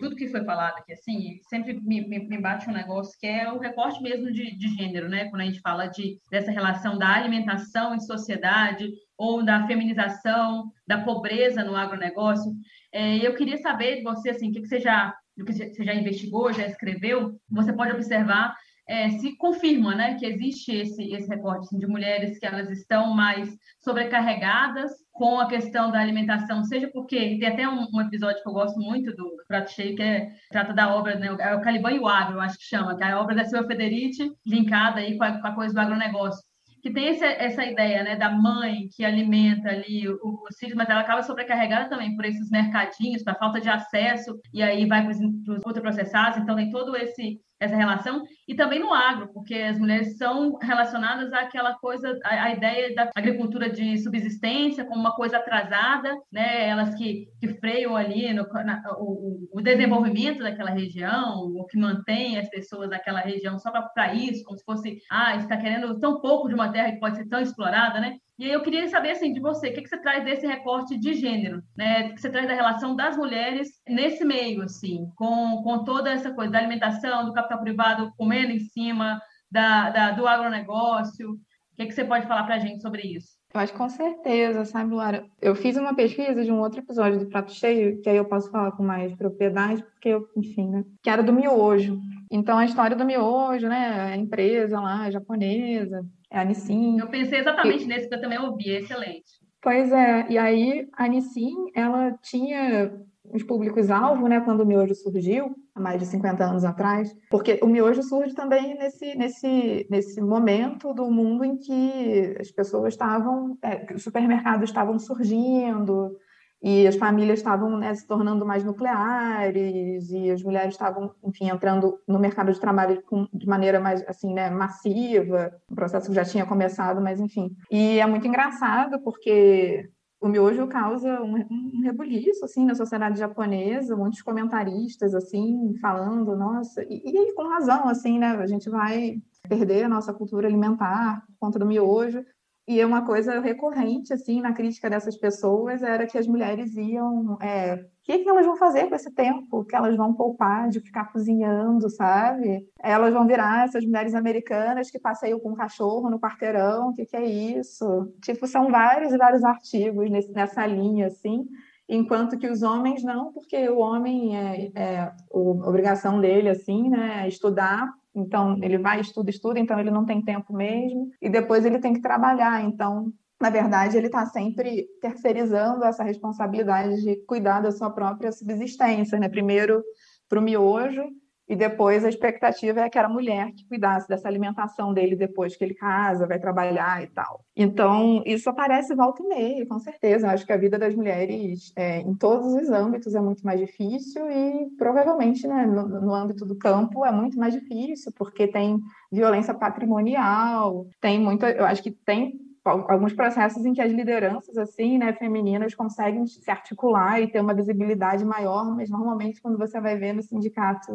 tudo 0.00 0.16
que 0.16 0.28
foi 0.28 0.42
falado 0.44 0.78
aqui, 0.78 0.94
assim, 0.94 1.38
sempre 1.42 1.74
me, 1.74 2.08
me, 2.08 2.26
me, 2.26 2.40
bate 2.40 2.68
um 2.70 2.72
negócio 2.72 3.12
que 3.20 3.26
é 3.26 3.52
o 3.52 3.58
recorte 3.58 4.02
mesmo 4.02 4.32
de, 4.32 4.56
de 4.56 4.68
gênero, 4.74 5.10
né? 5.10 5.28
Quando 5.28 5.42
a 5.42 5.44
gente 5.44 5.60
fala 5.60 5.88
de, 5.88 6.18
dessa 6.30 6.50
relação 6.50 6.96
da 6.96 7.14
alimentação 7.14 7.94
em 7.94 8.00
sociedade 8.00 8.90
ou 9.20 9.44
da 9.44 9.66
feminização, 9.66 10.72
da 10.86 11.02
pobreza 11.02 11.62
no 11.62 11.76
agronegócio. 11.76 12.50
É, 12.90 13.18
eu 13.18 13.34
queria 13.34 13.58
saber 13.58 13.96
de 13.96 14.02
você, 14.02 14.30
assim, 14.30 14.48
o 14.48 14.52
que, 14.52 14.62
que 14.62 14.66
você 14.66 14.80
já, 14.80 15.14
o 15.38 15.44
que 15.44 15.52
você 15.52 15.84
já 15.84 15.94
investigou, 15.94 16.50
já 16.54 16.66
escreveu, 16.66 17.38
você 17.50 17.70
pode 17.70 17.92
observar 17.92 18.56
é, 18.88 19.10
se 19.10 19.36
confirma, 19.36 19.94
né, 19.94 20.14
que 20.14 20.26
existe 20.26 20.72
esse, 20.72 21.12
esse 21.12 21.28
recorte 21.28 21.66
assim, 21.66 21.78
de 21.78 21.86
mulheres 21.86 22.38
que 22.38 22.46
elas 22.46 22.68
estão 22.70 23.14
mais 23.14 23.48
sobrecarregadas 23.78 24.90
com 25.12 25.38
a 25.38 25.46
questão 25.46 25.92
da 25.92 26.00
alimentação, 26.00 26.64
seja 26.64 26.88
porque 26.88 27.38
tem 27.38 27.46
até 27.46 27.68
um, 27.68 27.86
um 27.94 28.00
episódio 28.00 28.42
que 28.42 28.48
eu 28.48 28.52
gosto 28.52 28.80
muito 28.80 29.14
do, 29.14 29.24
do 29.24 29.44
Prato 29.46 29.70
Cheio, 29.70 29.94
que 29.94 30.02
é, 30.02 30.30
trata 30.50 30.72
da 30.72 30.92
obra, 30.92 31.16
né, 31.16 31.28
é 31.38 31.54
o 31.54 31.60
Caliban 31.60 31.92
e 31.92 32.00
o 32.00 32.08
Agro, 32.08 32.38
eu 32.38 32.40
acho 32.40 32.58
que 32.58 32.64
chama, 32.64 32.96
que 32.96 33.04
é 33.04 33.12
a 33.12 33.20
obra 33.20 33.36
da 33.36 33.44
Silvia 33.44 33.68
Federici, 33.68 34.32
linkada 34.44 34.98
aí 34.98 35.16
com 35.16 35.22
a, 35.22 35.40
com 35.40 35.46
a 35.46 35.54
coisa 35.54 35.72
do 35.72 35.80
agronegócio 35.80 36.49
que 36.82 36.90
tem 36.90 37.08
esse, 37.08 37.24
essa 37.24 37.64
ideia 37.64 38.02
né, 38.02 38.16
da 38.16 38.30
mãe 38.30 38.88
que 38.94 39.04
alimenta 39.04 39.68
ali 39.68 40.08
o, 40.08 40.18
o 40.22 40.46
filho, 40.58 40.76
mas 40.76 40.88
ela 40.88 41.00
acaba 41.00 41.22
sobrecarregada 41.22 41.88
também 41.88 42.16
por 42.16 42.24
esses 42.24 42.50
mercadinhos, 42.50 43.22
para 43.22 43.34
falta 43.34 43.60
de 43.60 43.68
acesso, 43.68 44.38
e 44.52 44.62
aí 44.62 44.86
vai 44.86 45.02
para 45.02 45.12
os 45.12 45.64
ultraprocessados, 45.64 46.38
então 46.38 46.56
tem 46.56 46.70
todo 46.70 46.96
esse 46.96 47.38
essa 47.60 47.76
relação, 47.76 48.24
e 48.48 48.54
também 48.54 48.80
no 48.80 48.92
agro, 48.92 49.30
porque 49.34 49.54
as 49.54 49.78
mulheres 49.78 50.16
são 50.16 50.56
relacionadas 50.56 51.30
àquela 51.32 51.74
coisa, 51.74 52.18
à, 52.24 52.50
ideia 52.50 52.94
da 52.94 53.10
agricultura 53.14 53.68
de 53.68 53.98
subsistência 53.98 54.84
como 54.86 54.98
uma 54.98 55.14
coisa 55.14 55.36
atrasada, 55.36 56.16
né? 56.32 56.68
elas 56.68 56.94
que, 56.94 57.28
que 57.38 57.48
freiam 57.60 57.94
ali 57.94 58.32
no, 58.32 58.44
na, 58.44 58.82
o, 58.98 59.46
o, 59.52 59.60
desenvolvimento 59.60 60.42
daquela 60.42 60.70
região, 60.70 61.52
o 61.54 61.66
que 61.66 61.78
mantém 61.78 62.38
as 62.38 62.48
pessoas 62.48 62.88
daquela 62.88 63.20
região 63.20 63.58
só 63.58 63.70
para 63.70 64.14
isso, 64.14 64.42
como 64.44 64.58
se 64.58 64.64
fosse, 64.64 64.98
ah, 65.10 65.36
está 65.36 65.58
querendo 65.58 66.00
tão 66.00 66.20
pouco 66.20 66.48
de 66.48 66.54
uma 66.54 66.72
terra 66.72 66.92
que 66.92 67.00
pode 67.00 67.18
ser 67.18 67.28
tão 67.28 67.40
explorada, 67.40 68.00
né? 68.00 68.16
E 68.40 68.44
aí 68.46 68.52
eu 68.52 68.62
queria 68.62 68.88
saber 68.88 69.10
assim 69.10 69.34
de 69.34 69.38
você, 69.38 69.68
o 69.68 69.74
que, 69.74 69.82
que 69.82 69.88
você 69.90 69.98
traz 69.98 70.24
desse 70.24 70.46
recorte 70.46 70.96
de 70.98 71.12
gênero, 71.12 71.62
né? 71.76 72.08
O 72.08 72.14
que 72.14 72.22
você 72.22 72.30
traz 72.30 72.48
da 72.48 72.54
relação 72.54 72.96
das 72.96 73.14
mulheres 73.14 73.68
nesse 73.86 74.24
meio, 74.24 74.62
assim, 74.62 75.10
com, 75.14 75.62
com 75.62 75.84
toda 75.84 76.10
essa 76.10 76.32
coisa 76.32 76.50
da 76.50 76.58
alimentação, 76.58 77.26
do 77.26 77.34
capital 77.34 77.60
privado 77.60 78.10
comendo 78.16 78.50
em 78.50 78.60
cima 78.60 79.20
da, 79.50 79.90
da 79.90 80.10
do 80.12 80.26
agronegócio. 80.26 81.32
O 81.32 81.36
que, 81.76 81.84
que 81.84 81.92
você 81.92 82.02
pode 82.02 82.26
falar 82.26 82.44
para 82.44 82.54
a 82.54 82.58
gente 82.58 82.80
sobre 82.80 83.02
isso? 83.02 83.28
Que 83.52 83.72
com 83.74 83.90
certeza, 83.90 84.64
sabe, 84.64 84.94
Laura? 84.94 85.26
Eu 85.42 85.54
fiz 85.54 85.76
uma 85.76 85.94
pesquisa 85.94 86.42
de 86.42 86.50
um 86.50 86.60
outro 86.60 86.80
episódio 86.80 87.18
do 87.18 87.28
Prato 87.28 87.52
Cheio, 87.52 88.00
que 88.00 88.08
aí 88.08 88.16
eu 88.16 88.24
posso 88.24 88.50
falar 88.50 88.72
com 88.72 88.82
mais 88.82 89.14
propriedade, 89.16 89.82
porque 89.82 90.08
eu, 90.08 90.26
enfim, 90.34 90.70
né? 90.70 90.84
Que 91.02 91.10
era 91.10 91.22
do 91.22 91.32
miojo. 91.32 92.00
Então, 92.30 92.56
a 92.56 92.64
história 92.64 92.96
do 92.96 93.04
miojo, 93.04 93.68
né? 93.68 94.12
A 94.12 94.16
empresa 94.16 94.80
lá, 94.80 95.10
japonesa, 95.10 96.06
é 96.30 96.38
a 96.38 96.44
Nissin. 96.44 96.98
Eu 96.98 97.08
pensei 97.08 97.40
exatamente 97.40 97.84
e... 97.84 97.86
nesse 97.86 98.08
que 98.08 98.14
eu 98.14 98.20
também 98.20 98.38
ouvi, 98.38 98.70
excelente. 98.70 99.40
Pois 99.62 99.92
é, 99.92 100.26
e 100.30 100.38
aí 100.38 100.88
a 100.94 101.06
Nissin, 101.06 101.54
ela 101.74 102.12
tinha 102.22 102.92
os 103.32 103.42
públicos-alvo, 103.42 104.26
né, 104.26 104.40
quando 104.40 104.60
o 104.60 104.66
miojo 104.66 104.94
surgiu, 104.94 105.54
há 105.74 105.80
mais 105.80 106.00
de 106.00 106.06
50 106.06 106.44
anos 106.44 106.64
atrás, 106.64 107.14
porque 107.30 107.60
o 107.62 107.66
miojo 107.66 108.02
surge 108.02 108.34
também 108.34 108.76
nesse, 108.76 109.14
nesse, 109.14 109.86
nesse 109.90 110.20
momento 110.20 110.92
do 110.92 111.10
mundo 111.10 111.44
em 111.44 111.56
que 111.56 112.36
as 112.40 112.50
pessoas 112.50 112.94
estavam, 112.94 113.56
é, 113.62 113.92
os 113.94 114.02
supermercados 114.02 114.70
estavam 114.70 114.98
surgindo, 114.98 116.16
e 116.62 116.86
as 116.86 116.96
famílias 116.96 117.38
estavam 117.38 117.76
né, 117.78 117.94
se 117.94 118.06
tornando 118.06 118.44
mais 118.44 118.62
nucleares 118.62 120.10
e 120.10 120.30
as 120.30 120.42
mulheres 120.42 120.74
estavam, 120.74 121.14
enfim, 121.24 121.48
entrando 121.48 121.98
no 122.06 122.18
mercado 122.18 122.52
de 122.52 122.60
trabalho 122.60 123.02
com, 123.02 123.26
de 123.32 123.46
maneira 123.46 123.80
mais 123.80 124.06
assim, 124.06 124.34
né, 124.34 124.50
massiva, 124.50 125.52
um 125.70 125.74
processo 125.74 126.08
que 126.08 126.14
já 126.14 126.24
tinha 126.24 126.44
começado, 126.44 127.00
mas 127.00 127.18
enfim. 127.18 127.56
E 127.70 127.98
é 127.98 128.06
muito 128.06 128.26
engraçado 128.26 129.00
porque 129.00 129.88
o 130.20 130.28
miojo 130.28 130.66
causa 130.66 131.22
um, 131.22 131.34
um 131.50 131.80
rebuliço 131.82 132.44
assim 132.44 132.66
na 132.66 132.74
sociedade 132.74 133.18
japonesa, 133.18 133.96
muitos 133.96 134.20
comentaristas 134.20 135.14
assim 135.14 135.74
falando, 135.80 136.36
nossa, 136.36 136.82
e, 136.82 137.02
e 137.06 137.32
com 137.32 137.48
razão 137.48 137.88
assim, 137.88 138.18
né? 138.18 138.32
A 138.32 138.46
gente 138.46 138.68
vai 138.68 139.16
perder 139.48 139.84
a 139.84 139.88
nossa 139.88 140.12
cultura 140.12 140.46
alimentar 140.46 141.24
por 141.26 141.46
conta 141.46 141.58
do 141.58 141.64
miojo, 141.64 142.22
e 142.68 142.84
uma 142.84 143.04
coisa 143.04 143.40
recorrente, 143.40 144.12
assim, 144.12 144.40
na 144.40 144.52
crítica 144.52 144.88
dessas 144.88 145.16
pessoas 145.16 145.82
era 145.82 146.06
que 146.06 146.16
as 146.16 146.26
mulheres 146.26 146.76
iam... 146.76 147.36
É, 147.40 147.74
o 147.74 148.02
que, 148.02 148.18
que 148.18 148.28
elas 148.28 148.46
vão 148.46 148.56
fazer 148.56 148.88
com 148.88 148.94
esse 148.94 149.10
tempo 149.12 149.64
que 149.64 149.76
elas 149.76 149.96
vão 149.96 150.14
poupar 150.14 150.68
de 150.68 150.80
ficar 150.80 151.12
cozinhando, 151.12 151.88
sabe? 151.90 152.66
Elas 152.82 153.12
vão 153.12 153.26
virar 153.26 153.64
essas 153.64 153.84
mulheres 153.84 154.14
americanas 154.14 154.90
que 154.90 154.98
passeiam 154.98 155.38
com 155.38 155.50
um 155.50 155.54
cachorro 155.54 156.10
no 156.10 156.18
quarteirão, 156.18 156.88
o 156.88 156.94
que, 156.94 157.06
que 157.06 157.16
é 157.16 157.24
isso? 157.24 158.12
Tipo, 158.22 158.46
são 158.46 158.70
vários 158.70 159.12
e 159.12 159.18
vários 159.18 159.44
artigos 159.44 160.10
nesse, 160.10 160.32
nessa 160.32 160.66
linha, 160.66 161.06
assim, 161.06 161.44
enquanto 161.88 162.38
que 162.38 162.48
os 162.48 162.62
homens 162.62 163.02
não, 163.02 163.32
porque 163.32 163.68
o 163.68 163.78
homem 163.78 164.36
é, 164.36 164.70
é 164.74 165.00
a 165.00 165.14
obrigação 165.32 166.20
dele 166.20 166.48
assim, 166.48 166.88
né, 166.88 167.24
é 167.24 167.28
estudar 167.28 167.92
então, 168.14 168.58
ele 168.62 168.78
vai, 168.78 169.00
estuda, 169.00 169.30
estuda, 169.30 169.58
então 169.58 169.78
ele 169.78 169.90
não 169.90 170.04
tem 170.04 170.22
tempo 170.22 170.52
mesmo, 170.52 171.10
e 171.20 171.28
depois 171.28 171.64
ele 171.64 171.78
tem 171.78 171.92
que 171.92 172.00
trabalhar. 172.00 172.64
Então, 172.64 173.12
na 173.40 173.50
verdade, 173.50 173.96
ele 173.96 174.06
está 174.06 174.26
sempre 174.26 174.86
terceirizando 175.00 175.84
essa 175.84 176.02
responsabilidade 176.02 177.02
de 177.02 177.16
cuidar 177.24 177.60
da 177.60 177.72
sua 177.72 177.90
própria 177.90 178.30
subsistência, 178.32 179.18
né? 179.18 179.28
Primeiro 179.28 179.82
para 180.28 180.38
o 180.38 180.42
miojo, 180.42 181.02
e 181.50 181.56
depois 181.56 182.04
a 182.04 182.08
expectativa 182.08 182.82
é 182.82 182.88
que 182.88 182.96
era 182.96 183.08
a 183.08 183.10
mulher 183.10 183.50
que 183.50 183.66
cuidasse 183.66 184.06
dessa 184.06 184.28
alimentação 184.28 184.94
dele 184.94 185.16
depois 185.16 185.56
que 185.56 185.64
ele 185.64 185.74
casa, 185.74 186.24
vai 186.24 186.38
trabalhar 186.38 187.02
e 187.02 187.08
tal. 187.08 187.44
Então, 187.56 188.22
isso 188.24 188.48
aparece 188.48 188.94
volta 188.94 189.20
e 189.20 189.26
meia, 189.26 189.66
com 189.66 189.80
certeza. 189.80 190.28
Eu 190.28 190.30
acho 190.30 190.46
que 190.46 190.52
a 190.52 190.56
vida 190.56 190.78
das 190.78 190.94
mulheres 190.94 191.72
é, 191.74 192.02
em 192.02 192.14
todos 192.14 192.54
os 192.54 192.70
âmbitos 192.70 193.16
é 193.16 193.20
muito 193.20 193.44
mais 193.44 193.58
difícil 193.58 194.30
e 194.30 194.70
provavelmente 194.78 195.44
né, 195.48 195.66
no, 195.66 195.88
no 195.88 196.14
âmbito 196.14 196.46
do 196.46 196.56
campo 196.56 197.04
é 197.04 197.10
muito 197.10 197.36
mais 197.36 197.52
difícil, 197.52 198.12
porque 198.16 198.46
tem 198.46 198.78
violência 199.10 199.52
patrimonial, 199.52 200.86
tem 201.00 201.18
muita. 201.18 201.50
Eu 201.50 201.64
acho 201.66 201.82
que 201.82 201.90
tem 201.90 202.38
alguns 202.64 203.12
processos 203.12 203.64
em 203.64 203.72
que 203.72 203.80
as 203.80 203.90
lideranças 203.90 204.56
assim, 204.58 204.98
né, 204.98 205.12
femininas 205.14 205.74
conseguem 205.74 206.26
se 206.26 206.50
articular 206.50 207.20
e 207.20 207.26
ter 207.26 207.40
uma 207.40 207.54
visibilidade 207.54 208.24
maior, 208.24 208.76
mas 208.76 208.90
normalmente 208.90 209.40
quando 209.40 209.58
você 209.58 209.80
vai 209.80 209.96
ver 209.96 210.12
nos 210.12 210.26
sindicatos 210.26 210.88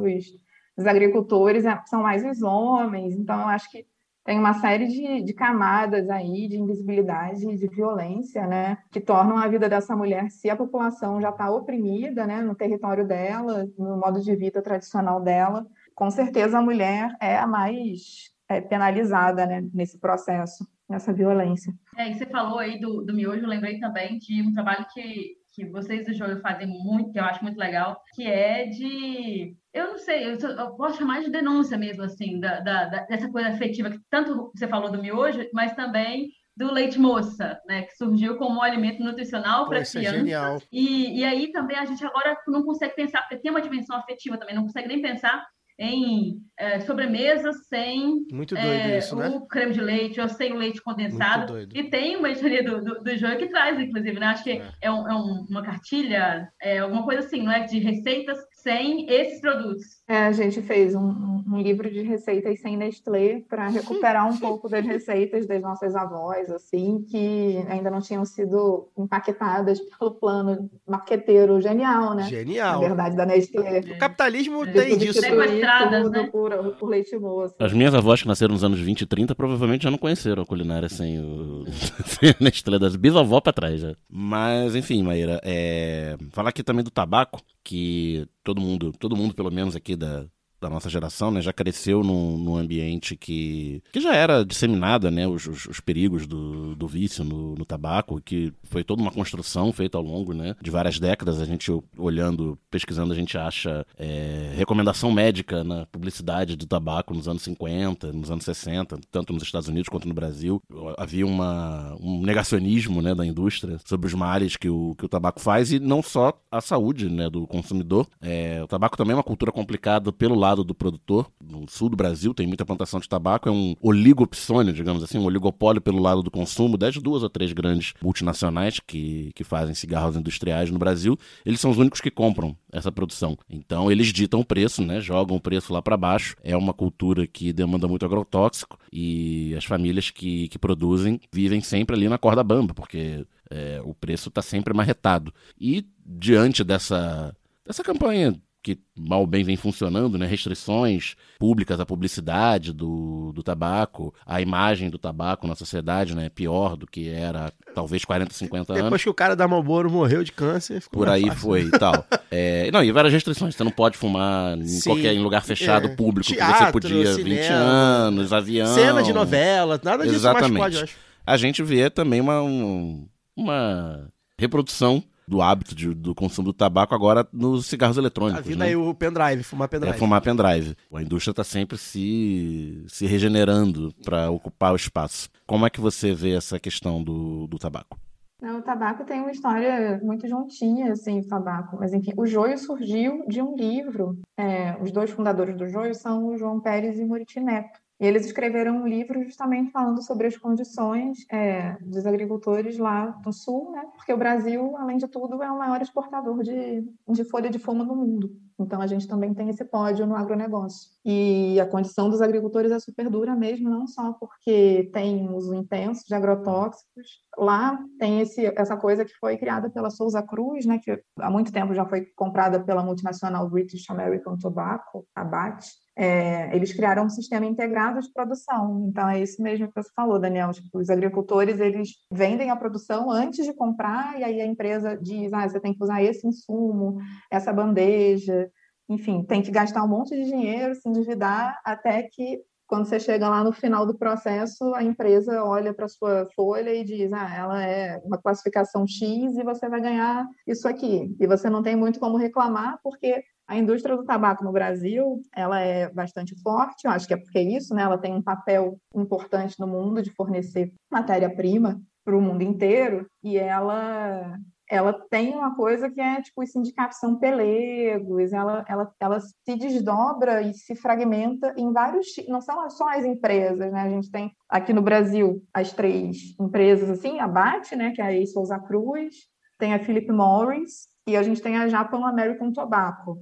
dos 0.77 0.85
agricultores 0.85 1.65
é, 1.65 1.81
são 1.85 2.03
mais 2.03 2.23
os 2.23 2.41
homens, 2.41 3.15
então 3.15 3.39
eu 3.41 3.47
acho 3.47 3.69
que 3.71 3.85
tem 4.23 4.39
uma 4.39 4.53
série 4.53 4.87
de, 4.87 5.21
de 5.21 5.33
camadas 5.33 6.09
aí 6.09 6.47
de 6.47 6.57
invisibilidade 6.57 7.47
e 7.47 7.55
de 7.55 7.67
violência, 7.67 8.47
né, 8.47 8.77
que 8.91 8.99
tornam 8.99 9.37
a 9.37 9.47
vida 9.47 9.69
dessa 9.69 9.95
mulher, 9.95 10.31
se 10.31 10.49
a 10.49 10.55
população 10.55 11.21
já 11.21 11.29
está 11.29 11.49
oprimida, 11.51 12.25
né, 12.25 12.41
no 12.41 12.55
território 12.55 13.07
dela, 13.07 13.67
no 13.77 13.97
modo 13.97 14.19
de 14.19 14.35
vida 14.35 14.61
tradicional 14.61 15.21
dela, 15.21 15.65
com 15.93 16.09
certeza 16.09 16.57
a 16.57 16.61
mulher 16.61 17.15
é 17.21 17.37
a 17.37 17.45
mais 17.45 18.31
é, 18.49 18.59
penalizada, 18.59 19.45
né, 19.45 19.63
nesse 19.73 19.99
processo 19.99 20.65
nessa 20.87 21.11
violência. 21.11 21.73
É, 21.97 22.09
e 22.09 22.13
você 22.13 22.25
falou 22.25 22.59
aí 22.59 22.79
do, 22.79 23.01
do 23.01 23.13
miojo, 23.13 23.41
eu 23.41 23.49
lembrei 23.49 23.79
também 23.79 24.17
de 24.17 24.41
um 24.41 24.53
trabalho 24.53 24.85
que, 24.93 25.35
que 25.55 25.65
vocês 25.65 26.05
do 26.05 26.13
Joio 26.13 26.41
fazem 26.41 26.67
muito, 26.67 27.11
que 27.11 27.19
eu 27.19 27.23
acho 27.23 27.41
muito 27.41 27.57
legal, 27.57 28.01
que 28.13 28.27
é 28.27 28.65
de. 28.65 29.55
Eu 29.73 29.87
não 29.87 29.97
sei, 29.97 30.25
eu, 30.25 30.37
eu 30.37 30.71
posso 30.75 30.97
chamar 30.97 31.21
de 31.21 31.31
denúncia 31.31 31.77
mesmo, 31.77 32.03
assim, 32.03 32.39
da, 32.39 32.59
da, 32.59 32.85
dessa 33.05 33.29
coisa 33.29 33.49
afetiva, 33.49 33.89
que 33.89 33.99
tanto 34.09 34.51
você 34.53 34.67
falou 34.67 34.91
do 34.91 35.01
miojo, 35.01 35.47
mas 35.53 35.73
também 35.73 36.29
do 36.57 36.71
leite 36.71 36.97
moça, 36.97 37.59
né, 37.67 37.81
que 37.83 37.97
surgiu 37.97 38.37
como 38.37 38.59
um 38.59 38.61
alimento 38.61 39.03
nutricional 39.03 39.67
para 39.67 39.83
crianças. 39.83 40.63
É 40.63 40.67
e, 40.71 41.19
e 41.19 41.25
aí 41.25 41.51
também 41.51 41.77
a 41.77 41.85
gente 41.85 42.05
agora 42.05 42.37
não 42.47 42.63
consegue 42.63 42.95
pensar, 42.95 43.21
porque 43.21 43.37
tem 43.37 43.51
uma 43.51 43.61
dimensão 43.61 43.97
afetiva 43.97 44.37
também, 44.37 44.55
não 44.55 44.63
consegue 44.63 44.87
nem 44.87 45.01
pensar 45.01 45.45
em 45.77 46.41
é, 46.57 46.79
sobremesa 46.79 47.51
sem 47.51 48.25
é, 48.55 48.97
isso, 48.97 49.15
né? 49.15 49.27
o 49.29 49.45
creme 49.45 49.73
de 49.73 49.81
leite 49.81 50.21
ou 50.21 50.29
sem 50.29 50.53
o 50.53 50.57
leite 50.57 50.81
condensado. 50.81 51.59
E 51.73 51.83
tem 51.83 52.15
uma 52.15 52.29
editoria 52.29 52.63
do, 52.63 52.81
do, 52.81 53.03
do 53.03 53.37
que 53.37 53.47
traz, 53.47 53.79
inclusive, 53.79 54.19
né? 54.19 54.27
Acho 54.27 54.43
que 54.43 54.51
é, 54.51 54.71
é, 54.81 54.91
um, 54.91 55.09
é 55.09 55.15
um, 55.15 55.45
uma 55.49 55.63
cartilha, 55.63 56.49
é 56.61 56.79
alguma 56.79 57.03
coisa 57.03 57.19
assim, 57.19 57.43
não 57.43 57.51
é? 57.51 57.65
De 57.65 57.79
receitas 57.79 58.39
sem 58.65 59.05
esses 59.07 59.39
produtos. 59.39 59.83
É, 60.07 60.25
a 60.25 60.31
gente 60.31 60.59
fez 60.63 60.95
um, 60.95 61.43
um 61.47 61.61
livro 61.61 61.87
de 61.89 62.01
receitas 62.01 62.59
sem 62.59 62.75
Nestlé 62.75 63.43
para 63.47 63.67
recuperar 63.67 64.27
um 64.27 64.37
pouco 64.37 64.67
das 64.67 64.83
receitas 64.83 65.45
das 65.45 65.61
nossas 65.61 65.95
avós, 65.95 66.49
assim, 66.49 67.05
que 67.07 67.63
ainda 67.69 67.91
não 67.91 68.01
tinham 68.01 68.25
sido 68.25 68.89
empaquetadas 68.97 69.79
pelo 69.79 70.15
plano 70.15 70.67
marqueteiro 70.87 71.61
genial, 71.61 72.15
né? 72.15 72.23
Genial. 72.23 72.81
Na 72.81 72.87
verdade, 72.87 73.15
da 73.15 73.25
Nestlé. 73.27 73.81
O 73.81 73.99
capitalismo 73.99 74.65
é. 74.65 74.71
tem 74.71 74.97
disso. 74.97 75.21
Sequestradas, 75.21 76.09
né? 76.09 76.27
por, 76.31 76.51
por 76.79 76.89
leite 76.89 77.15
moço. 77.17 77.53
As 77.59 77.71
minhas 77.71 77.93
avós 77.93 78.23
que 78.23 78.27
nasceram 78.27 78.53
nos 78.53 78.63
anos 78.63 78.79
20 78.79 79.01
e 79.01 79.05
30 79.05 79.35
provavelmente 79.35 79.83
já 79.83 79.91
não 79.91 79.97
conheceram 79.99 80.41
a 80.41 80.45
culinária 80.45 80.89
sem 80.89 81.19
o 81.19 81.65
sem 82.03 82.31
a 82.31 82.35
Nestlé 82.39 82.79
das 82.79 82.95
bisavó 82.95 83.39
para 83.39 83.53
trás 83.53 83.79
já. 83.79 83.95
Mas, 84.09 84.75
enfim, 84.75 85.03
Maíra, 85.03 85.39
é... 85.43 86.17
falar 86.31 86.49
aqui 86.49 86.63
também 86.63 86.83
do 86.83 86.89
tabaco, 86.89 87.39
que 87.65 88.27
todo 88.43 88.61
mundo, 88.61 88.93
todo 88.93 89.17
mundo 89.17 89.35
pelo 89.35 89.51
menos 89.51 89.75
aqui 89.75 89.97
da, 89.97 90.29
da 90.65 90.69
nossa 90.69 90.89
geração, 90.89 91.29
né, 91.29 91.41
já 91.41 91.53
cresceu 91.53 92.03
num, 92.03 92.37
num 92.37 92.57
ambiente 92.57 93.15
que, 93.15 93.83
que 93.91 94.01
já 94.01 94.15
era 94.15 94.43
disseminada, 94.43 95.11
né, 95.11 95.27
os, 95.27 95.45
os, 95.45 95.65
os 95.67 95.79
perigos 95.79 96.25
do, 96.25 96.75
do 96.75 96.87
vício 96.87 97.23
no, 97.23 97.53
no, 97.53 97.63
tabaco, 97.63 98.19
que 98.19 98.51
foi 98.63 98.83
toda 98.83 99.01
uma 99.01 99.11
construção 99.11 99.71
feita 99.71 99.97
ao 99.97 100.03
longo, 100.03 100.33
né, 100.33 100.55
de 100.59 100.71
várias 100.71 100.99
décadas. 100.99 101.39
A 101.39 101.45
gente 101.45 101.71
olhando, 101.97 102.57
pesquisando, 102.71 103.13
a 103.13 103.15
gente 103.15 103.37
acha 103.37 103.85
é, 103.97 104.53
recomendação 104.55 105.11
médica 105.11 105.63
na 105.63 105.85
publicidade 105.85 106.55
do 106.55 106.65
tabaco 106.65 107.13
nos 107.13 107.27
anos 107.27 107.43
50, 107.43 108.11
nos 108.11 108.31
anos 108.31 108.43
60, 108.43 108.99
tanto 109.11 109.33
nos 109.33 109.43
Estados 109.43 109.67
Unidos 109.67 109.87
quanto 109.87 110.07
no 110.07 110.13
Brasil. 110.15 110.61
Havia 110.97 111.27
uma, 111.27 111.95
um 112.01 112.21
negacionismo, 112.21 113.03
né, 113.03 113.13
da 113.13 113.25
indústria 113.25 113.77
sobre 113.85 114.07
os 114.07 114.13
males 114.15 114.57
que 114.57 114.69
o, 114.69 114.95
que 114.97 115.05
o 115.05 115.09
tabaco 115.09 115.39
faz 115.39 115.71
e 115.71 115.79
não 115.79 116.01
só 116.01 116.33
a 116.49 116.59
saúde, 116.59 117.07
né, 117.07 117.29
do 117.29 117.45
consumidor. 117.45 118.07
É, 118.19 118.63
o 118.63 118.67
tabaco 118.67 118.97
também 118.97 119.13
é 119.13 119.17
uma 119.17 119.23
cultura 119.23 119.51
complicada 119.51 120.11
pelo 120.11 120.33
lado 120.33 120.54
do 120.63 120.73
produtor. 120.73 121.29
No 121.43 121.65
sul 121.69 121.89
do 121.89 121.97
Brasil 121.97 122.33
tem 122.33 122.47
muita 122.47 122.65
plantação 122.65 122.99
de 122.99 123.09
tabaco, 123.09 123.49
é 123.49 123.51
um 123.51 123.75
oligopsônio, 123.81 124.73
digamos 124.73 125.03
assim, 125.03 125.17
um 125.17 125.25
oligopólio 125.25 125.81
pelo 125.81 125.99
lado 125.99 126.21
do 126.23 126.31
consumo, 126.31 126.77
das 126.77 126.97
duas 126.97 127.23
ou 127.23 127.29
três 127.29 127.53
grandes 127.53 127.93
multinacionais 128.01 128.79
que, 128.79 129.31
que 129.33 129.43
fazem 129.43 129.75
cigarros 129.75 130.15
industriais 130.15 130.69
no 130.71 130.79
Brasil, 130.79 131.17
eles 131.45 131.59
são 131.59 131.71
os 131.71 131.77
únicos 131.77 132.01
que 132.01 132.11
compram 132.11 132.55
essa 132.71 132.91
produção. 132.91 133.37
Então 133.49 133.91
eles 133.91 134.07
ditam 134.07 134.39
o 134.39 134.45
preço, 134.45 134.83
né, 134.83 134.99
jogam 134.99 135.37
o 135.37 135.41
preço 135.41 135.73
lá 135.73 135.81
para 135.81 135.97
baixo. 135.97 136.35
É 136.43 136.55
uma 136.55 136.73
cultura 136.73 137.25
que 137.25 137.53
demanda 137.53 137.87
muito 137.87 138.05
agrotóxico 138.05 138.77
e 138.91 139.53
as 139.55 139.65
famílias 139.65 140.09
que, 140.09 140.47
que 140.49 140.59
produzem 140.59 141.19
vivem 141.31 141.61
sempre 141.61 141.95
ali 141.95 142.09
na 142.09 142.17
corda 142.17 142.43
bamba, 142.43 142.73
porque 142.73 143.25
é, 143.49 143.81
o 143.83 143.93
preço 143.93 144.29
está 144.29 144.41
sempre 144.41 144.73
marretado. 144.73 145.33
E 145.59 145.85
diante 146.05 146.63
dessa, 146.63 147.35
dessa 147.65 147.83
campanha 147.83 148.39
que 148.65 148.79
mal 148.97 149.27
bem 149.27 149.43
vem 149.43 149.55
funcionando, 149.55 150.17
né? 150.17 150.25
Restrições 150.25 151.15
públicas 151.37 151.79
à 151.79 151.85
publicidade 151.85 152.73
do, 152.73 153.31
do 153.31 153.43
tabaco, 153.43 154.11
a 154.25 154.41
imagem 154.41 154.89
do 154.89 154.97
tabaco 154.97 155.45
na 155.45 155.53
sociedade, 155.53 156.15
né? 156.15 156.29
Pior 156.29 156.75
do 156.75 156.87
que 156.87 157.07
era 157.07 157.53
talvez 157.75 158.03
40, 158.03 158.33
50 158.33 158.73
anos. 158.73 158.83
Depois 158.85 159.03
que 159.03 159.09
o 159.09 159.13
cara 159.13 159.35
da 159.35 159.47
Marlboro 159.47 159.91
morreu 159.91 160.23
de 160.23 160.31
câncer, 160.31 160.83
Por 160.91 161.07
aí 161.07 161.27
fácil. 161.27 161.41
foi 161.41 161.61
e 161.65 161.69
tal. 161.69 162.03
É, 162.31 162.71
não, 162.71 162.83
e 162.83 162.91
várias 162.91 163.13
restrições. 163.13 163.55
Você 163.55 163.63
não 163.63 163.71
pode 163.71 163.97
fumar 163.97 164.57
em 164.57 164.67
Sim, 164.67 164.89
qualquer 164.89 165.13
em 165.13 165.19
lugar 165.19 165.43
fechado 165.43 165.87
é. 165.87 165.95
público 165.95 166.33
Teatro, 166.33 166.55
que 166.55 166.63
você 166.63 166.71
podia 166.71 167.13
cinema, 167.13 167.41
20 167.41 167.47
anos, 167.51 168.33
avião. 168.33 168.73
Cena 168.73 169.03
de 169.03 169.13
novela, 169.13 169.79
nada 169.83 170.03
disso 170.03 170.15
Exatamente. 170.15 170.53
mais 170.53 170.73
pode, 170.73 170.83
acho. 170.85 170.95
A 171.23 171.37
gente 171.37 171.61
vê 171.61 171.89
também 171.89 172.19
uma, 172.19 172.41
um, 172.41 173.07
uma 173.35 174.09
reprodução 174.39 175.03
do 175.27 175.41
hábito 175.41 175.75
de, 175.75 175.93
do 175.93 176.13
consumo 176.13 176.47
do 176.47 176.53
tabaco 176.53 176.93
agora 176.93 177.27
nos 177.31 177.65
cigarros 177.67 177.97
eletrônicos. 177.97 178.39
A 178.39 178.47
vida 178.47 178.59
né? 178.59 178.67
aí 178.67 178.75
o 178.75 178.93
pendrive, 178.93 179.43
fumar 179.43 179.67
pendrive. 179.67 179.95
É 179.95 179.97
fumar 179.97 180.21
pendrive. 180.21 180.75
A 180.93 181.01
indústria 181.01 181.31
está 181.31 181.43
sempre 181.43 181.77
se, 181.77 182.83
se 182.87 183.05
regenerando 183.05 183.93
para 184.03 184.29
ocupar 184.29 184.73
o 184.73 184.75
espaço. 184.75 185.29
Como 185.45 185.65
é 185.65 185.69
que 185.69 185.81
você 185.81 186.13
vê 186.13 186.35
essa 186.35 186.59
questão 186.59 187.03
do, 187.03 187.47
do 187.47 187.57
tabaco? 187.57 187.97
Não, 188.41 188.59
o 188.59 188.61
tabaco 188.61 189.05
tem 189.05 189.21
uma 189.21 189.31
história 189.31 189.99
muito 190.03 190.27
juntinha, 190.27 190.91
assim, 190.91 191.19
o 191.19 191.27
tabaco. 191.27 191.77
Mas, 191.79 191.93
enfim, 191.93 192.11
o 192.17 192.25
joio 192.25 192.57
surgiu 192.57 193.25
de 193.27 193.41
um 193.41 193.55
livro. 193.55 194.19
É, 194.37 194.77
os 194.81 194.91
dois 194.91 195.09
fundadores 195.09 195.57
do 195.57 195.67
joio 195.67 195.95
são 195.95 196.27
o 196.27 196.37
João 196.37 196.59
Pérez 196.59 196.99
e 196.99 197.05
Muriti 197.05 197.39
Neto. 197.39 197.79
E 197.99 198.05
eles 198.05 198.25
escreveram 198.25 198.77
um 198.77 198.87
livro 198.87 199.23
justamente 199.23 199.71
falando 199.71 200.01
sobre 200.01 200.27
as 200.27 200.37
condições 200.37 201.25
é, 201.31 201.77
dos 201.81 202.05
agricultores 202.05 202.77
lá 202.77 203.19
no 203.25 203.31
sul, 203.31 203.71
né? 203.71 203.85
Porque 203.95 204.11
o 204.11 204.17
Brasil, 204.17 204.75
além 204.77 204.97
de 204.97 205.07
tudo, 205.07 205.41
é 205.41 205.49
o 205.49 205.57
maior 205.57 205.81
exportador 205.81 206.43
de, 206.43 206.83
de 207.07 207.23
folha 207.23 207.49
de 207.49 207.57
fumo 207.57 207.85
no 207.85 207.95
mundo. 207.95 208.44
Então 208.59 208.81
a 208.81 208.87
gente 208.87 209.07
também 209.07 209.33
tem 209.33 209.49
esse 209.49 209.65
pódio 209.65 210.05
no 210.05 210.15
agronegócio. 210.15 210.89
E 211.03 211.59
a 211.59 211.65
condição 211.65 212.09
dos 212.09 212.21
agricultores 212.21 212.71
é 212.71 212.79
super 212.79 213.09
dura 213.09 213.35
mesmo, 213.35 213.69
não 213.69 213.85
só 213.85 214.13
porque 214.13 214.89
tem 214.93 215.29
uso 215.29 215.53
intenso 215.53 216.03
de 216.07 216.15
agrotóxicos. 216.15 217.21
Lá 217.37 217.77
tem 217.99 218.21
esse, 218.21 218.45
essa 218.57 218.77
coisa 218.77 219.03
que 219.03 219.13
foi 219.19 219.37
criada 219.37 219.69
pela 219.69 219.89
Souza 219.89 220.23
Cruz, 220.23 220.65
né? 220.65 220.79
Que 220.81 221.01
há 221.19 221.29
muito 221.29 221.51
tempo 221.51 221.73
já 221.73 221.85
foi 221.85 222.05
comprada 222.15 222.63
pela 222.63 222.83
multinacional 222.83 223.49
British 223.49 223.89
American 223.89 224.37
Tobacco, 224.37 225.05
a 225.13 225.23
BAT 225.23 225.65
é, 225.97 226.53
eles 226.53 226.73
criaram 226.73 227.05
um 227.05 227.09
sistema 227.09 227.45
integrado 227.45 228.01
de 228.01 228.11
produção. 228.11 228.85
Então, 228.89 229.07
é 229.07 229.21
isso 229.21 229.41
mesmo 229.41 229.67
que 229.67 229.81
você 229.81 229.89
falou, 229.95 230.19
Daniel. 230.19 230.51
Tipo, 230.51 230.79
os 230.79 230.89
agricultores, 230.89 231.59
eles 231.59 231.89
vendem 232.11 232.49
a 232.49 232.55
produção 232.55 233.09
antes 233.09 233.45
de 233.45 233.53
comprar, 233.53 234.19
e 234.19 234.23
aí 234.23 234.41
a 234.41 234.45
empresa 234.45 234.97
diz, 234.97 235.31
ah, 235.31 235.47
você 235.47 235.59
tem 235.59 235.73
que 235.73 235.81
usar 235.81 236.03
esse 236.03 236.27
insumo, 236.27 236.97
essa 237.31 237.53
bandeja, 237.53 238.44
enfim, 238.89 239.23
tem 239.23 239.41
que 239.41 239.51
gastar 239.51 239.83
um 239.83 239.87
monte 239.87 240.15
de 240.15 240.25
dinheiro, 240.25 240.75
se 240.75 240.87
endividar, 240.87 241.59
até 241.63 242.03
que 242.03 242.41
quando 242.67 242.85
você 242.85 242.99
chega 242.99 243.29
lá 243.29 243.43
no 243.43 243.51
final 243.51 243.85
do 243.85 243.97
processo, 243.97 244.73
a 244.73 244.83
empresa 244.83 245.43
olha 245.43 245.73
para 245.73 245.87
sua 245.87 246.27
folha 246.35 246.73
e 246.73 246.83
diz: 246.83 247.13
ah, 247.13 247.31
ela 247.35 247.63
é 247.63 248.01
uma 248.03 248.17
classificação 248.17 248.87
X 248.87 249.37
e 249.37 249.43
você 249.43 249.69
vai 249.69 249.79
ganhar 249.79 250.27
isso 250.47 250.67
aqui. 250.67 251.15
E 251.19 251.27
você 251.27 251.49
não 251.49 251.61
tem 251.61 251.75
muito 251.75 251.99
como 251.99 252.17
reclamar, 252.17 252.79
porque 252.83 253.23
a 253.47 253.55
indústria 253.55 253.95
do 253.95 254.03
tabaco 254.03 254.43
no 254.43 254.51
Brasil, 254.51 255.21
ela 255.35 255.59
é 255.59 255.91
bastante 255.91 256.35
forte, 256.41 256.85
eu 256.85 256.91
acho 256.91 257.07
que 257.07 257.13
é 257.13 257.17
porque 257.17 257.37
é 257.37 257.43
isso, 257.43 257.75
né? 257.75 257.83
Ela 257.83 257.97
tem 257.97 258.13
um 258.13 258.21
papel 258.21 258.79
importante 258.95 259.59
no 259.59 259.67
mundo 259.67 260.01
de 260.01 260.09
fornecer 260.11 260.73
matéria-prima 260.91 261.79
para 262.03 262.17
o 262.17 262.21
mundo 262.21 262.41
inteiro 262.41 263.07
e 263.23 263.37
ela 263.37 264.37
ela 264.69 264.93
tem 265.09 265.35
uma 265.35 265.55
coisa 265.55 265.89
que 265.89 266.01
é 266.01 266.21
tipo 266.21 266.41
os 266.41 266.51
sindicatos 266.51 266.97
são 266.97 267.17
pelegos, 267.17 268.33
ela, 268.33 268.65
ela, 268.67 268.91
ela 268.99 269.19
se 269.19 269.55
desdobra 269.55 270.41
e 270.41 270.53
se 270.53 270.75
fragmenta 270.75 271.53
em 271.57 271.71
vários, 271.71 272.07
não 272.27 272.41
são 272.41 272.69
só 272.69 272.89
as 272.89 273.05
empresas, 273.05 273.71
né? 273.71 273.81
A 273.81 273.89
gente 273.89 274.09
tem 274.09 274.31
aqui 274.49 274.73
no 274.73 274.81
Brasil 274.81 275.43
as 275.53 275.71
três 275.71 276.35
empresas 276.39 276.89
assim, 276.89 277.19
a 277.19 277.27
BAT, 277.27 277.75
né, 277.75 277.91
que 277.91 278.01
é 278.01 278.21
a 278.21 278.25
Souza 278.25 278.59
Cruz, 278.59 279.15
tem 279.57 279.73
a 279.73 279.79
Philip 279.79 280.11
Morris 280.11 280.87
e 281.07 281.15
a 281.15 281.21
gente 281.21 281.41
tem 281.41 281.57
a 281.57 281.67
Japan 281.67 282.05
American 282.05 282.51
Tobacco, 282.51 283.19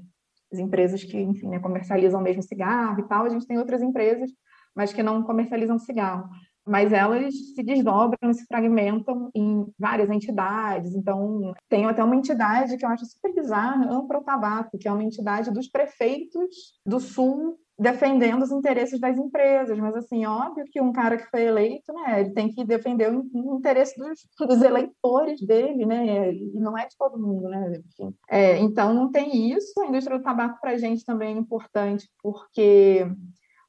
as 0.52 0.60
empresas 0.60 1.04
que, 1.04 1.20
enfim, 1.20 1.50
né, 1.50 1.60
comercializam 1.60 2.22
mesmo 2.22 2.42
cigarro 2.42 3.00
e 3.02 3.08
tal, 3.08 3.26
a 3.26 3.30
gente 3.30 3.46
tem 3.46 3.58
outras 3.58 3.82
empresas, 3.82 4.32
mas 4.76 4.94
que 4.94 5.04
não 5.04 5.24
comercializam 5.24 5.78
cigarro. 5.78 6.30
Mas 6.66 6.94
elas 6.94 7.34
se 7.56 7.64
desdobram 7.64 8.34
se 8.34 8.46
fragmentam 8.46 9.30
em 9.36 9.66
várias 9.78 10.10
entidades. 10.10 10.96
Então, 10.96 11.54
tem 11.70 11.86
até 11.86 12.04
uma 12.04 12.16
entidade 12.16 12.78
que 12.78 12.86
eu 12.86 12.90
acho 12.90 13.06
super 13.06 13.34
bizarra, 13.34 13.92
Ampro 13.92 14.24
Tabaco, 14.24 14.78
que 14.78 14.88
é 14.88 14.92
uma 14.92 15.04
entidade 15.04 15.52
dos 15.52 15.68
prefeitos 15.68 16.80
do 16.86 17.00
Sul 17.00 17.58
defendendo 17.78 18.44
os 18.44 18.52
interesses 18.52 19.00
das 19.00 19.18
empresas, 19.18 19.78
mas 19.80 19.96
assim, 19.96 20.26
óbvio 20.26 20.66
que 20.72 20.80
um 20.80 20.94
cara 20.94 21.18
que 21.18 21.30
foi 21.30 21.44
eleito, 21.44 21.92
né, 21.92 22.22
ele 22.22 22.30
tem 22.32 22.48
que 22.48 22.64
defender 22.64 23.12
o 23.12 23.56
interesse 23.58 23.96
dos, 23.98 24.20
dos 24.48 24.62
eleitores 24.62 25.42
dele, 25.42 25.86
né, 25.86 26.34
e 26.34 26.60
não 26.60 26.78
é 26.78 26.88
de 26.88 26.96
todo 26.96 27.20
mundo, 27.20 27.50
né, 27.50 27.82
enfim. 27.86 28.16
É, 28.30 28.58
então 28.60 28.94
não 28.94 29.12
tem 29.12 29.52
isso, 29.52 29.74
a 29.82 29.88
indústria 29.88 30.18
do 30.18 30.24
tabaco 30.24 30.62
para 30.62 30.72
a 30.72 30.78
gente 30.78 31.04
também 31.04 31.36
é 31.36 31.40
importante, 31.40 32.08
porque 32.22 33.08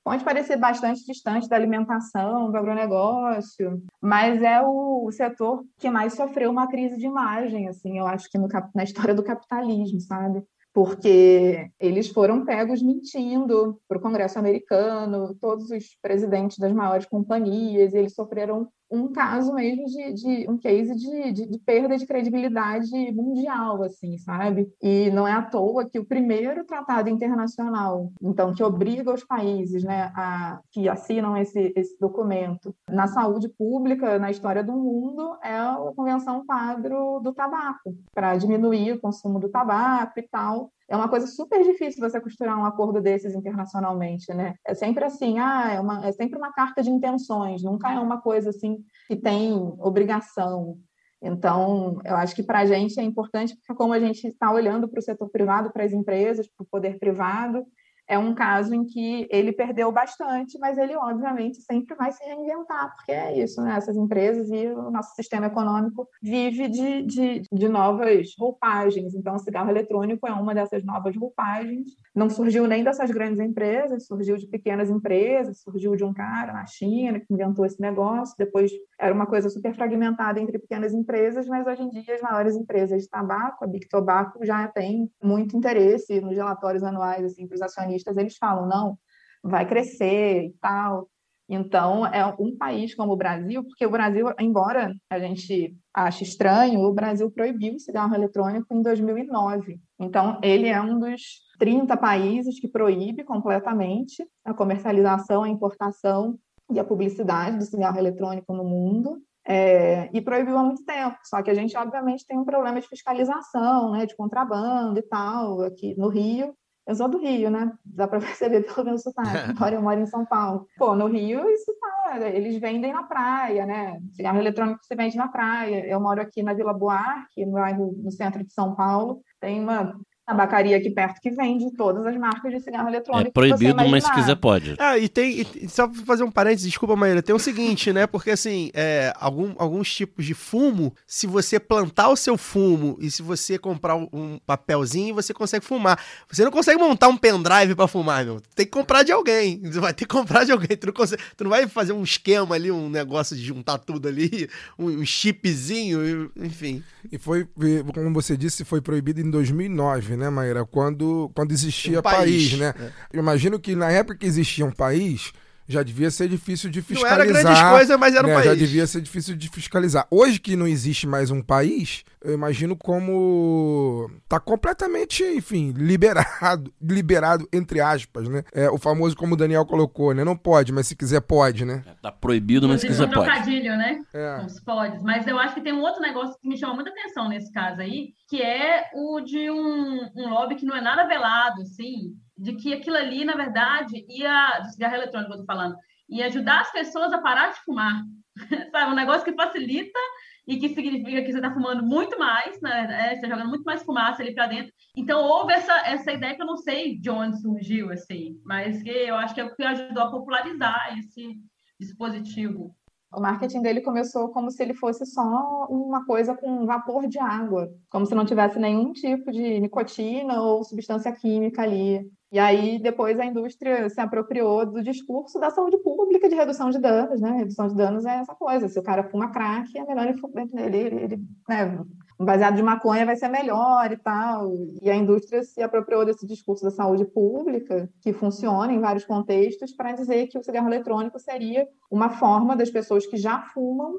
pode 0.04 0.22
parecer 0.22 0.58
bastante 0.58 1.04
distante 1.04 1.48
da 1.48 1.56
alimentação, 1.56 2.50
do 2.50 2.56
agronegócio, 2.56 3.82
mas 4.00 4.42
é 4.42 4.60
o, 4.60 5.06
o, 5.06 5.10
setor 5.10 5.64
que 5.78 5.90
mais 5.90 6.12
sofreu 6.12 6.50
uma 6.50 6.68
crise 6.68 6.98
de 6.98 7.06
imagem, 7.06 7.68
assim, 7.68 7.98
eu 7.98 8.06
acho 8.06 8.30
que 8.30 8.38
no, 8.38 8.46
na 8.74 8.84
história 8.84 9.14
do 9.14 9.24
capitalismo, 9.24 10.00
sabe? 10.00 10.44
porque 10.74 11.70
eles 11.78 12.08
foram 12.08 12.44
pegos 12.44 12.82
mentindo 12.82 13.80
para 13.86 13.96
o 13.96 14.00
Congresso 14.00 14.40
americano, 14.40 15.32
todos 15.40 15.70
os 15.70 15.96
presidentes 16.02 16.58
das 16.58 16.72
maiores 16.72 17.06
companhias, 17.06 17.94
eles 17.94 18.12
sofreram 18.12 18.68
um 18.90 19.08
caso 19.12 19.52
mesmo 19.54 19.84
de, 19.86 20.12
de 20.12 20.50
um 20.50 20.56
case 20.56 20.94
de, 20.94 21.32
de, 21.32 21.46
de, 21.46 21.58
perda 21.58 21.96
de 21.96 22.06
credibilidade 22.06 22.90
mundial, 23.12 23.82
assim, 23.82 24.16
sabe? 24.18 24.70
E 24.82 25.10
não 25.10 25.26
é 25.26 25.32
à 25.32 25.42
toa 25.42 25.88
que 25.88 25.98
o 25.98 26.04
primeiro 26.04 26.64
tratado 26.64 27.08
internacional, 27.08 28.12
então, 28.22 28.54
que 28.54 28.62
obriga 28.62 29.12
os 29.12 29.24
países, 29.24 29.82
né, 29.82 30.12
a, 30.14 30.60
que 30.70 30.88
assinam 30.88 31.36
esse, 31.36 31.72
esse 31.74 31.98
documento 31.98 32.74
na 32.88 33.06
saúde 33.06 33.48
pública, 33.48 34.18
na 34.18 34.30
história 34.30 34.62
do 34.62 34.72
mundo, 34.72 35.36
é 35.42 35.54
a 35.56 35.76
Convenção 35.96 36.44
Quadro 36.46 37.20
do 37.20 37.32
Tabaco, 37.32 37.94
para 38.14 38.36
diminuir 38.36 38.92
o 38.92 39.00
consumo 39.00 39.38
do 39.40 39.48
tabaco 39.48 40.18
e 40.18 40.22
tal. 40.22 40.70
É 40.88 40.96
uma 40.96 41.08
coisa 41.08 41.26
super 41.26 41.62
difícil 41.62 42.00
você 42.00 42.20
costurar 42.20 42.58
um 42.58 42.64
acordo 42.64 43.00
desses 43.00 43.34
internacionalmente, 43.34 44.32
né? 44.34 44.54
É 44.66 44.74
sempre 44.74 45.04
assim, 45.04 45.38
ah, 45.38 45.72
é, 45.72 45.80
uma, 45.80 46.06
é 46.06 46.12
sempre 46.12 46.36
uma 46.36 46.52
carta 46.52 46.82
de 46.82 46.90
intenções, 46.90 47.62
nunca 47.62 47.92
é 47.92 47.98
uma 47.98 48.20
coisa 48.20 48.50
assim 48.50 48.84
que 49.08 49.16
tem 49.16 49.54
obrigação. 49.78 50.78
Então, 51.22 51.98
eu 52.04 52.16
acho 52.16 52.34
que 52.34 52.42
para 52.42 52.60
a 52.60 52.66
gente 52.66 53.00
é 53.00 53.02
importante, 53.02 53.56
porque 53.56 53.74
como 53.74 53.94
a 53.94 53.98
gente 53.98 54.26
está 54.26 54.52
olhando 54.52 54.86
para 54.86 54.98
o 54.98 55.02
setor 55.02 55.30
privado, 55.30 55.72
para 55.72 55.84
as 55.84 55.92
empresas, 55.92 56.46
para 56.46 56.64
o 56.64 56.68
poder 56.70 56.98
privado, 56.98 57.64
é 58.06 58.18
um 58.18 58.34
caso 58.34 58.74
em 58.74 58.84
que 58.84 59.26
ele 59.30 59.52
perdeu 59.52 59.90
bastante, 59.90 60.58
mas 60.58 60.78
ele, 60.78 60.94
obviamente, 60.96 61.62
sempre 61.62 61.94
vai 61.94 62.12
se 62.12 62.22
reinventar, 62.24 62.94
porque 62.96 63.12
é 63.12 63.38
isso, 63.38 63.62
né? 63.62 63.76
Essas 63.76 63.96
empresas 63.96 64.50
e 64.50 64.68
o 64.68 64.90
nosso 64.90 65.14
sistema 65.14 65.46
econômico 65.46 66.08
vive 66.22 66.68
de, 66.68 67.02
de, 67.02 67.42
de 67.50 67.68
novas 67.68 68.34
roupagens. 68.38 69.14
Então, 69.14 69.34
o 69.34 69.38
cigarro 69.38 69.70
eletrônico 69.70 70.26
é 70.26 70.32
uma 70.32 70.54
dessas 70.54 70.84
novas 70.84 71.16
roupagens. 71.16 71.88
Não 72.14 72.28
surgiu 72.28 72.66
nem 72.66 72.84
dessas 72.84 73.10
grandes 73.10 73.40
empresas, 73.40 74.06
surgiu 74.06 74.36
de 74.36 74.46
pequenas 74.46 74.90
empresas, 74.90 75.60
surgiu 75.62 75.96
de 75.96 76.04
um 76.04 76.12
cara 76.12 76.52
na 76.52 76.66
China 76.66 77.20
que 77.20 77.32
inventou 77.32 77.64
esse 77.64 77.80
negócio. 77.80 78.34
Depois 78.38 78.70
era 78.98 79.14
uma 79.14 79.26
coisa 79.26 79.48
super 79.48 79.74
fragmentada 79.74 80.40
entre 80.40 80.58
pequenas 80.58 80.92
empresas, 80.92 81.46
mas 81.46 81.66
hoje 81.66 81.82
em 81.82 81.88
dia 81.88 82.14
as 82.14 82.20
maiores 82.20 82.54
empresas 82.54 83.02
de 83.02 83.08
tabaco, 83.08 83.64
a 83.64 83.66
Big 83.66 83.88
Tobacco, 83.88 84.44
já 84.44 84.68
tem 84.68 85.10
muito 85.22 85.56
interesse 85.56 86.20
nos 86.20 86.36
relatórios 86.36 86.82
anuais, 86.82 87.24
assim, 87.24 87.46
para 87.46 87.54
os 87.54 87.62
acionistas, 87.62 87.93
eles 88.16 88.36
falam, 88.36 88.66
não, 88.68 88.98
vai 89.42 89.66
crescer 89.66 90.46
e 90.46 90.54
tal. 90.60 91.08
Então, 91.48 92.06
é 92.06 92.24
um 92.38 92.56
país 92.56 92.94
como 92.94 93.12
o 93.12 93.16
Brasil, 93.16 93.62
porque 93.64 93.84
o 93.84 93.90
Brasil, 93.90 94.26
embora 94.40 94.94
a 95.10 95.18
gente 95.18 95.76
ache 95.92 96.24
estranho, 96.24 96.80
o 96.80 96.94
Brasil 96.94 97.30
proibiu 97.30 97.74
o 97.74 97.78
cigarro 97.78 98.14
eletrônico 98.14 98.74
em 98.74 98.82
2009. 98.82 99.78
Então, 100.00 100.40
ele 100.42 100.68
é 100.68 100.80
um 100.80 100.98
dos 100.98 101.20
30 101.58 101.96
países 101.98 102.58
que 102.58 102.66
proíbe 102.66 103.24
completamente 103.24 104.26
a 104.42 104.54
comercialização, 104.54 105.42
a 105.42 105.48
importação 105.48 106.38
e 106.72 106.80
a 106.80 106.84
publicidade 106.84 107.58
do 107.58 107.64
cigarro 107.64 107.98
eletrônico 107.98 108.54
no 108.54 108.64
mundo. 108.64 109.20
É, 109.46 110.08
e 110.16 110.22
proibiu 110.22 110.56
há 110.56 110.62
muito 110.62 110.82
tempo. 110.86 111.18
Só 111.24 111.42
que 111.42 111.50
a 111.50 111.54
gente, 111.54 111.76
obviamente, 111.76 112.26
tem 112.26 112.38
um 112.38 112.46
problema 112.46 112.80
de 112.80 112.88
fiscalização, 112.88 113.92
né, 113.92 114.06
de 114.06 114.16
contrabando 114.16 114.98
e 114.98 115.02
tal, 115.02 115.60
aqui 115.60 115.94
no 115.98 116.08
Rio. 116.08 116.56
Eu 116.86 116.94
sou 116.94 117.08
do 117.08 117.18
Rio, 117.18 117.50
né? 117.50 117.72
Dá 117.84 118.06
para 118.06 118.20
perceber 118.20 118.62
pelo 118.62 118.84
meu 118.84 118.98
sotaque, 118.98 119.50
embora 119.52 119.74
eu 119.74 119.82
moro 119.82 120.00
em 120.00 120.06
São 120.06 120.24
Paulo. 120.24 120.68
Pô, 120.76 120.94
no 120.94 121.06
Rio, 121.06 121.48
isso 121.50 121.72
tá. 121.80 122.18
Eles 122.28 122.60
vendem 122.60 122.92
na 122.92 123.02
praia, 123.02 123.64
né? 123.64 123.98
Cigarro 124.12 124.38
eletrônico 124.38 124.84
se 124.84 124.94
vende 124.94 125.16
na 125.16 125.28
praia. 125.28 125.86
Eu 125.86 126.00
moro 126.00 126.20
aqui 126.20 126.42
na 126.42 126.54
Vila 126.54 126.74
Buarque, 126.74 127.46
no 127.46 127.52
bairro 127.52 127.94
no 127.96 128.10
centro 128.10 128.44
de 128.44 128.52
São 128.52 128.74
Paulo. 128.74 129.22
Tem 129.40 129.60
uma 129.60 129.98
tabacaria 130.26 130.76
aqui 130.76 130.90
perto 130.90 131.20
que 131.20 131.30
vende 131.30 131.70
todas 131.76 132.04
as 132.06 132.16
marcas 132.16 132.52
de 132.52 132.60
cigarro 132.60 132.88
eletrônico. 132.88 133.28
É 133.28 133.32
proibido, 133.32 133.88
mas 133.88 134.04
se 134.04 134.12
quiser 134.12 134.36
pode. 134.36 134.74
Ah, 134.78 134.98
e 134.98 135.08
tem. 135.08 135.40
E, 135.40 135.68
só 135.68 135.86
pra 135.86 136.02
fazer 136.04 136.24
um 136.24 136.30
parênteses, 136.30 136.66
desculpa, 136.66 136.96
Maíra, 136.96 137.22
tem 137.22 137.34
o 137.34 137.38
seguinte, 137.38 137.92
né? 137.92 138.06
Porque 138.06 138.30
assim, 138.30 138.70
é, 138.72 139.12
algum, 139.16 139.54
alguns 139.58 139.92
tipos 139.92 140.24
de 140.24 140.34
fumo, 140.34 140.94
se 141.06 141.26
você 141.26 141.60
plantar 141.60 142.08
o 142.08 142.16
seu 142.16 142.38
fumo 142.38 142.96
e 143.00 143.10
se 143.10 143.22
você 143.22 143.58
comprar 143.58 143.96
um 143.96 144.38
papelzinho, 144.46 145.14
você 145.14 145.34
consegue 145.34 145.64
fumar. 145.64 146.00
Você 146.30 146.42
não 146.42 146.50
consegue 146.50 146.78
montar 146.78 147.08
um 147.08 147.16
pendrive 147.16 147.74
para 147.74 147.86
fumar, 147.86 148.24
meu. 148.24 148.40
Tem 148.54 148.64
que 148.64 148.72
comprar 148.72 149.02
de 149.02 149.12
alguém. 149.12 149.60
Você 149.62 149.80
vai 149.80 149.92
ter 149.92 150.06
que 150.06 150.14
comprar 150.14 150.44
de 150.44 150.52
alguém. 150.52 150.76
Tu 150.76 150.86
não, 150.86 150.94
consegue, 150.94 151.22
tu 151.36 151.44
não 151.44 151.50
vai 151.50 151.68
fazer 151.68 151.92
um 151.92 152.02
esquema 152.02 152.54
ali, 152.54 152.70
um 152.70 152.88
negócio 152.88 153.36
de 153.36 153.42
juntar 153.42 153.78
tudo 153.78 154.08
ali, 154.08 154.48
um 154.78 155.04
chipzinho, 155.04 156.30
enfim. 156.36 156.82
E 157.12 157.18
foi, 157.18 157.46
como 157.92 158.14
você 158.14 158.36
disse, 158.36 158.64
foi 158.64 158.80
proibido 158.80 159.20
em 159.20 159.30
2009 159.30 160.13
né, 160.16 160.30
Maíra? 160.30 160.64
Quando, 160.64 161.30
quando 161.34 161.52
existia 161.52 162.00
Um 162.00 162.02
país, 162.02 162.50
país, 162.50 162.58
né? 162.58 162.74
é. 163.12 163.18
Imagino 163.18 163.58
que 163.58 163.74
na 163.74 163.90
época 163.90 164.16
que 164.18 164.26
existia 164.26 164.64
um 164.64 164.72
país, 164.72 165.32
já 165.66 165.82
devia 165.82 166.10
ser 166.10 166.28
difícil 166.28 166.70
de 166.70 166.80
Não 166.80 166.84
fiscalizar. 166.86 167.20
era 167.20 167.26
grandes 167.26 167.62
coisas, 167.62 167.98
mas 167.98 168.14
era 168.14 168.24
um 168.26 168.30
né? 168.30 168.34
país. 168.34 168.46
Já 168.46 168.54
devia 168.54 168.86
ser 168.86 169.00
difícil 169.00 169.36
de 169.36 169.48
fiscalizar. 169.48 170.06
Hoje 170.10 170.38
que 170.38 170.56
não 170.56 170.66
existe 170.66 171.06
mais 171.06 171.30
um 171.30 171.40
país, 171.40 172.04
eu 172.24 172.32
imagino 172.32 172.74
como 172.74 174.10
tá 174.26 174.40
completamente, 174.40 175.22
enfim, 175.22 175.72
liberado, 175.72 176.72
liberado 176.80 177.46
entre 177.52 177.80
aspas, 177.80 178.28
né? 178.28 178.42
É, 178.52 178.70
o 178.70 178.78
famoso 178.78 179.14
como 179.14 179.34
o 179.34 179.36
Daniel 179.36 179.66
colocou, 179.66 180.14
né? 180.14 180.24
Não 180.24 180.36
pode, 180.36 180.72
mas 180.72 180.86
se 180.86 180.96
quiser 180.96 181.20
pode, 181.20 181.66
né? 181.66 181.84
Tá 182.00 182.10
proibido, 182.10 182.66
mas 182.66 182.80
se 182.80 182.86
quiser 182.86 183.04
um 183.04 183.10
pode. 183.10 183.26
trocadilho, 183.26 183.76
né? 183.76 184.00
É. 184.14 184.42
Os 184.44 184.58
pods. 184.58 185.02
Mas 185.02 185.26
eu 185.26 185.38
acho 185.38 185.54
que 185.54 185.60
tem 185.60 185.74
um 185.74 185.82
outro 185.82 186.00
negócio 186.00 186.36
que 186.40 186.48
me 186.48 186.56
chama 186.56 186.74
muita 186.74 186.90
atenção 186.90 187.28
nesse 187.28 187.52
caso 187.52 187.82
aí, 187.82 188.14
que 188.26 188.40
é 188.40 188.88
o 188.94 189.20
de 189.20 189.50
um, 189.50 190.10
um 190.16 190.30
lobby 190.30 190.54
que 190.54 190.64
não 190.64 190.74
é 190.74 190.80
nada 190.80 191.06
velado, 191.06 191.60
assim, 191.60 192.14
de 192.38 192.54
que 192.54 192.72
aquilo 192.72 192.96
ali, 192.96 193.24
na 193.24 193.34
verdade, 193.34 194.04
ia. 194.08 194.60
Do 194.60 194.70
cigarro 194.70 194.94
eletrônico, 194.94 195.34
eu 195.34 195.38
tô 195.38 195.44
falando, 195.44 195.76
ia 196.08 196.26
ajudar 196.26 196.62
as 196.62 196.72
pessoas 196.72 197.12
a 197.12 197.18
parar 197.18 197.52
de 197.52 197.60
fumar. 197.60 198.02
Sabe? 198.72 198.90
Um 198.90 198.96
negócio 198.96 199.24
que 199.24 199.34
facilita 199.34 199.98
e 200.46 200.58
que 200.58 200.68
significa 200.70 201.22
que 201.22 201.32
você 201.32 201.38
está 201.38 201.52
fumando 201.52 201.82
muito 201.82 202.18
mais, 202.18 202.60
né? 202.60 202.86
É, 202.90 203.08
você 203.10 203.14
está 203.14 203.28
jogando 203.28 203.48
muito 203.48 203.64
mais 203.64 203.82
fumaça 203.82 204.22
ali 204.22 204.34
para 204.34 204.46
dentro. 204.46 204.72
Então, 204.96 205.22
houve 205.22 205.52
essa, 205.52 205.72
essa 205.86 206.12
ideia 206.12 206.34
que 206.34 206.42
eu 206.42 206.46
não 206.46 206.56
sei 206.56 206.98
de 206.98 207.10
onde 207.10 207.40
surgiu, 207.40 207.90
assim, 207.90 208.38
mas 208.44 208.82
que 208.82 208.90
eu 208.90 209.14
acho 209.16 209.34
que 209.34 209.40
é 209.40 209.44
o 209.44 209.54
que 209.54 209.62
ajudou 209.62 210.02
a 210.02 210.10
popularizar 210.10 210.98
esse 210.98 211.40
dispositivo. 211.80 212.74
O 213.12 213.20
marketing 213.20 213.62
dele 213.62 213.80
começou 213.80 214.28
como 214.30 214.50
se 214.50 214.60
ele 214.62 214.74
fosse 214.74 215.06
só 215.06 215.66
uma 215.70 216.04
coisa 216.04 216.34
com 216.34 216.66
vapor 216.66 217.06
de 217.06 217.18
água, 217.18 217.72
como 217.88 218.04
se 218.04 218.14
não 218.14 218.24
tivesse 218.24 218.58
nenhum 218.58 218.92
tipo 218.92 219.30
de 219.30 219.60
nicotina 219.60 220.40
ou 220.42 220.64
substância 220.64 221.12
química 221.12 221.62
ali. 221.62 222.10
E 222.34 222.38
aí, 222.40 222.80
depois, 222.80 223.16
a 223.20 223.24
indústria 223.24 223.88
se 223.88 224.00
apropriou 224.00 224.66
do 224.66 224.82
discurso 224.82 225.38
da 225.38 225.50
saúde 225.50 225.78
pública 225.78 226.28
de 226.28 226.34
redução 226.34 226.68
de 226.68 226.80
danos, 226.80 227.20
né? 227.20 227.30
Redução 227.30 227.68
de 227.68 227.76
danos 227.76 228.04
é 228.04 228.16
essa 228.16 228.34
coisa. 228.34 228.66
Se 228.66 228.76
o 228.76 228.82
cara 228.82 229.04
fuma 229.04 229.30
crack, 229.30 229.78
é 229.78 229.84
melhor 229.84 230.08
ele, 230.08 230.76
ele, 230.76 230.96
ele, 230.96 231.16
né? 231.48 231.78
baseado 232.18 232.56
de 232.56 232.62
maconha 232.62 233.06
vai 233.06 233.14
ser 233.14 233.28
melhor 233.28 233.92
e 233.92 233.96
tal. 233.96 234.52
E 234.82 234.90
a 234.90 234.96
indústria 234.96 235.44
se 235.44 235.62
apropriou 235.62 236.04
desse 236.04 236.26
discurso 236.26 236.64
da 236.64 236.72
saúde 236.72 237.04
pública, 237.04 237.88
que 238.00 238.12
funciona 238.12 238.72
em 238.72 238.80
vários 238.80 239.04
contextos, 239.04 239.72
para 239.72 239.92
dizer 239.92 240.26
que 240.26 240.36
o 240.36 240.42
cigarro 240.42 240.66
eletrônico 240.66 241.20
seria 241.20 241.68
uma 241.88 242.10
forma 242.10 242.56
das 242.56 242.68
pessoas 242.68 243.06
que 243.06 243.16
já 243.16 243.42
fumam 243.42 243.94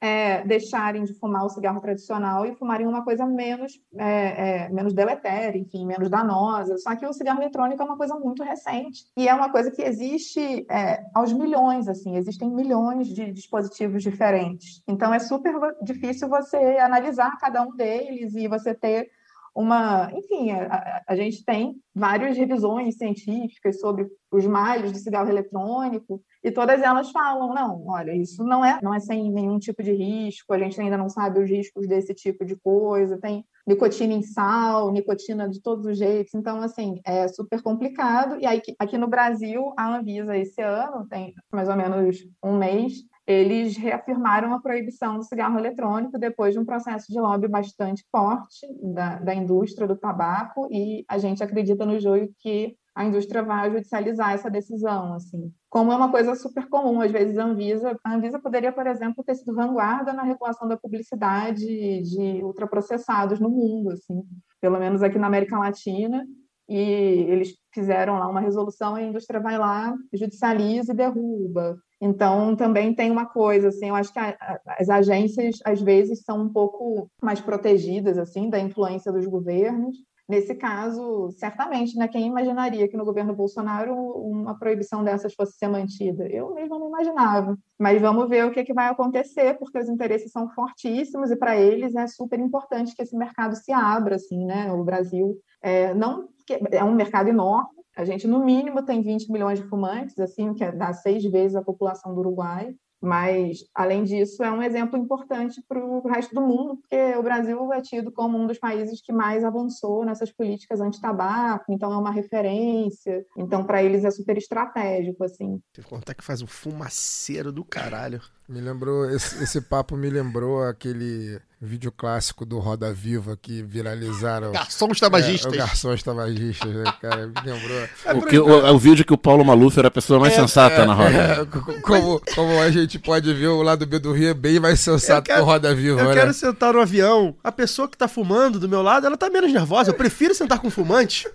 é, 0.00 0.44
deixarem 0.44 1.04
de 1.04 1.14
fumar 1.14 1.44
o 1.44 1.50
cigarro 1.50 1.80
tradicional 1.80 2.46
e 2.46 2.54
fumarem 2.54 2.86
uma 2.86 3.04
coisa 3.04 3.26
menos, 3.26 3.80
é, 3.96 4.64
é, 4.64 4.68
menos 4.68 4.92
deletéria, 4.92 5.58
enfim, 5.58 5.86
menos 5.86 6.08
danosa. 6.08 6.78
Só 6.78 6.94
que 6.94 7.06
o 7.06 7.12
cigarro 7.12 7.40
eletrônico 7.40 7.82
é 7.82 7.84
uma 7.84 7.96
coisa 7.96 8.14
muito 8.14 8.42
recente 8.42 9.06
e 9.16 9.28
é 9.28 9.34
uma 9.34 9.50
coisa 9.50 9.70
que 9.70 9.82
existe 9.82 10.66
é, 10.70 11.02
aos 11.14 11.32
milhões, 11.32 11.88
assim, 11.88 12.16
existem 12.16 12.48
milhões 12.50 13.08
de 13.08 13.32
dispositivos 13.32 14.02
diferentes. 14.02 14.82
Então 14.86 15.12
é 15.12 15.18
super 15.18 15.54
difícil 15.82 16.28
você 16.28 16.56
analisar 16.78 17.36
cada 17.38 17.62
um 17.62 17.74
deles 17.74 18.34
e 18.34 18.46
você 18.46 18.74
ter 18.74 19.10
uma, 19.58 20.08
enfim, 20.14 20.52
a, 20.52 21.02
a- 21.04 21.16
gente 21.16 21.44
tem 21.44 21.74
várias 21.92 22.36
revisões 22.36 22.96
científicas 22.96 23.80
sobre 23.80 24.06
os 24.30 24.46
males 24.46 24.92
do 24.92 24.98
cigarro 24.98 25.28
eletrônico 25.28 26.22
e 26.44 26.52
todas 26.52 26.80
elas 26.80 27.10
falam, 27.10 27.52
não, 27.52 27.84
olha, 27.88 28.14
isso 28.14 28.44
não 28.44 28.64
é, 28.64 28.78
não 28.80 28.94
é 28.94 29.00
sem 29.00 29.32
nenhum 29.32 29.58
tipo 29.58 29.82
de 29.82 29.92
risco, 29.92 30.52
a 30.52 30.58
gente 30.60 30.80
ainda 30.80 30.96
não 30.96 31.08
sabe 31.08 31.40
os 31.42 31.50
riscos 31.50 31.88
desse 31.88 32.14
tipo 32.14 32.44
de 32.44 32.54
coisa, 32.54 33.18
tem 33.18 33.44
nicotina 33.66 34.14
em 34.14 34.22
sal, 34.22 34.92
nicotina 34.92 35.48
de 35.48 35.60
todos 35.60 35.84
os 35.86 35.98
jeitos, 35.98 36.34
então, 36.34 36.60
assim, 36.62 37.00
é 37.04 37.26
super 37.26 37.60
complicado, 37.60 38.38
e 38.40 38.46
aí, 38.46 38.62
aqui 38.78 38.96
no 38.96 39.08
Brasil, 39.08 39.72
a 39.76 39.96
Anvisa, 39.96 40.36
esse 40.36 40.62
ano, 40.62 41.04
tem 41.08 41.34
mais 41.52 41.68
ou 41.68 41.74
menos 41.74 42.16
um 42.44 42.56
mês, 42.56 42.92
eles 43.28 43.76
reafirmaram 43.76 44.54
a 44.54 44.60
proibição 44.60 45.18
do 45.18 45.22
cigarro 45.22 45.58
eletrônico 45.58 46.18
depois 46.18 46.54
de 46.54 46.58
um 46.58 46.64
processo 46.64 47.12
de 47.12 47.20
lobby 47.20 47.46
bastante 47.46 48.02
forte 48.10 48.66
da, 48.82 49.16
da 49.16 49.34
indústria 49.34 49.86
do 49.86 49.94
tabaco, 49.94 50.66
e 50.72 51.04
a 51.06 51.18
gente 51.18 51.44
acredita 51.44 51.84
no 51.84 52.00
joio 52.00 52.32
que 52.38 52.74
a 52.94 53.04
indústria 53.04 53.42
vai 53.42 53.70
judicializar 53.70 54.32
essa 54.32 54.50
decisão, 54.50 55.12
assim. 55.12 55.52
Como 55.68 55.92
é 55.92 55.96
uma 55.96 56.10
coisa 56.10 56.34
super 56.34 56.66
comum, 56.70 57.02
às 57.02 57.12
vezes 57.12 57.36
a 57.36 57.44
Anvisa, 57.44 57.98
a 58.02 58.14
Anvisa 58.14 58.40
poderia, 58.40 58.72
por 58.72 58.86
exemplo, 58.86 59.22
ter 59.22 59.34
sido 59.34 59.54
vanguarda 59.54 60.14
na 60.14 60.22
regulação 60.22 60.66
da 60.66 60.78
publicidade 60.78 61.66
de 62.02 62.42
ultraprocessados 62.42 63.38
no 63.38 63.50
mundo, 63.50 63.90
assim, 63.90 64.24
pelo 64.58 64.78
menos 64.78 65.02
aqui 65.02 65.18
na 65.18 65.26
América 65.26 65.58
Latina, 65.58 66.24
e 66.68 66.78
eles 66.78 67.54
fizeram 67.72 68.18
lá 68.18 68.28
uma 68.28 68.40
resolução 68.40 68.94
a 68.94 69.02
indústria 69.02 69.40
vai 69.40 69.56
lá, 69.58 69.94
judicializa 70.12 70.92
e 70.92 70.96
derruba. 70.96 71.78
Então, 72.00 72.54
também 72.54 72.94
tem 72.94 73.10
uma 73.10 73.26
coisa, 73.26 73.68
assim, 73.68 73.88
eu 73.88 73.94
acho 73.94 74.12
que 74.12 74.18
a, 74.18 74.36
a, 74.40 74.60
as 74.78 74.88
agências, 74.88 75.58
às 75.64 75.80
vezes, 75.80 76.22
são 76.22 76.42
um 76.42 76.52
pouco 76.52 77.10
mais 77.22 77.40
protegidas, 77.40 78.18
assim, 78.18 78.48
da 78.48 78.58
influência 78.58 79.10
dos 79.10 79.26
governos, 79.26 79.96
Nesse 80.28 80.54
caso, 80.54 81.30
certamente, 81.38 81.96
né, 81.96 82.06
quem 82.06 82.26
imaginaria 82.26 82.86
que 82.86 82.98
no 82.98 83.04
governo 83.06 83.34
Bolsonaro 83.34 83.94
uma 83.94 84.58
proibição 84.58 85.02
dessas 85.02 85.32
fosse 85.32 85.56
ser 85.56 85.68
mantida? 85.68 86.28
Eu 86.28 86.52
mesmo 86.52 86.78
não 86.78 86.88
imaginava. 86.88 87.56
Mas 87.78 87.98
vamos 87.98 88.28
ver 88.28 88.44
o 88.44 88.50
que, 88.50 88.62
que 88.62 88.74
vai 88.74 88.88
acontecer, 88.88 89.56
porque 89.58 89.78
os 89.78 89.88
interesses 89.88 90.30
são 90.30 90.50
fortíssimos 90.50 91.30
e 91.30 91.36
para 91.36 91.56
eles 91.56 91.94
é 91.94 92.06
super 92.06 92.38
importante 92.38 92.94
que 92.94 93.00
esse 93.00 93.16
mercado 93.16 93.56
se 93.56 93.72
abra, 93.72 94.16
assim, 94.16 94.44
né? 94.44 94.70
O 94.70 94.84
Brasil 94.84 95.34
é, 95.62 95.94
não 95.94 96.28
é 96.54 96.84
um 96.84 96.94
mercado 96.94 97.28
enorme. 97.28 97.78
A 97.96 98.04
gente, 98.04 98.26
no 98.26 98.44
mínimo, 98.44 98.84
tem 98.84 99.02
20 99.02 99.30
milhões 99.30 99.58
de 99.58 99.66
fumantes, 99.66 100.18
assim, 100.18 100.54
que 100.54 100.70
dá 100.70 100.92
seis 100.92 101.24
vezes 101.24 101.56
a 101.56 101.62
população 101.62 102.14
do 102.14 102.20
Uruguai. 102.20 102.74
Mas, 103.00 103.58
além 103.74 104.02
disso, 104.02 104.42
é 104.42 104.50
um 104.50 104.62
exemplo 104.62 104.98
importante 104.98 105.62
para 105.68 105.84
o 105.84 106.06
resto 106.08 106.34
do 106.34 106.40
mundo, 106.40 106.76
porque 106.76 107.16
o 107.16 107.22
Brasil 107.22 107.72
é 107.72 107.80
tido 107.80 108.10
como 108.10 108.36
um 108.36 108.46
dos 108.46 108.58
países 108.58 109.00
que 109.00 109.12
mais 109.12 109.44
avançou 109.44 110.04
nessas 110.04 110.32
políticas 110.32 110.80
anti-tabaco, 110.80 111.72
então 111.72 111.92
é 111.92 111.96
uma 111.96 112.10
referência. 112.10 113.24
Então, 113.36 113.64
para 113.64 113.82
eles 113.82 114.04
é 114.04 114.10
super 114.10 114.36
estratégico, 114.36 115.22
assim. 115.22 115.60
Você 115.72 115.82
contar 115.82 116.14
que 116.14 116.24
faz 116.24 116.42
um 116.42 116.46
fumaceiro 116.46 117.52
do 117.52 117.64
caralho. 117.64 118.20
Me 118.48 118.60
lembrou, 118.60 119.08
esse, 119.10 119.44
esse 119.44 119.60
papo 119.60 119.96
me 119.96 120.10
lembrou 120.10 120.62
aquele 120.64 121.40
vídeo 121.60 121.90
clássico 121.90 122.46
do 122.46 122.58
Roda 122.60 122.92
Viva 122.92 123.36
que 123.40 123.62
viralizaram. 123.62 124.52
Garçons 124.52 124.96
É, 124.96 125.00
tabagistas. 125.00 125.52
o 125.52 125.56
Garçons 125.56 126.02
Tabagistas, 126.04 126.72
né, 126.72 126.84
cara? 127.00 127.26
Me 127.26 127.34
lembrou. 127.44 127.88
O, 128.14 128.22
que, 128.22 128.38
o, 128.38 128.66
é 128.66 128.70
o 128.70 128.78
vídeo 128.78 129.04
que 129.04 129.12
o 129.12 129.18
Paulo 129.18 129.44
Maluf 129.44 129.76
era 129.76 129.88
a 129.88 129.90
pessoa 129.90 130.20
mais 130.20 130.34
sensata 130.34 130.86
na 130.86 130.94
roda. 130.94 131.10
É, 131.10 131.44
co- 131.44 131.80
como, 131.82 132.22
como 132.34 132.60
a 132.62 132.70
gente 132.70 132.96
pode 132.98 133.32
ver, 133.34 133.48
o 133.48 133.62
lado 133.62 133.84
B 133.86 133.98
do 133.98 134.12
Rio 134.12 134.28
é 134.30 134.34
bem 134.34 134.60
mais 134.60 134.78
sensato 134.78 135.24
quero- 135.26 135.38
que 135.38 135.42
o 135.42 135.46
Roda 135.46 135.74
Viva, 135.74 136.00
Eu 136.00 136.08
né? 136.08 136.14
quero 136.14 136.32
sentar 136.32 136.72
no 136.72 136.80
avião. 136.80 137.34
A 137.42 137.50
pessoa 137.50 137.88
que 137.88 137.98
tá 137.98 138.06
fumando 138.06 138.60
do 138.60 138.68
meu 138.68 138.80
lado, 138.82 139.06
ela 139.06 139.16
tá 139.16 139.28
menos 139.28 139.52
nervosa. 139.52 139.90
Eu 139.90 139.94
prefiro 139.94 140.34
sentar 140.34 140.60
com 140.60 140.70
fumante. 140.70 141.26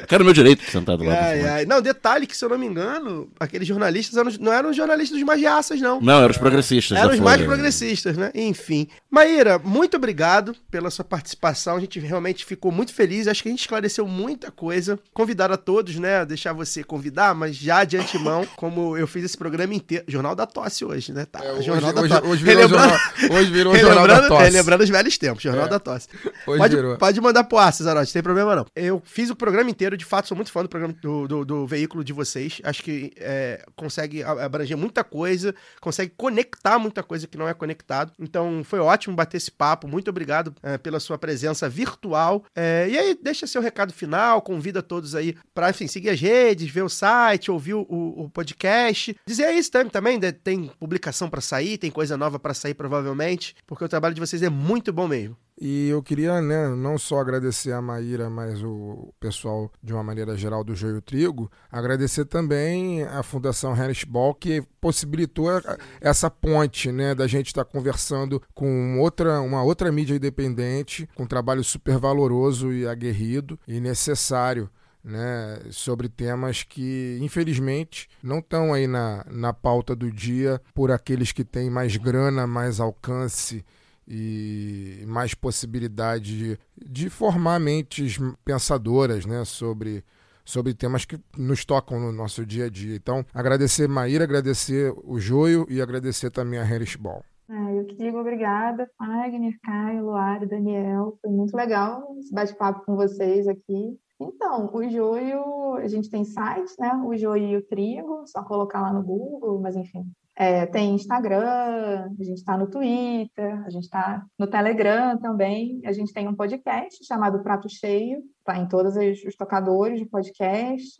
Eu 0.00 0.06
quero 0.06 0.22
o 0.22 0.24
meu 0.24 0.34
direito 0.34 0.64
de 0.64 0.70
sentar 0.70 0.96
do 0.96 1.04
lado 1.04 1.16
do 1.16 1.22
Ai, 1.24 1.42
ai. 1.48 1.66
Não, 1.66 1.80
detalhe 1.82 2.26
que, 2.26 2.36
se 2.36 2.44
eu 2.44 2.48
não 2.48 2.58
me 2.58 2.66
engano, 2.66 3.28
aqueles 3.38 3.66
jornalistas 3.68 4.16
eram- 4.16 4.32
não 4.40 4.52
eram 4.52 4.70
os 4.70 4.76
jornalistas 4.76 5.16
dos 5.18 5.26
magiaças, 5.26 5.80
não. 5.80 6.00
Não, 6.00 6.18
eram 6.20 6.30
os 6.30 6.38
progressistas. 6.38 6.96
Eram 6.98 7.08
da 7.08 7.14
os 7.14 7.20
mais 7.20 7.42
progressistas, 7.42 8.16
né? 8.16 8.30
Enfim. 8.34 8.88
Maíra, 9.10 9.58
muito 9.58 9.96
obrigado 9.96 10.54
pela 10.70 10.90
sua 10.90 11.04
participação. 11.04 11.76
A 11.76 11.80
gente 11.80 11.98
realmente 12.00 12.44
ficou 12.44 12.72
muito 12.72 12.92
feliz. 12.94 13.26
Acho 13.28 13.42
que 13.42 13.48
a 13.48 13.52
gente 13.52 13.60
esclareceu 13.60 14.06
muita 14.06 14.50
coisa. 14.50 14.98
Convidar 15.12 15.50
a 15.52 15.56
todos, 15.56 15.96
né? 15.96 16.24
Deixar 16.24 16.52
você 16.52 16.82
convidar, 16.82 17.34
mas 17.34 17.56
já 17.56 17.84
de 17.84 17.96
antemão, 17.96 18.46
como 18.56 18.96
eu 18.96 19.06
fiz 19.06 19.24
esse 19.24 19.36
programa 19.36 19.74
inteiro. 19.74 20.04
Jornal 20.08 20.34
da 20.34 20.46
Tosse 20.46 20.84
hoje, 20.84 21.12
né? 21.12 21.24
Tá, 21.26 21.40
É, 21.44 21.52
hoje, 21.52 21.66
Jornal 21.66 21.92
da 21.92 22.00
hoje, 22.00 22.14
Tosse. 22.14 22.26
hoje 22.26 22.44
virou, 22.44 22.68
jornal, 22.68 22.98
hoje 23.32 23.50
virou 23.50 23.76
Jornal 23.76 24.06
da 24.08 24.28
Tosse. 24.28 24.44
relembrando 24.44 24.84
os 24.84 24.90
velhos 24.90 25.18
tempos, 25.18 25.42
Jornal 25.42 25.66
É. 25.66 25.68
da 25.68 25.78
Tosse. 25.78 26.08
Hoje 26.46 26.58
Pode, 26.58 26.76
virou. 26.76 26.96
pode 26.96 27.20
mandar 27.20 27.44
pro 27.44 27.58
ar, 27.58 27.72
Cesarote, 27.72 28.08
não 28.08 28.12
tem 28.12 28.22
problema 28.22 28.56
não. 28.56 28.66
Eu 28.74 29.02
fiz 29.04 29.30
o 29.30 29.36
programa 29.36 29.70
inteiro, 29.70 29.81
de 29.96 30.04
fato, 30.04 30.28
sou 30.28 30.36
muito 30.36 30.50
fã 30.52 30.62
do 30.62 30.68
programa 30.68 30.94
do, 31.00 31.26
do, 31.28 31.44
do 31.44 31.66
veículo 31.66 32.02
de 32.04 32.12
vocês. 32.12 32.60
Acho 32.64 32.82
que 32.82 33.12
é, 33.16 33.64
consegue 33.76 34.22
abranger 34.22 34.76
muita 34.76 35.02
coisa, 35.04 35.54
consegue 35.80 36.12
conectar 36.16 36.78
muita 36.78 37.02
coisa 37.02 37.26
que 37.26 37.36
não 37.36 37.48
é 37.48 37.54
conectado. 37.54 38.12
Então 38.18 38.62
foi 38.64 38.78
ótimo 38.78 39.14
bater 39.16 39.36
esse 39.36 39.50
papo. 39.50 39.86
Muito 39.88 40.08
obrigado 40.08 40.54
é, 40.62 40.78
pela 40.78 40.98
sua 41.00 41.18
presença 41.18 41.68
virtual. 41.68 42.44
É, 42.54 42.86
e 42.90 42.98
aí, 42.98 43.18
deixa 43.20 43.46
seu 43.46 43.60
recado 43.60 43.92
final, 43.92 44.40
convida 44.42 44.82
todos 44.82 45.14
aí 45.14 45.36
enfim, 45.70 45.86
seguir 45.86 46.10
as 46.10 46.20
redes, 46.20 46.70
ver 46.70 46.82
o 46.82 46.88
site, 46.88 47.50
ouvir 47.50 47.74
o, 47.74 47.86
o- 47.88 48.30
podcast. 48.30 49.16
Dizer 49.26 49.52
isso 49.52 49.70
também, 49.90 50.18
né, 50.18 50.32
tem 50.32 50.70
publicação 50.78 51.28
pra 51.30 51.40
sair, 51.40 51.78
tem 51.78 51.90
coisa 51.90 52.16
nova 52.16 52.38
pra 52.38 52.54
sair 52.54 52.74
provavelmente, 52.74 53.54
porque 53.66 53.84
o 53.84 53.88
trabalho 53.88 54.14
de 54.14 54.20
vocês 54.20 54.42
é 54.42 54.48
muito 54.50 54.92
bom 54.92 55.06
mesmo. 55.08 55.36
E 55.64 55.90
eu 55.90 56.02
queria, 56.02 56.40
né, 56.42 56.68
não 56.70 56.98
só 56.98 57.20
agradecer 57.20 57.70
a 57.70 57.80
Maíra, 57.80 58.28
mas 58.28 58.60
o 58.64 59.14
pessoal, 59.20 59.70
de 59.80 59.92
uma 59.92 60.02
maneira 60.02 60.36
geral, 60.36 60.64
do 60.64 60.74
Joio 60.74 61.00
Trigo, 61.00 61.48
agradecer 61.70 62.24
também 62.24 63.04
a 63.04 63.22
Fundação 63.22 63.72
Harris 63.72 64.02
Ball, 64.02 64.34
que 64.34 64.60
possibilitou 64.80 65.48
a- 65.50 65.62
essa 66.00 66.28
ponte, 66.28 66.90
né, 66.90 67.14
da 67.14 67.28
gente 67.28 67.46
estar 67.46 67.64
conversando 67.64 68.42
com 68.52 68.98
outra, 68.98 69.40
uma 69.40 69.62
outra 69.62 69.92
mídia 69.92 70.16
independente, 70.16 71.08
com 71.14 71.22
um 71.22 71.28
trabalho 71.28 71.62
super 71.62 71.96
valoroso 71.96 72.72
e 72.72 72.84
aguerrido 72.84 73.56
e 73.68 73.78
necessário. 73.78 74.68
Né, 75.04 75.58
sobre 75.72 76.08
temas 76.08 76.62
que, 76.62 77.18
infelizmente, 77.20 78.08
não 78.22 78.38
estão 78.38 78.72
aí 78.72 78.86
na, 78.86 79.24
na 79.28 79.52
pauta 79.52 79.96
do 79.96 80.08
dia 80.12 80.60
por 80.72 80.92
aqueles 80.92 81.32
que 81.32 81.42
têm 81.44 81.68
mais 81.68 81.96
grana, 81.96 82.46
mais 82.46 82.78
alcance 82.78 83.64
e 84.06 85.04
mais 85.06 85.34
possibilidade 85.34 86.36
de, 86.36 86.58
de 86.84 87.10
formar 87.10 87.58
mentes 87.58 88.18
pensadoras 88.44 89.24
né, 89.24 89.44
sobre, 89.44 90.04
sobre 90.44 90.74
temas 90.74 91.04
que 91.04 91.18
nos 91.36 91.64
tocam 91.64 91.98
no 91.98 92.12
nosso 92.12 92.44
dia 92.44 92.66
a 92.66 92.70
dia. 92.70 92.96
Então, 92.96 93.24
agradecer 93.32 93.88
Maíra, 93.88 94.24
agradecer 94.24 94.92
o 95.04 95.18
Joio 95.18 95.66
e 95.68 95.80
agradecer 95.80 96.30
também 96.30 96.58
a 96.58 96.64
Harris 96.64 96.96
Ball. 96.96 97.24
É, 97.48 97.78
eu 97.78 97.84
que 97.84 97.96
digo 97.96 98.18
obrigada, 98.18 98.90
Wagner, 98.98 99.58
Caio, 99.62 100.04
Luara, 100.04 100.46
Daniel. 100.46 101.18
Foi 101.20 101.30
muito 101.30 101.54
legal 101.54 102.16
esse 102.18 102.32
bate-papo 102.32 102.84
com 102.86 102.96
vocês 102.96 103.46
aqui. 103.46 103.98
Então, 104.18 104.70
o 104.72 104.88
joio, 104.88 105.74
a 105.76 105.86
gente 105.88 106.08
tem 106.08 106.24
site, 106.24 106.72
né? 106.78 106.94
O 107.04 107.16
joio 107.16 107.44
e 107.44 107.56
o 107.56 107.66
trigo, 107.66 108.24
só 108.26 108.42
colocar 108.44 108.80
lá 108.80 108.92
no 108.92 109.02
Google, 109.02 109.60
mas 109.60 109.76
enfim. 109.76 110.04
É, 110.42 110.66
tem 110.66 110.96
Instagram, 110.96 111.46
a 111.46 112.24
gente 112.24 112.38
está 112.38 112.58
no 112.58 112.68
Twitter, 112.68 113.64
a 113.64 113.70
gente 113.70 113.84
está 113.84 114.26
no 114.36 114.48
Telegram 114.48 115.16
também. 115.16 115.80
A 115.84 115.92
gente 115.92 116.12
tem 116.12 116.26
um 116.26 116.34
podcast 116.34 116.98
chamado 117.06 117.44
Prato 117.44 117.68
Cheio, 117.68 118.20
tá 118.44 118.58
em 118.58 118.66
todos 118.66 118.96
os 118.96 119.36
tocadores 119.36 119.98
de 119.98 120.06
podcast. 120.06 120.96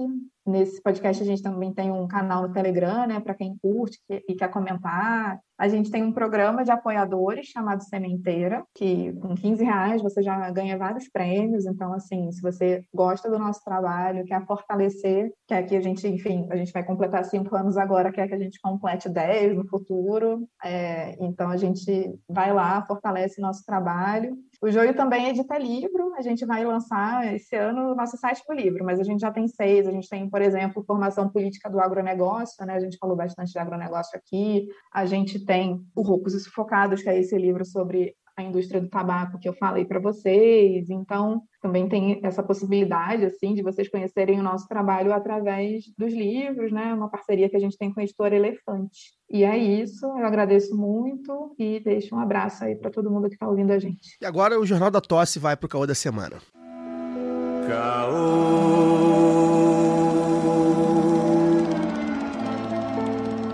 Nesse 0.46 0.82
podcast 0.82 1.22
a 1.22 1.26
gente 1.26 1.42
também 1.42 1.72
tem 1.72 1.90
um 1.90 2.08
canal 2.08 2.42
no 2.48 2.52
Telegram, 2.52 3.06
né, 3.06 3.20
para 3.20 3.34
quem 3.34 3.56
curte 3.62 3.98
e 4.08 4.34
quer 4.34 4.48
comentar. 4.48 5.38
A 5.56 5.68
gente 5.68 5.92
tem 5.92 6.02
um 6.02 6.12
programa 6.12 6.64
de 6.64 6.72
apoiadores 6.72 7.46
chamado 7.46 7.84
Sementeira, 7.84 8.64
que 8.74 9.12
com 9.20 9.36
15 9.36 9.62
reais 9.62 10.02
você 10.02 10.20
já 10.20 10.50
ganha 10.50 10.76
vários 10.76 11.08
prêmios. 11.08 11.64
Então, 11.66 11.92
assim, 11.92 12.32
se 12.32 12.42
você 12.42 12.84
gosta 12.92 13.30
do 13.30 13.38
nosso 13.38 13.62
trabalho, 13.62 14.24
quer 14.24 14.44
fortalecer, 14.44 15.32
quer 15.46 15.62
que 15.62 15.76
a 15.76 15.80
gente, 15.80 16.08
enfim, 16.08 16.48
a 16.50 16.56
gente 16.56 16.72
vai 16.72 16.84
completar 16.84 17.24
cinco 17.24 17.54
anos 17.54 17.76
agora, 17.76 18.10
quer 18.10 18.26
que 18.26 18.34
a 18.34 18.38
gente 18.38 18.60
complete 18.60 19.08
10 19.08 19.54
no 19.56 19.68
futuro. 19.68 20.48
É, 20.64 21.16
então, 21.24 21.48
a 21.48 21.56
gente 21.56 22.12
vai 22.28 22.52
lá, 22.52 22.84
fortalece 22.84 23.40
nosso 23.40 23.64
trabalho. 23.64 24.36
O 24.62 24.70
Joio 24.70 24.94
também 24.94 25.28
edita 25.28 25.58
livro, 25.58 26.14
a 26.14 26.22
gente 26.22 26.46
vai 26.46 26.64
lançar 26.64 27.34
esse 27.34 27.56
ano 27.56 27.90
o 27.90 27.94
nosso 27.96 28.16
site 28.16 28.44
do 28.46 28.54
livro, 28.54 28.84
mas 28.84 29.00
a 29.00 29.02
gente 29.02 29.18
já 29.18 29.32
tem 29.32 29.48
seis, 29.48 29.88
a 29.88 29.90
gente 29.90 30.08
tem, 30.08 30.30
por 30.30 30.40
exemplo, 30.40 30.84
formação 30.84 31.28
política 31.28 31.68
do 31.68 31.80
agronegócio, 31.80 32.64
né? 32.64 32.74
A 32.74 32.80
gente 32.80 32.96
falou 32.96 33.16
bastante 33.16 33.50
de 33.50 33.58
agronegócio 33.58 34.16
aqui. 34.16 34.68
A 34.94 35.04
gente 35.04 35.44
tem 35.44 35.84
o 35.96 36.02
Roucos 36.02 36.32
e 36.34 36.38
Sufocados, 36.38 37.02
que 37.02 37.08
é 37.08 37.18
esse 37.18 37.36
livro 37.36 37.64
sobre 37.64 38.14
a 38.36 38.42
indústria 38.44 38.80
do 38.80 38.88
tabaco 38.88 39.36
que 39.36 39.48
eu 39.48 39.52
falei 39.52 39.84
para 39.84 39.98
vocês. 39.98 40.88
Então, 40.90 41.42
também 41.62 41.88
tem 41.88 42.20
essa 42.24 42.42
possibilidade, 42.42 43.24
assim, 43.24 43.54
de 43.54 43.62
vocês 43.62 43.88
conhecerem 43.88 44.40
o 44.40 44.42
nosso 44.42 44.66
trabalho 44.66 45.12
através 45.12 45.84
dos 45.96 46.12
livros, 46.12 46.72
né? 46.72 46.92
Uma 46.92 47.08
parceria 47.08 47.48
que 47.48 47.56
a 47.56 47.60
gente 47.60 47.78
tem 47.78 47.94
com 47.94 48.00
a 48.00 48.02
editora 48.02 48.34
Elefante. 48.34 49.12
E 49.30 49.44
é 49.44 49.56
isso, 49.56 50.04
eu 50.04 50.26
agradeço 50.26 50.76
muito 50.76 51.54
e 51.56 51.78
deixo 51.78 52.16
um 52.16 52.18
abraço 52.18 52.64
aí 52.64 52.74
para 52.74 52.90
todo 52.90 53.10
mundo 53.10 53.28
que 53.28 53.34
está 53.34 53.48
ouvindo 53.48 53.70
a 53.70 53.78
gente. 53.78 54.18
E 54.20 54.26
agora 54.26 54.58
o 54.58 54.66
Jornal 54.66 54.90
da 54.90 55.00
Tosse 55.00 55.38
vai 55.38 55.56
pro 55.56 55.68
caô 55.68 55.86
da 55.86 55.94
semana. 55.94 56.38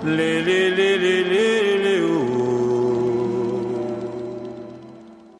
Lê, 0.03 0.41
lê, 0.41 0.71
lê, 0.71 0.97
lê, 0.97 1.23
lê, 1.23 1.77
lê, 1.77 1.99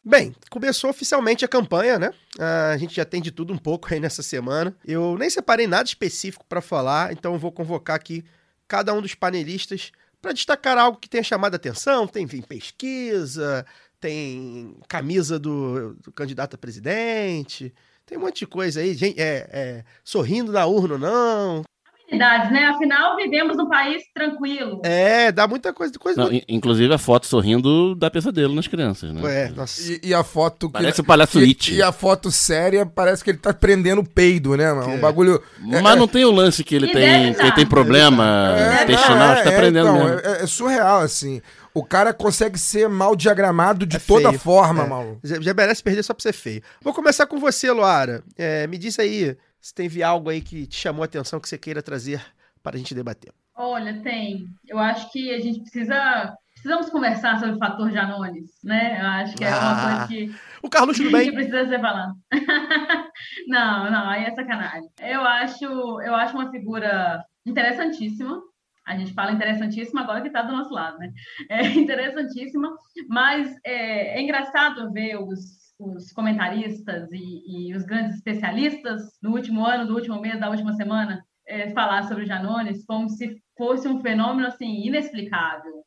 Bem, 0.05 0.33
começou 0.49 0.89
oficialmente 0.89 1.45
a 1.45 1.47
campanha, 1.47 1.99
né? 1.99 2.11
Ah, 2.37 2.71
a 2.71 2.77
gente 2.77 2.95
já 2.95 3.05
tem 3.05 3.21
de 3.21 3.31
tudo 3.31 3.53
um 3.53 3.57
pouco 3.57 3.93
aí 3.93 3.99
nessa 3.99 4.23
semana. 4.23 4.75
Eu 4.85 5.17
nem 5.17 5.29
separei 5.29 5.67
nada 5.67 5.87
específico 5.87 6.45
para 6.47 6.61
falar, 6.61 7.11
então 7.13 7.33
eu 7.33 7.39
vou 7.39 7.51
convocar 7.51 7.95
aqui 7.95 8.23
cada 8.67 8.93
um 8.93 9.01
dos 9.01 9.15
panelistas 9.15 9.91
para 10.21 10.33
destacar 10.33 10.77
algo 10.77 10.97
que 10.97 11.09
tenha 11.09 11.23
chamado 11.23 11.53
a 11.53 11.57
atenção. 11.57 12.07
Tem, 12.07 12.23
enfim, 12.23 12.41
pesquisa, 12.41 13.65
tem 13.99 14.75
camisa 14.87 15.39
do, 15.39 15.93
do 15.95 16.11
candidato 16.11 16.55
a 16.55 16.57
presidente, 16.57 17.73
tem 18.05 18.17
um 18.17 18.21
monte 18.21 18.39
de 18.39 18.47
coisa 18.47 18.79
aí. 18.79 18.93
Gente, 18.93 19.19
é, 19.19 19.49
é, 19.51 19.83
sorrindo 20.03 20.51
na 20.51 20.65
urna, 20.65 20.97
não. 20.97 21.63
Né? 22.11 22.65
Afinal, 22.65 23.15
vivemos 23.15 23.55
num 23.55 23.67
país 23.69 24.01
tranquilo. 24.13 24.81
É, 24.83 25.31
dá 25.31 25.47
muita 25.47 25.71
coisa. 25.71 25.93
coisa 25.99 26.21
Não, 26.23 26.31
in- 26.33 26.41
inclusive 26.47 26.93
a 26.93 26.97
foto 26.97 27.25
sorrindo 27.27 27.93
dá 27.95 28.09
pesadelo 28.09 28.53
nas 28.55 28.67
crianças, 28.67 29.13
né? 29.13 29.21
É, 29.45 29.49
nossa. 29.49 29.81
E, 29.81 29.99
e 30.09 30.13
a 30.13 30.23
foto. 30.23 30.67
que- 30.67 30.73
Parece 30.73 31.01
o 31.01 31.03
palhaço 31.03 31.39
e, 31.39 31.43
It. 31.49 31.73
e 31.75 31.81
a 31.81 31.91
foto 31.91 32.31
séria 32.31 32.85
parece 32.85 33.23
que 33.23 33.29
ele 33.29 33.37
tá 33.37 33.53
prendendo 33.53 34.01
o 34.01 34.07
peido, 34.09 34.55
né? 34.57 34.71
mano? 34.73 34.93
Um 34.93 34.99
bagulho. 34.99 35.41
Mas 35.59 35.97
não 35.97 36.07
tem 36.07 36.25
o 36.25 36.31
lance 36.31 36.63
que 36.63 36.75
ele 36.75 36.87
E 36.87 36.91
tem, 36.91 37.33
que 37.33 37.41
ele 37.41 37.51
tem 37.51 37.65
problema 37.65 38.55
É, 38.57 38.83
intestinal, 38.83 39.35
que 39.35 39.43
tá 39.43 39.51
é, 39.51 39.55
aprendendo 39.55 39.89
então, 39.89 40.05
mesmo. 40.05 40.19
é, 40.27 40.43
é 40.43 40.47
surreal, 40.47 40.99
assim. 41.01 41.41
O 41.73 41.83
cara 41.83 42.11
consegue 42.13 42.57
ser 42.57 42.89
mal 42.89 43.15
diagramado 43.15 43.85
de 43.85 43.97
É 43.97 43.99
toda 43.99 44.29
feio. 44.29 44.39
forma, 44.39 44.83
É. 44.83 44.87
maluco. 44.87 45.19
Já, 45.23 45.39
já 45.39 45.53
merece 45.53 45.83
perder 45.83 46.01
só 46.03 46.13
pra 46.13 46.23
ser 46.23 46.33
feio. 46.33 46.61
Vou 46.81 46.93
começar 46.93 47.27
com 47.27 47.37
você, 47.39 47.71
Luara. 47.71 48.23
É, 48.37 48.65
me 48.65 48.77
diz 48.77 48.97
aí 48.99 49.37
se 49.61 49.73
teve 49.73 50.01
algo 50.03 50.29
aí 50.29 50.41
que 50.41 50.65
te 50.67 50.75
chamou 50.75 51.03
a 51.03 51.05
atenção 51.05 51.39
que 51.39 51.49
você 51.49 51.57
queira 51.57 51.81
trazer 51.81 52.21
para 52.63 52.75
a 52.75 52.79
gente 52.79 52.93
debater. 52.95 53.31
Olha, 53.55 54.01
tem. 54.01 54.47
Eu 54.67 54.79
acho 54.79 55.11
que 55.11 55.33
a 55.33 55.39
gente 55.39 55.61
precisa. 55.61 56.33
Precisamos 56.53 56.89
conversar 56.89 57.39
sobre 57.39 57.55
o 57.55 57.57
fator 57.57 57.89
Janones, 57.91 58.51
né? 58.63 58.99
Eu 59.01 59.05
acho 59.05 59.35
que 59.35 59.43
é 59.45 59.49
uma 59.49 59.57
Ah, 59.57 60.07
coisa 60.07 60.07
que 60.07 60.35
O 60.61 60.69
Carlos, 60.69 60.97
tudo 60.97 61.09
que 61.09 61.15
bem? 61.15 61.33
precisa 61.33 61.67
ser 61.67 61.79
falado. 61.79 62.13
não, 63.47 63.89
não, 63.91 64.09
aí 64.09 64.25
é 64.25 64.31
sacanagem. 64.31 64.89
Eu 64.99 65.21
acho, 65.21 65.65
eu 65.65 66.15
acho 66.15 66.35
uma 66.35 66.51
figura 66.51 67.23
interessantíssima. 67.45 68.41
A 68.85 68.97
gente 68.97 69.13
fala 69.13 69.31
interessantíssima 69.31 70.01
agora 70.01 70.21
que 70.21 70.27
está 70.27 70.41
do 70.41 70.51
nosso 70.51 70.73
lado, 70.73 70.97
né? 70.97 71.11
É 71.49 71.65
interessantíssima, 71.67 72.75
mas 73.07 73.55
é, 73.63 74.17
é 74.17 74.21
engraçado 74.21 74.91
ver 74.91 75.17
os, 75.17 75.39
os 75.79 76.11
comentaristas 76.11 77.09
e, 77.11 77.69
e, 77.69 77.75
os 77.75 77.85
grandes 77.85 78.17
especialistas 78.17 79.17
do 79.21 79.31
último 79.31 79.65
ano, 79.65 79.87
do 79.87 79.95
último 79.95 80.19
mês, 80.19 80.39
da 80.39 80.49
última 80.49 80.73
semana, 80.73 81.23
é, 81.47 81.71
falar 81.71 82.03
sobre 82.03 82.23
o 82.23 82.27
Janones 82.27 82.85
como 82.85 83.09
se 83.09 83.41
fosse 83.57 83.87
um 83.87 84.01
fenômeno 84.01 84.47
assim 84.47 84.85
inexplicável, 84.85 85.83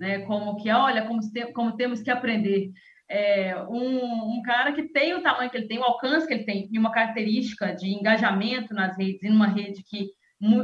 né? 0.00 0.20
Como 0.20 0.56
que, 0.56 0.70
olha, 0.70 1.06
como, 1.06 1.20
como 1.52 1.76
temos 1.76 2.02
que 2.02 2.10
aprender. 2.10 2.70
É, 3.08 3.54
um, 3.68 4.38
um, 4.38 4.42
cara 4.42 4.72
que 4.72 4.84
tem 4.84 5.14
o 5.14 5.22
tamanho 5.22 5.50
que 5.50 5.58
ele 5.58 5.68
tem, 5.68 5.78
o 5.78 5.84
alcance 5.84 6.26
que 6.26 6.32
ele 6.32 6.44
tem, 6.44 6.68
e 6.72 6.78
uma 6.78 6.90
característica 6.90 7.74
de 7.74 7.88
engajamento 7.88 8.72
nas 8.72 8.96
redes, 8.96 9.22
em 9.22 9.30
uma 9.30 9.46
rede 9.46 9.84
que 9.84 10.08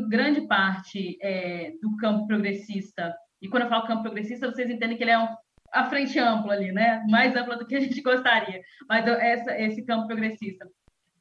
grande 0.08 0.46
parte 0.46 1.18
é, 1.22 1.72
do 1.82 1.96
campo 1.96 2.26
progressista, 2.26 3.14
e 3.42 3.48
quando 3.48 3.64
eu 3.64 3.68
falo 3.68 3.86
campo 3.86 4.02
progressista, 4.02 4.50
vocês 4.50 4.70
entendem 4.70 4.96
que 4.96 5.04
ele 5.04 5.12
é 5.12 5.18
um, 5.18 5.28
a 5.72 5.84
frente 5.84 6.18
ampla 6.18 6.54
ali, 6.54 6.72
né? 6.72 7.02
Mais 7.08 7.34
ampla 7.34 7.56
do 7.56 7.66
que 7.66 7.76
a 7.76 7.80
gente 7.80 8.00
gostaria, 8.02 8.60
mas 8.88 9.06
essa, 9.06 9.58
esse 9.58 9.84
campo 9.84 10.06
progressista, 10.06 10.66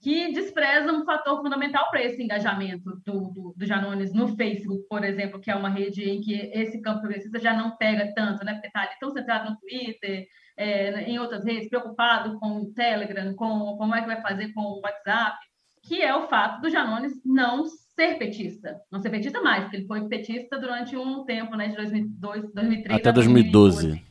que 0.01 0.31
despreza 0.31 0.91
um 0.93 1.03
fator 1.03 1.41
fundamental 1.41 1.89
para 1.89 2.01
esse 2.03 2.23
engajamento 2.23 2.97
do, 3.05 3.31
do, 3.33 3.53
do, 3.55 3.65
Janones 3.65 4.13
no 4.13 4.35
Facebook, 4.35 4.87
por 4.87 5.03
exemplo, 5.03 5.41
que 5.41 5.51
é 5.51 5.55
uma 5.55 5.69
rede 5.69 6.09
em 6.09 6.21
que 6.21 6.33
esse 6.53 6.81
campo 6.81 7.01
progressista 7.01 7.37
já 7.39 7.53
não 7.53 7.75
pega 7.75 8.13
tanto, 8.15 8.45
né? 8.45 8.53
Porque 8.53 8.67
está 8.67 8.81
ali 8.81 8.91
tão 8.99 9.11
centrado 9.11 9.49
no 9.49 9.57
Twitter, 9.57 10.25
é, 10.57 11.01
em 11.01 11.19
outras 11.19 11.43
redes, 11.43 11.69
preocupado 11.69 12.39
com 12.39 12.61
o 12.61 12.73
Telegram, 12.73 13.33
com 13.33 13.75
como 13.77 13.93
é 13.93 14.01
que 14.01 14.07
vai 14.07 14.21
fazer 14.21 14.53
com 14.53 14.61
o 14.61 14.81
WhatsApp, 14.81 15.37
que 15.83 16.01
é 16.01 16.15
o 16.15 16.27
fato 16.27 16.61
do 16.61 16.69
Janones 16.69 17.13
não 17.25 17.65
ser 17.65 18.17
petista. 18.17 18.79
Não 18.89 19.01
ser 19.01 19.09
petista 19.09 19.41
mais, 19.41 19.63
porque 19.63 19.77
ele 19.77 19.87
foi 19.87 20.07
petista 20.07 20.57
durante 20.57 20.95
um 20.95 21.25
tempo, 21.25 21.55
né, 21.57 21.67
de 21.67 21.75
2002, 21.75 22.53
2003 22.53 22.99
até 22.99 23.11
2012. 23.11 23.87
2012. 23.87 24.08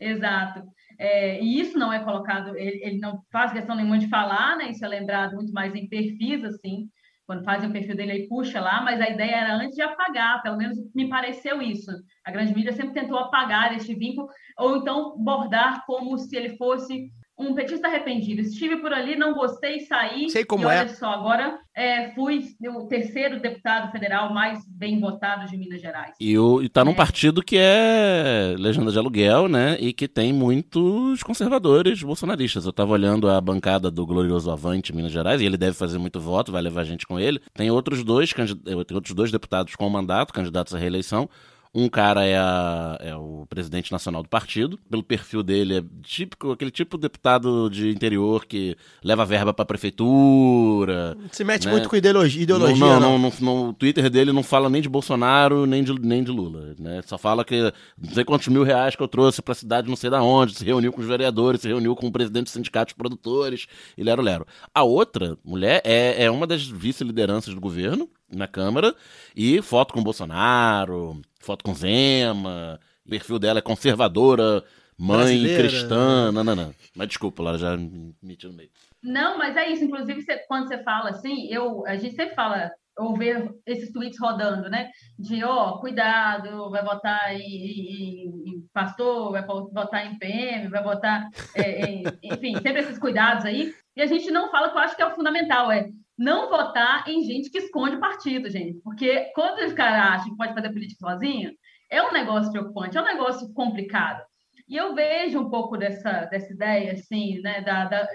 Exato. 0.00 0.62
É, 0.98 1.40
e 1.42 1.60
isso 1.60 1.78
não 1.78 1.92
é 1.92 2.02
colocado, 2.02 2.56
ele, 2.56 2.82
ele, 2.82 2.98
não 2.98 3.22
faz 3.30 3.52
questão 3.52 3.76
nenhuma 3.76 3.98
de 3.98 4.08
falar, 4.08 4.56
né? 4.56 4.70
Isso 4.70 4.84
é 4.84 4.88
lembrado 4.88 5.34
muito 5.34 5.52
mais 5.52 5.74
em 5.74 5.88
perfis, 5.88 6.44
assim, 6.44 6.88
quando 7.26 7.44
fazem 7.44 7.68
o 7.68 7.72
perfil 7.72 7.94
dele, 7.94 8.12
aí 8.12 8.28
puxa 8.28 8.60
lá, 8.60 8.82
mas 8.82 9.00
a 9.00 9.08
ideia 9.08 9.36
era 9.36 9.54
antes 9.54 9.76
de 9.76 9.82
apagar, 9.82 10.42
pelo 10.42 10.56
menos 10.56 10.76
me 10.94 11.08
pareceu 11.08 11.62
isso. 11.62 11.90
A 12.24 12.30
grande 12.30 12.54
mídia 12.54 12.72
sempre 12.72 12.92
tentou 12.92 13.18
apagar 13.18 13.74
este 13.74 13.94
vínculo, 13.94 14.28
ou 14.58 14.78
então 14.78 15.16
bordar 15.18 15.84
como 15.86 16.18
se 16.18 16.34
ele 16.36 16.56
fosse 16.56 17.10
um 17.40 17.54
petista 17.54 17.88
arrependido. 17.88 18.42
Estive 18.42 18.76
por 18.76 18.92
ali, 18.92 19.16
não 19.16 19.32
gostei, 19.32 19.80
saí. 19.80 20.28
Sei 20.28 20.44
como 20.44 20.64
e 20.64 20.66
olha 20.66 20.80
é. 20.80 20.88
só, 20.88 21.06
agora 21.06 21.58
é, 21.74 22.12
fui 22.14 22.54
o 22.68 22.86
terceiro 22.86 23.40
deputado 23.40 23.90
federal 23.90 24.32
mais 24.32 24.62
bem 24.68 25.00
votado 25.00 25.48
de 25.48 25.56
Minas 25.56 25.80
Gerais. 25.80 26.14
E, 26.20 26.38
o, 26.38 26.62
e 26.62 26.68
tá 26.68 26.84
num 26.84 26.92
é. 26.92 26.94
partido 26.94 27.42
que 27.42 27.56
é 27.58 28.54
legenda 28.58 28.92
de 28.92 28.98
aluguel, 28.98 29.48
né? 29.48 29.78
E 29.80 29.92
que 29.92 30.06
tem 30.06 30.32
muitos 30.32 31.22
conservadores 31.22 32.02
bolsonaristas. 32.02 32.66
Eu 32.66 32.72
tava 32.72 32.92
olhando 32.92 33.28
a 33.30 33.40
bancada 33.40 33.90
do 33.90 34.04
Glorioso 34.06 34.50
Avante 34.50 34.94
Minas 34.94 35.12
Gerais, 35.12 35.40
e 35.40 35.46
ele 35.46 35.56
deve 35.56 35.76
fazer 35.76 35.98
muito 35.98 36.20
voto, 36.20 36.52
vai 36.52 36.60
levar 36.60 36.84
gente 36.84 37.06
com 37.06 37.18
ele. 37.18 37.40
Tem 37.54 37.70
outros 37.70 38.04
dois, 38.04 38.32
tem 38.32 38.96
outros 38.96 39.14
dois 39.14 39.32
deputados 39.32 39.74
com 39.74 39.88
mandato, 39.88 40.34
candidatos 40.34 40.74
à 40.74 40.78
reeleição. 40.78 41.28
Um 41.72 41.88
cara 41.88 42.26
é, 42.26 42.36
a, 42.36 42.98
é, 42.98 43.14
o 43.14 43.46
presidente 43.48 43.92
nacional 43.92 44.24
do 44.24 44.28
partido. 44.28 44.76
Pelo 44.90 45.04
perfil 45.04 45.40
dele, 45.40 45.78
é 45.78 45.84
típico, 46.02 46.50
aquele 46.50 46.70
tipo 46.70 46.96
de 46.96 47.02
deputado 47.02 47.70
de 47.70 47.90
interior 47.90 48.44
que 48.44 48.76
leva 49.04 49.24
verba 49.24 49.54
pra 49.54 49.64
prefeitura. 49.64 51.16
Se 51.30 51.44
mete 51.44 51.66
né? 51.66 51.72
muito 51.72 51.88
com 51.88 51.94
ideologia. 51.94 52.42
ideologia 52.42 52.76
não, 52.76 53.00
não, 53.00 53.18
não. 53.18 53.32
No, 53.40 53.66
no, 53.66 53.72
Twitter 53.72 54.10
dele 54.10 54.32
não 54.32 54.42
fala 54.42 54.68
nem 54.68 54.82
de 54.82 54.88
Bolsonaro, 54.88 55.64
nem 55.64 55.84
de, 55.84 55.92
nem 56.00 56.24
de 56.24 56.32
Lula. 56.32 56.74
Né? 56.76 57.02
Só 57.06 57.16
fala 57.16 57.44
que 57.44 57.72
não 57.96 58.14
sei 58.14 58.24
quantos 58.24 58.48
mil 58.48 58.64
reais 58.64 58.96
que 58.96 59.02
eu 59.02 59.08
trouxe 59.08 59.40
pra 59.40 59.54
cidade, 59.54 59.88
não 59.88 59.96
sei 59.96 60.10
da 60.10 60.20
onde. 60.20 60.56
Se 60.56 60.64
reuniu 60.64 60.92
com 60.92 61.00
os 61.00 61.06
vereadores, 61.06 61.60
se 61.60 61.68
reuniu 61.68 61.94
com 61.94 62.08
o 62.08 62.12
presidente 62.12 62.44
do 62.44 62.50
sindicato 62.50 62.88
de 62.88 62.96
produtores 62.96 63.68
e 63.96 64.02
lero 64.02 64.22
lero. 64.22 64.44
A 64.74 64.82
outra 64.82 65.38
mulher 65.44 65.80
é, 65.84 66.24
é 66.24 66.30
uma 66.30 66.48
das 66.48 66.66
vice-lideranças 66.66 67.54
do 67.54 67.60
governo 67.60 68.08
na 68.28 68.46
Câmara 68.46 68.94
e 69.36 69.60
foto 69.62 69.92
com 69.92 70.02
Bolsonaro, 70.02 71.20
foto 71.40 71.64
com 71.64 71.74
Zema, 71.74 72.78
o 73.04 73.10
perfil 73.10 73.38
dela 73.38 73.58
é 73.58 73.62
conservadora, 73.62 74.62
mãe 74.96 75.18
Brasileira. 75.18 75.68
cristã, 75.68 76.30
não, 76.30 76.44
não, 76.44 76.54
não. 76.54 76.74
Mas 76.94 77.08
desculpa, 77.08 77.42
Lara, 77.42 77.58
já 77.58 77.76
me 77.76 78.14
meti 78.22 78.46
no 78.46 78.52
meio. 78.52 78.70
Não, 79.02 79.38
mas 79.38 79.56
é 79.56 79.68
isso. 79.70 79.82
Inclusive, 79.82 80.22
você, 80.22 80.36
quando 80.46 80.68
você 80.68 80.82
fala 80.84 81.10
assim, 81.10 81.48
eu, 81.50 81.84
a 81.86 81.96
gente 81.96 82.14
sempre 82.14 82.34
fala, 82.34 82.70
ou 82.98 83.16
ver 83.16 83.50
esses 83.66 83.90
tweets 83.92 84.20
rodando, 84.20 84.68
né? 84.68 84.90
De, 85.18 85.42
ó, 85.42 85.70
oh, 85.70 85.80
cuidado, 85.80 86.70
vai 86.70 86.84
votar 86.84 87.34
em, 87.34 87.40
em, 87.40 88.42
em, 88.46 88.68
pastor, 88.72 89.32
vai 89.32 89.44
votar 89.44 90.06
em 90.06 90.18
PM, 90.18 90.68
vai 90.68 90.82
votar, 90.82 91.28
é, 91.54 91.86
em, 91.86 92.04
enfim, 92.22 92.54
sempre 92.60 92.80
esses 92.80 92.98
cuidados 92.98 93.46
aí. 93.46 93.74
E 93.96 94.02
a 94.02 94.06
gente 94.06 94.30
não 94.30 94.50
fala 94.50 94.70
que 94.70 94.76
eu 94.76 94.82
acho 94.82 94.96
que 94.96 95.02
é 95.02 95.06
o 95.06 95.14
fundamental, 95.14 95.72
é 95.72 95.88
não 96.20 96.50
votar 96.50 97.08
em 97.08 97.24
gente 97.24 97.50
que 97.50 97.56
esconde 97.56 97.96
partido, 97.96 98.50
gente. 98.50 98.78
Porque 98.84 99.32
quando 99.34 99.66
os 99.66 99.72
caras 99.72 100.20
acham 100.20 100.30
que 100.30 100.36
pode 100.36 100.52
fazer 100.52 100.68
política 100.70 101.00
sozinho, 101.00 101.50
é 101.90 102.02
um 102.02 102.12
negócio 102.12 102.52
preocupante, 102.52 102.98
é 102.98 103.00
um 103.00 103.06
negócio 103.06 103.50
complicado. 103.54 104.22
E 104.68 104.76
eu 104.76 104.94
vejo 104.94 105.40
um 105.40 105.48
pouco 105.48 105.78
dessa, 105.78 106.26
dessa 106.26 106.52
ideia, 106.52 106.92
assim, 106.92 107.40
né, 107.40 107.62
da, 107.62 107.86
da, 107.86 108.06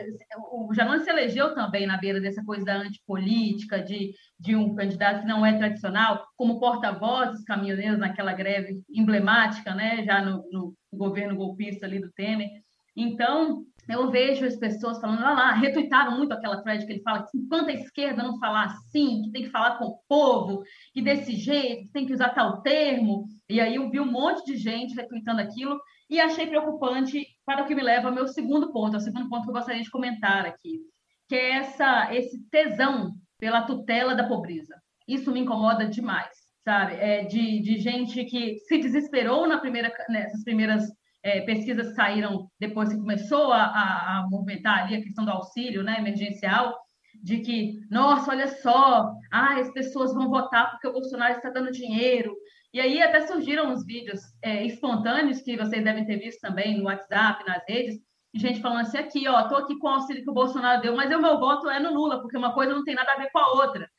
o 0.51 0.71
Janone 0.73 1.03
se 1.03 1.09
elegeu 1.09 1.55
também 1.55 1.87
na 1.87 1.97
beira 1.97 2.21
dessa 2.21 2.43
coisa 2.45 2.63
da 2.63 2.77
antipolítica, 2.77 3.81
de, 3.81 4.13
de 4.39 4.55
um 4.55 4.75
candidato 4.75 5.21
que 5.21 5.27
não 5.27 5.43
é 5.43 5.57
tradicional, 5.57 6.23
como 6.37 6.59
porta-voz 6.59 7.31
dos 7.31 7.43
caminhoneiros 7.43 7.97
naquela 7.97 8.33
greve 8.33 8.81
emblemática, 8.87 9.73
né, 9.73 10.03
já 10.03 10.23
no, 10.23 10.47
no 10.51 10.73
governo 10.93 11.35
golpista 11.35 11.87
ali 11.87 11.99
do 11.99 12.11
Temer. 12.11 12.49
Então, 12.95 13.65
eu 13.87 14.09
vejo 14.09 14.45
as 14.45 14.55
pessoas 14.55 14.99
falando, 14.99 15.19
olha 15.19 15.33
lá, 15.33 15.51
retuitaram 15.53 16.17
muito 16.17 16.33
aquela 16.33 16.61
thread 16.61 16.85
que 16.85 16.93
ele 16.93 17.01
fala 17.01 17.23
que 17.23 17.37
enquanto 17.37 17.69
a 17.69 17.73
esquerda 17.73 18.23
não 18.23 18.39
falar 18.39 18.65
assim, 18.65 19.23
que 19.23 19.31
tem 19.31 19.43
que 19.43 19.49
falar 19.49 19.77
com 19.77 19.85
o 19.85 19.99
povo, 20.07 20.63
que 20.93 21.01
desse 21.01 21.35
jeito, 21.35 21.83
que 21.83 21.91
tem 21.91 22.05
que 22.05 22.13
usar 22.13 22.29
tal 22.29 22.61
termo. 22.61 23.27
E 23.49 23.61
aí 23.61 23.75
eu 23.75 23.89
vi 23.89 23.99
um 23.99 24.11
monte 24.11 24.45
de 24.45 24.57
gente 24.57 24.95
retuitando 24.95 25.41
aquilo 25.41 25.79
e 26.09 26.19
achei 26.19 26.47
preocupante 26.47 27.25
para 27.45 27.63
o 27.63 27.67
que 27.67 27.75
me 27.75 27.83
leva 27.83 28.09
ao 28.09 28.13
meu 28.13 28.27
segundo 28.27 28.71
ponto, 28.71 28.95
ao 28.95 29.01
segundo 29.01 29.29
ponto 29.29 29.43
que 29.43 29.49
eu 29.49 29.53
gostaria 29.53 29.83
de 29.83 29.91
comentar 29.91 30.45
aqui, 30.45 30.79
que 31.27 31.35
é 31.35 31.57
essa, 31.57 32.13
esse 32.13 32.43
tesão 32.49 33.11
pela 33.39 33.63
tutela 33.63 34.15
da 34.15 34.27
pobreza. 34.27 34.75
Isso 35.07 35.31
me 35.31 35.39
incomoda 35.39 35.87
demais, 35.87 36.35
sabe? 36.63 36.95
É 36.95 37.23
de, 37.23 37.61
de 37.61 37.77
gente 37.77 38.23
que 38.25 38.57
se 38.59 38.77
desesperou 38.79 39.47
na 39.47 39.59
primeira, 39.59 39.93
nessas 40.09 40.43
primeiras 40.43 40.83
é, 41.25 41.41
pesquisas 41.41 41.95
saíram 41.95 42.47
depois 42.59 42.89
que 42.89 42.99
começou 42.99 43.51
a, 43.51 43.63
a, 43.63 44.19
a, 44.19 44.27
movimentar 44.29 44.83
ali 44.83 44.95
a 44.95 45.01
questão 45.01 45.25
do 45.25 45.31
auxílio 45.31 45.81
né, 45.81 45.97
emergencial, 45.97 46.77
de 47.15 47.39
que, 47.39 47.79
nossa, 47.89 48.29
olha 48.29 48.47
só, 48.47 49.11
ah, 49.31 49.59
as 49.59 49.73
pessoas 49.73 50.13
vão 50.13 50.29
votar 50.29 50.69
porque 50.69 50.87
o 50.87 50.93
Bolsonaro 50.93 51.33
está 51.33 51.49
dando 51.49 51.71
dinheiro. 51.71 52.31
E 52.71 52.79
aí 52.79 53.01
até 53.01 53.25
surgiram 53.25 53.71
uns 53.71 53.83
vídeos 53.83 54.19
é, 54.43 54.63
espontâneos 54.65 55.41
que 55.41 55.57
vocês 55.57 55.83
devem 55.83 56.05
ter 56.05 56.17
visto 56.17 56.41
também 56.41 56.77
no 56.77 56.83
WhatsApp, 56.83 57.43
nas 57.47 57.63
redes, 57.67 57.99
gente 58.35 58.61
falando 58.61 58.81
assim, 58.81 58.99
aqui, 58.99 59.27
ó, 59.27 59.47
tô 59.47 59.55
aqui 59.55 59.79
com 59.79 59.87
o 59.87 59.91
auxílio 59.91 60.23
que 60.23 60.29
o 60.29 60.33
Bolsonaro 60.33 60.79
deu, 60.79 60.95
mas 60.95 61.11
o 61.11 61.19
meu 61.19 61.39
voto 61.39 61.67
é 61.67 61.79
no 61.79 61.91
Lula, 61.91 62.21
porque 62.21 62.37
uma 62.37 62.53
coisa 62.53 62.73
não 62.73 62.83
tem 62.83 62.93
nada 62.93 63.13
a 63.13 63.17
ver 63.17 63.31
com 63.31 63.39
a 63.39 63.53
outra. 63.53 63.89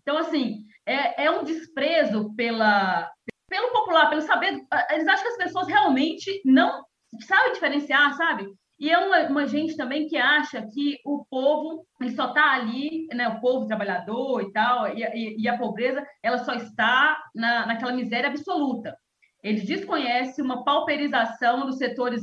Então, 0.00 0.16
assim, 0.16 0.64
é, 0.86 1.24
é 1.24 1.30
um 1.30 1.44
desprezo 1.44 2.34
pela, 2.34 3.10
pelo 3.50 3.72
popular, 3.72 4.08
pelo 4.08 4.22
saber, 4.22 4.64
eles 4.90 5.08
acham 5.08 5.22
que 5.24 5.28
as 5.28 5.36
pessoas 5.36 5.66
realmente 5.66 6.40
não 6.44 6.84
sabem 7.26 7.52
diferenciar, 7.52 8.14
sabe? 8.16 8.46
E 8.78 8.88
é 8.88 8.96
uma, 8.96 9.28
uma 9.28 9.46
gente 9.46 9.76
também 9.76 10.06
que 10.06 10.16
acha 10.16 10.66
que 10.72 10.98
o 11.04 11.26
povo 11.28 11.84
ele 12.00 12.12
só 12.12 12.28
está 12.28 12.52
ali, 12.54 13.08
né, 13.12 13.28
o 13.28 13.40
povo 13.40 13.66
trabalhador 13.66 14.40
e 14.40 14.52
tal, 14.52 14.96
e, 14.96 15.02
e, 15.02 15.42
e 15.42 15.48
a 15.48 15.58
pobreza 15.58 16.06
ela 16.22 16.38
só 16.38 16.54
está 16.54 17.20
na, 17.34 17.66
naquela 17.66 17.92
miséria 17.92 18.30
absoluta. 18.30 18.96
Eles 19.42 19.66
desconhecem 19.66 20.44
uma 20.44 20.64
pauperização 20.64 21.66
dos 21.66 21.76
setores 21.76 22.22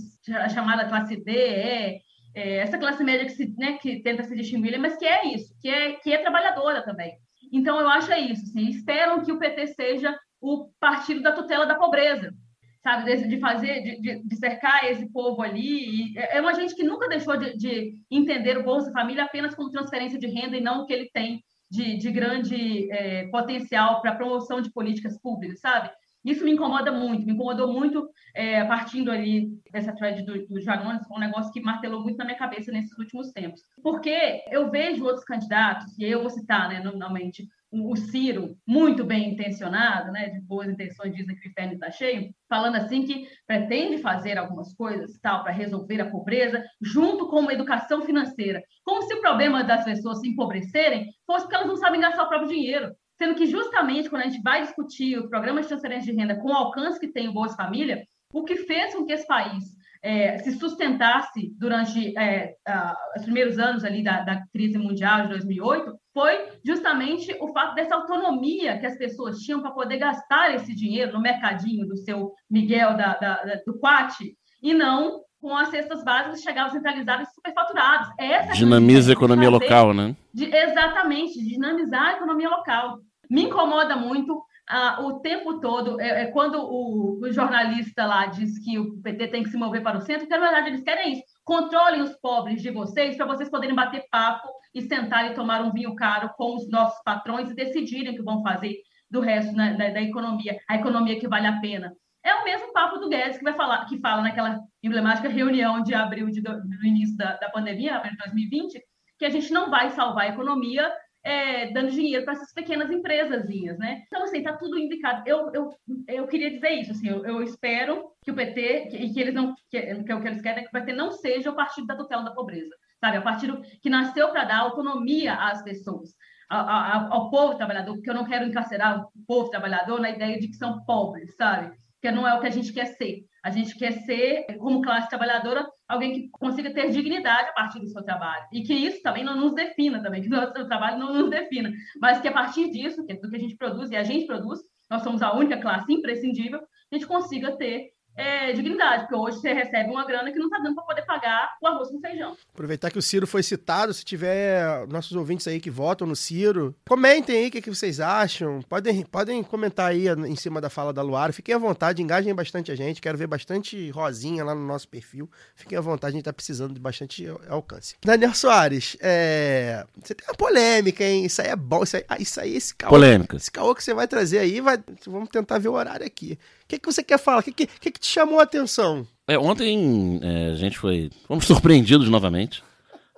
chamada 0.53 0.87
classe 0.87 1.17
D, 1.17 1.31
é, 1.31 1.99
é, 2.33 2.57
essa 2.57 2.77
classe 2.77 3.03
média 3.03 3.25
que, 3.25 3.33
se, 3.33 3.53
né, 3.57 3.73
que 3.73 4.01
tenta 4.01 4.23
se 4.23 4.35
distinguir, 4.35 4.79
mas 4.79 4.97
que 4.97 5.05
é 5.05 5.27
isso, 5.27 5.53
que 5.59 5.69
é, 5.69 5.93
que 5.93 6.13
é 6.13 6.19
trabalhadora 6.19 6.83
também. 6.83 7.11
Então, 7.51 7.79
eu 7.79 7.87
acho 7.87 8.11
é 8.11 8.19
isso. 8.19 8.43
Assim, 8.43 8.67
esperam 8.69 9.23
que 9.23 9.31
o 9.31 9.39
PT 9.39 9.67
seja 9.67 10.17
o 10.41 10.69
partido 10.79 11.21
da 11.21 11.31
tutela 11.31 11.65
da 11.65 11.75
pobreza, 11.75 12.33
sabe? 12.81 13.15
De 13.27 13.39
fazer, 13.39 13.99
de, 13.99 14.23
de 14.23 14.35
cercar 14.35 14.85
esse 14.85 15.11
povo 15.11 15.41
ali. 15.41 16.13
E 16.13 16.17
é, 16.17 16.37
é 16.37 16.41
uma 16.41 16.53
gente 16.53 16.75
que 16.75 16.83
nunca 16.83 17.07
deixou 17.07 17.37
de, 17.37 17.57
de, 17.57 17.93
entender 18.09 18.57
o 18.57 18.63
Bolsa 18.63 18.91
Família 18.91 19.23
apenas 19.23 19.55
como 19.55 19.71
transferência 19.71 20.19
de 20.19 20.27
renda 20.27 20.57
e 20.57 20.61
não 20.61 20.81
o 20.81 20.85
que 20.85 20.93
ele 20.93 21.09
tem 21.13 21.43
de, 21.69 21.97
de 21.97 22.11
grande 22.11 22.91
é, 22.91 23.27
potencial 23.27 24.01
para 24.01 24.15
promoção 24.15 24.61
de 24.61 24.71
políticas 24.71 25.19
públicas, 25.19 25.59
sabe? 25.59 25.89
Isso 26.23 26.43
me 26.43 26.51
incomoda 26.51 26.91
muito, 26.91 27.25
me 27.25 27.33
incomodou 27.33 27.71
muito 27.71 28.09
é, 28.35 28.63
partindo 28.65 29.09
ali 29.09 29.49
dessa 29.71 29.93
thread 29.93 30.23
do, 30.23 30.45
do 30.47 30.59
Janones, 30.59 31.01
um 31.09 31.19
negócio 31.19 31.51
que 31.53 31.61
martelou 31.61 32.01
muito 32.01 32.17
na 32.17 32.25
minha 32.25 32.37
cabeça 32.37 32.71
nesses 32.71 32.97
últimos 32.97 33.31
tempos. 33.31 33.61
Porque 33.81 34.43
eu 34.51 34.69
vejo 34.69 35.05
outros 35.05 35.23
candidatos, 35.23 35.97
e 35.97 36.03
eu 36.03 36.21
vou 36.21 36.29
citar, 36.29 36.67
né, 36.67 36.81
normalmente, 36.81 37.47
o 37.71 37.95
Ciro, 37.95 38.57
muito 38.65 39.03
bem 39.03 39.33
intencionado, 39.33 40.11
né, 40.11 40.29
de 40.29 40.39
boas 40.39 40.69
intenções, 40.69 41.13
dizem 41.13 41.35
que 41.35 41.47
o 41.47 41.51
inferno 41.51 41.73
está 41.73 41.91
cheio, 41.91 42.33
falando 42.47 42.75
assim 42.75 43.03
que 43.03 43.27
pretende 43.45 43.97
fazer 43.97 44.37
algumas 44.37 44.73
coisas 44.73 45.19
tal 45.21 45.43
para 45.43 45.51
resolver 45.51 46.01
a 46.01 46.09
pobreza, 46.09 46.63
junto 46.81 47.27
com 47.27 47.41
uma 47.41 47.53
educação 47.53 48.01
financeira, 48.01 48.61
como 48.83 49.01
se 49.03 49.13
o 49.13 49.21
problema 49.21 49.63
das 49.63 49.83
pessoas 49.83 50.19
se 50.19 50.29
empobrecerem 50.29 51.07
fosse 51.25 51.43
porque 51.43 51.55
elas 51.55 51.67
não 51.67 51.75
sabem 51.75 52.01
gastar 52.01 52.23
o 52.23 52.29
próprio 52.29 52.49
dinheiro. 52.49 52.93
Sendo 53.17 53.35
que 53.35 53.47
justamente 53.47 54.09
quando 54.09 54.21
a 54.21 54.27
gente 54.29 54.41
vai 54.43 54.61
discutir 54.61 55.17
o 55.17 55.27
programa 55.27 55.61
de 55.61 55.67
transferência 55.67 56.13
de 56.13 56.17
renda 56.17 56.39
com 56.39 56.49
o 56.49 56.55
alcance 56.55 56.99
que 56.99 57.07
tem 57.07 57.27
o 57.27 57.33
Bolsa 57.33 57.55
Família, 57.55 58.05
o 58.31 58.43
que 58.43 58.57
fez 58.57 58.93
com 58.93 59.05
que 59.05 59.11
esse 59.11 59.25
país 59.25 59.76
é, 60.01 60.37
se 60.39 60.51
sustentasse 60.53 61.53
durante 61.57 62.17
é, 62.17 62.55
a, 62.67 62.95
os 63.17 63.23
primeiros 63.23 63.57
anos 63.57 63.83
ali 63.83 64.03
da, 64.03 64.21
da, 64.21 64.43
crise 64.51 64.77
mundial 64.77 65.23
de 65.23 65.29
2008 65.29 65.93
foi 66.13 66.49
justamente 66.63 67.35
o 67.39 67.51
fato 67.53 67.75
dessa 67.75 67.95
autonomia 67.95 68.77
que 68.79 68.85
as 68.85 68.97
pessoas 68.97 69.39
tinham 69.39 69.61
para 69.61 69.71
poder 69.71 69.97
gastar 69.97 70.55
esse 70.55 70.73
dinheiro 70.73 71.13
no 71.13 71.21
mercadinho 71.21 71.85
do 71.87 71.97
seu 71.97 72.33
Miguel 72.49 72.95
da, 72.97 73.15
da, 73.15 73.61
do 73.65 73.77
Quat 73.79 74.15
e 74.61 74.73
não 74.73 75.21
com 75.39 75.55
as 75.55 75.69
cestas 75.69 76.03
básicas 76.03 76.41
chegavam 76.41 76.71
centralizadas 76.71 77.29
e 77.29 77.33
superfaturadas. 77.33 78.09
Essa 78.17 78.53
Dinamiza 78.53 79.11
a 79.11 79.13
economia 79.13 79.49
local, 79.49 79.93
né? 79.93 80.15
De, 80.33 80.45
exatamente, 80.45 81.43
dinamizar 81.43 82.07
a 82.07 82.13
economia 82.13 82.49
local. 82.49 82.99
Me 83.29 83.43
incomoda 83.43 83.95
muito 83.95 84.43
ah, 84.69 85.01
o 85.01 85.21
tempo 85.21 85.61
todo, 85.61 85.99
é, 86.01 86.23
é 86.23 86.25
quando 86.27 86.59
o, 86.59 87.19
o, 87.21 87.31
jornalista 87.31 88.05
lá 88.05 88.25
diz 88.25 88.59
que 88.59 88.77
o 88.77 89.01
PT 89.01 89.29
tem 89.29 89.43
que 89.43 89.49
se 89.49 89.57
mover 89.57 89.81
para 89.81 89.97
o 89.97 90.01
centro, 90.01 90.27
que 90.27 90.29
na 90.29 90.39
verdade 90.39 90.67
eles 90.67 90.83
querem 90.83 91.13
isso. 91.13 91.23
Controlem 91.45 92.01
os 92.01 92.13
pobres 92.17 92.61
de 92.61 92.69
vocês 92.69 93.15
para 93.15 93.25
vocês 93.25 93.49
poderem 93.49 93.75
bater 93.75 94.05
papo 94.11 94.49
e 94.73 94.81
sentar 94.81 95.31
e 95.31 95.35
tomar 95.35 95.61
um 95.61 95.71
vinho 95.71 95.95
caro 95.95 96.29
com 96.35 96.55
os 96.55 96.69
nossos 96.69 97.01
patrões 97.03 97.49
e 97.49 97.55
decidirem 97.55 98.11
o 98.11 98.15
que 98.17 98.23
vão 98.23 98.43
fazer 98.43 98.75
do 99.09 99.21
resto 99.21 99.55
né, 99.55 99.73
da, 99.73 99.89
da, 99.89 100.01
economia, 100.01 100.59
a 100.69 100.75
economia 100.75 101.17
que 101.17 101.29
vale 101.29 101.47
a 101.47 101.61
pena. 101.61 101.93
É 102.21 102.35
o 102.35 102.43
mesmo 102.43 102.73
papo 102.73 102.97
do 102.97 103.07
Guedes 103.07 103.37
que 103.37 103.45
vai 103.45 103.53
falar, 103.53 103.85
que 103.85 104.01
fala 104.01 104.21
naquela 104.21 104.59
emblemática 104.83 105.29
reunião 105.29 105.81
de 105.81 105.93
abril 105.93 106.29
de, 106.29 106.41
do, 106.41 106.61
do 106.61 106.85
início 106.85 107.15
da, 107.15 107.37
da 107.37 107.49
pandemia, 107.49 107.95
abril 107.95 108.11
de 108.11 108.17
2020, 108.17 108.81
que 109.17 109.25
a 109.25 109.29
gente 109.29 109.51
não 109.53 109.69
vai 109.69 109.91
salvar 109.91 110.25
a 110.25 110.29
economia 110.29 110.91
é, 111.27 111.71
dando 111.73 111.91
dinheiro 111.91 112.23
para 112.23 112.35
essas 112.35 112.53
pequenas 112.53 112.89
empresazinhas, 112.89 113.77
né? 113.77 114.03
Então, 114.07 114.23
assim, 114.23 114.41
tá 114.41 114.53
tudo 114.53 114.79
indicado. 114.79 115.23
Eu, 115.25 115.51
eu, 115.53 115.69
eu 116.07 116.25
queria 116.25 116.49
dizer 116.49 116.69
isso, 116.69 116.91
assim, 116.93 117.09
eu, 117.09 117.25
eu 117.25 117.43
espero 117.43 118.11
que 118.23 118.31
o 118.31 118.33
PT, 118.33 118.87
que, 118.89 119.13
que 119.13 119.19
eles 119.19 119.33
não, 119.33 119.53
que, 119.69 119.81
que, 119.81 120.13
o 120.13 120.21
que 120.21 120.27
eles 120.27 120.41
querem 120.41 120.59
é 120.59 120.61
que 120.61 120.69
o 120.69 120.79
PT 120.79 120.93
não 120.93 121.11
seja 121.11 121.51
o 121.51 121.55
partido 121.55 121.85
da 121.85 121.97
tutela 121.97 122.23
da 122.23 122.31
pobreza, 122.31 122.73
sabe? 123.01 123.17
É 123.17 123.19
o 123.19 123.23
partido 123.23 123.61
que 123.81 123.89
nasceu 123.89 124.29
para 124.29 124.45
dar 124.45 124.59
autonomia 124.59 125.33
às 125.33 125.61
pessoas, 125.63 126.15
ao, 126.49 127.13
ao 127.13 127.29
povo 127.29 127.55
trabalhador, 127.55 127.95
porque 127.95 128.09
eu 128.09 128.15
não 128.15 128.25
quero 128.25 128.45
encarcerar 128.45 129.01
o 129.01 129.09
povo 129.27 129.49
trabalhador 129.49 129.99
na 129.99 130.11
ideia 130.11 130.39
de 130.39 130.47
que 130.47 130.55
são 130.55 130.85
pobres, 130.85 131.35
sabe? 131.35 131.75
Que 132.01 132.09
não 132.09 132.25
é 132.25 132.35
o 132.35 132.39
que 132.39 132.47
a 132.47 132.51
gente 132.51 132.71
quer 132.71 132.85
ser. 132.85 133.25
A 133.43 133.49
gente 133.49 133.77
quer 133.77 133.91
ser, 134.03 134.45
como 134.59 134.81
classe 134.81 135.09
trabalhadora, 135.09 135.67
alguém 135.87 136.13
que 136.13 136.29
consiga 136.29 136.73
ter 136.73 136.89
dignidade 136.89 137.49
a 137.49 137.53
partir 137.53 137.79
do 137.79 137.87
seu 137.87 138.03
trabalho. 138.03 138.45
E 138.51 138.61
que 138.63 138.73
isso 138.73 139.01
também 139.01 139.23
não 139.23 139.39
nos 139.39 139.53
defina, 139.53 140.01
também, 140.01 140.21
que 140.21 140.27
o 140.27 140.31
nosso 140.31 140.51
trabalho 140.67 140.99
não 140.99 141.13
nos 141.13 141.29
defina. 141.29 141.71
Mas 142.01 142.19
que 142.19 142.27
a 142.27 142.33
partir 142.33 142.69
disso, 142.69 143.05
que 143.05 143.13
é 143.13 143.15
do 143.15 143.29
que 143.29 143.35
a 143.35 143.39
gente 143.39 143.55
produz, 143.55 143.89
e 143.89 143.95
a 143.95 144.03
gente 144.03 144.25
produz, 144.25 144.59
nós 144.89 145.01
somos 145.01 145.21
a 145.21 145.33
única 145.33 145.59
classe 145.59 145.91
imprescindível, 145.91 146.59
a 146.91 146.95
gente 146.95 147.07
consiga 147.07 147.55
ter 147.57 147.91
é, 148.17 148.51
dignidade, 148.51 149.03
porque 149.03 149.15
hoje 149.15 149.39
você 149.39 149.53
recebe 149.53 149.91
uma 149.91 150.03
grana 150.03 150.31
que 150.31 150.39
não 150.39 150.47
está 150.47 150.57
dando 150.57 150.73
para 150.73 150.83
poder 150.83 151.03
pagar 151.03 151.55
o 151.61 151.67
arroz 151.67 151.89
com 151.89 152.01
feijão. 152.01 152.35
Aproveitar 152.51 152.89
que 152.89 152.97
o 152.97 153.01
Ciro 153.01 153.27
foi 153.27 153.43
citado, 153.43 153.93
se 153.93 154.03
tiver 154.03 154.87
nossos 154.87 155.11
ouvintes 155.15 155.47
aí 155.47 155.59
que 155.59 155.69
votam 155.69 156.07
no 156.07 156.15
Ciro, 156.15 156.75
comentem 156.87 157.37
aí 157.37 157.47
o 157.47 157.51
que, 157.51 157.61
que 157.61 157.69
vocês 157.69 157.99
acham. 157.99 158.59
Podem, 158.63 159.03
podem 159.03 159.43
comentar 159.43 159.91
aí 159.91 160.07
em 160.07 160.35
cima 160.35 160.59
da 160.59 160.69
fala 160.69 160.91
da 160.91 161.03
Luara. 161.03 161.31
Fiquem 161.31 161.53
à 161.53 161.59
vontade, 161.59 162.01
engajem 162.01 162.33
bastante 162.33 162.71
a 162.71 162.75
gente. 162.75 162.99
Quero 162.99 163.17
ver 163.17 163.27
bastante 163.27 163.91
rosinha 163.91 164.43
lá 164.43 164.55
no 164.55 164.65
nosso 164.65 164.87
perfil. 164.87 165.29
Fiquem 165.53 165.77
à 165.77 165.81
vontade, 165.81 166.09
a 166.09 166.13
gente 166.13 166.21
está 166.21 166.33
precisando 166.33 166.73
de 166.73 166.79
bastante 166.79 167.27
alcance. 167.47 167.95
Daniel 168.03 168.33
Soares, 168.33 168.97
é... 168.99 169.85
você 170.01 170.15
tem 170.15 170.27
uma 170.27 170.35
polêmica, 170.35 171.03
hein? 171.03 171.25
Isso 171.25 171.39
aí 171.39 171.49
é 171.49 171.55
bom. 171.55 171.83
Isso 171.83 171.97
aí, 171.97 172.05
ah, 172.09 172.17
isso 172.19 172.41
aí 172.41 172.55
esse 172.55 172.73
caô. 172.73 172.89
Polêmica. 172.89 173.37
Esse 173.37 173.51
caô 173.51 173.75
que 173.75 173.83
você 173.83 173.93
vai 173.93 174.07
trazer 174.07 174.39
aí, 174.39 174.59
vai... 174.59 174.79
vamos 175.05 175.29
tentar 175.29 175.59
ver 175.59 175.67
o 175.67 175.73
horário 175.73 176.05
aqui. 176.05 176.39
O 176.67 176.69
que, 176.69 176.79
que 176.79 176.85
você 176.85 177.01
quer 177.01 177.17
falar? 177.17 177.39
O 177.39 177.43
que, 177.43 177.53
que, 177.53 177.65
que, 177.65 177.91
que 177.91 177.99
te 177.99 178.07
chamou 178.07 178.41
a 178.41 178.43
atenção? 178.43 179.07
É, 179.25 179.39
ontem 179.39 180.19
é, 180.21 180.51
a 180.51 180.55
gente 180.55 180.77
foi. 180.77 181.09
Fomos 181.25 181.45
surpreendidos 181.47 182.09
novamente 182.09 182.61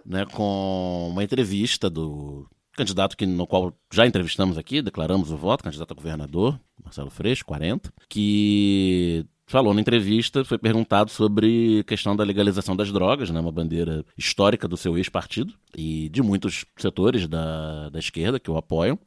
né, 0.05 0.25
com 0.25 1.09
uma 1.11 1.23
entrevista 1.23 1.89
do 1.89 2.47
candidato 2.75 3.17
que, 3.17 3.25
no 3.25 3.47
qual 3.47 3.73
já 3.91 4.05
entrevistamos 4.05 4.57
aqui, 4.57 4.81
declaramos 4.81 5.31
o 5.31 5.37
voto, 5.37 5.63
candidato 5.63 5.91
a 5.91 5.95
governador, 5.95 6.59
Marcelo 6.83 7.09
Freixo, 7.09 7.43
40, 7.45 7.91
que 8.07 9.25
falou 9.47 9.73
na 9.73 9.81
entrevista, 9.81 10.45
foi 10.45 10.57
perguntado 10.57 11.09
sobre 11.09 11.79
a 11.79 11.83
questão 11.83 12.15
da 12.15 12.23
legalização 12.23 12.75
das 12.75 12.91
drogas, 12.91 13.31
né, 13.31 13.39
uma 13.39 13.51
bandeira 13.51 14.05
histórica 14.17 14.67
do 14.67 14.77
seu 14.77 14.95
ex-partido 14.95 15.53
e 15.75 16.07
de 16.09 16.21
muitos 16.21 16.65
setores 16.77 17.27
da, 17.27 17.89
da 17.89 17.99
esquerda 17.99 18.39
que 18.39 18.49
o 18.49 18.57
apoiam, 18.57 18.97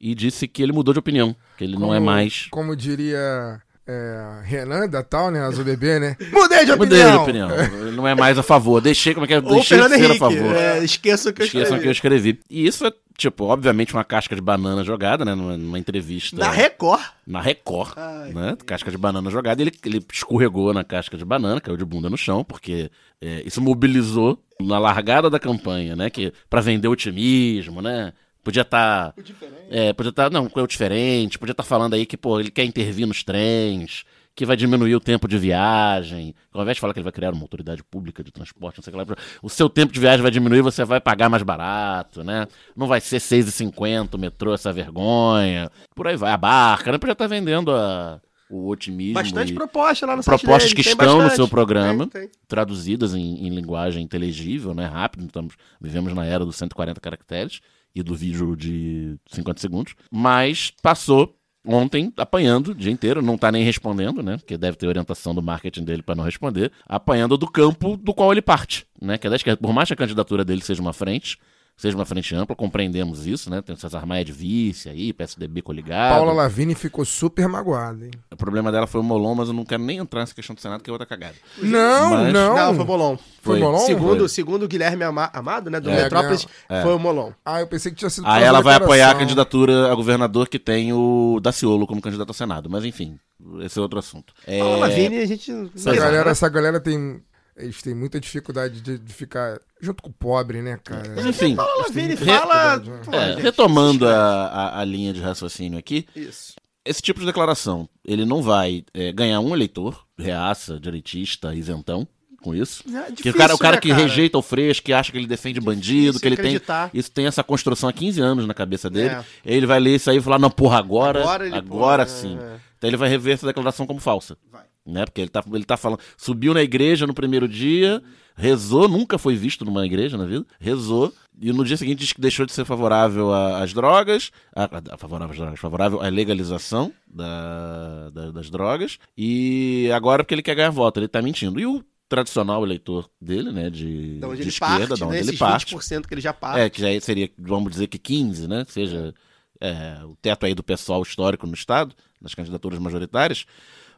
e 0.00 0.14
disse 0.14 0.48
que 0.48 0.62
ele 0.62 0.72
mudou 0.72 0.94
de 0.94 1.00
opinião, 1.00 1.36
que 1.58 1.64
ele 1.64 1.74
como, 1.74 1.86
não 1.86 1.94
é 1.94 2.00
mais... 2.00 2.46
Como 2.50 2.74
diria 2.74 3.60
é, 3.90 4.40
Renan 4.44 4.88
da 4.88 5.02
tal, 5.02 5.30
né? 5.30 5.40
Azul 5.40 5.64
Bebê, 5.64 5.98
né? 5.98 6.16
Mudei 6.32 6.64
de 6.64 6.72
opinião. 6.72 6.78
Mudei 6.78 7.10
de 7.10 7.16
opinião. 7.16 7.92
Não 7.92 8.06
é 8.06 8.14
mais 8.14 8.38
a 8.38 8.42
favor. 8.42 8.80
Deixei, 8.80 9.12
como 9.14 9.24
é 9.24 9.26
que 9.26 9.34
é? 9.34 9.40
Deixei 9.40 9.78
de 9.80 9.88
ser 9.88 9.94
Henrique, 9.98 10.12
a 10.12 10.18
favor. 10.18 10.54
É, 10.56 10.84
esqueçam 10.84 11.32
que 11.32 11.42
eu 11.42 11.46
Esqueçam 11.46 11.62
escrevi. 11.76 11.82
que 11.82 11.88
eu 11.88 11.92
escrevi. 11.92 12.40
E 12.48 12.66
isso 12.66 12.86
é, 12.86 12.92
tipo, 13.18 13.44
obviamente 13.44 13.92
uma 13.92 14.04
casca 14.04 14.34
de 14.36 14.40
banana 14.40 14.84
jogada, 14.84 15.24
né? 15.24 15.34
Numa, 15.34 15.56
numa 15.56 15.78
entrevista. 15.78 16.36
Na 16.36 16.50
Record. 16.50 17.02
Na 17.26 17.40
Record, 17.40 17.92
Ai, 17.96 18.32
né? 18.32 18.56
Casca 18.64 18.90
de 18.90 18.98
banana 18.98 19.28
jogada. 19.30 19.60
Ele, 19.60 19.72
ele 19.84 20.04
escorregou 20.12 20.72
na 20.72 20.84
casca 20.84 21.16
de 21.16 21.24
banana, 21.24 21.60
caiu 21.60 21.76
de 21.76 21.84
bunda 21.84 22.08
no 22.08 22.16
chão, 22.16 22.44
porque 22.44 22.90
é, 23.20 23.42
isso 23.44 23.60
mobilizou 23.60 24.38
na 24.60 24.78
largada 24.78 25.28
da 25.28 25.38
campanha, 25.38 25.96
né? 25.96 26.10
Que, 26.10 26.32
pra 26.48 26.60
vender 26.60 26.88
otimismo, 26.88 27.82
né? 27.82 28.12
Podia 28.42 28.62
estar. 28.62 29.12
Tá, 29.12 29.22
é, 29.70 29.92
podia 29.92 30.10
estar. 30.10 30.24
Tá, 30.24 30.30
não, 30.30 30.50
o 30.52 30.66
diferente. 30.66 31.38
Podia 31.38 31.52
estar 31.52 31.62
tá 31.62 31.68
falando 31.68 31.94
aí 31.94 32.06
que, 32.06 32.16
pô, 32.16 32.40
ele 32.40 32.50
quer 32.50 32.64
intervir 32.64 33.06
nos 33.06 33.22
trens, 33.22 34.04
que 34.34 34.46
vai 34.46 34.56
diminuir 34.56 34.94
o 34.94 35.00
tempo 35.00 35.28
de 35.28 35.36
viagem. 35.36 36.34
Ao 36.52 36.62
invés 36.62 36.76
de 36.76 36.80
falar 36.80 36.94
que 36.94 36.98
ele 36.98 37.04
vai 37.04 37.12
criar 37.12 37.32
uma 37.32 37.42
autoridade 37.42 37.82
pública 37.84 38.24
de 38.24 38.32
transporte, 38.32 38.78
não 38.78 38.82
sei 38.82 38.92
o 38.94 38.96
que 39.04 39.12
lá, 39.12 39.16
o 39.42 39.50
seu 39.50 39.68
tempo 39.68 39.92
de 39.92 40.00
viagem 40.00 40.22
vai 40.22 40.30
diminuir, 40.30 40.62
você 40.62 40.84
vai 40.84 41.00
pagar 41.00 41.28
mais 41.28 41.42
barato, 41.42 42.24
né? 42.24 42.46
Não 42.74 42.86
vai 42.86 43.00
ser 43.00 43.18
6,50 43.18 44.14
o 44.14 44.18
metrô, 44.18 44.54
essa 44.54 44.72
vergonha. 44.72 45.70
Por 45.94 46.06
aí 46.06 46.16
vai. 46.16 46.32
A 46.32 46.36
barca, 46.36 46.90
né? 46.92 46.98
Podia 46.98 47.12
estar 47.12 47.26
vendendo 47.26 47.72
a 47.72 48.20
o 48.50 48.68
otimismo. 48.68 49.14
Bastante 49.14 49.52
proposta 49.52 50.04
lá 50.04 50.16
no 50.16 50.24
Propostas 50.24 50.64
dele, 50.64 50.74
que 50.74 50.80
estão 50.80 51.18
bastante. 51.18 51.30
no 51.30 51.36
seu 51.36 51.48
programa, 51.48 52.08
tem, 52.08 52.22
tem. 52.22 52.30
traduzidas 52.48 53.14
em, 53.14 53.46
em, 53.46 53.48
linguagem 53.48 54.02
inteligível, 54.02 54.74
né, 54.74 54.86
rápido. 54.86 55.24
Estamos, 55.24 55.54
vivemos 55.80 56.12
na 56.12 56.26
era 56.26 56.44
dos 56.44 56.56
140 56.56 57.00
caracteres 57.00 57.60
e 57.94 58.02
do 58.02 58.14
vídeo 58.14 58.56
de 58.56 59.16
50 59.30 59.60
segundos, 59.60 59.94
mas 60.10 60.72
passou 60.82 61.36
ontem 61.66 62.12
apanhando 62.16 62.68
o 62.68 62.74
dia 62.74 62.90
inteiro, 62.90 63.20
não 63.20 63.36
tá 63.36 63.52
nem 63.52 63.62
respondendo, 63.62 64.22
né? 64.22 64.36
Porque 64.38 64.56
deve 64.56 64.76
ter 64.76 64.86
orientação 64.86 65.34
do 65.34 65.42
marketing 65.42 65.84
dele 65.84 66.02
para 66.02 66.14
não 66.14 66.24
responder, 66.24 66.72
apanhando 66.86 67.36
do 67.36 67.50
campo 67.50 67.96
do 67.96 68.14
qual 68.14 68.32
ele 68.32 68.42
parte, 68.42 68.86
né? 69.00 69.18
Que 69.18 69.26
é 69.26 69.30
da 69.30 69.36
esquerda. 69.36 69.60
Por 69.60 69.72
mais 69.72 69.88
que 69.88 69.92
a 69.92 69.96
candidatura 69.96 70.44
dele 70.44 70.62
seja 70.62 70.80
uma 70.80 70.92
frente, 70.92 71.38
seja 71.80 71.96
uma 71.96 72.04
frente 72.04 72.34
ampla, 72.34 72.54
compreendemos 72.54 73.26
isso, 73.26 73.48
né? 73.48 73.62
Tem 73.62 73.74
o 73.74 73.78
César 73.78 74.04
Maia 74.04 74.22
de 74.22 74.32
vice 74.32 74.90
aí, 74.90 75.14
PSDB 75.14 75.62
coligado. 75.62 76.14
Paula 76.14 76.30
Lavini 76.34 76.74
ficou 76.74 77.06
super 77.06 77.48
magoada, 77.48 78.04
hein? 78.04 78.10
O 78.30 78.36
problema 78.36 78.70
dela 78.70 78.86
foi 78.86 79.00
o 79.00 79.04
Molon, 79.04 79.34
mas 79.34 79.48
eu 79.48 79.54
não 79.54 79.64
quero 79.64 79.82
nem 79.82 79.96
entrar 79.96 80.20
nessa 80.20 80.34
questão 80.34 80.54
do 80.54 80.60
Senado, 80.60 80.82
que 80.82 80.90
é 80.90 80.92
outra 80.92 81.06
cagada. 81.06 81.36
Não, 81.56 82.10
mas... 82.10 82.32
não. 82.34 82.54
Não, 82.54 82.74
foi 82.74 82.84
Molon. 82.84 83.16
Foi, 83.16 83.26
foi 83.40 83.60
Molon? 83.60 83.78
Segundo, 83.78 84.18
foi. 84.18 84.28
segundo 84.28 84.62
o 84.64 84.68
Guilherme 84.68 85.04
Amado, 85.04 85.70
né, 85.70 85.80
do 85.80 85.88
é, 85.88 86.02
Metrópolis, 86.02 86.46
é. 86.68 86.82
foi 86.82 86.94
o 86.94 86.98
Molon. 86.98 87.32
Ah, 87.42 87.60
eu 87.60 87.66
pensei 87.66 87.90
que 87.90 87.96
tinha 87.96 88.10
sido 88.10 88.26
Aí 88.26 88.44
ela 88.44 88.60
vai 88.60 88.74
apoiar 88.74 89.12
a 89.12 89.14
candidatura 89.14 89.90
a 89.90 89.94
governador 89.94 90.50
que 90.50 90.58
tem 90.58 90.92
o 90.92 91.40
Daciolo 91.42 91.86
como 91.86 92.02
candidato 92.02 92.28
ao 92.28 92.34
Senado, 92.34 92.68
mas 92.68 92.84
enfim, 92.84 93.18
esse 93.60 93.78
é 93.78 93.82
outro 93.82 93.98
assunto. 93.98 94.34
É... 94.46 94.58
Paula 94.58 94.76
Lavini, 94.76 95.16
a 95.16 95.26
gente... 95.26 95.50
Essa 95.74 95.94
galera, 95.94 96.30
essa 96.30 96.48
galera 96.50 96.78
tem 96.78 97.22
eles 97.56 97.82
têm 97.82 97.94
muita 97.94 98.18
dificuldade 98.18 98.80
de, 98.80 98.98
de, 98.98 99.12
ficar 99.12 99.60
junto 99.80 100.02
com 100.02 100.10
o 100.10 100.12
pobre, 100.12 100.62
né, 100.62 100.78
cara? 100.82 101.12
Mas 101.16 101.26
enfim. 101.26 101.56
Fala, 101.56 101.88
Vini, 101.90 102.16
fala. 102.16 102.78
Né? 102.78 103.32
É, 103.38 103.40
retomando 103.40 104.06
a, 104.06 104.46
a, 104.46 104.80
a, 104.80 104.84
linha 104.84 105.12
de 105.12 105.20
raciocínio 105.20 105.78
aqui. 105.78 106.06
Isso. 106.14 106.54
Esse 106.84 107.02
tipo 107.02 107.20
de 107.20 107.26
declaração, 107.26 107.88
ele 108.04 108.24
não 108.24 108.42
vai 108.42 108.84
é, 108.94 109.12
ganhar 109.12 109.40
um 109.40 109.54
eleitor, 109.54 110.06
reaça, 110.18 110.80
direitista, 110.80 111.54
isentão, 111.54 112.08
com 112.40 112.54
isso. 112.54 112.82
É 112.88 113.10
difícil, 113.10 113.16
que 113.16 113.30
o 113.30 113.34
cara, 113.34 113.54
o 113.54 113.58
cara 113.58 113.76
né, 113.76 113.80
que 113.82 113.90
cara? 113.90 114.00
rejeita 114.00 114.38
o 114.38 114.42
fresco, 114.42 114.86
que 114.86 114.92
acha 114.92 115.12
que 115.12 115.18
ele 115.18 115.26
defende 115.26 115.60
difícil 115.60 115.74
bandido, 115.74 116.20
que 116.20 116.26
ele 116.26 116.34
acreditar. 116.34 116.90
tem. 116.90 116.98
Isso 116.98 117.10
tem 117.10 117.26
essa 117.26 117.44
construção 117.44 117.88
há 117.88 117.92
15 117.92 118.20
anos 118.20 118.46
na 118.46 118.54
cabeça 118.54 118.88
dele. 118.88 119.14
É. 119.14 119.24
Ele 119.44 119.66
vai 119.66 119.78
ler 119.78 119.96
isso 119.96 120.10
aí 120.10 120.16
e 120.16 120.20
falar, 120.22 120.38
não, 120.38 120.50
porra, 120.50 120.78
agora. 120.78 121.20
Agora, 121.20 121.46
ele, 121.46 121.54
agora 121.54 122.06
porra, 122.06 122.18
sim. 122.18 122.38
É. 122.40 122.56
Então 122.78 122.88
ele 122.88 122.96
vai 122.96 123.08
rever 123.08 123.34
essa 123.34 123.46
declaração 123.46 123.86
como 123.86 124.00
falsa. 124.00 124.36
Vai. 124.50 124.64
né? 124.86 125.04
Porque 125.04 125.20
ele 125.20 125.28
tá, 125.28 125.44
ele 125.52 125.64
tá 125.64 125.76
falando. 125.76 126.00
Subiu 126.16 126.54
na 126.54 126.62
igreja 126.62 127.06
no 127.06 127.12
primeiro 127.12 127.46
dia, 127.46 128.02
rezou, 128.40 128.88
nunca 128.88 129.18
foi 129.18 129.36
visto 129.36 129.64
numa 129.64 129.84
igreja 129.84 130.16
na 130.16 130.24
vida, 130.24 130.44
rezou, 130.58 131.12
e 131.40 131.52
no 131.52 131.64
dia 131.64 131.76
seguinte 131.76 131.98
diz 132.00 132.12
que 132.12 132.20
deixou 132.20 132.44
de 132.46 132.52
ser 132.52 132.64
favorável 132.64 133.32
às 133.32 133.72
drogas, 133.72 134.30
a, 134.54 134.64
a- 134.94 134.96
favorável 134.96 135.32
às 135.32 135.36
drogas, 135.38 135.60
favorável 135.60 136.00
à 136.00 136.08
legalização 136.08 136.92
da- 137.06 138.10
da- 138.10 138.30
das 138.32 138.50
drogas, 138.50 138.98
e 139.16 139.90
agora 139.94 140.22
porque 140.24 140.34
ele 140.34 140.42
quer 140.42 140.54
ganhar 140.54 140.70
voto, 140.70 140.98
ele 141.00 141.08
tá 141.08 141.20
mentindo. 141.22 141.60
E 141.60 141.66
o 141.66 141.84
tradicional 142.08 142.64
eleitor 142.64 143.08
dele, 143.20 143.52
né, 143.52 143.70
de, 143.70 144.18
onde 144.24 144.36
de 144.36 144.42
ele 144.42 144.48
esquerda, 144.48 144.88
parte, 144.88 145.00
da 145.00 145.06
onde 145.06 145.14
né? 145.16 145.20
ele 145.22 145.36
parte, 145.36 145.76
20% 145.76 146.06
que 146.06 146.14
ele 146.14 146.20
já 146.20 146.32
parte. 146.32 146.60
é, 146.60 146.68
que 146.70 146.80
já 146.80 147.00
seria, 147.00 147.30
vamos 147.38 147.70
dizer 147.70 147.86
que 147.86 147.98
15, 147.98 148.48
né? 148.48 148.64
Seja 148.68 149.14
é, 149.60 149.98
o 150.04 150.16
teto 150.20 150.44
aí 150.46 150.54
do 150.54 150.62
pessoal 150.62 151.02
histórico 151.02 151.46
no 151.46 151.54
Estado, 151.54 151.94
nas 152.20 152.34
candidaturas 152.34 152.78
majoritárias, 152.80 153.44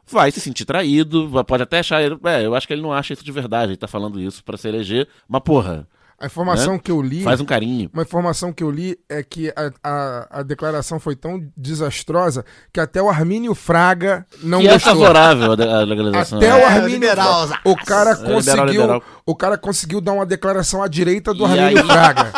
vai 0.07 0.31
se 0.31 0.39
sentir 0.39 0.65
traído, 0.65 1.29
pode 1.45 1.63
até 1.63 1.79
achar. 1.79 2.01
ele- 2.01 2.17
É, 2.25 2.45
eu 2.45 2.53
acho 2.55 2.67
que 2.67 2.73
ele 2.73 2.81
não 2.81 2.93
acha 2.93 3.13
isso 3.13 3.23
de 3.23 3.31
verdade, 3.31 3.71
ele 3.71 3.77
tá 3.77 3.87
falando 3.87 4.19
isso 4.19 4.43
pra 4.43 4.57
se 4.57 4.67
eleger, 4.67 5.07
mas 5.27 5.41
porra, 5.43 5.87
A 6.19 6.27
informação 6.27 6.73
Né? 6.73 6.79
que 6.81 6.89
eu 6.91 7.01
li. 7.01 7.21
faz 7.21 7.41
um 7.41 7.45
carinho. 7.45 7.89
Uma 7.91 8.03
informação 8.03 8.53
que 8.53 8.63
eu 8.63 8.71
li 8.71 8.97
é 9.09 9.21
que 9.23 9.49
a, 9.49 9.71
a, 9.83 10.39
a 10.39 10.43
declaração 10.43 10.97
foi 10.97 11.15
tão 11.17 11.43
desastrosa 11.57 12.45
que 12.71 12.79
até 12.79 13.01
o 13.01 13.09
Armínio 13.09 13.53
Fraga 13.53 14.25
não 14.41 14.61
que 14.61 14.67
é 14.69 14.73
gostou. 14.73 14.93
favorável 14.93 15.51
à 15.51 15.83
legalização. 15.83 16.37
Até 16.37 16.47
né? 16.47 16.55
o 16.55 16.57
É, 16.59 16.65
Armínio 16.65 16.89
liberal, 16.93 17.47
Fraga- 17.47 17.61
o 17.65 17.75
cara 17.75 18.09
É, 18.11 18.13
liberal, 18.13 18.33
conseguiu 18.35 18.65
liberal. 18.81 19.03
o 19.25 19.35
cara 19.35 19.57
conseguiu 19.57 19.99
dar 19.99 20.13
uma 20.13 20.25
declaração 20.25 20.81
à 20.81 20.87
direita 20.87 21.33
do 21.33 21.43
E 21.45 21.59
Armínio 21.59 21.81
aí- 21.81 21.87
Fraga. 21.87 22.31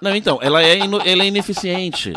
Não, 0.00 0.14
então, 0.14 0.38
ela 0.42 0.62
é, 0.62 0.78
ino- 0.78 1.00
ela 1.04 1.22
é 1.22 1.26
ineficiente. 1.26 2.12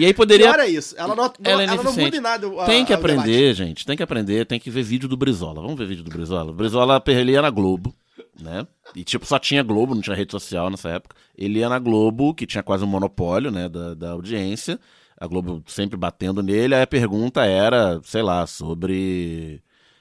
E 0.00 0.06
aí 0.06 0.14
poderia. 0.14 0.46
Pior 0.52 0.60
é 0.60 0.68
isso. 0.68 0.94
Ela 0.98 1.14
não, 1.14 1.24
Ela 1.44 1.62
é 1.62 1.66
ela 1.66 1.82
não 1.82 1.92
muda 1.92 2.16
em 2.16 2.20
nada. 2.20 2.46
a- 2.62 2.64
Tem 2.66 2.84
que 2.84 2.92
a- 2.92 2.96
o 2.96 3.00
debate. 3.00 3.18
aprender, 3.20 3.54
gente. 3.54 3.84
Tem 3.86 3.96
que 3.96 4.02
aprender, 4.02 4.46
tem 4.46 4.58
que 4.58 4.70
ver 4.70 4.82
vídeo 4.82 5.08
do 5.08 5.16
Brizola. 5.16 5.60
Vamos 5.60 5.78
ver 5.78 5.86
vídeo 5.86 6.02
do 6.04 6.10
Brizola. 6.10 6.50
O 6.50 6.54
Brizola 6.54 7.02
ele 7.06 7.32
ia 7.32 7.42
na 7.42 7.50
Globo, 7.50 7.94
né? 8.40 8.66
E 8.94 9.04
tipo, 9.04 9.24
só 9.26 9.38
tinha 9.38 9.62
Globo, 9.62 9.94
não 9.94 10.02
tinha 10.02 10.16
rede 10.16 10.32
social 10.32 10.70
nessa 10.70 10.88
época. 10.88 11.14
Ele 11.36 11.58
ia 11.60 11.68
na 11.68 11.78
Globo, 11.78 12.34
que 12.34 12.46
tinha 12.46 12.62
quase 12.62 12.82
um 12.84 12.88
monopólio, 12.88 13.50
né, 13.50 13.68
da, 13.68 13.94
da 13.94 14.10
audiência. 14.12 14.78
A 15.18 15.26
Globo 15.26 15.62
sempre 15.66 15.96
batendo 15.98 16.42
nele. 16.42 16.74
Aí 16.74 16.82
a 16.82 16.86
pergunta 16.86 17.44
era, 17.44 18.00
sei 18.02 18.22
lá, 18.22 18.46
sobre 18.46 19.60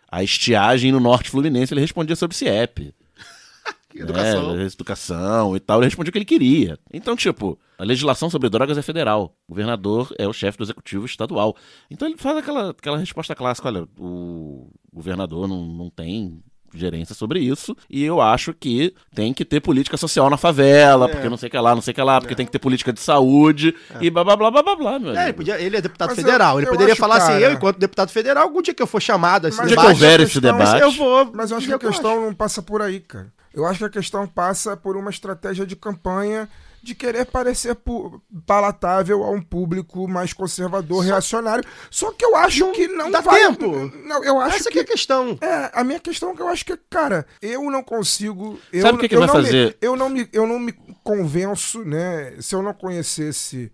a 0.09 0.23
estiagem 0.23 0.91
no 0.93 0.99
norte 0.99 1.29
fluminense. 1.29 1.73
Ele 1.73 1.81
respondia 1.81 2.15
sobre 2.15 2.35
CIEP. 2.37 2.93
Educação. 4.03 4.59
É, 4.59 4.63
educação 4.63 5.55
e 5.55 5.59
tal, 5.59 5.79
ele 5.79 5.87
respondia 5.87 6.09
o 6.09 6.11
que 6.11 6.17
ele 6.17 6.25
queria. 6.25 6.79
Então, 6.91 7.15
tipo, 7.15 7.59
a 7.77 7.83
legislação 7.83 8.29
sobre 8.29 8.49
drogas 8.49 8.77
é 8.77 8.81
federal. 8.81 9.35
O 9.47 9.53
governador 9.53 10.13
é 10.17 10.27
o 10.27 10.33
chefe 10.33 10.57
do 10.57 10.63
executivo 10.63 11.05
estadual. 11.05 11.55
Então 11.89 12.07
ele 12.07 12.17
faz 12.17 12.37
aquela, 12.37 12.71
aquela 12.71 12.97
resposta 12.97 13.35
clássica: 13.35 13.67
olha, 13.67 13.87
o 13.97 14.71
governador 14.91 15.47
não, 15.47 15.65
não 15.65 15.89
tem 15.89 16.43
gerência 16.73 17.15
sobre 17.15 17.39
isso, 17.39 17.75
e 17.89 18.03
eu 18.03 18.21
acho 18.21 18.53
que 18.53 18.93
tem 19.13 19.33
que 19.33 19.43
ter 19.45 19.59
política 19.59 19.97
social 19.97 20.29
na 20.29 20.37
favela, 20.37 21.05
É. 21.05 21.09
porque 21.09 21.29
não 21.29 21.37
sei 21.37 21.47
o 21.47 21.51
que 21.51 21.57
lá, 21.57 21.73
não 21.75 21.81
sei 21.81 21.91
o 21.91 21.95
que 21.95 22.01
lá, 22.01 22.19
porque 22.21 22.35
tem 22.35 22.45
que 22.45 22.51
ter 22.51 22.59
política 22.59 22.91
de 22.93 22.99
saúde, 22.99 23.73
e 24.01 24.09
blá 24.09 24.23
blá 24.23 24.35
blá 24.35 24.51
blá 24.51 24.63
blá 24.63 24.75
blá, 24.75 24.99
meu 24.99 25.09
É, 25.09 25.13
ele, 25.13 25.19
amigo. 25.21 25.37
podia, 25.37 25.59
ele 25.61 25.77
é 25.77 25.81
deputado 25.81 26.09
Mas 26.09 26.15
federal. 26.17 26.53
eu- 26.55 26.59
ele 26.59 26.67
eu 26.67 26.71
poderia 26.71 26.93
acho, 26.93 26.99
falar 27.01 27.17
assim: 27.17 27.27
cara- 27.33 27.41
eu, 27.41 27.51
enquanto 27.53 27.77
deputado 27.79 28.09
federal, 28.11 28.43
algum 28.43 28.61
dia 28.61 28.73
que 28.73 28.81
eu 28.83 28.87
for 28.87 29.01
chamado 29.01 29.47
assim, 29.47 29.57
Mas 29.57 29.67
dia 29.67 29.75
que 29.77 29.81
debate, 29.83 29.95
houver 30.03 30.19
esse 30.21 30.39
debate. 30.41 30.81
eu 30.81 30.91
vou. 30.91 31.31
Mas 31.33 31.51
eu 31.51 31.57
acho 31.57 31.67
que 31.67 31.73
a 31.73 31.79
questão 31.79 32.21
não 32.21 32.33
passa 32.33 32.61
por 32.61 32.81
aí, 32.81 32.99
cara. 32.99 33.27
Eu 33.53 33.65
acho 33.65 33.79
que 33.79 33.85
a 33.85 33.89
questão 33.89 34.27
passa 34.27 34.77
por 34.77 34.95
uma 34.95 35.09
estratégia 35.09 35.65
de 35.65 35.75
campanha 35.75 36.47
de 36.81 36.95
querer 36.95 37.25
parecer 37.25 37.75
palatável 38.45 39.23
a 39.23 39.29
um 39.31 39.41
público 39.41 40.07
mais 40.07 40.33
conservador, 40.33 41.03
reacionário. 41.03 41.63
Só 41.89 42.11
que 42.11 42.23
eu 42.25 42.35
acho 42.35 42.71
que 42.71 42.87
não 42.87 43.11
dá 43.11 43.21
vai... 43.21 43.39
tempo. 43.41 43.91
Não, 44.05 44.23
eu 44.23 44.39
acho 44.39 44.57
Essa 44.57 44.71
que... 44.71 44.79
é 44.79 44.81
a 44.81 44.85
questão. 44.85 45.37
É, 45.41 45.71
a 45.73 45.83
minha 45.83 45.99
questão 45.99 46.31
é 46.31 46.35
que 46.35 46.41
eu 46.41 46.47
acho 46.47 46.65
que, 46.65 46.77
cara, 46.89 47.25
eu 47.41 47.69
não 47.69 47.83
consigo. 47.83 48.59
Eu, 48.71 48.81
Sabe 48.81 48.97
o 48.97 49.01
que 49.01 49.09
que 49.09 49.15
eu 49.15 49.19
vai 49.19 49.27
não 49.27 49.35
me- 49.37 49.43
fazer? 49.43 49.77
eu, 49.81 49.95
não 49.95 50.09
me, 50.09 50.29
eu 50.31 50.47
não 50.47 50.59
me 50.59 50.73
convenço, 51.03 51.83
né? 51.83 52.35
Se 52.39 52.55
eu 52.55 52.61
não 52.61 52.73
conhecesse 52.73 53.71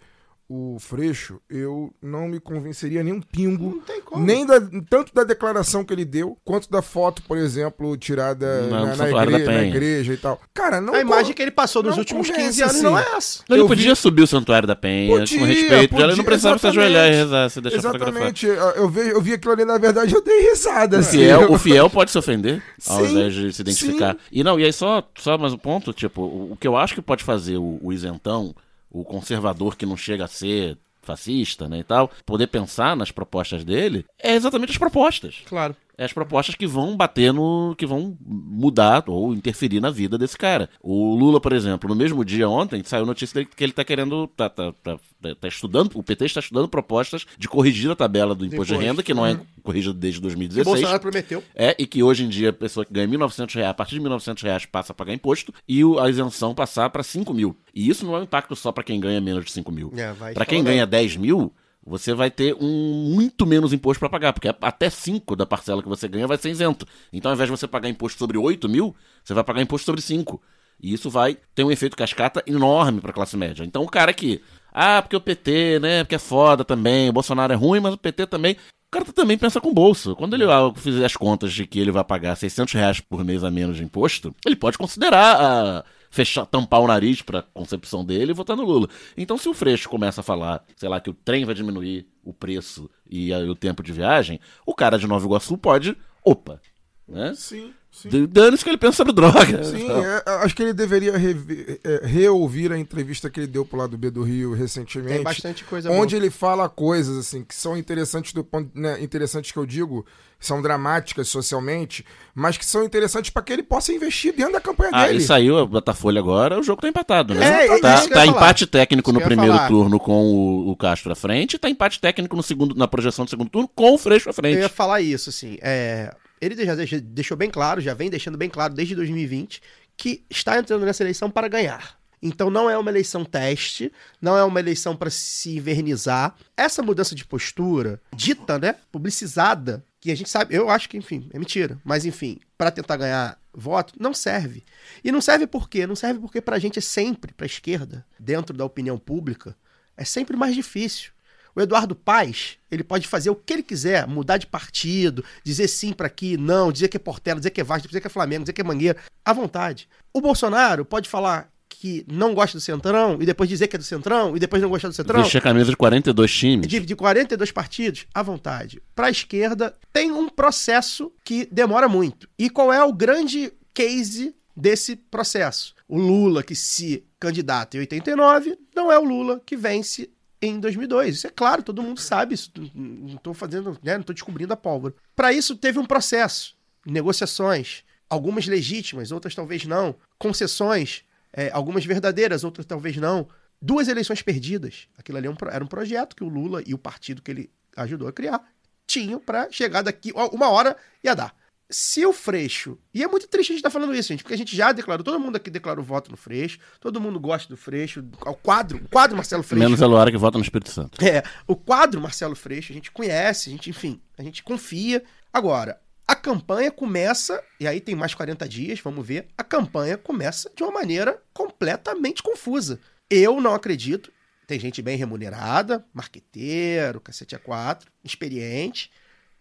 o 0.48 0.78
Freixo, 0.80 1.40
eu 1.50 1.92
não 2.02 2.28
me 2.28 2.40
convenceria 2.40 3.04
nem 3.04 3.14
um 3.14 3.22
pingo. 3.22 3.72
Não 3.76 3.80
tem 3.82 4.02
como. 4.02 4.24
Nem 4.24 4.46
da, 4.46 4.62
tanto 4.90 5.14
da 5.14 5.24
declaração 5.24 5.84
que 5.84 5.92
ele 5.92 6.06
deu, 6.06 6.38
quanto 6.46 6.70
da 6.70 6.82
foto, 6.84 7.24
por 7.24 7.36
exemplo, 7.38 7.98
tirada 7.98 8.62
Não, 8.64 8.70
na, 8.70 8.86
na 8.86 8.96
Santuário 8.96 9.32
da 9.32 9.38
igreja, 9.40 9.52
na 9.52 9.58
Penha. 9.60 9.70
igreja 9.70 10.14
e 10.14 10.18
tal. 10.18 10.40
Cara, 10.54 10.80
não. 10.80 10.94
a 10.94 11.02
imagem 11.02 11.32
co- 11.32 11.34
que 11.38 11.42
ele 11.42 11.50
passou 11.52 11.82
nos 11.82 11.94
não 11.94 12.00
últimos 12.00 12.28
convence, 12.28 12.46
15 12.48 12.62
anos 12.62 12.76
assim. 12.76 12.84
não 12.84 12.98
é 13.00 13.06
essa. 13.18 13.44
Não, 13.50 13.56
ele 13.58 13.64
eu 13.64 13.68
podia 13.68 13.90
vi- 13.94 14.00
subir 14.00 14.22
o 14.22 14.28
Santuário 14.28 14.68
da 14.68 14.76
Penha 14.76 15.18
Podia, 15.18 15.40
com 15.40 15.46
respeito, 15.46 15.74
ele 15.74 15.88
podia, 15.88 16.16
não 16.16 16.24
precisava 16.24 16.58
se 16.60 16.68
ajoelhar 16.68 17.08
e 17.08 17.16
rezar, 17.16 17.50
se 17.50 17.62
deixar. 17.62 17.78
Exatamente. 17.80 18.46
Eu, 18.46 18.54
eu, 18.56 18.90
vi, 18.90 19.00
eu 19.10 19.22
vi 19.22 19.34
aquilo 19.34 19.54
ali, 19.54 19.66
na 19.66 19.78
verdade, 19.80 20.14
eu 20.14 20.24
dei 20.24 20.50
risada. 20.50 20.98
O 20.98 21.00
assim. 21.00 21.18
fiel, 21.18 21.52
o 21.52 21.58
fiel 21.58 21.90
pode 21.90 22.12
se 22.12 22.18
ofender 22.20 22.62
ao 22.88 23.00
Sim, 23.04 23.12
invés 23.12 23.34
de 23.34 23.52
se 23.52 23.62
identificar. 23.64 24.14
sim. 24.14 24.20
E 24.32 24.44
não, 24.44 24.60
e 24.60 24.64
aí 24.64 24.72
só, 24.72 25.02
só 25.18 25.38
mais 25.40 25.54
um 25.54 25.58
ponto, 25.58 25.92
tipo, 25.92 26.22
o, 26.22 26.52
o 26.52 26.58
que 26.58 26.68
eu 26.68 26.78
acho 26.78 26.94
que 26.94 27.02
pode 27.02 27.24
fazer 27.24 27.58
o, 27.58 27.80
o 27.82 27.92
isentão, 27.92 28.56
o 28.96 29.04
conservador 29.04 29.76
que 29.76 29.86
não 29.86 29.98
chega 29.98 30.24
a 30.24 30.28
ser 30.28 30.78
fascista, 31.02 31.70
né, 31.70 31.80
e 31.80 31.84
tal, 31.84 32.10
poder 32.26 32.48
pensar 32.48 32.96
nas 32.96 33.12
propostas 33.12 33.64
dele, 33.64 34.06
é 34.18 34.34
exatamente 34.34 34.72
as 34.72 34.78
propostas. 34.78 35.44
Claro. 35.46 35.76
As 35.98 36.12
propostas 36.12 36.56
que 36.56 36.68
vão 36.68 36.96
bater 36.98 37.34
no. 37.34 37.76
que 37.78 37.86
vão 37.86 38.18
mudar 38.22 39.04
ou 39.08 39.34
interferir 39.34 39.80
na 39.80 39.90
vida 39.90 40.18
desse 40.18 40.38
cara. 40.38 40.70
O 40.82 41.16
Lula, 41.16 41.40
por 41.40 41.54
exemplo, 41.54 41.88
no 41.90 41.96
mesmo 41.96 42.24
dia 42.26 42.50
ontem, 42.50 42.84
saiu 42.84 43.06
notícia 43.06 43.34
dele 43.36 43.50
que 43.56 43.64
ele 43.64 43.74
tá 43.74 43.84
querendo. 43.84 44.28
tá, 44.28 44.50
tá, 44.50 44.74
tá, 44.84 44.98
tá 45.40 45.48
estudando. 45.48 45.92
O 45.96 46.04
PT 46.04 46.26
está 46.26 46.40
estudando 46.40 46.68
propostas 46.68 47.26
de 47.38 47.48
corrigir 47.48 47.90
a 47.90 47.96
tabela 47.96 48.36
do 48.36 48.46
imposto 48.46 48.66
de 48.66 48.74
imposto. 48.74 48.88
renda, 48.88 49.04
que 49.04 49.14
não 49.14 49.26
é 49.26 49.40
corrigida 49.64 49.94
desde 49.94 50.20
Que 50.20 50.24
2016. 50.24 50.66
Bolsonaro 50.66 51.00
prometeu. 51.00 51.44
É, 51.56 51.76
e 51.80 51.86
que 51.88 52.04
hoje 52.04 52.24
em 52.24 52.30
dia 52.30 52.50
a 52.50 52.54
pessoa 52.54 52.86
que 52.86 52.94
ganha 52.94 53.08
1.900 53.08 53.56
reais, 53.56 53.70
a 53.70 53.74
partir 53.74 53.96
de 53.96 54.02
1.900 54.02 54.44
reais 54.44 54.66
passa 54.66 54.92
a 54.92 54.96
pagar 54.96 55.14
imposto 55.14 55.54
e 55.68 55.82
a 56.00 56.10
isenção 56.10 56.54
passar 56.54 56.90
para 56.90 57.04
5 57.04 57.34
mil. 57.34 57.56
E 57.74 57.90
isso 57.90 58.06
não 58.06 58.16
é 58.16 58.20
um 58.20 58.24
impacto 58.24 58.56
só 58.56 58.72
para 58.72 58.84
quem 58.84 59.00
ganha 59.00 59.20
menos 59.22 59.46
de 59.46 59.52
5 59.52 59.72
mil. 59.72 59.92
É, 59.96 60.34
Para 60.34 60.46
quem 60.46 60.64
ganha 60.64 60.86
10 60.86 61.18
mil, 61.18 61.54
você 61.86 62.14
vai 62.14 62.32
ter 62.32 62.56
um 62.60 63.14
muito 63.14 63.46
menos 63.46 63.72
imposto 63.72 64.00
para 64.00 64.10
pagar, 64.10 64.34
porque 64.34 64.50
até 64.60 64.90
5 64.90 65.36
da 65.36 65.46
parcela 65.46 65.84
que 65.84 65.88
você 65.88 66.08
ganha 66.08 66.26
vai 66.26 66.38
ser 66.38 66.50
isento. 66.50 66.88
Então, 67.14 67.30
ao 67.30 67.36
invés 67.36 67.48
de 67.48 67.56
você 67.56 67.68
pagar 67.68 67.88
imposto 67.88 68.18
sobre 68.18 68.38
8 68.38 68.68
mil, 68.68 68.96
você 69.24 69.34
vai 69.36 69.44
pagar 69.44 69.62
imposto 69.62 69.86
sobre 69.86 70.02
5. 70.02 70.42
E 70.82 70.94
isso 70.94 71.10
vai 71.10 71.38
ter 71.54 71.64
um 71.64 71.72
efeito 71.72 71.96
cascata 71.96 72.44
enorme 72.48 73.00
para 73.00 73.12
a 73.12 73.14
classe 73.14 73.38
média. 73.38 73.64
Então, 73.64 73.84
o 73.84 73.90
cara 73.90 74.14
que, 74.14 74.42
ah, 74.74 75.02
porque 75.02 75.16
o 75.16 75.22
PT, 75.22 75.80
né, 75.80 76.04
porque 76.04 76.16
é 76.16 76.20
foda 76.20 76.66
também, 76.66 77.08
o 77.10 77.14
Bolsonaro 77.14 77.54
é 77.54 77.56
ruim, 77.56 77.80
mas 77.80 77.94
o 77.94 77.98
PT 77.98 78.26
também. 78.26 78.54
O 78.88 78.92
cara 78.92 79.06
também 79.06 79.38
pensa 79.38 79.62
com 79.62 79.70
o 79.70 79.74
bolso. 79.74 80.16
Quando 80.16 80.34
ele 80.34 80.46
ah, 80.46 80.72
fizer 80.76 81.06
as 81.06 81.16
contas 81.16 81.54
de 81.54 81.68
que 81.68 81.80
ele 81.80 81.92
vai 81.92 82.04
pagar 82.04 82.36
600 82.36 82.74
reais 82.74 83.00
por 83.00 83.24
mês 83.24 83.44
a 83.44 83.52
menos 83.52 83.78
de 83.78 83.84
imposto, 83.84 84.34
ele 84.46 84.56
pode 84.56 84.78
considerar 84.78 85.38
ah, 85.40 85.86
fechar, 86.16 86.46
tampar 86.46 86.80
o 86.80 86.88
nariz 86.88 87.22
pra 87.22 87.42
concepção 87.42 88.06
dele 88.06 88.32
e 88.32 88.34
votar 88.34 88.56
no 88.56 88.64
Lula. 88.64 88.88
Então, 89.18 89.38
se 89.38 89.50
o 89.50 89.54
Freixo 89.54 89.90
começa 89.90 90.22
a 90.22 90.24
falar, 90.24 90.64
sei 90.78 90.88
lá, 90.88 91.02
que 91.02 91.10
o 91.10 91.14
trem 91.14 91.44
vai 91.44 91.54
diminuir 91.54 92.08
o 92.24 92.34
preço 92.34 92.90
e 93.10 93.34
aí 93.34 93.50
o 93.50 93.54
tempo 93.54 93.84
de 93.84 93.92
viagem, 93.92 94.40
o 94.66 94.74
cara 94.74 94.98
de 94.98 95.08
Nova 95.08 95.26
Iguaçu 95.26 95.58
pode, 95.58 95.98
opa, 96.24 96.62
né? 97.06 97.34
Sim, 97.36 97.74
sim. 97.96 98.10
D- 98.10 98.28
Dane-se 98.28 98.64
que 98.64 98.70
ele 98.70 98.78
pensa 98.78 98.98
sobre 98.98 99.14
droga. 99.14 99.64
Sim, 99.64 99.84
Então, 99.86 100.04
é, 100.04 100.24
acho 100.44 100.56
que 100.56 100.64
ele 100.64 100.74
deveria 100.74 101.18
rever- 101.18 101.80
é, 101.84 102.02
reouvir 102.06 102.72
a 102.72 102.78
entrevista 102.78 103.30
que 103.30 103.40
ele 103.40 103.48
deu 103.48 103.66
pro 103.66 103.78
lado 103.78 103.98
B 103.98 104.10
do 104.12 104.24
Rio 104.24 104.54
recentemente. 104.54 105.14
Tem 105.16 105.24
bastante 105.24 105.64
coisa 105.64 105.90
onde 105.92 106.16
boa. 106.16 106.24
ele 106.24 106.30
fala 106.30 106.68
coisas 106.70 107.18
assim 107.18 107.44
que 107.44 107.56
são 107.56 107.78
interessantes 107.78 108.34
do 108.34 108.44
ponto, 108.44 108.70
né, 108.74 109.02
interessantes 109.02 109.52
que 109.52 109.58
eu 109.58 109.66
digo, 109.66 110.06
são 110.40 110.62
dramáticas 110.62 111.28
socialmente, 111.30 112.06
mas 112.36 112.58
que 112.58 112.66
são 112.66 112.84
interessantes 112.84 113.30
para 113.32 113.42
que 113.42 113.54
ele 113.54 113.64
possa 113.64 113.94
investir 113.94 114.34
dentro 114.36 114.54
da 114.54 114.62
campanha 114.62 114.92
Ah, 114.94 115.08
dele. 115.08 115.20
e 115.20 115.22
saiu 115.22 115.58
a 115.60 115.66
Datafolha 115.66 116.20
agora, 116.20 116.60
o 116.60 116.64
jogo 116.64 116.82
tá 116.82 116.88
empatado, 116.90 117.34
né? 117.34 117.66
É, 117.66 117.80
tá 117.80 118.08
tá 118.08 118.26
empate 118.28 118.68
técnico 118.68 119.10
Isso 119.10 119.20
no 119.20 119.26
primeiro 119.26 119.54
falar. 119.54 119.68
turno 119.70 119.98
com 120.00 120.24
o, 120.26 120.70
o 120.72 120.76
Castro 120.76 121.12
à 121.12 121.16
frente, 121.16 121.58
tá 121.58 121.70
empate 121.70 122.00
técnico 122.00 122.36
no 122.36 122.44
segundo, 122.44 122.76
na 122.76 122.88
projeção 122.88 123.24
do 123.26 123.30
segundo 123.30 123.50
turno 123.50 123.68
com 123.74 123.94
o 123.94 123.98
Freixo 123.98 124.30
à 124.30 124.34
frente. 124.34 124.56
Eu 124.58 124.62
ia 124.64 124.70
falar 124.70 125.02
isso, 125.02 125.30
assim. 125.30 125.58
É, 125.62 126.14
ele 126.40 126.66
já 126.66 126.76
deixou 127.04 127.38
bem 127.38 127.50
claro, 127.50 127.82
já 127.82 127.94
vem 127.94 128.10
deixando 128.10 128.38
bem 128.38 128.50
claro 128.50 128.74
desde 128.74 128.96
2020, 128.96 129.62
que 129.98 130.26
está 130.30 130.58
entrando 130.58 130.86
nessa 130.86 131.04
eleição 131.04 131.30
para 131.30 131.48
ganhar. 131.48 131.98
Então 132.22 132.50
não 132.50 132.70
é 132.70 132.78
uma 132.78 132.90
eleição 132.90 133.24
teste, 133.24 133.92
não 134.22 134.38
é 134.38 134.44
uma 134.44 134.60
eleição 134.60 134.96
para 134.96 135.10
se 135.10 135.58
invernizar. 135.58 136.36
Essa 136.58 136.82
mudança 136.82 137.14
de 137.14 137.26
postura, 137.26 138.02
dita, 138.16 138.58
né, 138.58 138.76
publicizada, 138.92 139.84
que 140.00 140.12
a 140.12 140.16
gente 140.16 140.30
sabe, 140.30 140.56
eu 140.56 140.70
acho 140.70 140.90
que, 140.90 140.98
enfim, 140.98 141.30
é 141.34 141.40
mentira, 141.40 141.80
mas 141.84 142.06
enfim, 142.06 142.40
para 142.58 142.72
tentar 142.72 142.98
ganhar 142.98 143.40
voto, 143.54 143.94
não 144.00 144.14
serve. 144.14 144.64
E 145.04 145.12
não 145.12 145.22
serve 145.22 145.46
por 145.46 145.70
quê? 145.70 145.86
Não 145.86 145.96
serve 145.96 146.20
porque 146.20 146.42
pra 146.42 146.60
gente 146.60 146.80
é 146.80 146.82
sempre, 146.82 147.34
pra 147.34 147.46
esquerda, 147.46 148.06
dentro 148.20 148.56
da 148.56 148.66
opinião 148.66 148.98
pública, 148.98 149.56
é 149.96 150.04
sempre 150.04 150.36
mais 150.36 150.56
difícil. 150.56 151.12
O 151.56 151.62
Eduardo 151.62 151.96
Paes, 151.96 152.58
ele 152.70 152.84
pode 152.84 153.08
fazer 153.08 153.30
o 153.30 153.36
que 153.36 153.54
ele 153.54 153.64
quiser, 153.64 154.06
mudar 154.08 154.38
de 154.38 154.46
partido, 154.46 155.24
dizer 155.44 155.68
sim 155.68 155.94
pra 155.94 156.08
aqui, 156.08 156.36
não, 156.36 156.72
dizer 156.72 156.90
que 156.90 156.98
é 156.98 157.00
Portela, 157.00 157.40
dizer 157.40 157.52
que 157.52 157.62
é 157.62 157.64
Vasco, 157.64 157.88
dizer 157.88 158.02
que 158.02 158.08
é 158.08 158.10
Flamengo, 158.10 158.44
dizer 158.44 158.54
que 158.54 158.62
é 158.62 158.64
Mangueira, 158.64 158.98
à 159.24 159.32
vontade. 159.32 159.88
O 160.14 160.20
Bolsonaro 160.20 160.84
pode 160.84 161.08
falar 161.08 161.50
que 161.70 162.06
não 162.12 162.34
gosta 162.34 162.58
do 162.58 162.62
Centrão 162.62 163.18
e 163.22 163.26
depois 163.26 163.50
dizer 163.50 163.68
que 163.68 163.76
é 163.76 163.80
do 163.80 163.86
Centrão 163.86 164.36
e 164.36 164.40
depois 164.40 164.62
não 164.62 164.70
gostar 164.70 164.88
do 164.88 164.94
Centrão? 164.94 165.22
Vestir 165.22 165.38
a 165.38 165.42
camisa 165.42 165.70
de 165.70 165.78
42 165.78 166.32
times. 166.34 166.68
de, 166.68 166.80
de 166.80 166.96
42 166.96 167.52
partidos, 167.52 168.06
à 168.14 168.24
vontade. 168.24 168.82
Para 168.96 169.08
a 169.08 169.12
esquerda, 169.12 169.74
tem 169.94 170.12
um 170.12 170.28
processo 170.28 171.12
que 171.24 171.48
demora 171.52 171.88
muito. 171.88 172.28
E 172.40 172.50
qual 172.50 172.74
é 172.74 172.84
o 172.84 172.94
grande 172.94 173.52
case 173.74 174.36
desse 174.56 174.96
processo? 174.96 175.76
O 175.88 176.00
Lula, 176.00 176.42
que 176.42 176.56
se 176.56 177.04
candidata 177.20 177.78
em 177.78 177.82
89, 177.82 178.58
não 178.76 178.92
é 178.92 178.98
o 178.98 179.04
Lula 179.04 179.42
que 179.46 179.56
vence 179.56 180.10
em 180.48 180.60
2002. 180.60 181.16
Isso 181.16 181.28
é 181.28 181.30
claro, 181.30 181.64
todo 181.64 181.82
mundo 181.82 182.00
sabe 182.00 182.34
isso. 182.34 182.52
Não 182.74 183.16
estou 183.16 183.34
fazendo, 183.34 183.78
né, 183.84 183.94
não 183.94 184.02
estou 184.02 184.14
descobrindo 184.14 184.54
a 184.54 184.58
pólvora. 184.58 184.94
Para 185.16 185.34
isso, 185.34 185.56
teve 185.56 185.80
um 185.80 185.86
processo, 185.86 186.56
negociações, 186.86 187.84
algumas 188.10 188.48
legítimas, 188.48 189.12
outras 189.12 189.36
talvez 189.36 189.66
não, 189.66 189.96
concessões, 190.18 191.04
é, 191.34 191.50
algumas 191.52 191.86
verdadeiras, 191.86 192.44
outras 192.44 192.66
talvez 192.66 192.98
não. 192.98 193.28
Duas 193.62 193.88
eleições 193.88 194.22
perdidas. 194.22 194.88
Aquilo 194.98 195.18
ali 195.18 195.28
é 195.28 195.32
era 195.52 195.64
um 195.64 195.68
projeto 195.68 196.16
que 196.16 196.24
o 196.24 196.30
Lula 196.30 196.62
e 196.66 196.74
o 196.74 196.78
partido 196.78 197.22
que 197.22 197.32
ele 197.32 197.50
ajudou 197.76 198.08
a 198.08 198.14
criar 198.14 198.42
tinham 198.88 199.20
para 199.20 199.52
chegar 199.52 199.82
daqui 199.82 200.12
uma 200.32 200.50
hora 200.50 200.78
ia 201.04 201.16
dar. 201.16 201.36
Se 201.70 202.06
o 202.06 202.14
Freixo. 202.14 202.78
E 202.94 203.04
é 203.04 203.08
muito 203.08 203.28
triste 203.28 203.50
a 203.50 203.54
gente 203.54 203.60
estar 203.60 203.72
falando 203.72 203.96
isso, 203.96 204.10
gente, 204.10 204.24
porque 204.24 204.36
a 204.36 204.38
gente 204.38 204.56
já 204.56 204.72
declarou, 204.72 205.04
todo 205.04 205.20
mundo 205.20 205.36
aqui 205.36 205.50
declarou 205.50 205.84
voto 205.84 206.12
no 206.12 206.18
Freixo, 206.18 206.60
todo 206.80 207.02
mundo 207.02 207.20
gosta 207.20 207.50
do 207.50 207.58
Freixo, 207.58 208.04
o 208.22 208.36
quadro, 208.36 208.78
o 208.78 208.90
quadro 208.90 209.16
Marcelo 209.16 209.42
Freixo. 209.42 209.64
Menos 209.64 209.82
a 209.82 209.88
Luara 209.88 210.12
que 210.12 210.18
vota 210.18 210.38
no 210.38 210.44
Espírito 210.44 210.70
Santo. 210.70 211.04
É, 211.04 211.24
o 211.48 211.56
quadro 211.56 212.00
Marcelo 212.00 212.36
Freixo, 212.36 212.72
a 212.72 212.76
gente 212.76 212.92
conhece, 212.92 213.50
a 213.50 213.52
gente, 213.52 213.70
enfim, 213.70 214.00
a 214.18 214.22
gente 214.22 214.44
confia. 214.44 215.04
Agora, 215.34 215.82
a 216.08 216.16
campanha 216.16 216.70
começa, 216.70 217.44
e 217.60 217.68
aí 217.68 217.82
tem 217.82 217.96
mais 217.96 218.14
40 218.14 218.48
dias, 218.48 218.80
vamos 218.80 219.06
ver, 219.06 219.28
a 219.36 219.44
campanha 219.44 219.98
começa 219.98 220.52
de 220.56 220.62
uma 220.62 220.72
maneira 220.72 221.20
completamente 221.34 222.22
confusa. 222.22 222.80
Eu 223.10 223.42
não 223.42 223.56
acredito, 223.56 224.12
tem 224.46 224.60
gente 224.60 224.82
bem 224.84 224.98
remunerada, 224.98 225.84
marqueteiro, 225.92 227.02
cacete 227.02 227.36
A4, 227.36 227.86
experiente. 228.04 228.92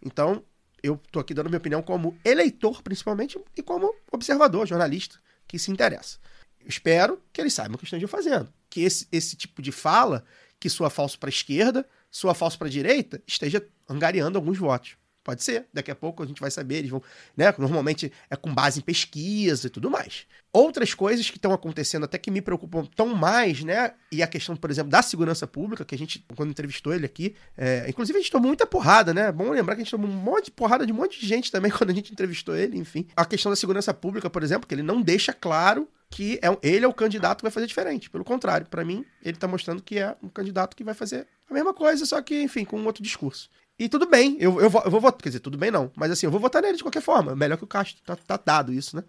Então, 0.01 0.43
eu 0.85 1.01
tô 1.11 1.19
aqui 1.19 1.33
dando 1.33 1.49
minha 1.49 1.57
opinião 1.57 1.81
como 1.81 2.17
eleitor, 2.23 2.81
principalmente, 2.83 3.39
e 3.57 3.63
como 3.63 3.93
observador, 4.11 4.67
jornalista, 4.67 5.19
que 5.47 5.57
se 5.57 5.71
interessa. 5.71 6.19
Eu 6.59 6.67
espero 6.67 7.21
que 7.33 7.41
eles 7.41 7.53
saibam 7.53 7.75
o 7.75 7.77
que 7.77 7.85
estão 7.85 8.07
fazendo. 8.07 8.53
Que 8.69 8.81
esse, 8.81 9.07
esse 9.11 9.35
tipo 9.35 9.61
de 9.61 9.71
fala, 9.71 10.23
que 10.59 10.69
soa 10.69 10.89
falso 10.89 11.17
para 11.17 11.29
a 11.29 11.31
esquerda, 11.31 11.87
soa 12.11 12.33
falso 12.33 12.57
para 12.57 12.67
a 12.67 12.71
direita, 12.71 13.21
esteja 13.25 13.65
angariando 13.89 14.37
alguns 14.37 14.57
votos. 14.57 14.97
Pode 15.25 15.43
ser, 15.43 15.65
daqui 15.73 15.89
a 15.89 15.95
pouco 15.95 16.21
a 16.21 16.25
gente 16.27 16.39
vai 16.39 16.51
saber, 16.51 16.75
eles 16.75 16.91
vão, 16.91 17.01
né? 17.35 17.51
Normalmente 17.57 18.13
é 18.29 18.35
com 18.35 18.53
base 18.53 18.77
em 18.77 18.83
pesquisa 18.83 19.65
e 19.65 19.69
tudo 19.71 19.89
mais. 19.89 20.27
Outras 20.53 20.93
coisas 20.93 21.27
que 21.31 21.37
estão 21.37 21.51
acontecendo 21.51 22.03
até 22.03 22.19
que 22.19 22.29
me 22.29 22.41
preocupam 22.41 22.85
tão 22.95 23.07
mais, 23.07 23.63
né? 23.63 23.93
E 24.11 24.21
a 24.21 24.27
questão, 24.27 24.55
por 24.55 24.69
exemplo, 24.69 24.91
da 24.91 25.01
segurança 25.01 25.47
pública, 25.47 25.83
que 25.83 25.95
a 25.95 25.97
gente, 25.97 26.23
quando 26.35 26.51
entrevistou 26.51 26.93
ele 26.93 27.07
aqui, 27.07 27.33
é, 27.57 27.87
inclusive 27.89 28.19
a 28.19 28.21
gente 28.21 28.31
tomou 28.31 28.49
muita 28.49 28.67
porrada, 28.67 29.15
né? 29.15 29.31
Bom 29.31 29.49
lembrar 29.49 29.73
que 29.73 29.81
a 29.81 29.83
gente 29.83 29.89
tomou 29.89 30.07
um 30.07 30.13
monte 30.13 30.45
de 30.45 30.51
porrada 30.51 30.85
de 30.85 30.93
um 30.93 30.95
monte 30.95 31.19
de 31.19 31.25
gente 31.25 31.51
também 31.51 31.71
quando 31.73 31.89
a 31.89 31.93
gente 31.93 32.13
entrevistou 32.13 32.55
ele, 32.55 32.77
enfim. 32.77 33.07
A 33.15 33.25
questão 33.25 33.51
da 33.51 33.55
segurança 33.55 33.95
pública, 33.95 34.29
por 34.29 34.43
exemplo, 34.43 34.67
que 34.67 34.75
ele 34.75 34.83
não 34.83 35.01
deixa 35.01 35.33
claro 35.33 35.89
que 36.07 36.39
é, 36.41 36.57
ele 36.61 36.85
é 36.85 36.87
o 36.87 36.93
candidato 36.93 37.39
que 37.39 37.43
vai 37.43 37.51
fazer 37.51 37.65
diferente. 37.65 38.11
Pelo 38.11 38.23
contrário, 38.23 38.67
para 38.67 38.85
mim, 38.85 39.03
ele 39.23 39.37
tá 39.37 39.47
mostrando 39.47 39.81
que 39.81 39.97
é 39.97 40.15
um 40.21 40.29
candidato 40.29 40.75
que 40.75 40.83
vai 40.83 40.93
fazer 40.93 41.27
a 41.49 41.53
mesma 41.53 41.73
coisa, 41.73 42.05
só 42.05 42.21
que, 42.21 42.41
enfim, 42.41 42.63
com 42.63 42.79
um 42.79 42.85
outro 42.85 43.03
discurso. 43.03 43.49
E 43.77 43.89
tudo 43.89 44.05
bem, 44.07 44.37
eu, 44.39 44.59
eu, 44.61 44.69
vou, 44.69 44.81
eu 44.83 44.91
vou 44.91 45.01
votar. 45.01 45.21
Quer 45.21 45.29
dizer, 45.29 45.39
tudo 45.39 45.57
bem 45.57 45.69
não. 45.71 45.91
Mas 45.95 46.11
assim, 46.11 46.25
eu 46.25 46.31
vou 46.31 46.39
votar 46.39 46.61
nele 46.61 46.77
de 46.77 46.83
qualquer 46.83 47.01
forma. 47.01 47.35
Melhor 47.35 47.57
que 47.57 47.63
o 47.63 47.67
Castro. 47.67 48.01
Tá, 48.05 48.15
tá 48.15 48.39
dado 48.43 48.71
isso, 48.71 48.95
né? 48.95 49.03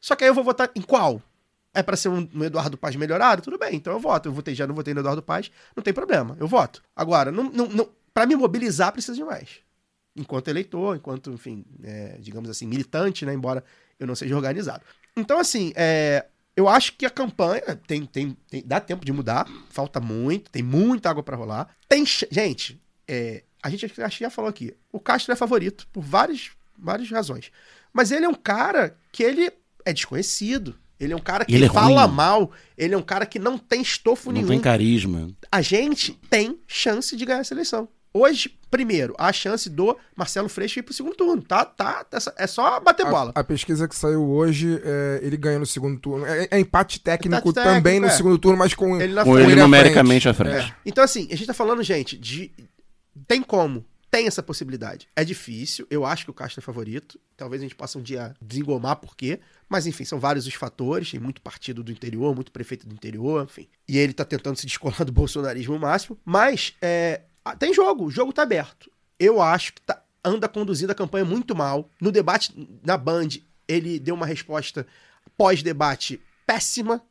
Só 0.00 0.14
que 0.14 0.24
aí 0.24 0.30
eu 0.30 0.34
vou 0.34 0.44
votar 0.44 0.70
em 0.74 0.82
qual? 0.82 1.20
É 1.72 1.82
pra 1.82 1.96
ser 1.96 2.08
um, 2.08 2.28
um 2.32 2.44
Eduardo 2.44 2.78
Paz 2.78 2.94
melhorado? 2.94 3.42
Tudo 3.42 3.58
bem, 3.58 3.74
então 3.74 3.92
eu 3.92 3.98
voto. 3.98 4.28
Eu 4.28 4.32
votei, 4.32 4.54
já 4.54 4.66
não 4.66 4.74
votei 4.74 4.94
no 4.94 5.00
Eduardo 5.00 5.22
Paz, 5.22 5.50
não 5.74 5.82
tem 5.82 5.92
problema, 5.92 6.36
eu 6.38 6.46
voto. 6.46 6.80
Agora, 6.94 7.32
não, 7.32 7.44
não, 7.44 7.66
não, 7.66 7.88
pra 8.12 8.26
me 8.26 8.36
mobilizar 8.36 8.92
precisa 8.92 9.16
de 9.16 9.24
mais. 9.24 9.58
Enquanto 10.14 10.46
eleitor, 10.46 10.94
enquanto, 10.96 11.32
enfim, 11.32 11.64
é, 11.82 12.16
digamos 12.20 12.48
assim, 12.48 12.66
militante, 12.66 13.26
né? 13.26 13.34
Embora 13.34 13.64
eu 13.98 14.06
não 14.06 14.14
seja 14.14 14.36
organizado. 14.36 14.84
Então, 15.16 15.38
assim, 15.40 15.72
é, 15.74 16.26
eu 16.56 16.68
acho 16.68 16.92
que 16.92 17.04
a 17.04 17.10
campanha 17.10 17.80
tem, 17.88 18.06
tem, 18.06 18.36
tem- 18.48 18.62
dá 18.64 18.78
tempo 18.78 19.04
de 19.04 19.12
mudar, 19.12 19.48
falta 19.70 19.98
muito, 20.00 20.50
tem 20.52 20.62
muita 20.62 21.10
água 21.10 21.24
pra 21.24 21.36
rolar. 21.36 21.74
Tem, 21.88 22.04
gente, 22.06 22.80
é, 23.08 23.42
a 23.64 23.70
gente 23.70 23.84
acho 23.86 24.18
que 24.18 24.24
já 24.24 24.30
falou 24.30 24.48
aqui, 24.50 24.74
o 24.92 25.00
Castro 25.00 25.32
é 25.32 25.36
favorito 25.36 25.86
por 25.92 26.02
várias, 26.02 26.50
várias 26.78 27.10
razões. 27.10 27.50
Mas 27.92 28.10
ele 28.12 28.26
é 28.26 28.28
um 28.28 28.34
cara 28.34 28.96
que 29.10 29.22
ele 29.22 29.50
é 29.84 29.92
desconhecido. 29.92 30.74
Ele 31.00 31.12
é 31.12 31.16
um 31.16 31.20
cara 31.20 31.44
que 31.44 31.52
Ele 31.54 31.64
é 31.64 31.68
fala 31.68 32.04
ruim. 32.04 32.14
mal. 32.14 32.52
Ele 32.78 32.94
é 32.94 32.96
um 32.96 33.02
cara 33.02 33.26
que 33.26 33.38
não 33.38 33.58
tem 33.58 33.82
estofo 33.82 34.26
Não 34.30 34.34
nenhum. 34.34 34.48
tem 34.48 34.60
carisma. 34.60 35.30
A 35.50 35.60
gente 35.60 36.12
tem 36.30 36.58
chance 36.68 37.16
de 37.16 37.24
ganhar 37.24 37.40
essa 37.40 37.52
eleição. 37.52 37.88
Hoje, 38.12 38.56
primeiro, 38.70 39.12
a 39.18 39.32
chance 39.32 39.68
do 39.68 39.96
Marcelo 40.14 40.48
Freixo 40.48 40.78
ir 40.78 40.82
pro 40.82 40.94
segundo 40.94 41.16
turno. 41.16 41.42
Tá, 41.42 41.64
tá, 41.64 42.04
tá- 42.04 42.32
é 42.38 42.46
só 42.46 42.78
bater 42.78 43.06
bola. 43.06 43.32
A, 43.34 43.40
a 43.40 43.44
pesquisa 43.44 43.88
que 43.88 43.96
saiu 43.96 44.22
hoje, 44.30 44.80
é, 44.84 45.18
ele 45.20 45.36
ganha 45.36 45.58
no 45.58 45.66
segundo 45.66 45.98
turno. 45.98 46.24
É, 46.24 46.46
é 46.50 46.60
empate 46.60 47.00
técnico 47.00 47.36
Empate 47.48 47.54
técnico, 47.54 47.74
também 47.76 47.98
no 47.98 48.06
é. 48.06 48.10
segundo 48.10 48.38
turno, 48.38 48.56
mas 48.56 48.72
com, 48.72 49.00
Ele 49.00 49.12
na 49.14 49.24
Com 49.24 49.34
frente. 49.34 49.50
ele 49.50 49.60
numericamente 49.60 50.28
à 50.28 50.32
frente. 50.34 50.54
frente. 50.62 50.74
Então, 50.86 51.02
assim, 51.02 51.26
a 51.30 51.34
gente 51.36 51.46
tá 51.46 51.54
falando, 51.54 51.82
gente, 51.82 52.16
de. 52.16 52.52
Tem 53.26 53.42
como. 53.42 53.84
Tem 54.10 54.28
essa 54.28 54.42
possibilidade. 54.42 55.08
É 55.16 55.24
difícil. 55.24 55.86
Eu 55.90 56.04
acho 56.04 56.24
que 56.24 56.30
o 56.30 56.34
Castro 56.34 56.60
é 56.60 56.62
favorito. 56.62 57.18
Talvez 57.36 57.60
a 57.60 57.64
gente 57.64 57.74
possa 57.74 57.98
um 57.98 58.02
dia 58.02 58.34
desengomar 58.40 58.96
por 58.96 59.16
quê. 59.16 59.40
Mas, 59.68 59.86
enfim, 59.86 60.04
são 60.04 60.20
vários 60.20 60.46
os 60.46 60.54
fatores. 60.54 61.10
Tem 61.10 61.18
muito 61.18 61.40
partido 61.42 61.82
do 61.82 61.90
interior, 61.90 62.32
muito 62.34 62.52
prefeito 62.52 62.86
do 62.86 62.94
interior, 62.94 63.44
enfim. 63.44 63.68
E 63.88 63.98
ele 63.98 64.12
tá 64.12 64.24
tentando 64.24 64.56
se 64.56 64.66
descolar 64.66 65.04
do 65.04 65.10
bolsonarismo 65.12 65.76
máximo. 65.78 66.16
Mas, 66.24 66.74
é, 66.80 67.22
tem 67.58 67.74
jogo. 67.74 68.04
O 68.04 68.10
jogo 68.10 68.32
tá 68.32 68.42
aberto. 68.42 68.88
Eu 69.18 69.42
acho 69.42 69.74
que 69.74 69.80
tá, 69.80 70.00
anda 70.24 70.48
conduzindo 70.48 70.90
a 70.90 70.94
campanha 70.94 71.24
muito 71.24 71.54
mal. 71.56 71.90
No 72.00 72.12
debate 72.12 72.54
na 72.84 72.96
Band, 72.96 73.30
ele 73.66 73.98
deu 73.98 74.14
uma 74.14 74.26
resposta 74.26 74.86
pós-debate 75.36 76.20
péssima 76.46 77.02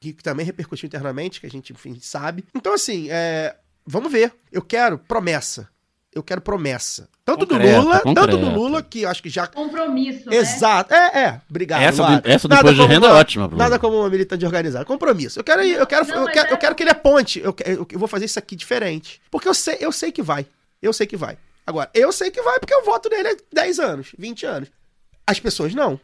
que 0.00 0.12
também 0.14 0.44
repercutiu 0.44 0.86
internamente, 0.86 1.40
que 1.40 1.46
a 1.46 1.50
gente, 1.50 1.72
enfim, 1.72 1.96
sabe. 2.00 2.44
Então, 2.54 2.74
assim, 2.74 3.08
é, 3.08 3.56
vamos 3.86 4.10
ver. 4.12 4.32
Eu 4.50 4.62
quero 4.62 4.98
promessa. 4.98 5.68
Eu 6.14 6.22
quero 6.22 6.40
promessa. 6.42 7.08
Tanto 7.24 7.46
Concreta, 7.46 7.80
do 7.80 7.82
Lula, 7.86 8.00
tanto 8.14 8.36
do. 8.36 8.50
Lula, 8.50 8.82
que 8.82 9.02
eu 9.02 9.08
acho 9.08 9.22
que 9.22 9.30
já. 9.30 9.46
Compromisso, 9.46 10.28
né? 10.28 10.36
Exato. 10.36 10.92
É, 10.92 11.18
é. 11.24 11.40
Obrigado. 11.48 11.80
Essa 11.80 12.02
do- 12.20 12.28
essa 12.28 12.48
do 12.48 12.54
Nada 12.54 12.68
imposto 12.70 12.86
de 12.88 12.94
renda 12.94 13.06
é 13.06 13.10
uma- 13.10 13.18
ótima, 13.18 13.48
Bruno. 13.48 13.62
Nada 13.62 13.78
como 13.78 13.98
uma 13.98 14.10
militante 14.10 14.44
organizada. 14.44 14.84
Compromisso. 14.84 15.40
Eu 15.40 15.44
quero, 15.44 15.62
ir- 15.62 15.74
eu 15.78 15.86
quero, 15.86 16.06
Não, 16.06 16.16
eu 16.26 16.26
quero, 16.32 16.48
é- 16.48 16.52
eu 16.52 16.58
quero 16.58 16.74
que 16.74 16.82
ele 16.82 16.90
aponte. 16.90 17.40
Eu, 17.40 17.52
que- 17.54 17.62
eu, 17.66 17.86
eu 17.90 17.98
vou 17.98 18.08
fazer 18.08 18.26
isso 18.26 18.38
aqui 18.38 18.54
diferente. 18.54 19.22
Porque 19.30 19.48
eu 19.48 19.54
sei, 19.54 19.78
eu 19.80 19.90
sei 19.90 20.12
que 20.12 20.20
vai. 20.20 20.44
Eu 20.82 20.92
sei 20.92 21.06
que 21.06 21.16
vai. 21.16 21.38
Agora, 21.66 21.88
eu 21.94 22.12
sei 22.12 22.30
que 22.30 22.42
vai 22.42 22.58
porque 22.58 22.74
eu 22.74 22.84
voto 22.84 23.08
nele 23.08 23.28
há 23.28 23.36
10 23.52 23.78
anos, 23.78 24.08
20 24.18 24.44
anos. 24.44 24.68
As 25.26 25.38
pessoas 25.40 25.72
não. 25.74 25.98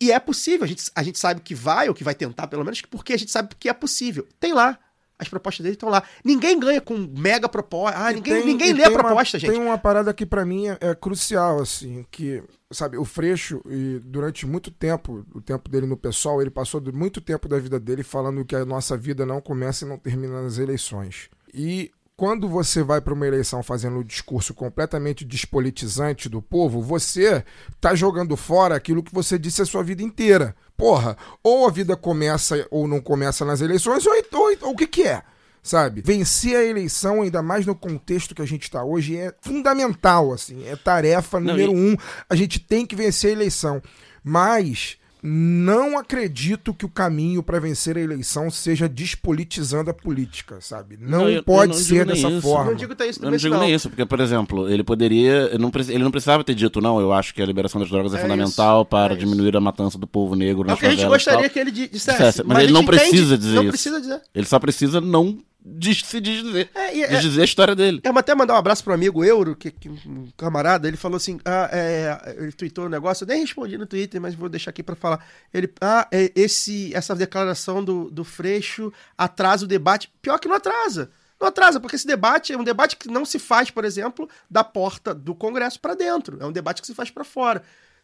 E 0.00 0.10
é 0.12 0.18
possível, 0.18 0.64
a 0.64 0.68
gente, 0.68 0.84
a 0.94 1.02
gente 1.02 1.18
sabe 1.18 1.40
que 1.42 1.54
vai, 1.54 1.88
ou 1.88 1.94
que 1.94 2.04
vai 2.04 2.14
tentar, 2.14 2.46
pelo 2.46 2.64
menos, 2.64 2.80
porque 2.82 3.12
a 3.12 3.16
gente 3.18 3.30
sabe 3.30 3.54
que 3.58 3.68
é 3.68 3.72
possível. 3.72 4.26
Tem 4.40 4.52
lá. 4.54 4.78
As 5.22 5.28
propostas 5.28 5.62
dele 5.64 5.74
estão 5.76 5.88
lá. 5.88 6.02
Ninguém 6.24 6.58
ganha 6.58 6.80
com 6.80 6.96
mega 7.16 7.48
proposta. 7.48 7.98
Ah, 7.98 8.12
E 8.12 8.16
ninguém, 8.16 8.34
tem- 8.34 8.44
ninguém 8.46 8.72
lê 8.72 8.82
a 8.82 8.86
tem 8.88 8.96
uma- 8.96 9.04
proposta, 9.04 9.38
gente. 9.38 9.50
Tem 9.50 9.60
uma 9.60 9.78
parada 9.78 10.12
que 10.12 10.26
pra 10.26 10.44
mim 10.44 10.68
é, 10.68 10.78
é 10.80 10.94
crucial, 10.94 11.60
assim, 11.60 12.04
que, 12.10 12.42
sabe, 12.70 12.96
o 12.98 13.04
Freixo, 13.04 13.62
e 13.68 14.00
durante 14.04 14.46
muito 14.46 14.70
tempo, 14.70 15.24
o 15.34 15.40
tempo 15.40 15.70
dele 15.70 15.86
no 15.86 15.96
pessoal, 15.96 16.40
ele 16.40 16.50
passou 16.50 16.82
muito 16.92 17.20
tempo 17.20 17.48
da 17.48 17.58
vida 17.58 17.78
dele 17.80 18.02
falando 18.02 18.44
que 18.44 18.54
a 18.56 18.64
nossa 18.64 18.96
vida 18.96 19.24
não 19.24 19.40
começa 19.40 19.84
e 19.84 19.88
não 19.88 19.96
termina 19.98 20.42
nas 20.42 20.58
eleições. 20.58 21.28
E 21.54 21.90
quando 22.22 22.48
você 22.48 22.84
vai 22.84 23.00
pra 23.00 23.12
uma 23.12 23.26
eleição 23.26 23.64
fazendo 23.64 23.96
um 23.98 24.02
discurso 24.04 24.54
completamente 24.54 25.24
despolitizante 25.24 26.28
do 26.28 26.40
povo, 26.40 26.80
você 26.80 27.44
tá 27.80 27.96
jogando 27.96 28.36
fora 28.36 28.76
aquilo 28.76 29.02
que 29.02 29.12
você 29.12 29.36
disse 29.36 29.60
a 29.60 29.66
sua 29.66 29.82
vida 29.82 30.04
inteira. 30.04 30.54
Porra, 30.76 31.16
ou 31.42 31.66
a 31.66 31.70
vida 31.72 31.96
começa 31.96 32.64
ou 32.70 32.86
não 32.86 33.00
começa 33.00 33.44
nas 33.44 33.60
eleições, 33.60 34.06
ou, 34.06 34.12
ou, 34.34 34.56
ou 34.60 34.70
o 34.70 34.76
que 34.76 34.86
que 34.86 35.02
é? 35.02 35.20
sabe? 35.64 36.00
Vencer 36.00 36.54
a 36.54 36.64
eleição, 36.64 37.22
ainda 37.22 37.42
mais 37.42 37.66
no 37.66 37.74
contexto 37.74 38.36
que 38.36 38.42
a 38.42 38.46
gente 38.46 38.62
está 38.62 38.84
hoje, 38.84 39.16
é 39.16 39.34
fundamental, 39.40 40.32
assim, 40.32 40.64
é 40.68 40.76
tarefa 40.76 41.40
Não, 41.40 41.48
número 41.48 41.72
e- 41.72 41.76
um. 41.76 41.96
A 42.30 42.36
gente 42.36 42.60
tem 42.60 42.86
que 42.86 42.94
vencer 42.94 43.30
a 43.30 43.32
eleição. 43.32 43.82
Mas 44.22 44.96
não 45.22 45.96
acredito 45.96 46.74
que 46.74 46.84
o 46.84 46.88
caminho 46.88 47.42
para 47.42 47.60
vencer 47.60 47.96
a 47.96 48.00
eleição 48.00 48.50
seja 48.50 48.88
despolitizando 48.88 49.90
a 49.90 49.94
política, 49.94 50.56
sabe? 50.60 50.98
Não, 51.00 51.20
Não, 51.20 51.28
eu- 51.28 51.36
eu 51.36 51.42
pode 51.44 51.72
não 51.72 51.78
ser 51.78 52.04
dessa 52.04 52.28
isso. 52.28 52.40
forma. 52.42 52.70
Não 52.72 52.76
digo 52.76 52.90
que 52.90 52.96
tá 52.98 53.06
isso 53.06 53.24
Eu 53.24 53.30
não 53.30 53.36
digo 53.36 53.56
nem 53.56 53.72
isso, 53.72 53.88
porque, 53.88 54.04
por 54.04 54.18
exemplo, 54.20 54.68
ele 54.68 54.82
poderia. 54.82 55.50
eu 55.52 55.58
não 55.58 55.70
ele 55.88 56.02
não 56.04 56.10
precisava 56.10 56.42
ter 56.42 56.54
dito, 56.54 56.80
não, 56.80 57.00
eu 57.00 57.12
acho 57.12 57.32
que 57.34 57.40
a 57.40 57.46
liberação 57.46 57.80
das 57.80 57.88
drogas 57.90 58.12
é, 58.14 58.18
É 58.18 58.22
fundamental 58.22 58.80
isso, 58.82 58.88
para 58.90 59.14
é 59.14 59.16
isso. 59.16 59.26
diminuir 59.26 59.56
a 59.56 59.60
matança 59.60 59.96
do 59.96 60.06
povo 60.06 60.34
negro 60.34 60.68
É 60.68 60.74
o 60.74 60.76
que 60.76 60.86
a 60.86 60.90
gente 60.90 61.06
gostaria 61.06 61.48
que 61.48 61.58
ele 61.58 61.70
di- 61.70 61.88
dissesse. 61.88 62.18
Dissesse, 62.18 62.42
mas 62.44 62.58
a 62.58 62.62
ele 62.64 62.72
não 62.72 62.82
entende- 62.82 62.98
precisa 62.98 63.38
dizer 63.38 63.54
Não 63.54 63.62
isso. 63.62 63.70
precisa 63.72 64.00
dizer. 64.00 64.20
Ele 64.34 64.46
só 64.46 64.58
precisa 64.58 65.00
não 65.00 65.38
de 65.64 65.94
se 65.94 66.20
desdizer. 66.20 66.68
É, 66.74 66.96
e 66.96 67.02
é- 67.04 67.08
Desdizer 67.08 67.42
a 67.42 67.44
história 67.44 67.74
dele. 67.74 68.00
Eu 68.02 68.12
vou 68.12 68.20
até 68.20 68.34
mandar 68.34 68.54
um 68.54 68.56
abraço 68.56 68.82
pro 68.82 68.92
amigo 68.92 69.24
Euro, 69.24 69.54
que, 69.54 69.70
que 69.70 69.88
um 69.88 70.28
camarada, 70.36 70.88
ele 70.88 70.96
falou 70.96 71.16
assim, 71.16 71.38
ah, 71.44 71.68
é, 71.72 72.36
ele 72.38 72.52
tweetou 72.52 72.86
um 72.86 72.88
negócio, 72.88 73.24
eu 73.24 73.28
nem 73.28 73.40
respondi 73.40 73.78
no 73.78 73.86
Twitter, 73.86 74.20
mas 74.20 74.34
vou 74.34 74.48
deixar 74.48 74.70
aqui 74.70 74.82
pra 74.82 74.96
falar. 74.96 75.24
Ele, 75.54 75.72
ah, 75.80 76.08
é, 76.10 76.32
esse, 76.34 76.92
essa 76.94 77.14
declaração 77.14 77.84
do, 77.84 78.10
do 78.10 78.24
Freixo 78.24 78.92
atrasa 79.16 79.64
o 79.64 79.68
debate. 79.68 80.12
Pior 80.20 80.38
que 80.38 80.48
não 80.48 80.56
atrasa. 80.56 81.10
Não 81.40 81.48
atrasa, 81.48 81.80
porque 81.80 81.96
esse 81.96 82.06
debate 82.06 82.52
é 82.52 82.56
um 82.58 82.64
debate 82.64 82.96
que 82.96 83.08
não 83.08 83.24
se 83.24 83.38
faz, 83.38 83.70
por 83.70 83.84
exemplo, 83.84 84.28
da 84.50 84.62
porta 84.62 85.14
do 85.14 85.34
Congresso 85.34 85.80
pra 85.80 85.94
dentro. 85.94 86.38
É 86.40 86.46
um 86.46 86.52
debate 86.52 86.80
que 86.80 86.86
se 86.86 86.94
faz 86.94 87.10
pra 87.10 87.24
fora. 87.24 87.62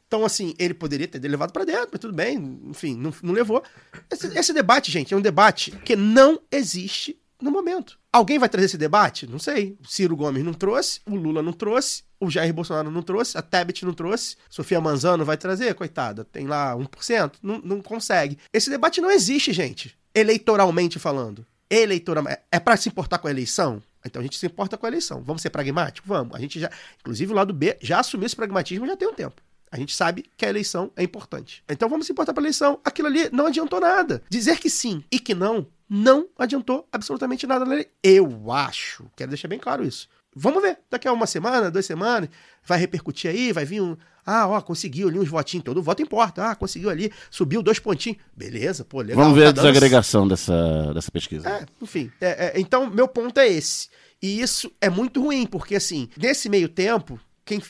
Então, 0.08 0.24
assim, 0.24 0.54
ele 0.58 0.74
poderia 0.74 1.06
ter 1.06 1.20
levado 1.28 1.52
pra 1.52 1.64
dentro, 1.64 1.90
mas 1.92 2.00
tudo 2.00 2.14
bem, 2.14 2.60
enfim, 2.64 2.96
não, 2.96 3.12
não 3.22 3.34
levou. 3.34 3.62
Esse, 4.10 4.26
esse 4.38 4.52
debate, 4.54 4.90
gente, 4.90 5.12
é 5.12 5.16
um 5.16 5.20
debate 5.20 5.70
que 5.70 5.94
não 5.94 6.40
existe 6.50 7.18
no 7.40 7.50
momento. 7.50 7.98
Alguém 8.12 8.38
vai 8.38 8.48
trazer 8.48 8.66
esse 8.66 8.78
debate? 8.78 9.26
Não 9.26 9.38
sei. 9.38 9.76
O 9.80 9.86
Ciro 9.86 10.16
Gomes 10.16 10.44
não 10.44 10.54
trouxe, 10.54 11.00
o 11.06 11.14
Lula 11.14 11.42
não 11.42 11.52
trouxe, 11.52 12.02
o 12.20 12.30
Jair 12.30 12.52
Bolsonaro 12.52 12.90
não 12.90 13.02
trouxe, 13.02 13.38
a 13.38 13.42
Tebet 13.42 13.84
não 13.84 13.92
trouxe, 13.92 14.36
Sofia 14.50 14.80
Manzano 14.80 15.24
vai 15.24 15.36
trazer, 15.36 15.74
coitada, 15.74 16.24
tem 16.24 16.46
lá 16.46 16.74
1%, 16.74 17.34
não, 17.42 17.58
não 17.58 17.80
consegue. 17.80 18.38
Esse 18.52 18.70
debate 18.70 19.00
não 19.00 19.10
existe, 19.10 19.52
gente, 19.52 19.96
eleitoralmente 20.14 20.98
falando. 20.98 21.46
Eleitoralmente. 21.70 22.40
É 22.50 22.58
pra 22.58 22.76
se 22.76 22.88
importar 22.88 23.18
com 23.18 23.28
a 23.28 23.30
eleição? 23.30 23.82
Então 24.04 24.20
a 24.20 24.22
gente 24.22 24.38
se 24.38 24.46
importa 24.46 24.76
com 24.76 24.86
a 24.86 24.88
eleição. 24.88 25.22
Vamos 25.22 25.42
ser 25.42 25.50
pragmáticos? 25.50 26.08
Vamos. 26.08 26.34
A 26.34 26.40
gente 26.40 26.58
já, 26.58 26.70
inclusive 26.98 27.32
o 27.32 27.36
lado 27.36 27.52
B, 27.52 27.76
já 27.80 28.00
assumiu 28.00 28.26
esse 28.26 28.36
pragmatismo 28.36 28.86
já 28.86 28.96
tem 28.96 29.08
um 29.08 29.14
tempo. 29.14 29.42
A 29.70 29.76
gente 29.76 29.94
sabe 29.94 30.24
que 30.36 30.44
a 30.44 30.48
eleição 30.48 30.90
é 30.96 31.02
importante. 31.02 31.62
Então 31.68 31.88
vamos 31.88 32.06
se 32.06 32.12
importar 32.12 32.32
para 32.32 32.42
a 32.42 32.44
eleição. 32.44 32.80
Aquilo 32.84 33.08
ali 33.08 33.28
não 33.32 33.46
adiantou 33.46 33.80
nada. 33.80 34.22
Dizer 34.28 34.58
que 34.58 34.70
sim 34.70 35.04
e 35.10 35.18
que 35.18 35.34
não, 35.34 35.66
não 35.88 36.28
adiantou 36.38 36.86
absolutamente 36.92 37.46
nada 37.46 37.64
na 37.64 37.74
lei. 37.74 37.88
Eu 38.02 38.50
acho. 38.50 39.10
Quero 39.16 39.30
deixar 39.30 39.48
bem 39.48 39.58
claro 39.58 39.84
isso. 39.84 40.08
Vamos 40.34 40.62
ver. 40.62 40.78
Daqui 40.90 41.08
a 41.08 41.12
uma 41.12 41.26
semana, 41.26 41.70
duas 41.70 41.86
semanas, 41.86 42.28
vai 42.64 42.78
repercutir 42.78 43.30
aí, 43.30 43.52
vai 43.52 43.64
vir 43.64 43.80
um. 43.80 43.96
Ah, 44.24 44.46
ó, 44.46 44.60
conseguiu 44.60 45.08
ali 45.08 45.18
uns 45.18 45.28
votinhos. 45.28 45.64
Todo 45.64 45.82
voto 45.82 46.02
importa. 46.02 46.50
Ah, 46.50 46.54
conseguiu 46.54 46.90
ali, 46.90 47.10
subiu 47.30 47.62
dois 47.62 47.78
pontinhos. 47.78 48.18
Beleza, 48.36 48.84
pô, 48.84 49.00
legal. 49.00 49.24
Vamos 49.24 49.36
ver 49.38 49.44
tá 49.44 49.48
a 49.48 49.52
desagregação 49.52 50.28
dessa, 50.28 50.92
dessa 50.92 51.10
pesquisa. 51.10 51.48
é, 51.48 51.66
enfim. 51.82 52.12
É, 52.20 52.46
é, 52.46 52.60
então, 52.60 52.88
meu 52.90 53.08
ponto 53.08 53.38
é 53.40 53.48
esse. 53.48 53.88
E 54.20 54.40
isso 54.40 54.70
é 54.80 54.90
muito 54.90 55.22
ruim, 55.22 55.46
porque 55.46 55.76
assim, 55.76 56.08
nesse 56.16 56.48
meio 56.48 56.68
tempo, 56.68 57.18
quem 57.48 57.62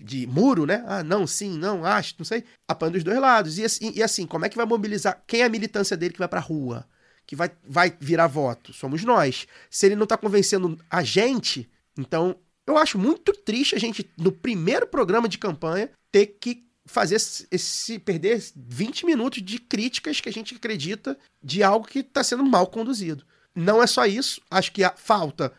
de 0.00 0.24
muro, 0.28 0.64
né? 0.64 0.84
Ah, 0.86 1.02
não, 1.02 1.26
sim, 1.26 1.58
não, 1.58 1.84
acho, 1.84 2.14
não 2.16 2.24
sei. 2.24 2.44
Apanha 2.68 2.92
dos 2.92 3.02
dois 3.02 3.18
lados. 3.18 3.58
E 3.58 3.64
assim, 3.64 3.92
e 3.92 4.00
assim, 4.02 4.24
como 4.24 4.44
é 4.44 4.48
que 4.48 4.56
vai 4.56 4.64
mobilizar? 4.64 5.20
Quem 5.26 5.40
é 5.40 5.44
a 5.44 5.48
militância 5.48 5.96
dele 5.96 6.12
que 6.12 6.18
vai 6.20 6.28
pra 6.28 6.38
rua? 6.38 6.86
Que 7.26 7.34
vai, 7.34 7.50
vai 7.66 7.92
virar 7.98 8.28
voto? 8.28 8.72
Somos 8.72 9.02
nós. 9.02 9.48
Se 9.68 9.86
ele 9.86 9.96
não 9.96 10.06
tá 10.06 10.16
convencendo 10.16 10.78
a 10.88 11.02
gente, 11.02 11.68
então 11.98 12.36
eu 12.64 12.78
acho 12.78 12.96
muito 12.98 13.32
triste 13.32 13.74
a 13.74 13.80
gente, 13.80 14.08
no 14.16 14.30
primeiro 14.30 14.86
programa 14.86 15.28
de 15.28 15.38
campanha, 15.38 15.90
ter 16.12 16.26
que 16.40 16.64
fazer 16.86 17.16
esse, 17.50 17.98
perder 17.98 18.40
20 18.54 19.06
minutos 19.06 19.42
de 19.42 19.58
críticas 19.58 20.20
que 20.20 20.28
a 20.28 20.32
gente 20.32 20.54
acredita 20.54 21.18
de 21.42 21.64
algo 21.64 21.86
que 21.86 21.98
está 21.98 22.22
sendo 22.22 22.44
mal 22.44 22.68
conduzido. 22.68 23.24
Não 23.54 23.82
é 23.82 23.86
só 23.88 24.06
isso, 24.06 24.40
acho 24.48 24.70
que 24.70 24.82
falta 24.96 25.52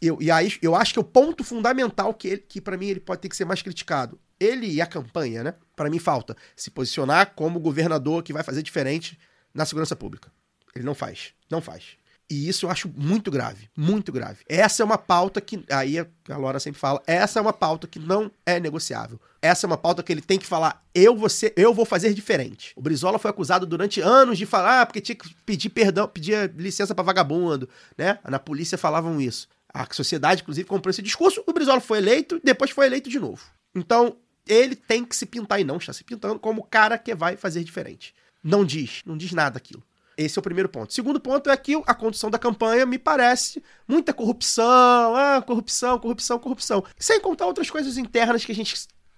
eu, 0.00 0.18
e 0.20 0.30
aí 0.30 0.52
eu 0.62 0.74
acho 0.74 0.92
que 0.94 1.00
o 1.00 1.04
ponto 1.04 1.42
fundamental 1.44 2.14
que 2.14 2.38
que 2.38 2.60
para 2.60 2.76
mim 2.76 2.86
ele 2.86 3.00
pode 3.00 3.20
ter 3.20 3.28
que 3.28 3.36
ser 3.36 3.44
mais 3.44 3.62
criticado, 3.62 4.18
ele 4.38 4.66
e 4.66 4.80
a 4.80 4.86
campanha, 4.86 5.42
né? 5.42 5.54
Para 5.74 5.90
mim 5.90 5.98
falta 5.98 6.36
se 6.54 6.70
posicionar 6.70 7.34
como 7.34 7.60
governador 7.60 8.22
que 8.22 8.32
vai 8.32 8.42
fazer 8.42 8.62
diferente 8.62 9.18
na 9.54 9.64
segurança 9.64 9.96
pública. 9.96 10.30
Ele 10.74 10.84
não 10.84 10.94
faz, 10.94 11.32
não 11.50 11.60
faz. 11.60 11.96
E 12.28 12.48
isso 12.48 12.66
eu 12.66 12.70
acho 12.70 12.90
muito 12.96 13.30
grave, 13.30 13.70
muito 13.76 14.10
grave. 14.10 14.44
Essa 14.48 14.82
é 14.82 14.84
uma 14.84 14.98
pauta 14.98 15.40
que, 15.40 15.64
aí 15.70 15.98
a 15.98 16.36
Laura 16.36 16.58
sempre 16.58 16.80
fala, 16.80 17.00
essa 17.06 17.38
é 17.38 17.42
uma 17.42 17.52
pauta 17.52 17.86
que 17.86 18.00
não 18.00 18.30
é 18.44 18.58
negociável. 18.58 19.20
Essa 19.40 19.64
é 19.64 19.68
uma 19.68 19.76
pauta 19.76 20.02
que 20.02 20.12
ele 20.12 20.20
tem 20.20 20.38
que 20.38 20.46
falar, 20.46 20.84
eu 20.92 21.16
vou, 21.16 21.28
ser, 21.28 21.52
eu 21.56 21.72
vou 21.72 21.84
fazer 21.84 22.12
diferente. 22.12 22.72
O 22.74 22.82
Brizola 22.82 23.18
foi 23.18 23.30
acusado 23.30 23.64
durante 23.64 24.00
anos 24.00 24.36
de 24.36 24.44
falar, 24.44 24.80
ah, 24.80 24.86
porque 24.86 25.00
tinha 25.00 25.14
que 25.14 25.32
pedir 25.46 25.68
perdão, 25.68 26.08
pedir 26.08 26.52
licença 26.56 26.96
pra 26.96 27.04
vagabundo, 27.04 27.68
né? 27.96 28.18
Na 28.28 28.40
polícia 28.40 28.76
falavam 28.76 29.20
isso. 29.20 29.48
A 29.76 29.86
sociedade, 29.92 30.40
inclusive, 30.40 30.66
comprou 30.66 30.90
esse 30.90 31.02
discurso, 31.02 31.44
o 31.46 31.52
Brizola 31.52 31.82
foi 31.82 31.98
eleito, 31.98 32.40
depois 32.42 32.70
foi 32.70 32.86
eleito 32.86 33.10
de 33.10 33.20
novo. 33.20 33.44
Então, 33.74 34.16
ele 34.48 34.74
tem 34.74 35.04
que 35.04 35.14
se 35.14 35.26
pintar 35.26 35.60
e 35.60 35.64
não 35.64 35.76
está 35.76 35.92
se 35.92 36.02
pintando 36.02 36.38
como 36.38 36.62
o 36.62 36.64
cara 36.64 36.96
que 36.96 37.14
vai 37.14 37.36
fazer 37.36 37.62
diferente. 37.62 38.14
Não 38.42 38.64
diz, 38.64 39.02
não 39.04 39.18
diz 39.18 39.32
nada 39.32 39.58
aquilo. 39.58 39.82
Esse 40.16 40.38
é 40.38 40.40
o 40.40 40.42
primeiro 40.42 40.66
ponto. 40.66 40.94
Segundo 40.94 41.20
ponto 41.20 41.50
é 41.50 41.56
que 41.58 41.74
a 41.86 41.94
condução 41.94 42.30
da 42.30 42.38
campanha 42.38 42.86
me 42.86 42.98
parece 42.98 43.62
muita 43.86 44.14
corrupção, 44.14 45.14
ah, 45.14 45.42
corrupção, 45.46 45.98
corrupção, 45.98 46.38
corrupção. 46.38 46.82
Sem 46.98 47.20
contar 47.20 47.44
outras 47.44 47.68
coisas 47.68 47.98
internas 47.98 48.46
que 48.46 48.52
a 48.52 48.54
gente 48.54 48.74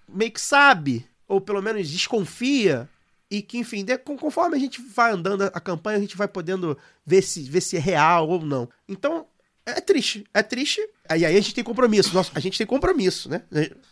meio 0.09 0.31
que 0.31 0.41
sabe, 0.41 1.07
ou 1.25 1.39
pelo 1.39 1.61
menos 1.61 1.89
desconfia, 1.89 2.89
e 3.31 3.41
que, 3.41 3.57
enfim, 3.57 3.85
conforme 4.19 4.57
a 4.57 4.59
gente 4.59 4.81
vai 4.81 5.13
andando 5.13 5.43
a 5.43 5.59
campanha, 5.61 5.99
a 5.99 6.01
gente 6.01 6.17
vai 6.17 6.27
podendo 6.27 6.77
ver 7.05 7.21
se, 7.21 7.43
ver 7.43 7.61
se 7.61 7.77
é 7.77 7.79
real 7.79 8.27
ou 8.27 8.41
não. 8.41 8.67
Então, 8.87 9.25
é 9.77 9.81
triste. 9.81 10.25
É 10.33 10.41
triste. 10.43 10.81
Aí, 11.07 11.25
aí 11.25 11.35
a 11.37 11.41
gente 11.41 11.53
tem 11.53 11.63
compromisso. 11.63 12.13
Nossa, 12.13 12.31
a 12.35 12.39
gente 12.39 12.57
tem 12.57 12.67
compromisso, 12.67 13.29
né? 13.29 13.43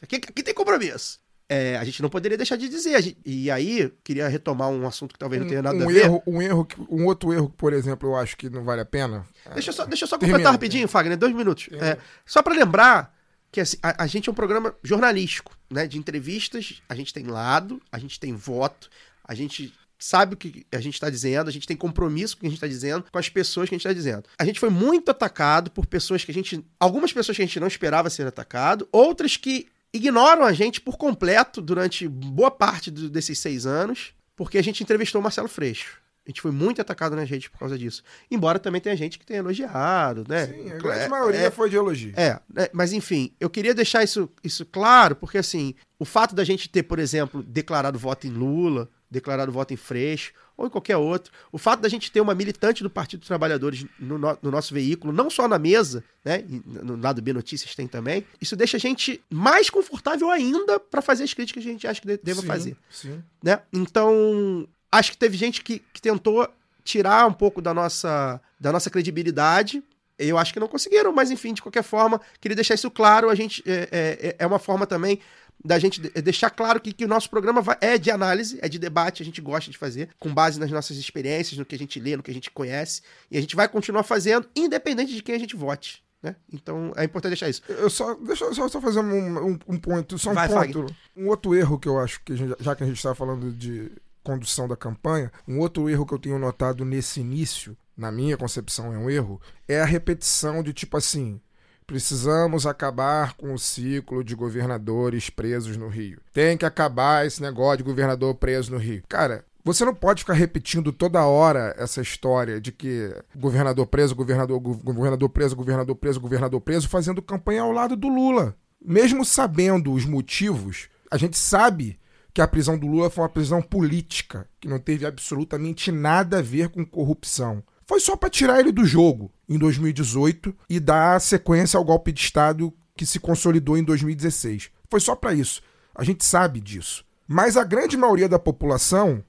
Aqui, 0.01 0.15
aqui 0.17 0.43
tem 0.43 0.53
compromisso. 0.53 1.19
É, 1.49 1.77
a 1.77 1.83
gente 1.85 2.01
não 2.01 2.09
poderia 2.09 2.37
deixar 2.37 2.57
de 2.57 2.67
dizer. 2.67 3.01
Gente- 3.01 3.17
e 3.25 3.49
aí, 3.49 3.89
queria 4.03 4.27
retomar 4.27 4.69
um 4.69 4.85
assunto 4.85 5.13
que 5.13 5.19
talvez 5.19 5.41
não 5.41 5.47
tenha 5.47 5.61
nada 5.61 5.77
um 5.77 5.89
a 5.89 5.91
ver. 5.93 6.03
erro, 6.03 6.21
um 6.27 6.41
erro, 6.41 6.65
que- 6.65 6.75
um 6.89 7.05
outro 7.05 7.31
erro, 7.33 7.49
por 7.49 7.71
exemplo, 7.71 8.09
eu 8.09 8.15
acho 8.17 8.35
que 8.35 8.49
não 8.49 8.63
vale 8.65 8.81
a 8.81 8.85
pena. 8.85 9.25
Deixa 9.53 9.69
eu 9.69 9.73
só, 9.73 9.85
deixa 9.85 10.03
eu 10.03 10.07
só 10.09 10.17
Termina, 10.17 10.37
completar 10.39 10.51
rapidinho, 10.51 10.87
Fagner, 10.89 11.17
dois 11.17 11.33
minutos. 11.33 11.69
É, 11.71 11.97
só 12.25 12.41
pra 12.43 12.53
lembrar 12.53 13.15
que 13.49 13.61
assim, 13.61 13.77
a, 13.81 14.03
a 14.03 14.07
gente 14.07 14.27
é 14.27 14.31
um 14.31 14.35
programa 14.35 14.75
jornalístico, 14.83 15.57
né? 15.71 15.87
De 15.87 15.97
entrevistas, 15.97 16.81
a 16.89 16.93
gente 16.93 17.13
tem 17.13 17.23
lado, 17.27 17.81
a 17.89 17.97
gente 17.97 18.19
tem 18.19 18.33
voto, 18.33 18.89
a 19.23 19.33
gente 19.33 19.73
sabe 19.99 20.33
o 20.33 20.37
que 20.37 20.65
a 20.71 20.79
gente 20.79 20.93
está 20.93 21.09
dizendo, 21.09 21.47
a 21.47 21.51
gente 21.51 21.67
tem 21.67 21.75
compromisso 21.77 22.35
com 22.35 22.39
o 22.39 22.41
que 22.41 22.47
a 22.47 22.49
gente 22.49 22.57
está 22.57 22.67
dizendo, 22.67 23.05
com 23.11 23.17
as 23.17 23.29
pessoas 23.29 23.67
que 23.69 23.75
a 23.75 23.77
gente 23.77 23.85
está 23.87 23.93
dizendo. 23.93 24.23
A 24.37 24.45
gente 24.45 24.59
foi 24.59 24.69
muito 24.69 25.09
atacado 25.11 25.71
por 25.71 25.85
pessoas 25.85 26.23
que 26.23 26.31
a 26.31 26.33
gente. 26.33 26.63
Algumas 26.79 27.11
pessoas 27.13 27.35
que 27.35 27.41
a 27.43 27.45
gente 27.45 27.59
não 27.59 27.67
esperava 27.67 28.09
ser 28.09 28.27
atacado, 28.27 28.87
outras 28.91 29.37
que 29.37 29.67
ignoram 29.93 30.43
a 30.43 30.53
gente 30.53 30.79
por 30.81 30.97
completo 30.97 31.61
durante 31.61 32.07
boa 32.07 32.51
parte 32.51 32.91
do- 32.91 33.09
desses 33.09 33.39
seis 33.39 33.65
anos, 33.65 34.13
porque 34.35 34.57
a 34.57 34.61
gente 34.63 34.83
entrevistou 34.83 35.19
o 35.19 35.23
Marcelo 35.23 35.47
Freixo. 35.47 35.99
A 36.25 36.29
gente 36.29 36.41
foi 36.41 36.51
muito 36.51 36.81
atacado 36.81 37.15
nas 37.15 37.29
redes 37.29 37.47
por 37.47 37.57
causa 37.57 37.77
disso. 37.77 38.03
Embora 38.29 38.59
também 38.59 38.81
tenha 38.81 38.97
gente 38.97 39.17
que 39.17 39.25
tenha 39.25 39.39
elogiado, 39.39 40.25
né? 40.27 40.45
Sim, 40.47 40.71
a 40.71 40.75
grande 40.77 40.99
É, 40.99 41.07
maioria 41.07 41.39
é, 41.39 41.49
foi 41.49 41.69
de 41.69 41.77
elogio. 41.77 42.11
é, 42.17 42.37
né, 42.53 42.67
mas 42.73 42.91
enfim, 42.91 43.31
eu 43.39 43.49
queria 43.49 43.73
deixar 43.73 44.03
isso, 44.03 44.29
isso 44.43 44.65
claro, 44.65 45.15
porque 45.15 45.37
assim, 45.37 45.73
o 45.97 46.03
fato 46.03 46.35
da 46.35 46.43
gente 46.43 46.67
ter, 46.67 46.83
por 46.83 46.99
exemplo, 46.99 47.41
declarado 47.41 47.97
voto 47.97 48.27
em 48.27 48.29
Lula, 48.29 48.89
declarado 49.09 49.51
voto 49.51 49.73
em 49.73 49.77
Freixo, 49.77 50.33
ou 50.57 50.65
em 50.65 50.69
qualquer 50.69 50.97
outro, 50.97 51.31
o 51.51 51.57
fato 51.57 51.79
da 51.81 51.87
gente 51.89 52.11
ter 52.11 52.19
uma 52.19 52.33
militante 52.35 52.81
do 52.83 52.89
Partido 52.89 53.19
dos 53.19 53.27
Trabalhadores 53.27 53.85
no, 53.99 54.17
no- 54.17 54.37
no 54.41 54.51
nosso 54.51 54.73
veículo, 54.73 55.13
não 55.13 55.29
só 55.29 55.47
na 55.47 55.57
mesa, 55.59 56.03
né, 56.25 56.43
no 56.65 56.95
lado 56.97 57.21
B 57.21 57.31
Notícias 57.31 57.75
tem 57.75 57.87
também, 57.87 58.25
isso 58.41 58.55
deixa 58.55 58.75
a 58.77 58.79
gente 58.79 59.21
mais 59.29 59.69
confortável 59.69 60.29
ainda 60.31 60.79
para 60.79 61.01
fazer 61.01 61.23
as 61.23 61.33
críticas 61.33 61.63
que 61.63 61.69
a 61.69 61.73
gente 61.73 61.87
acha 61.87 62.01
que 62.01 62.07
de- 62.07 62.17
deva 62.23 62.41
Sim, 62.41 62.47
fazer 62.47 62.77
Sim. 62.89 63.23
né? 63.43 63.59
Então, 63.71 64.67
acho 64.91 65.11
que 65.11 65.17
teve 65.17 65.37
gente 65.37 65.61
que, 65.63 65.79
que 65.93 66.01
tentou 66.01 66.47
tirar 66.83 67.27
um 67.27 67.33
pouco 67.33 67.61
da 67.61 67.73
nossa, 67.73 68.41
da 68.59 68.71
nossa 68.71 68.89
credibilidade. 68.89 69.83
Eu 70.17 70.37
acho 70.37 70.51
que 70.51 70.59
não 70.59 70.67
conseguiram, 70.67 71.13
mas 71.13 71.29
enfim, 71.29 71.53
de 71.53 71.61
qualquer 71.61 71.83
forma, 71.83 72.19
queria 72.41 72.55
deixar 72.55 72.73
isso 72.73 72.89
claro. 72.89 73.29
A 73.29 73.35
gente 73.35 73.61
é, 73.67 73.87
é, 73.91 74.35
é 74.39 74.47
uma 74.47 74.57
forma 74.57 74.87
também 74.87 75.19
da 75.63 75.77
gente 75.79 75.99
de- 75.99 76.09
deixar 76.21 76.49
claro 76.49 76.79
que, 76.79 76.93
que 76.93 77.03
o 77.05 77.07
nosso 77.07 77.29
programa 77.29 77.61
vai- 77.61 77.77
é 77.81 77.97
de 77.97 78.09
análise, 78.11 78.59
é 78.61 78.69
de 78.69 78.77
debate, 78.79 79.21
a 79.21 79.25
gente 79.25 79.41
gosta 79.41 79.69
de 79.71 79.77
fazer, 79.77 80.09
com 80.19 80.33
base 80.33 80.59
nas 80.59 80.71
nossas 80.71 80.97
experiências, 80.97 81.57
no 81.57 81.65
que 81.65 81.75
a 81.75 81.79
gente 81.79 81.99
lê, 81.99 82.15
no 82.15 82.23
que 82.23 82.31
a 82.31 82.33
gente 82.33 82.51
conhece, 82.51 83.01
e 83.31 83.37
a 83.37 83.41
gente 83.41 83.55
vai 83.55 83.67
continuar 83.67 84.03
fazendo, 84.03 84.47
independente 84.55 85.13
de 85.13 85.21
quem 85.23 85.35
a 85.35 85.39
gente 85.39 85.55
vote. 85.55 86.03
Né? 86.21 86.35
Então 86.51 86.91
é 86.95 87.03
importante 87.03 87.31
deixar 87.31 87.49
isso. 87.49 87.61
Eu 87.69 87.89
só, 87.89 88.15
deixa 88.15 88.45
eu 88.45 88.53
só, 88.53 88.67
só 88.67 88.81
fazer 88.81 88.99
um, 88.99 89.49
um, 89.51 89.59
um 89.67 89.77
ponto, 89.79 90.17
só 90.17 90.31
um 90.31 90.33
Vai, 90.33 90.47
ponto. 90.47 90.95
Um 91.15 91.27
outro 91.27 91.53
erro 91.55 91.77
que 91.77 91.87
eu 91.87 91.99
acho 91.99 92.21
que, 92.23 92.35
gente- 92.35 92.55
já 92.59 92.75
que 92.75 92.83
a 92.83 92.87
gente 92.87 92.97
está 92.97 93.13
falando 93.13 93.51
de 93.51 93.91
condução 94.23 94.67
da 94.67 94.75
campanha, 94.75 95.31
um 95.47 95.59
outro 95.59 95.89
erro 95.89 96.05
que 96.05 96.13
eu 96.13 96.19
tenho 96.19 96.39
notado 96.39 96.83
nesse 96.83 97.19
início, 97.21 97.77
na 97.95 98.11
minha 98.11 98.35
concepção 98.35 98.93
é 98.93 98.97
um 98.97 99.09
erro, 99.09 99.39
é 99.67 99.79
a 99.79 99.85
repetição 99.85 100.61
de 100.63 100.73
tipo 100.73 100.97
assim. 100.97 101.39
Precisamos 101.87 102.67
acabar 102.67 103.33
com 103.35 103.53
o 103.53 103.57
ciclo 103.57 104.21
de 104.21 104.35
governadores 104.35 105.29
presos 105.29 105.77
no 105.77 105.87
Rio. 105.87 106.19
Tem 106.33 106.57
que 106.57 106.65
acabar 106.65 107.25
esse 107.25 107.41
negócio 107.41 107.77
de 107.77 107.83
governador 107.83 108.35
preso 108.35 108.73
no 108.73 108.77
Rio. 108.77 109.01
Cara, 109.07 109.45
você 109.63 109.85
não 109.85 109.95
pode 109.95 110.19
ficar 110.21 110.33
repetindo 110.33 110.91
toda 110.91 111.25
hora 111.25 111.73
essa 111.77 112.01
história 112.01 112.59
de 112.59 112.73
que 112.73 113.15
governador 113.33 113.87
preso, 113.87 114.13
governador, 114.13 114.59
go- 114.59 114.75
governador 114.75 115.29
preso, 115.29 115.55
governador 115.55 115.95
preso, 115.95 116.19
governador 116.19 116.59
preso, 116.59 116.89
fazendo 116.89 117.21
campanha 117.21 117.61
ao 117.61 117.71
lado 117.71 117.95
do 117.95 118.09
Lula. 118.09 118.53
Mesmo 118.83 119.23
sabendo 119.23 119.93
os 119.93 120.05
motivos, 120.05 120.89
a 121.09 121.17
gente 121.17 121.37
sabe 121.37 121.97
que 122.33 122.41
a 122.41 122.47
prisão 122.47 122.77
do 122.77 122.85
Lula 122.85 123.09
foi 123.09 123.23
uma 123.23 123.29
prisão 123.29 123.61
política, 123.61 124.45
que 124.59 124.67
não 124.67 124.77
teve 124.77 125.05
absolutamente 125.05 125.91
nada 125.91 126.39
a 126.39 126.41
ver 126.41 126.69
com 126.69 126.85
corrupção. 126.85 127.63
Foi 127.87 128.01
só 128.01 128.17
para 128.17 128.29
tirar 128.29 128.59
ele 128.59 128.71
do 128.71 128.85
jogo 128.85 129.31
em 129.47 129.57
2018 129.57 130.53
e 130.69 130.79
dar 130.79 131.21
sequência 131.21 131.77
ao 131.77 131.85
golpe 131.85 132.11
de 132.11 132.19
Estado 132.19 132.73
que 132.95 133.05
se 133.05 133.17
consolidou 133.17 133.77
em 133.77 133.83
2016. 133.83 134.69
Foi 134.89 134.99
só 134.99 135.15
para 135.15 135.33
isso. 135.33 135.61
A 135.95 136.03
gente 136.03 136.25
sabe 136.25 136.59
disso. 136.59 137.05
Mas 137.25 137.55
a 137.55 137.63
grande 137.63 137.95
maioria 137.95 138.27
da 138.27 138.37
população 138.37 139.23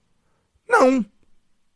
não. 0.68 1.06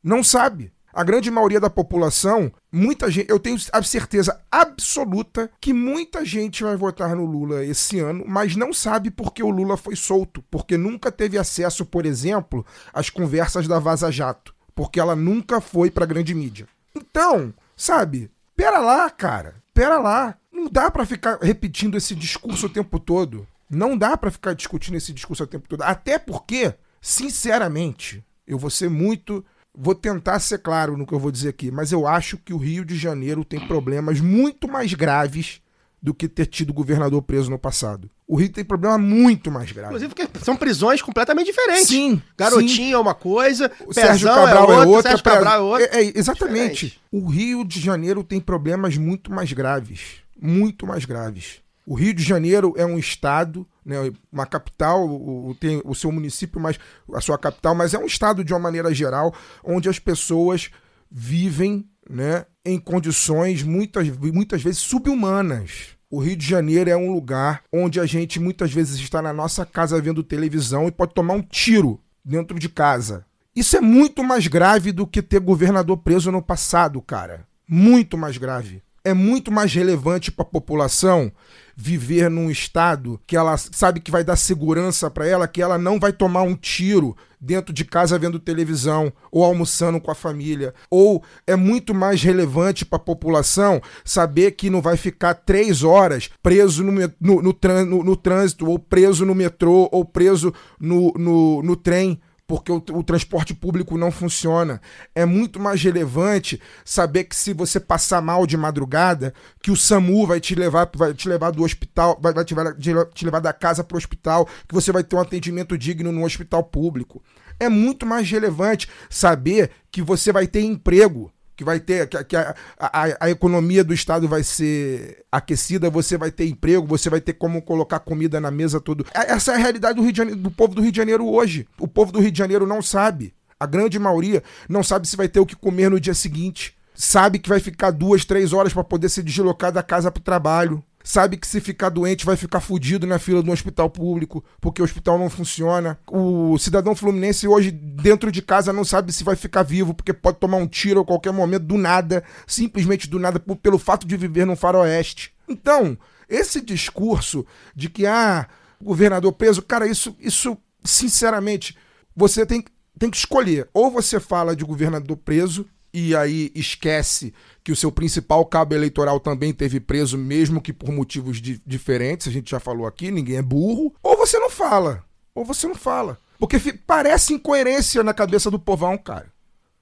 Não 0.03 0.25
sabe. 0.25 0.73
A 0.93 1.03
grande 1.03 1.31
maioria 1.31 1.59
da 1.59 1.71
população, 1.71 2.53
muita 2.71 3.11
gente, 3.11 3.31
eu 3.31 3.39
tenho 3.39 3.57
a 3.73 3.83
certeza 3.83 4.39
absoluta 4.51 5.51
que 5.59 5.73
muita 5.73 6.23
gente 6.23 6.63
vai 6.63 6.77
votar 6.77 7.17
no 7.17 7.25
Lula 7.25 7.65
esse 7.65 7.99
ano, 7.99 8.25
mas 8.29 8.57
não 8.57 8.75
sabe 8.75 9.11
porque 9.11 9.43
o 9.43 9.49
Lula 9.49 9.79
foi 9.79 9.97
solto, 9.97 10.43
porque 10.51 10.77
nunca 10.77 11.11
teve 11.11 11.39
acesso, 11.39 11.87
por 11.87 12.05
exemplo, 12.05 12.67
às 12.93 13.09
conversas 13.09 13.67
da 13.67 13.79
Vaza 13.79 14.13
Jato, 14.13 14.52
porque 14.75 15.01
ela 15.01 15.17
nunca 15.17 15.61
foi 15.61 15.91
para 15.91 16.07
grande 16.07 16.35
mídia. 16.35 16.67
Então, 16.95 17.53
sabe? 17.77 18.31
Pera 18.57 18.79
lá, 18.79 19.11
cara. 19.11 19.57
Pera 19.75 19.99
lá. 19.99 20.37
Não 20.53 20.69
dá 20.69 20.91
para 20.91 21.07
ficar 21.07 21.39
repetindo 21.41 21.97
esse 21.97 22.15
discurso 22.15 22.67
o 22.67 22.71
tempo 22.71 22.99
todo. 22.99 23.47
Não 23.69 23.97
dá 23.97 24.17
para 24.17 24.31
ficar 24.31 24.55
discutindo 24.55 24.97
esse 24.97 25.13
discurso 25.13 25.45
o 25.45 25.47
tempo 25.47 25.69
todo. 25.69 25.83
Até 25.83 26.19
porque, 26.19 26.75
sinceramente, 27.01 28.25
eu 28.47 28.59
vou 28.59 28.71
ser 28.71 28.91
muito 28.91 29.45
Vou 29.75 29.95
tentar 29.95 30.39
ser 30.39 30.59
claro 30.59 30.99
no 30.99 31.07
que 31.07 31.15
eu 31.15 31.19
vou 31.19 31.31
dizer 31.31 31.49
aqui, 31.49 31.71
mas 31.71 31.93
eu 31.93 32.07
acho 32.07 32.37
que 32.37 32.53
o 32.53 32.59
Rio 32.59 32.85
de 32.85 32.95
Janeiro 32.95 33.43
tem 33.43 33.67
problemas 33.67 34.21
muito 34.21 34.69
mais 34.69 34.93
graves 34.93 35.62
do 36.03 36.13
que 36.13 36.29
ter 36.29 36.47
tido 36.47 36.73
governador 36.73 37.23
preso 37.23 37.49
no 37.49 37.59
passado. 37.59 38.11
O 38.27 38.35
Rio 38.35 38.49
tem 38.51 38.65
problema 38.65 38.99
muito 38.99 39.51
mais 39.53 39.71
grave. 39.71 39.89
Inclusive 39.95 40.15
porque 40.15 40.45
são 40.45 40.57
prisões 40.57 41.01
completamente 41.01 41.47
diferentes. 41.47 41.87
Sim. 41.87 42.21
Garotinho 42.37 42.69
sim. 42.89 42.93
é 42.93 42.99
uma 42.99 43.15
coisa, 43.15 43.71
O 43.87 43.95
Sérgio 43.95 44.27
Pezão 44.29 44.45
Cabral 44.45 44.73
é 44.73 44.75
é 44.75 44.87
outra. 44.87 45.03
Sérgio 45.11 45.25
Cabral 45.25 45.55
é 45.55 45.61
outra. 45.61 45.87
É, 45.97 46.05
é, 46.05 46.13
exatamente. 46.19 46.87
Diferente. 46.87 47.01
O 47.13 47.29
Rio 47.29 47.65
de 47.65 47.79
Janeiro 47.79 48.25
tem 48.25 48.41
problemas 48.41 48.97
muito 48.97 49.31
mais 49.33 49.53
graves. 49.53 50.17
Muito 50.41 50.87
mais 50.89 51.05
graves. 51.05 51.61
O 51.87 51.95
Rio 51.95 52.13
de 52.15 52.23
Janeiro 52.23 52.75
é 52.77 52.85
um 52.87 52.99
estado, 52.99 53.65
né, 53.85 53.97
uma 54.33 54.47
capital, 54.47 55.07
o, 55.09 55.51
o- 55.51 55.55
tem 55.55 55.81
o 55.85 55.95
seu 55.95 56.11
município, 56.11 56.61
mas 56.61 56.79
a 57.13 57.21
sua 57.21 57.37
capital, 57.39 57.75
mas 57.77 57.93
é 57.95 57.99
um 57.99 58.07
estado 58.07 58.43
de 58.43 58.53
uma 58.53 58.59
maneira 58.59 58.93
geral, 58.95 59.33
onde 59.65 59.89
as 59.89 59.99
pessoas 60.01 60.69
vivem 61.11 61.89
né, 62.09 62.47
em 62.65 62.79
condições 62.79 63.63
muitas, 63.63 64.09
muitas 64.09 64.63
vezes 64.63 64.81
subhumanas. 64.81 65.91
O 66.11 66.19
Rio 66.19 66.37
de 66.37 66.47
Janeiro 66.47 66.91
é 66.91 66.97
um 66.97 67.11
lugar 67.11 67.63
onde 67.73 67.99
a 67.99 68.05
gente 68.05 68.39
muitas 68.39 68.73
vezes 68.73 69.01
está 69.01 69.23
na 69.23 69.33
nossa 69.33 69.65
casa 69.65 70.01
vendo 70.01 70.23
televisão 70.23 70.87
e 70.87 70.93
pode 70.93 71.15
tomar 71.15 71.35
um 71.35 71.43
tiro 71.43 71.99
dentro 72.25 72.59
de 72.59 72.69
casa. 72.69 73.25
Isso 73.55 73.77
é 73.77 73.81
muito 73.81 74.23
mais 74.23 74.47
grave 74.47 74.93
do 74.93 75.07
que 75.07 75.23
ter 75.23 75.41
governador 75.41 75.99
preso 75.99 76.31
no 76.31 76.43
passado, 76.43 77.01
cara. 77.01 77.47
Muito 77.69 78.17
mais 78.19 78.37
grave. 78.37 78.83
É 79.05 79.13
muito 79.13 79.51
mais 79.51 79.73
relevante 79.75 80.31
para 80.31 80.45
a 80.45 80.49
população 80.49 81.33
viver 81.75 82.31
num 82.31 82.51
estado 82.51 83.19
que 83.27 83.37
ela 83.37 83.57
sabe 83.57 83.99
que 83.99 84.11
vai 84.11 84.23
dar 84.23 84.37
segurança 84.37 85.11
para 85.11 85.27
ela, 85.27 85.49
que 85.49 85.61
ela 85.63 85.79
não 85.79 85.99
vai 85.99 86.13
tomar 86.13 86.43
um 86.43 86.55
tiro 86.55 87.17
dentro 87.41 87.73
de 87.75 87.85
casa 87.85 88.17
vendo 88.19 88.39
televisão 88.39 89.13
ou 89.33 89.43
almoçando 89.43 90.01
com 90.01 90.11
a 90.11 90.15
família. 90.15 90.73
Ou 90.89 91.23
é 91.47 91.57
muito 91.57 91.93
mais 91.93 92.23
relevante 92.23 92.85
para 92.85 92.97
a 92.99 93.01
população 93.03 93.81
saber 94.05 94.53
que 94.53 94.71
não 94.71 94.81
vai 94.81 94.97
ficar 94.97 95.35
três 95.35 95.83
horas 95.83 96.31
preso 96.43 96.85
no, 96.85 96.93
no, 96.93 97.43
no, 97.43 97.53
no- 97.87 98.05
no 98.05 98.17
trânsito, 98.17 98.69
ou 98.69 98.79
preso 98.79 99.25
no 99.27 99.35
metrô, 99.35 99.89
ou 99.91 100.05
preso 100.05 100.53
no, 100.79 101.13
no, 101.17 101.63
no 101.63 101.75
trem 101.75 102.21
porque 102.53 102.71
o, 102.71 102.85
o 102.99 103.03
transporte 103.03 103.55
público 103.55 103.97
não 103.97 104.13
funciona. 104.13 104.79
É 105.15 105.25
muito 105.25 105.59
mais 105.59 105.83
relevante 105.83 106.61
saber 106.85 107.25
que 107.25 107.35
se 107.35 107.55
você 107.55 107.81
passar 107.81 108.21
mal 108.21 108.47
de 108.47 108.59
madrugada, 108.59 109.33
que 109.63 109.71
o 109.71 109.77
SAMU 109.77 110.27
vai 110.27 110.39
te 110.39 110.55
levar, 110.55 110.87
vai 110.95 111.15
te 111.15 111.31
levar 111.31 111.51
do 111.51 111.63
hospital, 111.63 112.19
vai, 112.21 112.35
vai 112.35 112.45
te, 112.45 112.55
levar, 112.55 112.75
te 112.75 113.25
levar 113.25 113.41
da 113.41 113.55
casa 113.55 113.83
para 113.83 113.95
o 113.95 113.97
hospital, 113.97 114.47
que 114.69 114.75
você 114.75 114.93
vai 114.93 115.03
ter 115.03 115.17
um 115.17 115.21
atendimento 115.21 115.79
digno 115.79 116.13
no 116.13 116.27
hospital 116.27 116.63
público. 116.63 117.23
É 117.59 117.71
muito 117.71 118.05
mais 118.05 118.31
relevante 118.31 118.87
saber 119.09 119.71
que 119.91 120.03
você 120.03 120.31
vai 120.31 120.47
ter 120.47 120.61
emprego, 120.61 121.33
que 121.63 121.65
vai 121.65 121.79
ter 121.79 122.09
que, 122.09 122.25
que 122.25 122.37
a, 122.37 122.55
a, 122.79 123.27
a 123.27 123.31
economia 123.31 123.85
do 123.85 123.95
estado 123.95 124.29
vai 124.29 124.43
ser 124.43 125.25
aquecida, 125.31 125.89
você 125.89 126.19
vai 126.19 126.31
ter 126.31 126.47
emprego, 126.47 126.87
você 126.87 127.09
vai 127.09 127.21
ter 127.21 127.35
como 127.35 127.63
colocar 127.63 128.01
comida 128.01 128.41
na 128.41 128.51
mesa 128.51 128.81
todo. 128.81 129.07
Essa 129.15 129.53
é 129.53 129.55
a 129.55 129.59
realidade 129.59 130.01
do 130.01 130.15
Janeiro, 130.15 130.41
do 130.41 130.51
povo 130.51 130.75
do 130.75 130.83
Rio 130.83 130.91
de 130.91 130.97
Janeiro 130.97 131.27
hoje. 131.27 131.67
O 131.79 131.87
povo 131.87 132.11
do 132.13 132.21
Rio 132.21 132.33
de 132.33 132.39
Janeiro 132.39 132.67
não 132.67 132.83
sabe. 132.83 133.33
A 133.59 133.67
grande 133.67 133.99
maioria 133.99 134.43
não 134.69 134.83
sabe 134.83 135.07
se 135.07 135.17
vai 135.17 135.29
ter 135.29 135.39
o 135.39 135.47
que 135.47 135.55
comer 135.55 135.89
no 135.89 136.01
dia 136.01 136.15
seguinte. 136.15 136.77
Sabe 136.95 137.39
que 137.39 137.49
vai 137.49 137.61
ficar 137.61 137.91
duas, 137.91 138.25
três 138.25 138.53
horas 138.53 138.73
para 138.73 138.85
poder 138.85 139.09
se 139.09 139.23
deslocar 139.23 139.73
da 139.73 139.83
casa 139.83 140.11
para 140.11 140.21
o 140.21 140.25
trabalho. 140.25 140.83
Sabe 141.05 141.37
que 141.37 141.47
se 141.47 141.61
ficar 141.61 141.89
doente 141.89 142.25
vai 142.25 142.37
ficar 142.37 142.61
fudido 142.61 143.07
na 143.07 143.19
fila 143.19 143.43
do 143.43 143.51
hospital 143.51 143.91
público, 143.91 144.45
porque 144.61 144.81
o 144.81 144.85
hospital 144.85 145.19
não 145.19 145.29
funciona. 145.29 145.99
O 146.11 146.57
cidadão 146.59 146.95
fluminense 146.95 147.49
hoje, 147.49 147.71
dentro 147.71 148.31
de 148.31 148.41
casa, 148.41 148.73
não 148.73 148.85
sabe 148.85 149.13
se 149.13 149.25
vai 149.25 149.35
ficar 149.35 149.63
vivo, 149.63 149.95
porque 149.95 150.13
pode 150.13 150.39
tomar 150.39 150.59
um 150.59 150.67
tiro 150.67 151.01
a 151.01 151.05
qualquer 151.05 151.33
momento, 151.33 151.65
do 151.65 151.77
nada, 151.77 152.23
simplesmente 152.47 153.09
do 153.09 153.19
nada, 153.19 153.41
por- 153.41 153.57
pelo 153.57 153.79
fato 153.79 154.07
de 154.07 154.17
viver 154.17 154.47
num 154.47 154.57
faroeste. 154.57 155.33
Então, 155.49 155.99
esse 156.29 156.61
discurso 156.61 157.45
de 157.75 157.91
que, 157.91 158.07
ah, 158.07 158.47
governador 158.81 159.33
preso, 159.33 159.61
cara, 159.63 159.87
isso, 159.87 160.17
isso 160.21 160.57
sinceramente, 160.85 161.77
você 162.15 162.47
tem, 162.47 162.65
tem 162.99 163.11
que 163.11 163.17
escolher. 163.17 163.69
Ou 163.75 163.91
você 163.91 164.21
fala 164.21 164.55
de 164.55 164.65
governador 164.65 165.17
preso 165.17 165.67
e 165.95 166.15
aí 166.17 166.51
esquece 166.55 167.35
que 167.63 167.71
o 167.73 167.77
seu 167.77 167.93
principal 167.93 168.45
cabo 168.47 168.75
eleitoral 168.75 169.21
também 169.21 169.53
teve 169.53 169.79
preso, 169.79 170.17
mesmo 170.17 170.61
que 170.61 170.73
por 170.73 170.91
motivos 170.91 171.41
di- 171.41 171.61
diferentes, 171.67 172.27
a 172.27 172.31
gente 172.31 172.51
já 172.51 172.59
falou 172.59 172.87
aqui, 172.87 173.11
ninguém 173.11 173.37
é 173.37 173.43
burro. 173.43 173.95
Ou 174.03 174.17
você 174.17 174.39
não 174.39 174.51
fala. 174.51 175.05
Ou 175.35 175.45
você 175.45 175.67
não 175.69 175.75
fala. 175.75 176.19
Porque 176.39 176.59
parece 176.87 177.35
incoerência 177.35 178.03
na 178.03 178.13
cabeça 178.13 178.51
do 178.51 178.59
povão, 178.59 178.97
cara. 178.99 179.33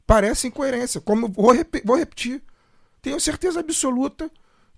Parece 0.06 0.48
incoerência. 0.48 1.00
Como 1.00 1.28
vou, 1.28 1.52
repe- 1.52 1.82
vou 1.84 1.96
repetir. 1.96 2.42
Tenho 3.00 3.18
certeza 3.20 3.60
absoluta 3.60 4.30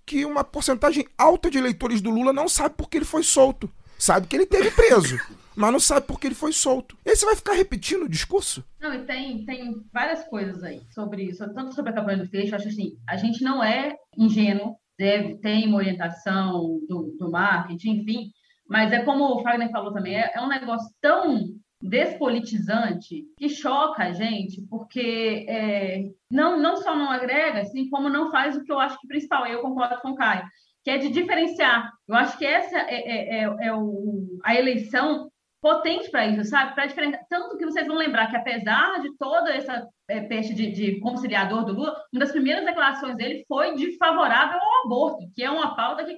que 0.05 0.23
uma 0.25 0.43
porcentagem 0.43 1.05
alta 1.17 1.49
de 1.49 1.57
eleitores 1.57 1.99
do 2.01 2.09
Lula 2.09 2.31
não 2.31 2.47
sabe 2.47 2.75
por 2.75 2.89
que 2.89 2.97
ele 2.97 3.05
foi 3.05 3.23
solto. 3.23 3.69
Sabe 3.97 4.27
que 4.27 4.35
ele 4.35 4.45
teve 4.45 4.69
preso, 4.71 5.17
mas 5.55 5.71
não 5.71 5.79
sabe 5.79 6.07
por 6.07 6.19
que 6.19 6.27
ele 6.27 6.35
foi 6.35 6.53
solto. 6.53 6.97
E 7.05 7.09
aí 7.09 7.15
você 7.15 7.25
vai 7.25 7.35
ficar 7.35 7.53
repetindo 7.53 8.03
o 8.03 8.09
discurso? 8.09 8.63
Não, 8.79 8.93
e 8.93 9.05
tem, 9.05 9.45
tem 9.45 9.75
várias 9.91 10.23
coisas 10.25 10.63
aí 10.63 10.81
sobre 10.91 11.23
isso, 11.23 11.45
tanto 11.53 11.73
sobre 11.73 11.91
a 11.91 11.95
campanha 11.95 12.19
do 12.19 12.27
Freixo, 12.27 12.53
eu 12.53 12.55
acho 12.57 12.67
assim, 12.67 12.97
a 13.07 13.15
gente 13.15 13.43
não 13.43 13.63
é 13.63 13.95
ingênuo, 14.17 14.75
deve, 14.97 15.37
tem 15.39 15.67
uma 15.67 15.77
orientação 15.77 16.79
do, 16.87 17.15
do 17.17 17.31
marketing, 17.31 18.01
enfim, 18.01 18.31
mas 18.67 18.91
é 18.91 19.03
como 19.03 19.25
o 19.25 19.41
Fagner 19.41 19.71
falou 19.71 19.93
também, 19.93 20.15
é, 20.15 20.31
é 20.35 20.41
um 20.41 20.47
negócio 20.47 20.89
tão 21.01 21.45
despolitizante 21.83 23.25
que 23.37 23.49
choca 23.49 24.03
a 24.03 24.13
gente, 24.13 24.61
porque 24.69 25.45
é, 25.49 26.03
não, 26.31 26.57
não 26.57 26.77
só 26.77 26.95
não 26.95 27.11
agrega, 27.11 27.59
assim, 27.59 27.89
como 27.89 28.07
não 28.09 28.31
faz 28.31 28.55
o 28.55 28.63
que 28.63 28.71
eu 28.71 28.79
acho 28.79 28.97
que 28.99 29.07
principal, 29.07 29.45
eu 29.45 29.61
concordo 29.61 29.99
com 30.01 30.11
o 30.11 30.15
Caio, 30.15 30.45
que 30.83 30.89
é 30.89 30.97
de 30.97 31.09
diferenciar. 31.09 31.91
Eu 32.07 32.15
acho 32.15 32.37
que 32.37 32.45
essa 32.45 32.77
é, 32.77 32.95
é, 32.95 33.43
é, 33.43 33.67
é 33.67 33.73
o, 33.73 34.39
a 34.43 34.55
eleição 34.55 35.29
potente 35.63 36.11
para 36.11 36.27
isso, 36.27 36.49
sabe? 36.49 36.75
Para 36.75 36.87
diferenciar. 36.87 37.25
Tanto 37.29 37.57
que 37.57 37.63
vocês 37.63 37.87
vão 37.87 37.95
lembrar 37.95 38.29
que, 38.29 38.35
apesar 38.35 39.01
de 39.01 39.17
toda 39.17 39.49
essa 39.49 39.87
é, 40.09 40.19
peste 40.19 40.53
de, 40.53 40.69
de 40.73 40.99
conciliador 40.99 41.63
do 41.63 41.71
Lula, 41.71 41.95
uma 42.11 42.19
das 42.19 42.33
primeiras 42.33 42.65
declarações 42.65 43.15
dele 43.15 43.45
foi 43.47 43.73
de 43.73 43.95
favorável 43.95 44.59
ao 44.59 44.85
aborto, 44.85 45.31
que 45.33 45.41
é 45.41 45.49
uma 45.49 45.73
pauta 45.73 46.03
que, 46.03 46.17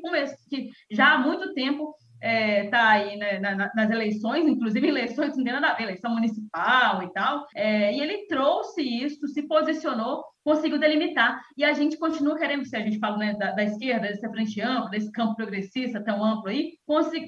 que 0.49 0.71
já 0.89 1.13
há 1.13 1.19
muito 1.19 1.53
tempo 1.53 1.95
está 2.21 2.89
aí 2.89 3.17
né, 3.17 3.39
na- 3.39 3.55
na- 3.55 3.71
nas 3.75 3.89
eleições, 3.91 4.47
inclusive 4.47 4.87
eleições 4.87 5.35
não 5.37 5.43
tem 5.43 5.53
nada 5.53 5.67
a 5.69 5.73
ver, 5.73 5.83
eleição 5.83 6.11
municipal 6.11 7.03
e 7.03 7.11
tal, 7.13 7.45
é, 7.55 7.93
e 7.93 7.99
ele 7.99 8.25
trouxe 8.27 8.81
isso, 8.81 9.27
se 9.27 9.43
posicionou, 9.47 10.23
conseguiu 10.43 10.79
delimitar, 10.79 11.41
e 11.57 11.63
a 11.63 11.73
gente 11.73 11.97
continua 11.97 12.37
querendo, 12.37 12.65
se 12.65 12.75
a 12.75 12.79
gente 12.81 12.99
fala 12.99 13.17
né, 13.17 13.33
da, 13.33 13.51
da 13.51 13.63
esquerda, 13.63 14.07
dessa 14.07 14.29
frente 14.29 14.61
ampla, 14.61 14.89
desse 14.89 15.11
campo 15.11 15.35
progressista 15.35 16.03
tão 16.03 16.23
amplo 16.23 16.49
aí, 16.49 16.73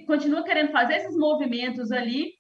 continua 0.06 0.44
querendo 0.44 0.72
fazer 0.72 0.96
esses 0.96 1.18
movimentos 1.18 1.92
ali 1.92 2.32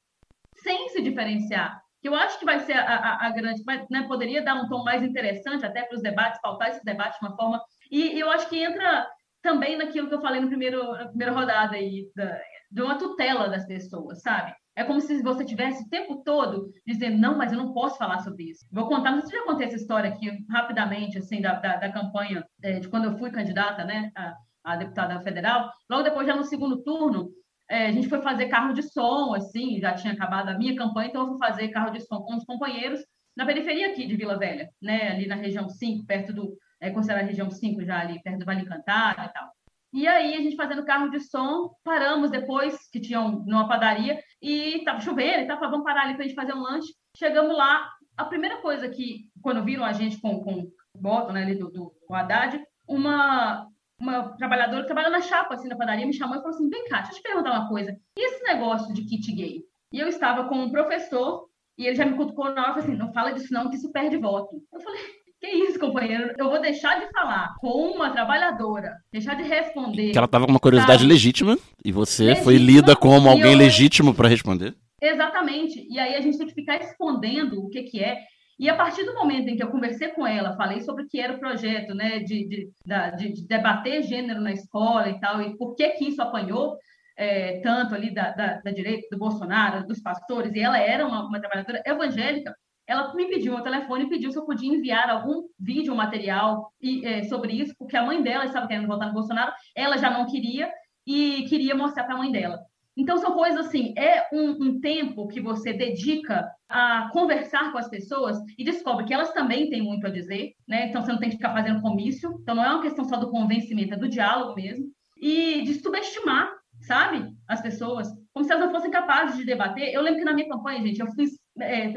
sem 0.64 0.90
se 0.90 1.02
diferenciar. 1.02 1.80
Que 2.02 2.08
eu 2.08 2.16
acho 2.16 2.38
que 2.38 2.46
vai 2.46 2.60
ser 2.60 2.74
a, 2.74 2.84
a- 2.96 3.26
a 3.26 3.30
grande, 3.32 3.64
vai, 3.64 3.84
né, 3.90 4.04
poderia 4.08 4.44
dar 4.44 4.56
um 4.56 4.68
tom 4.70 4.84
mais 4.84 5.02
interessante 5.04 5.66
até 5.66 5.82
para 5.84 5.96
os 5.96 6.02
debates, 6.04 6.40
pautar 6.42 6.70
esses 6.70 6.84
debates 6.84 7.20
de 7.20 7.26
uma 7.26 7.36
forma. 7.36 7.60
E, 7.92 8.16
e 8.16 8.20
eu 8.20 8.30
acho 8.30 8.48
que 8.48 8.62
entra 8.62 9.08
também 9.48 9.78
naquilo 9.78 10.10
que 10.10 10.14
eu 10.14 10.22
falei 10.22 10.42
no 10.42 10.50
primeiro, 10.50 10.92
na 10.92 11.08
primeira 11.08 11.32
rodada 11.32 11.78
aí, 11.78 12.12
da, 12.14 12.38
de 12.70 12.82
uma 12.82 12.98
tutela 12.98 13.48
das 13.48 13.66
pessoas, 13.66 14.22
sabe? 14.22 14.54
É 14.76 14.84
como 14.84 15.00
se 15.00 15.24
você 15.24 15.46
tivesse 15.46 15.84
o 15.84 15.90
tempo 15.90 16.22
todo 16.22 16.70
dizendo, 16.86 17.18
não, 17.18 17.38
mas 17.38 17.54
eu 17.54 17.58
não 17.58 17.74
posso 17.74 17.98
falar 17.98 18.20
sobre 18.20 18.44
isso. 18.44 18.66
Vou 18.70 18.90
contar, 18.90 19.12
não 19.12 19.22
sei 19.22 19.30
se 19.30 19.36
eu 19.36 19.40
já 19.40 19.46
contei 19.46 19.68
essa 19.68 19.78
história 19.78 20.10
aqui 20.10 20.30
rapidamente, 20.50 21.18
assim, 21.18 21.40
da, 21.42 21.54
da, 21.54 21.78
da 21.78 21.92
campanha, 21.92 22.46
eh, 22.62 22.80
de 22.82 22.90
quando 22.90 23.06
eu 23.06 23.18
fui 23.18 23.32
candidata, 23.32 23.86
né, 23.86 24.12
a, 24.16 24.36
a 24.66 24.76
deputada 24.76 25.22
federal. 25.22 25.72
Logo 25.90 26.04
depois, 26.04 26.28
já 26.28 26.36
no 26.36 26.44
segundo 26.44 26.84
turno, 26.84 27.30
eh, 27.70 27.88
a 27.88 27.92
gente 27.94 28.10
foi 28.10 28.22
fazer 28.22 28.50
carro 28.50 28.74
de 28.74 28.84
som, 28.84 29.34
assim, 29.34 29.80
já 29.80 29.94
tinha 29.94 30.14
acabado 30.14 30.50
a 30.50 30.58
minha 30.58 30.76
campanha, 30.76 31.08
então 31.08 31.22
eu 31.22 31.30
fui 31.30 31.38
fazer 31.40 31.70
carro 31.70 31.92
de 31.92 32.02
som 32.02 32.20
com 32.22 32.36
os 32.36 32.44
companheiros. 32.44 33.00
na 33.36 33.46
periferia 33.46 33.88
aqui 33.92 34.06
de 34.06 34.16
Vila 34.18 34.38
Velha, 34.38 34.70
né? 34.82 35.12
Ali 35.12 35.26
na 35.28 35.36
região 35.36 35.70
5, 35.70 36.06
perto 36.06 36.34
do, 36.34 36.58
é 36.80 36.90
considerada 36.92 37.26
a 37.26 37.30
região 37.30 37.50
5 37.50 37.84
já 37.84 38.00
ali, 38.00 38.22
perto 38.22 38.40
do 38.40 38.46
Vale 38.46 38.62
Encantado 38.62 39.22
e 39.22 39.34
tal. 39.34 39.52
E 39.94 40.08
aí, 40.08 40.36
a 40.36 40.42
gente 40.42 40.56
fazendo 40.56 40.86
carro 40.86 41.10
de 41.10 41.20
som, 41.20 41.72
paramos 41.84 42.30
depois, 42.30 42.90
que 42.92 43.00
tinham 43.00 43.44
numa 43.46 43.68
padaria, 43.68 44.22
e 44.42 44.84
tava 44.84 45.00
chovendo, 45.00 45.44
e 45.44 45.48
tava, 45.48 45.70
vamos 45.70 45.86
parar 45.86 46.04
ali 46.04 46.16
pra 46.16 46.24
gente 46.24 46.36
fazer 46.36 46.54
um 46.54 46.62
lanche. 46.62 46.94
Chegamos 47.16 47.56
lá, 47.56 47.90
a 48.16 48.26
primeira 48.26 48.58
coisa 48.58 48.90
que, 48.90 49.30
quando 49.42 49.64
viram 49.64 49.86
a 49.86 49.94
gente 49.94 50.20
com, 50.20 50.42
com 50.44 50.70
bottom, 50.96 51.32
né, 51.32 51.44
ali 51.44 51.56
do, 51.56 51.72
do, 51.72 51.94
do 52.08 52.14
Haddad, 52.14 52.62
uma, 52.88 53.68
uma 54.00 54.36
trabalhadora 54.38 54.82
que 54.82 54.88
trabalha 54.88 55.10
na 55.10 55.22
chapa, 55.22 55.56
assim, 55.56 55.70
na 55.70 55.78
padaria, 55.78 56.06
me 56.06 56.14
chamou 56.14 56.36
e 56.36 56.40
falou 56.40 56.54
assim, 56.54 56.70
vem 56.70 56.86
cá, 56.90 56.98
deixa 56.98 57.14
eu 57.14 57.16
te 57.18 57.24
perguntar 57.24 57.52
uma 57.52 57.70
coisa, 57.70 57.98
e 58.18 58.26
esse 58.26 58.44
negócio 58.44 58.94
de 58.94 59.04
kit 59.04 59.32
gay? 59.34 59.64
E 59.94 60.00
eu 60.00 60.08
estava 60.08 60.50
com 60.50 60.56
um 60.56 60.72
professor, 60.72 61.48
e 61.78 61.86
ele 61.86 61.96
já 61.96 62.06
me 62.06 62.18
cutucou 62.18 62.46
na 62.46 62.62
hora 62.62 62.74
falou 62.74 62.80
assim, 62.80 62.96
não 62.96 63.14
fala 63.14 63.32
disso 63.32 63.54
não, 63.54 63.70
que 63.70 63.78
isso 63.78 63.92
perde 63.92 64.18
voto. 64.18 64.62
Eu 64.74 64.82
falei, 64.82 65.02
que 65.40 65.48
isso, 65.48 65.80
companheiro? 65.80 66.34
Eu 66.38 66.50
vou 66.50 66.60
deixar 66.62 67.00
de 67.00 67.10
falar 67.12 67.54
com 67.60 67.92
uma 67.92 68.10
trabalhadora, 68.12 68.94
deixar 69.12 69.36
de 69.36 69.44
responder. 69.44 70.12
Que 70.12 70.18
ela 70.18 70.28
tava 70.28 70.46
com 70.46 70.52
uma 70.52 70.60
curiosidade 70.60 71.02
sabe? 71.02 71.12
legítima 71.12 71.58
e 71.86 71.92
você 71.92 72.24
Legítima, 72.26 72.44
foi 72.44 72.58
lida 72.58 72.96
como 72.96 73.30
alguém 73.30 73.52
eu- 73.54 73.58
legítimo 73.58 74.14
pra 74.14 74.28
responder. 74.28 74.74
Exatamente. 75.02 75.88
E 75.90 76.00
aí 76.00 76.16
a 76.16 76.22
gente 76.22 76.38
tem 76.38 76.48
que 76.48 76.54
ficar 76.54 76.78
escondendo 76.78 77.64
o 77.64 77.70
que, 77.70 77.84
que 77.84 78.04
é. 78.04 78.18
E 78.60 78.68
a 78.68 78.76
partir 78.76 79.04
do 79.06 79.14
momento 79.14 79.48
em 79.48 79.56
que 79.56 79.62
eu 79.62 79.70
conversei 79.70 80.08
com 80.10 80.26
ela, 80.26 80.56
falei 80.56 80.82
sobre 80.82 81.04
o 81.04 81.08
que 81.08 81.20
era 81.20 81.34
o 81.34 81.40
projeto, 81.40 81.94
né, 81.94 82.20
de, 82.20 82.48
de, 82.48 82.70
de- 82.86 83.34
de 83.34 83.48
debater 83.48 84.02
gênero 84.02 84.42
na 84.42 84.52
escola 84.52 85.08
e 85.10 85.20
tal, 85.20 85.40
e 85.44 85.56
por 85.56 85.76
que 85.76 85.90
que 85.90 86.06
isso 86.06 86.22
apanhou 86.22 86.76
é, 87.16 87.60
tanto 87.62 87.94
ali 87.96 88.12
da, 88.14 88.32
da, 88.32 88.60
da 88.64 88.72
direita, 88.72 89.08
do 89.12 89.18
Bolsonaro, 89.18 89.86
dos 89.88 90.00
pastores, 90.02 90.54
e 90.56 90.60
ela 90.60 90.80
era 90.80 91.06
uma, 91.06 91.28
uma 91.28 91.40
trabalhadora 91.40 91.82
evangélica, 91.86 92.54
ela 92.88 93.14
me 93.14 93.28
pediu 93.28 93.54
o 93.54 93.62
telefone 93.62 94.06
e 94.06 94.10
pediu 94.10 94.32
se 94.32 94.38
eu 94.38 94.46
podia 94.46 94.74
enviar 94.74 95.10
algum 95.10 95.44
vídeo 95.60 95.94
material 95.94 96.72
e, 96.82 97.06
é, 97.06 97.24
sobre 97.24 97.54
isso, 97.54 97.76
porque 97.78 97.98
a 97.98 98.06
mãe 98.06 98.22
dela 98.24 98.46
estava 98.46 98.68
querendo 98.68 98.88
votar 98.88 99.10
no 99.10 99.14
Bolsonaro, 99.14 99.52
ela 99.76 99.98
já 99.98 100.10
não 100.10 100.26
queria 100.26 100.72
e 101.06 101.44
queria 101.50 101.76
mostrar 101.76 102.06
para 102.06 102.16
a 102.16 102.18
mãe 102.18 102.32
dela. 102.32 102.60
Então, 102.98 103.18
são 103.20 103.34
coisas 103.34 103.68
assim, 103.68 103.94
é 103.96 104.28
um, 104.34 104.52
um 104.60 104.80
tempo 104.80 105.28
que 105.28 105.40
você 105.40 105.72
dedica 105.72 106.50
a 106.68 107.10
conversar 107.14 107.72
com 107.72 107.78
as 107.78 107.88
pessoas 107.88 108.38
e 108.58 108.64
descobre 108.64 109.06
que 109.06 109.14
elas 109.14 109.32
também 109.34 109.70
têm 109.70 109.84
muito 109.84 110.08
a 110.08 110.10
dizer, 110.10 110.54
né? 110.68 110.88
Então, 110.88 111.04
você 111.04 111.12
não 111.12 111.20
tem 111.20 111.30
que 111.30 111.36
ficar 111.36 111.54
fazendo 111.54 111.82
comício. 111.82 112.40
Então, 112.42 112.56
não 112.56 112.66
é 112.66 112.70
uma 112.70 112.82
questão 112.82 113.06
só 113.06 113.18
do 113.18 113.30
convencimento, 113.30 113.94
é 113.94 113.98
do 113.98 114.10
diálogo 114.10 114.56
mesmo. 114.56 114.88
E 115.16 115.62
de 115.62 115.76
subestimar, 115.76 116.52
sabe? 116.82 117.24
As 117.48 117.62
pessoas, 117.62 118.08
como 118.34 118.44
se 118.44 118.52
elas 118.52 118.66
não 118.66 118.72
fossem 118.72 118.90
capazes 118.90 119.38
de 119.38 119.46
debater. 119.46 119.94
Eu 119.94 120.02
lembro 120.02 120.20
que 120.20 120.26
na 120.26 120.34
minha 120.34 120.50
campanha, 120.50 120.82
gente, 120.82 121.00
eu 121.00 121.12
fiz, 121.12 121.38
é, 121.60 121.94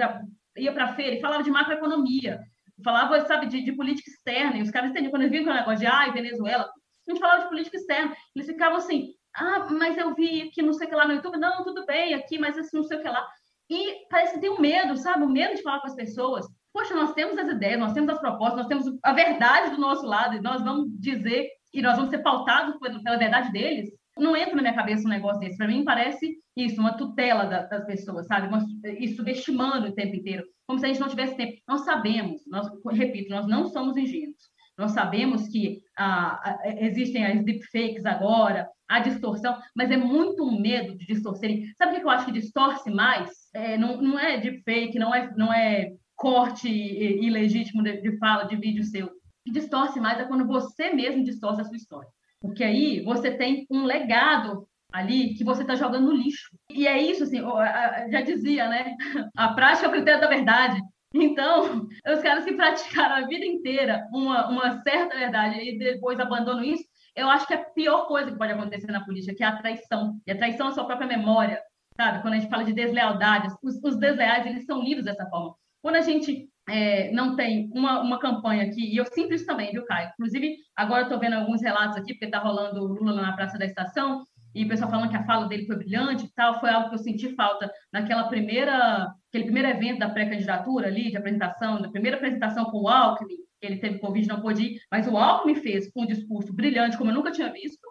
ia 0.57 0.73
para 0.73 0.85
a 0.85 0.95
feira 0.95 1.17
e 1.17 1.21
falava 1.21 1.43
de 1.43 1.51
macroeconomia, 1.51 2.41
falava, 2.85 3.21
sabe, 3.27 3.47
de, 3.47 3.63
de 3.63 3.73
política 3.73 4.11
externa, 4.11 4.57
e 4.57 4.63
os 4.63 4.71
caras 4.71 4.91
entendiam, 4.91 5.11
quando 5.11 5.23
eles 5.23 5.33
viam 5.33 5.45
que 5.45 5.51
o 5.51 5.55
negócio 5.55 5.81
de, 5.81 5.87
ai, 5.87 6.13
Venezuela, 6.13 6.65
a 6.65 7.11
gente 7.11 7.21
falava 7.21 7.43
de 7.43 7.49
política 7.49 7.77
externa, 7.77 8.15
eles 8.35 8.47
ficavam 8.47 8.79
assim, 8.79 9.15
ah, 9.37 9.67
mas 9.71 9.97
eu 9.97 10.15
vi 10.15 10.51
que 10.51 10.63
não 10.63 10.73
sei 10.73 10.87
o 10.87 10.91
que 10.91 10.97
lá 10.97 11.07
no 11.07 11.15
YouTube, 11.15 11.37
não, 11.37 11.63
tudo 11.63 11.87
bem 11.87 12.15
aqui, 12.15 12.39
mas 12.39 12.59
assim, 12.59 12.77
não 12.77 12.85
sei 12.85 12.99
o 12.99 13.03
que 13.03 13.09
lá. 13.09 13.27
E 13.69 14.09
parece 14.11 14.35
que 14.35 14.41
tem 14.41 14.51
um 14.51 14.61
medo, 14.61 14.97
sabe? 14.97 15.25
O 15.25 15.29
medo 15.29 15.55
de 15.55 15.63
falar 15.63 15.81
com 15.81 15.87
as 15.87 15.95
pessoas. 15.95 16.47
Poxa, 16.73 16.95
nós 16.95 17.13
temos 17.15 17.39
as 17.39 17.49
ideias, 17.49 17.79
nós 17.79 17.93
temos 17.93 18.11
as 18.11 18.19
propostas, 18.19 18.59
nós 18.59 18.67
temos 18.67 18.87
a 19.05 19.13
verdade 19.13 19.71
do 19.71 19.81
nosso 19.81 20.05
lado, 20.05 20.35
e 20.35 20.41
nós 20.41 20.63
vamos 20.63 20.89
dizer, 20.99 21.49
e 21.73 21.81
nós 21.81 21.97
vamos 21.97 22.11
ser 22.11 22.19
pautados 22.19 22.77
pela 22.79 23.17
verdade 23.17 23.53
deles. 23.53 23.91
Não 24.21 24.37
entra 24.37 24.55
na 24.55 24.63
minha 24.63 24.75
cabeça 24.75 25.07
um 25.07 25.11
negócio 25.11 25.41
desse. 25.41 25.57
Para 25.57 25.69
mim, 25.69 25.85
parece 25.85 26.37
isso, 26.57 26.81
uma 26.81 26.97
tutela 26.97 27.45
da- 27.45 27.67
das 27.67 27.85
pessoas, 27.87 28.27
sabe? 28.27 28.49
Uma, 28.49 28.65
e 28.99 29.09
subestimando 29.15 29.89
o 29.89 29.93
tempo 29.95 30.15
inteiro, 30.17 30.45
como 30.67 30.79
se 30.79 30.85
a 30.85 30.89
gente 30.89 31.01
não 31.01 31.09
tivesse 31.09 31.37
tempo. 31.37 31.55
Nós 31.67 31.85
sabemos, 31.85 32.43
nós, 32.47 32.69
repito, 32.93 33.31
nós 33.31 33.47
não 33.47 33.67
somos 33.67 33.97
ingênuos. 33.97 34.51
Nós 34.79 34.93
sabemos 34.93 35.47
que 35.49 35.81
ah, 35.99 36.41
ah, 36.43 36.59
existem 36.81 37.25
as 37.27 37.45
deepfakes 37.45 38.07
agora, 38.07 38.67
a 38.89 38.99
distorção, 39.01 39.59
mas 39.77 39.91
é 39.91 39.97
muito 39.97 40.43
um 40.43 40.59
medo 40.61 40.97
de 40.97 41.07
distorcerem. 41.07 41.67
Sabe 41.77 41.93
o 41.93 42.01
que 42.01 42.05
eu 42.07 42.11
acho 42.11 42.25
que 42.27 42.33
distorce 42.33 42.91
mais? 42.91 43.31
É, 43.55 43.77
não, 43.77 44.01
não 44.01 44.19
é 44.19 44.39
deepfake, 44.39 44.99
não 44.99 45.15
é, 45.15 45.31
não 45.37 45.53
é 45.53 45.93
corte 46.17 46.69
i- 46.69 47.25
ilegítimo 47.27 47.83
de, 47.83 48.01
de 48.01 48.17
fala, 48.19 48.45
de 48.45 48.57
vídeo 48.57 48.83
seu. 48.85 49.07
O 49.07 49.11
que 49.45 49.51
distorce 49.53 50.01
mais 50.01 50.19
é 50.19 50.25
quando 50.25 50.47
você 50.47 50.93
mesmo 50.93 51.25
distorce 51.25 51.61
a 51.61 51.65
sua 51.65 51.77
história. 51.77 52.09
Porque 52.41 52.65
aí 52.65 53.03
você 53.05 53.31
tem 53.37 53.67
um 53.71 53.85
legado 53.85 54.67
ali 54.93 55.35
que 55.35 55.45
você 55.45 55.63
está 55.63 55.75
jogando 55.77 56.07
no 56.07 56.13
lixo. 56.13 56.49
E 56.71 56.87
é 56.87 57.01
isso, 57.01 57.25
assim, 57.25 57.39
a- 57.41 58.05
a- 58.05 58.09
já 58.11 58.21
dizia, 58.23 58.69
né? 58.69 58.97
A 59.37 59.53
prática 59.55 59.87
é 59.87 59.89
o 59.89 59.93
critério 59.93 60.21
da 60.21 60.27
verdade. 60.29 60.81
Então, 61.15 61.87
os 62.07 62.21
caras 62.23 62.45
que 62.45 62.55
praticaram 62.55 63.17
a 63.17 63.27
vida 63.27 63.45
inteira 63.45 64.07
uma, 64.13 64.49
uma 64.49 64.83
certa 64.83 65.17
verdade 65.17 65.61
e 65.61 65.79
depois 65.79 66.19
abandonam 66.21 66.63
isso, 66.65 66.85
eu 67.17 67.29
acho 67.29 67.47
que 67.47 67.55
é 67.55 67.57
a 67.57 67.65
pior 67.65 68.07
coisa 68.07 68.31
que 68.31 68.39
pode 68.39 68.53
acontecer 68.53 68.91
na 68.93 69.05
política, 69.05 69.35
que 69.35 69.43
é 69.43 69.47
a 69.47 69.57
traição. 69.57 70.21
E 70.27 70.33
a 70.33 70.37
traição 70.37 70.69
à 70.69 70.73
sua 70.73 70.85
própria 70.87 71.09
memória, 71.09 71.61
sabe? 71.97 72.23
Quando 72.23 72.35
a 72.35 72.39
gente 72.39 72.51
fala 72.51 72.65
de 72.65 72.73
deslealdade, 72.73 73.49
os, 73.63 73.83
os 73.83 73.97
desleais, 73.99 74.47
eles 74.47 74.65
são 74.65 74.83
lidos 74.83 75.05
dessa 75.05 75.27
forma. 75.27 75.55
Quando 75.83 75.97
a 75.97 76.01
gente 76.03 76.49
é, 76.69 77.11
não 77.13 77.37
tem 77.37 77.71
uma, 77.73 78.01
uma 78.01 78.19
campanha 78.19 78.65
aqui, 78.65 78.93
e 78.93 78.97
eu 78.97 79.07
sinto 79.07 79.35
isso 79.35 79.47
também, 79.47 79.73
viu, 79.73 79.85
Caio? 79.85 80.11
Inclusive, 80.13 80.57
agora 80.77 81.03
eu 81.03 81.05
estou 81.05 81.19
vendo 81.19 81.35
alguns 81.35 81.63
relatos 81.63 81.97
aqui, 81.97 82.13
porque 82.13 82.27
está 82.27 82.39
rolando 82.39 82.81
o 82.83 82.87
Lula 82.87 83.15
na 83.15 83.33
Praça 83.33 83.59
da 83.59 83.65
Estação, 83.65 84.25
e 84.55 84.65
o 84.65 84.69
pessoal 84.69 84.91
falando 84.91 85.11
que 85.11 85.17
a 85.17 85.25
fala 85.25 85.47
dele 85.47 85.67
foi 85.67 85.77
brilhante 85.77 86.27
e 86.27 86.33
tal, 86.33 86.59
foi 86.59 86.71
algo 86.71 86.89
que 86.89 86.97
eu 86.97 86.99
senti 86.99 87.35
falta 87.35 87.71
naquela 87.93 88.25
primeira, 88.25 89.13
aquele 89.29 89.45
primeiro 89.45 89.69
evento 89.69 90.01
da 90.01 90.11
pré-candidatura 90.11 90.89
ali, 90.89 91.11
de 91.11 91.17
apresentação, 91.17 91.81
da 91.81 91.89
primeira 91.89 92.17
apresentação 92.17 92.65
com 92.65 92.83
o 92.83 92.89
Alckmin, 92.89 93.37
que 93.61 93.67
ele 93.67 93.79
teve 93.79 93.99
Covid, 93.99 94.27
não 94.27 94.41
pôde 94.41 94.63
ir, 94.63 94.81
mas 94.91 95.07
o 95.07 95.17
Alckmin 95.17 95.55
fez 95.55 95.91
um 95.95 96.07
discurso 96.07 96.53
brilhante, 96.53 96.97
como 96.97 97.11
eu 97.11 97.15
nunca 97.15 97.31
tinha 97.31 97.53
visto, 97.53 97.87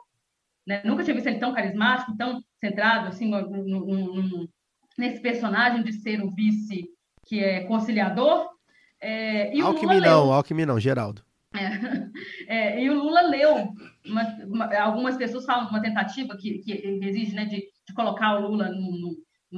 né? 0.67 0.81
Nunca 0.83 1.03
tinha 1.03 1.15
visto 1.15 1.27
ele 1.27 1.39
tão 1.39 1.53
carismático, 1.53 2.17
tão 2.17 2.41
centrado, 2.59 3.07
assim, 3.07 3.31
nesse 4.97 5.21
personagem 5.21 5.81
de 5.83 5.93
ser 5.93 6.21
o 6.21 6.31
vice 6.31 6.89
que 7.25 7.43
é 7.43 7.63
conciliador. 7.63 8.49
É, 9.01 9.55
e 9.55 9.61
o 9.63 9.67
Alckmin 9.67 9.95
Lula 9.95 10.07
não, 10.07 10.23
leu- 10.25 10.33
Alckmin 10.33 10.65
não, 10.65 10.79
Geraldo. 10.79 11.21
é, 12.47 12.81
e 12.83 12.89
o 12.89 12.93
Lula 12.93 13.21
leu, 13.21 13.69
uma- 14.05 14.37
uma- 14.45 14.77
algumas 14.79 15.17
pessoas 15.17 15.45
falam 15.45 15.65
de 15.65 15.71
uma 15.71 15.81
tentativa 15.81 16.35
que, 16.37 16.59
que 16.59 16.71
exige 17.03 17.33
né, 17.35 17.45
de, 17.45 17.57
de 17.87 17.93
colocar 17.95 18.37
o 18.37 18.47
Lula 18.47 18.69
num, 18.69 19.15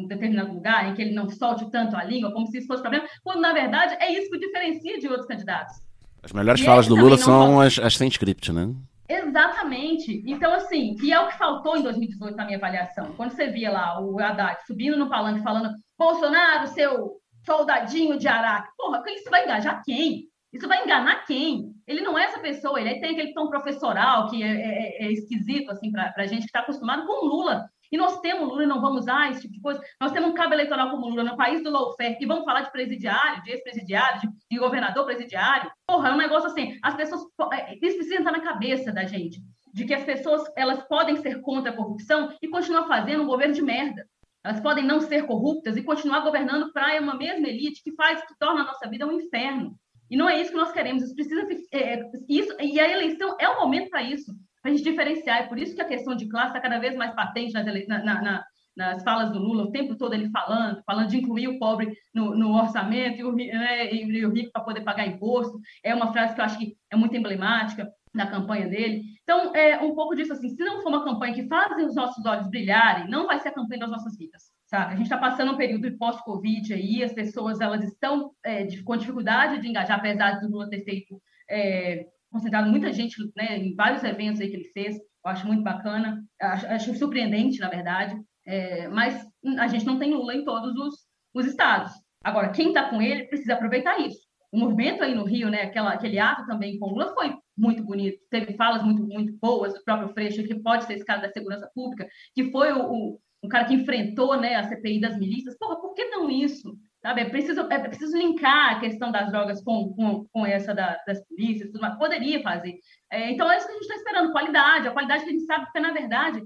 determinado 0.07 0.53
lugar 0.53 0.89
em 0.89 0.93
que 0.93 1.01
ele 1.01 1.13
não 1.13 1.29
solte 1.29 1.69
tanto 1.69 1.95
a 1.97 2.03
língua, 2.03 2.31
como 2.31 2.47
se 2.47 2.59
isso 2.59 2.67
fosse 2.67 2.81
problema, 2.81 3.05
quando 3.23 3.41
na 3.41 3.51
verdade 3.53 3.95
é 3.99 4.11
isso 4.11 4.29
que 4.29 4.37
o 4.37 4.39
diferencia 4.39 4.97
de 4.99 5.07
outros 5.07 5.27
candidatos. 5.27 5.75
As 6.23 6.31
melhores 6.31 6.61
E 6.61 6.65
falas 6.65 6.87
do 6.87 6.95
Lula 6.95 7.17
são 7.17 7.45
falou. 7.47 7.61
as, 7.61 7.77
as 7.79 7.97
sem 7.97 8.07
script, 8.07 8.51
né? 8.53 8.73
Exatamente. 9.09 10.23
Então, 10.25 10.53
assim, 10.53 10.95
e 11.01 11.11
é 11.11 11.19
o 11.19 11.27
que 11.27 11.37
faltou 11.37 11.75
em 11.75 11.81
2018 11.83 12.35
na 12.37 12.45
minha 12.45 12.57
avaliação. 12.57 13.11
Quando 13.17 13.31
você 13.31 13.47
via 13.47 13.71
lá 13.71 13.99
o 14.01 14.19
Haddad 14.19 14.57
subindo 14.65 14.95
no 14.97 15.09
palanque 15.09 15.41
falando 15.43 15.73
Bolsonaro, 15.97 16.67
seu 16.67 17.20
soldadinho 17.45 18.17
de 18.17 18.27
Araque. 18.27 18.69
Porra, 18.77 19.03
isso 19.07 19.29
vai 19.29 19.43
engajar 19.43 19.81
quem? 19.83 20.27
Isso 20.53 20.67
vai 20.67 20.83
enganar 20.83 21.25
quem? 21.25 21.71
Ele 21.87 22.01
não 22.01 22.17
é 22.17 22.25
essa 22.25 22.39
pessoa, 22.39 22.79
ele 22.79 22.99
tem 22.99 23.11
aquele 23.11 23.33
tom 23.33 23.49
professoral 23.49 24.29
que 24.29 24.43
é, 24.43 24.47
é- 24.47 25.05
é 25.05 25.11
esquisito, 25.11 25.71
assim, 25.71 25.91
para 25.91 26.13
a 26.17 26.27
gente 26.27 26.41
que 26.41 26.47
está 26.47 26.59
acostumado 26.59 27.05
com 27.05 27.25
Lula. 27.25 27.69
E 27.91 27.97
nós 27.97 28.19
temos 28.21 28.47
Lula 28.47 28.63
e 28.63 28.67
não 28.67 28.79
vamos 28.79 29.01
usar 29.01 29.31
esse 29.31 29.41
tipo 29.41 29.53
de 29.53 29.61
coisa. 29.61 29.81
Nós 29.99 30.13
temos 30.13 30.29
um 30.29 30.33
cabo 30.33 30.53
eleitoral 30.53 30.89
como 30.91 31.09
Lula 31.09 31.23
no 31.23 31.35
país 31.35 31.61
do 31.61 31.69
lawfare 31.69 32.17
e 32.19 32.25
vamos 32.25 32.45
falar 32.45 32.61
de 32.61 32.71
presidiário, 32.71 33.43
de 33.43 33.51
ex-presidiário, 33.51 34.21
de, 34.49 34.57
governador 34.57 35.05
presidiário. 35.05 35.69
Porra, 35.85 36.09
é 36.09 36.13
um 36.13 36.17
negócio 36.17 36.49
assim, 36.49 36.77
as 36.81 36.95
pessoas... 36.95 37.21
é, 37.53 37.73
Isso 37.75 37.97
precisa 37.97 38.15
entrar 38.15 38.31
na 38.31 38.39
cabeça 38.41 38.93
da 38.93 39.03
gente, 39.03 39.41
de 39.73 39.85
que 39.85 39.93
as 39.93 40.03
pessoas 40.03 40.41
elas 40.55 40.81
podem 40.87 41.17
ser 41.17 41.41
contra 41.41 41.71
a 41.71 41.75
corrupção 41.75 42.33
e 42.41 42.47
continuar 42.47 42.87
fazendo 42.87 43.23
um 43.23 43.27
governo 43.27 43.53
de 43.53 43.61
merda. 43.61 44.05
Elas 44.43 44.59
podem 44.59 44.83
não 44.85 44.99
ser 45.01 45.25
corruptas 45.27 45.77
e 45.77 45.83
continuar 45.83 46.21
governando 46.21 46.71
para 46.73 46.99
uma 47.01 47.15
mesma 47.15 47.47
elite 47.47 47.83
que 47.83 47.93
faz, 47.93 48.21
que 48.25 48.37
torna 48.39 48.61
a 48.61 48.65
nossa 48.65 48.89
vida 48.89 49.05
um 49.05 49.11
inferno. 49.11 49.75
E 50.09 50.17
não 50.17 50.27
é 50.27 50.41
isso 50.41 50.51
que 50.51 50.57
nós 50.57 50.71
queremos. 50.71 51.03
Isso 51.03 51.15
precisa 51.15 51.45
ser, 51.45 51.67
é, 51.73 52.01
isso 52.27 52.53
e 52.59 52.79
a 52.79 52.89
eleição 52.91 53.35
é 53.39 53.47
o 53.47 53.59
momento 53.61 53.89
para 53.89 54.01
isso, 54.03 54.33
para 54.61 54.71
a 54.71 54.75
gente 54.75 54.83
diferenciar. 54.83 55.39
É 55.39 55.47
por 55.47 55.57
isso 55.57 55.75
que 55.75 55.81
a 55.81 55.87
questão 55.87 56.15
de 56.15 56.27
classe 56.27 56.47
está 56.49 56.59
cada 56.59 56.79
vez 56.79 56.95
mais 56.95 57.13
patente 57.15 57.53
nas, 57.53 57.65
na- 57.87 58.03
na- 58.03 58.21
na- 58.21 58.43
nas 58.75 59.03
falas 59.03 59.31
do 59.31 59.37
Lula, 59.39 59.63
o 59.65 59.71
tempo 59.71 59.97
todo 59.97 60.13
ele 60.13 60.29
falando, 60.31 60.81
falando 60.85 61.09
de 61.09 61.17
incluir 61.17 61.47
o 61.49 61.59
pobre 61.59 61.93
no, 62.13 62.33
no 62.35 62.53
orçamento 62.55 63.19
e 63.19 63.23
o, 63.23 63.33
né, 63.35 63.93
e 63.93 64.25
o 64.25 64.31
rico 64.31 64.49
para 64.51 64.63
poder 64.63 64.81
pagar 64.81 65.05
imposto. 65.05 65.59
É 65.83 65.93
uma 65.93 66.11
frase 66.13 66.33
que 66.33 66.39
eu 66.41 66.45
acho 66.45 66.57
que 66.57 66.75
é 66.89 66.95
muito 66.95 67.15
emblemática 67.15 67.87
da 68.13 68.27
campanha 68.27 68.67
dele. 68.67 69.03
Então, 69.23 69.55
é 69.55 69.81
um 69.81 69.95
pouco 69.95 70.15
disso 70.15 70.33
assim, 70.33 70.49
se 70.49 70.63
não 70.63 70.81
for 70.81 70.89
uma 70.89 71.03
campanha 71.03 71.33
que 71.33 71.47
faz 71.47 71.71
os 71.83 71.95
nossos 71.95 72.25
olhos 72.25 72.49
brilharem, 72.49 73.09
não 73.09 73.27
vai 73.27 73.39
ser 73.39 73.49
a 73.49 73.53
campanha 73.53 73.81
das 73.81 73.91
nossas 73.91 74.17
vidas, 74.17 74.43
sabe? 74.65 74.93
A 74.93 74.95
gente 74.95 75.05
está 75.05 75.17
passando 75.17 75.53
um 75.53 75.57
período 75.57 75.89
de 75.89 75.97
pós-Covid 75.97 76.73
aí, 76.73 77.03
as 77.03 77.13
pessoas, 77.13 77.61
elas 77.61 77.83
estão 77.83 78.31
é, 78.45 78.67
com 78.83 78.97
dificuldade 78.97 79.61
de 79.61 79.67
engajar, 79.67 79.99
apesar 79.99 80.39
do 80.39 80.49
Lula 80.49 80.69
ter 80.69 80.83
feito, 80.83 81.21
é, 81.49 82.05
concentrado 82.29 82.69
muita 82.69 82.91
gente 82.91 83.15
né, 83.35 83.57
em 83.57 83.75
vários 83.75 84.03
eventos 84.03 84.41
aí 84.41 84.49
que 84.49 84.55
ele 84.55 84.71
fez, 84.73 84.97
eu 84.97 85.31
acho 85.31 85.47
muito 85.47 85.63
bacana, 85.63 86.21
acho, 86.41 86.67
acho 86.67 86.95
surpreendente, 86.95 87.59
na 87.59 87.69
verdade, 87.69 88.15
é, 88.45 88.87
mas 88.89 89.25
a 89.59 89.67
gente 89.67 89.85
não 89.85 89.99
tem 89.99 90.13
Lula 90.13 90.35
em 90.35 90.43
todos 90.43 90.75
os, 90.75 90.95
os 91.33 91.45
estados. 91.45 91.91
Agora, 92.23 92.49
quem 92.49 92.69
está 92.69 92.89
com 92.89 93.01
ele 93.01 93.25
precisa 93.25 93.53
aproveitar 93.53 93.99
isso. 93.99 94.19
O 94.51 94.59
movimento 94.59 95.03
aí 95.03 95.15
no 95.15 95.23
Rio, 95.23 95.49
né, 95.49 95.61
aquela, 95.61 95.93
aquele 95.93 96.19
ato 96.19 96.45
também 96.45 96.77
com 96.77 96.89
Lula 96.89 97.13
foi 97.13 97.33
muito 97.57 97.83
bonito, 97.83 98.19
teve 98.29 98.53
falas 98.53 98.83
muito, 98.83 99.03
muito 99.03 99.33
boas 99.33 99.73
do 99.73 99.83
próprio 99.83 100.13
Freixo, 100.13 100.43
que 100.43 100.55
pode 100.55 100.85
ser 100.85 100.93
esse 100.93 101.05
cara 101.05 101.21
da 101.21 101.31
segurança 101.31 101.69
pública, 101.73 102.07
que 102.33 102.51
foi 102.51 102.71
o, 102.73 102.91
o 102.91 103.19
um 103.43 103.49
cara 103.49 103.65
que 103.65 103.73
enfrentou 103.73 104.39
né, 104.39 104.55
a 104.55 104.63
CPI 104.63 105.01
das 105.01 105.17
milícias. 105.17 105.57
Porra, 105.57 105.79
por 105.79 105.93
que 105.93 106.05
não 106.05 106.29
isso? 106.29 106.77
Sabe? 107.01 107.21
É 107.21 107.29
preciso, 107.29 107.61
é 107.61 107.79
preciso 107.79 108.15
linkar 108.15 108.75
a 108.75 108.79
questão 108.79 109.11
das 109.11 109.31
drogas 109.31 109.63
com, 109.63 109.93
com, 109.95 110.25
com 110.31 110.45
essa 110.45 110.73
da, 110.73 111.01
das 111.07 111.25
polícias, 111.27 111.71
tudo 111.71 111.81
mais. 111.81 111.97
Poderia 111.97 112.41
fazer. 112.43 112.79
É, 113.11 113.31
então, 113.31 113.51
é 113.51 113.57
isso 113.57 113.65
que 113.65 113.71
a 113.71 113.75
gente 113.75 113.83
está 113.83 113.95
esperando, 113.95 114.31
qualidade, 114.31 114.87
a 114.87 114.91
qualidade 114.91 115.23
que 115.23 115.29
a 115.29 115.33
gente 115.33 115.45
sabe, 115.45 115.65
porque, 115.65 115.79
na 115.79 115.91
verdade, 115.91 116.43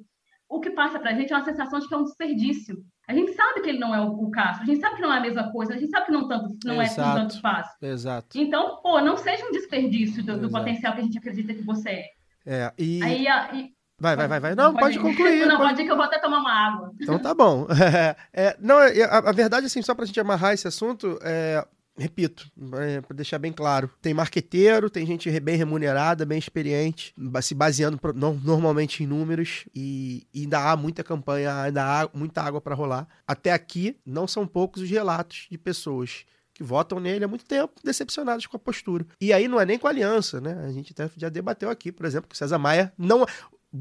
o 0.47 0.61
que 0.61 0.69
passa 0.69 0.97
para 0.97 1.11
a 1.11 1.13
gente 1.13 1.33
é 1.33 1.35
uma 1.35 1.43
sensação 1.43 1.79
de 1.79 1.87
que 1.87 1.93
é 1.93 1.97
um 1.97 2.05
desperdício. 2.05 2.77
A 3.07 3.13
gente 3.13 3.33
sabe 3.33 3.61
que 3.61 3.69
ele 3.69 3.79
não 3.79 3.93
é 3.93 3.99
o, 4.01 4.07
o 4.09 4.31
Castro, 4.31 4.63
a 4.63 4.65
gente 4.65 4.79
sabe 4.81 4.95
que 4.95 5.01
não 5.01 5.13
é 5.13 5.17
a 5.17 5.21
mesma 5.21 5.51
coisa, 5.51 5.73
a 5.73 5.77
gente 5.77 5.89
sabe 5.91 6.07
que 6.07 6.11
não, 6.11 6.27
tanto, 6.27 6.57
não 6.65 6.81
é 6.81 6.89
tanto 6.89 7.39
fácil. 7.39 7.75
Exato. 7.81 8.37
Então, 8.39 8.79
pô, 8.81 8.99
não 9.01 9.15
seja 9.17 9.45
um 9.45 9.51
desperdício 9.51 10.23
do, 10.23 10.39
do 10.39 10.49
potencial 10.49 10.93
que 10.93 11.01
a 11.01 11.03
gente 11.03 11.17
acredita 11.17 11.53
que 11.53 11.61
você 11.63 11.89
é. 11.89 12.05
É, 12.45 12.73
e... 12.77 13.03
Aí, 13.03 13.25
e- 13.53 13.75
Vai, 13.97 14.13
vai, 14.13 14.27
vai, 14.27 14.39
vai. 14.41 14.55
Não, 14.55 14.75
pode, 14.75 14.97
ir. 14.97 15.01
concluir. 15.01 15.39
Não, 15.47 15.55
pode- 15.55 15.69
pode 15.69 15.81
ir 15.81 15.85
que 15.85 15.91
eu 15.91 15.95
vou 15.95 16.03
até 16.05 16.19
tomar 16.19 16.39
uma 16.39 16.51
água. 16.51 16.91
Então 16.99 17.17
tá 17.17 17.33
bom. 17.33 17.65
É, 18.33 18.57
não, 18.59 18.77
é, 18.81 19.03
a, 19.03 19.19
a 19.19 19.31
verdade, 19.31 19.67
assim, 19.67 19.81
só 19.81 19.95
pra 19.95 20.05
gente 20.05 20.19
amarrar 20.19 20.53
esse 20.53 20.67
assunto, 20.67 21.17
é, 21.23 21.65
repito, 21.97 22.49
é, 22.79 23.01
pra 23.01 23.15
deixar 23.15 23.39
bem 23.39 23.51
claro, 23.51 23.89
tem 24.01 24.13
marqueteiro, 24.13 24.89
tem 24.89 25.05
gente 25.05 25.29
bem 25.39 25.55
remunerada, 25.55 26.25
bem 26.25 26.37
experiente, 26.37 27.13
se 27.41 27.55
baseando 27.55 27.99
normalmente 28.13 29.03
em 29.03 29.07
números, 29.07 29.65
e, 29.73 30.27
e 30.33 30.41
ainda 30.41 30.71
há 30.71 30.75
muita 30.75 31.03
campanha, 31.03 31.61
ainda 31.61 31.83
há 31.83 32.09
muita 32.13 32.41
água 32.41 32.61
pra 32.61 32.75
rolar. 32.75 33.07
Até 33.27 33.51
aqui, 33.51 33.97
não 34.05 34.27
são 34.27 34.45
poucos 34.45 34.81
os 34.81 34.89
relatos 34.89 35.47
de 35.49 35.57
pessoas 35.57 36.25
que 36.53 36.63
votam 36.63 37.01
nele 37.01 37.25
há 37.25 37.27
muito 37.27 37.43
tempo, 37.43 37.73
decepcionados 37.83 38.47
com 38.47 38.55
a 38.55 38.59
postura. 38.59 39.05
E 39.19 39.33
aí 39.33 39.45
não 39.45 39.59
é 39.59 39.65
nem 39.65 39.77
com 39.77 39.87
a 39.87 39.89
aliança, 39.89 40.39
né? 40.39 40.63
A 40.65 40.71
gente 40.71 40.93
até 40.93 41.11
já 41.17 41.27
debateu 41.27 41.69
aqui, 41.69 41.91
por 41.91 42.05
exemplo, 42.05 42.29
que 42.29 42.35
o 42.35 42.37
César 42.37 42.57
Maia 42.57 42.93
não 42.97 43.25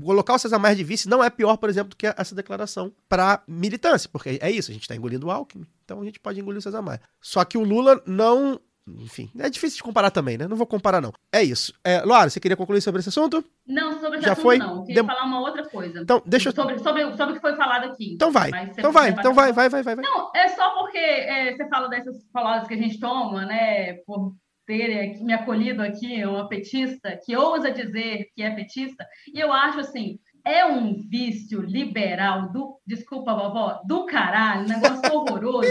colocar 0.02 0.34
o 0.34 0.38
César 0.38 0.58
Maia 0.58 0.74
de 0.76 0.84
vice 0.84 1.08
não 1.08 1.22
é 1.22 1.30
pior, 1.30 1.56
por 1.56 1.68
exemplo, 1.68 1.90
do 1.90 1.96
que 1.96 2.06
essa 2.06 2.34
declaração 2.34 2.92
para 3.08 3.42
militância, 3.46 4.08
porque 4.12 4.38
é 4.40 4.50
isso, 4.50 4.70
a 4.70 4.74
gente 4.74 4.82
está 4.82 4.96
engolindo 4.96 5.26
o 5.26 5.30
Alckmin, 5.30 5.66
então 5.84 6.00
a 6.00 6.04
gente 6.04 6.18
pode 6.20 6.40
engolir 6.40 6.58
o 6.58 6.62
César 6.62 6.82
Maia. 6.82 7.00
Só 7.20 7.44
que 7.44 7.58
o 7.58 7.62
Lula 7.64 8.02
não. 8.06 8.60
Enfim, 8.86 9.30
é 9.38 9.48
difícil 9.48 9.78
de 9.78 9.82
comparar 9.82 10.10
também, 10.10 10.36
né? 10.36 10.46
Não 10.46 10.58
vou 10.58 10.66
comparar, 10.66 11.00
não. 11.00 11.10
É 11.32 11.42
isso. 11.42 11.72
É, 11.82 12.02
Luara, 12.02 12.28
você 12.28 12.38
queria 12.38 12.54
concluir 12.54 12.82
sobre 12.82 13.00
esse 13.00 13.08
assunto? 13.08 13.42
Não, 13.66 13.98
sobre 13.98 14.18
esse 14.18 14.26
Já 14.26 14.32
assunto 14.32 14.42
foi? 14.44 14.58
não. 14.58 14.76
Eu 14.76 14.82
queria 14.84 15.02
Dem- 15.02 15.06
falar 15.08 15.24
uma 15.24 15.40
outra 15.40 15.66
coisa. 15.66 16.00
Então, 16.02 16.22
deixa 16.26 16.50
eu. 16.50 16.54
sobre, 16.54 16.78
sobre, 16.78 17.16
sobre 17.16 17.32
o 17.32 17.34
que 17.34 17.40
foi 17.40 17.56
falado 17.56 17.84
aqui. 17.84 18.12
Então 18.12 18.30
vai. 18.30 18.50
Então 18.76 18.92
vai, 18.92 19.10
vai 19.10 19.20
então 19.20 19.32
vai, 19.32 19.52
vai, 19.54 19.70
vai. 19.70 19.82
vai. 19.82 19.96
Não, 19.96 20.30
é 20.36 20.48
só 20.48 20.74
porque 20.78 20.98
é, 20.98 21.56
você 21.56 21.66
fala 21.66 21.88
dessas 21.88 22.22
palavras 22.30 22.68
que 22.68 22.74
a 22.74 22.76
gente 22.76 23.00
toma, 23.00 23.46
né? 23.46 23.94
Por 24.06 24.34
ter 24.66 25.00
aqui- 25.10 25.24
me 25.24 25.32
acolhido 25.32 25.82
aqui, 25.82 26.24
uma 26.24 26.48
petista 26.48 27.18
que 27.24 27.36
ousa 27.36 27.70
dizer 27.70 28.26
que 28.34 28.42
é 28.42 28.50
petista, 28.50 29.06
e 29.32 29.38
eu 29.40 29.52
acho 29.52 29.80
assim. 29.80 30.18
É 30.46 30.66
um 30.66 30.94
vício 31.08 31.62
liberal 31.62 32.52
do, 32.52 32.78
desculpa, 32.86 33.32
vovó, 33.34 33.80
do 33.86 34.04
caralho, 34.04 34.68
negócio 34.68 35.00
horroroso. 35.16 35.68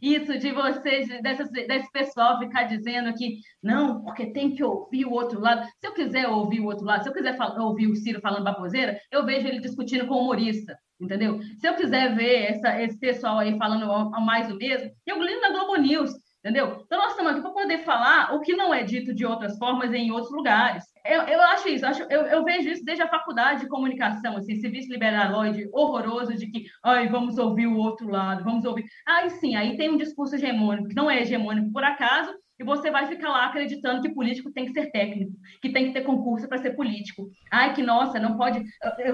Isso 0.00 0.38
de 0.38 0.50
vocês, 0.50 1.08
dessas, 1.22 1.50
desse 1.50 1.90
pessoal 1.92 2.38
ficar 2.38 2.64
dizendo 2.64 3.12
que 3.14 3.36
não, 3.62 4.02
porque 4.02 4.26
tem 4.32 4.54
que 4.54 4.62
ouvir 4.64 5.04
o 5.06 5.12
outro 5.12 5.40
lado. 5.40 5.66
Se 5.78 5.86
eu 5.86 5.92
quiser 5.92 6.26
ouvir 6.28 6.60
o 6.60 6.66
outro 6.66 6.84
lado, 6.86 7.02
se 7.02 7.08
eu 7.08 7.12
quiser 7.12 7.36
ouvir 7.58 7.86
o 7.86 7.96
Ciro 7.96 8.20
falando 8.20 8.44
baboseira, 8.44 8.98
eu 9.10 9.24
vejo 9.26 9.46
ele 9.46 9.60
discutindo 9.60 10.06
com 10.06 10.14
o 10.14 10.22
humorista, 10.22 10.74
entendeu? 11.00 11.40
Se 11.58 11.66
eu 11.68 11.74
quiser 11.74 12.14
ver 12.14 12.50
essa- 12.50 12.82
esse 12.82 12.98
pessoal 12.98 13.38
aí 13.38 13.56
falando 13.58 14.10
mais 14.20 14.48
do 14.48 14.56
mesmo, 14.56 14.90
eu 15.06 15.22
ligo 15.22 15.40
na 15.40 15.50
Globo 15.50 15.76
News, 15.76 16.10
entendeu? 16.44 16.82
Então 16.84 16.98
nós 16.98 17.12
estamos 17.12 17.32
aqui 17.32 17.40
para 17.40 17.50
poder 17.52 17.78
falar 17.78 18.34
o 18.34 18.40
que 18.40 18.54
não 18.54 18.72
é 18.72 18.82
dito 18.82 19.14
de 19.14 19.24
outras 19.24 19.56
formas 19.56 19.94
em 19.94 20.10
outros 20.10 20.30
lugares. 20.30 20.84
Eu, 21.02 21.22
eu 21.22 21.40
acho 21.40 21.68
isso, 21.68 21.86
acho, 21.86 22.02
eu, 22.02 22.20
eu 22.22 22.44
vejo 22.44 22.68
isso 22.68 22.84
desde 22.84 23.02
a 23.02 23.08
faculdade 23.08 23.60
de 23.60 23.68
comunicação, 23.68 24.36
assim, 24.36 24.52
esse 24.52 24.68
vice 24.68 24.90
liberaloide 24.90 25.66
horroroso 25.72 26.34
de 26.34 26.46
que, 26.46 26.66
ai, 26.82 27.08
vamos 27.08 27.38
ouvir 27.38 27.66
o 27.66 27.78
outro 27.78 28.10
lado, 28.10 28.44
vamos 28.44 28.66
ouvir. 28.66 28.84
Aí 29.06 29.30
sim, 29.30 29.56
aí 29.56 29.78
tem 29.78 29.90
um 29.90 29.96
discurso 29.96 30.34
hegemônico, 30.34 30.88
que 30.88 30.94
não 30.94 31.10
é 31.10 31.22
hegemônico 31.22 31.72
por 31.72 31.82
acaso, 31.82 32.34
e 32.58 32.64
você 32.64 32.90
vai 32.90 33.06
ficar 33.06 33.28
lá 33.28 33.46
acreditando 33.46 34.02
que 34.02 34.14
político 34.14 34.52
tem 34.52 34.66
que 34.66 34.72
ser 34.72 34.90
técnico, 34.90 35.32
que 35.60 35.72
tem 35.72 35.86
que 35.86 35.92
ter 35.92 36.02
concurso 36.02 36.48
para 36.48 36.58
ser 36.58 36.70
político. 36.70 37.28
Ai, 37.50 37.74
que 37.74 37.82
nossa, 37.82 38.18
não 38.18 38.36
pode. 38.36 38.62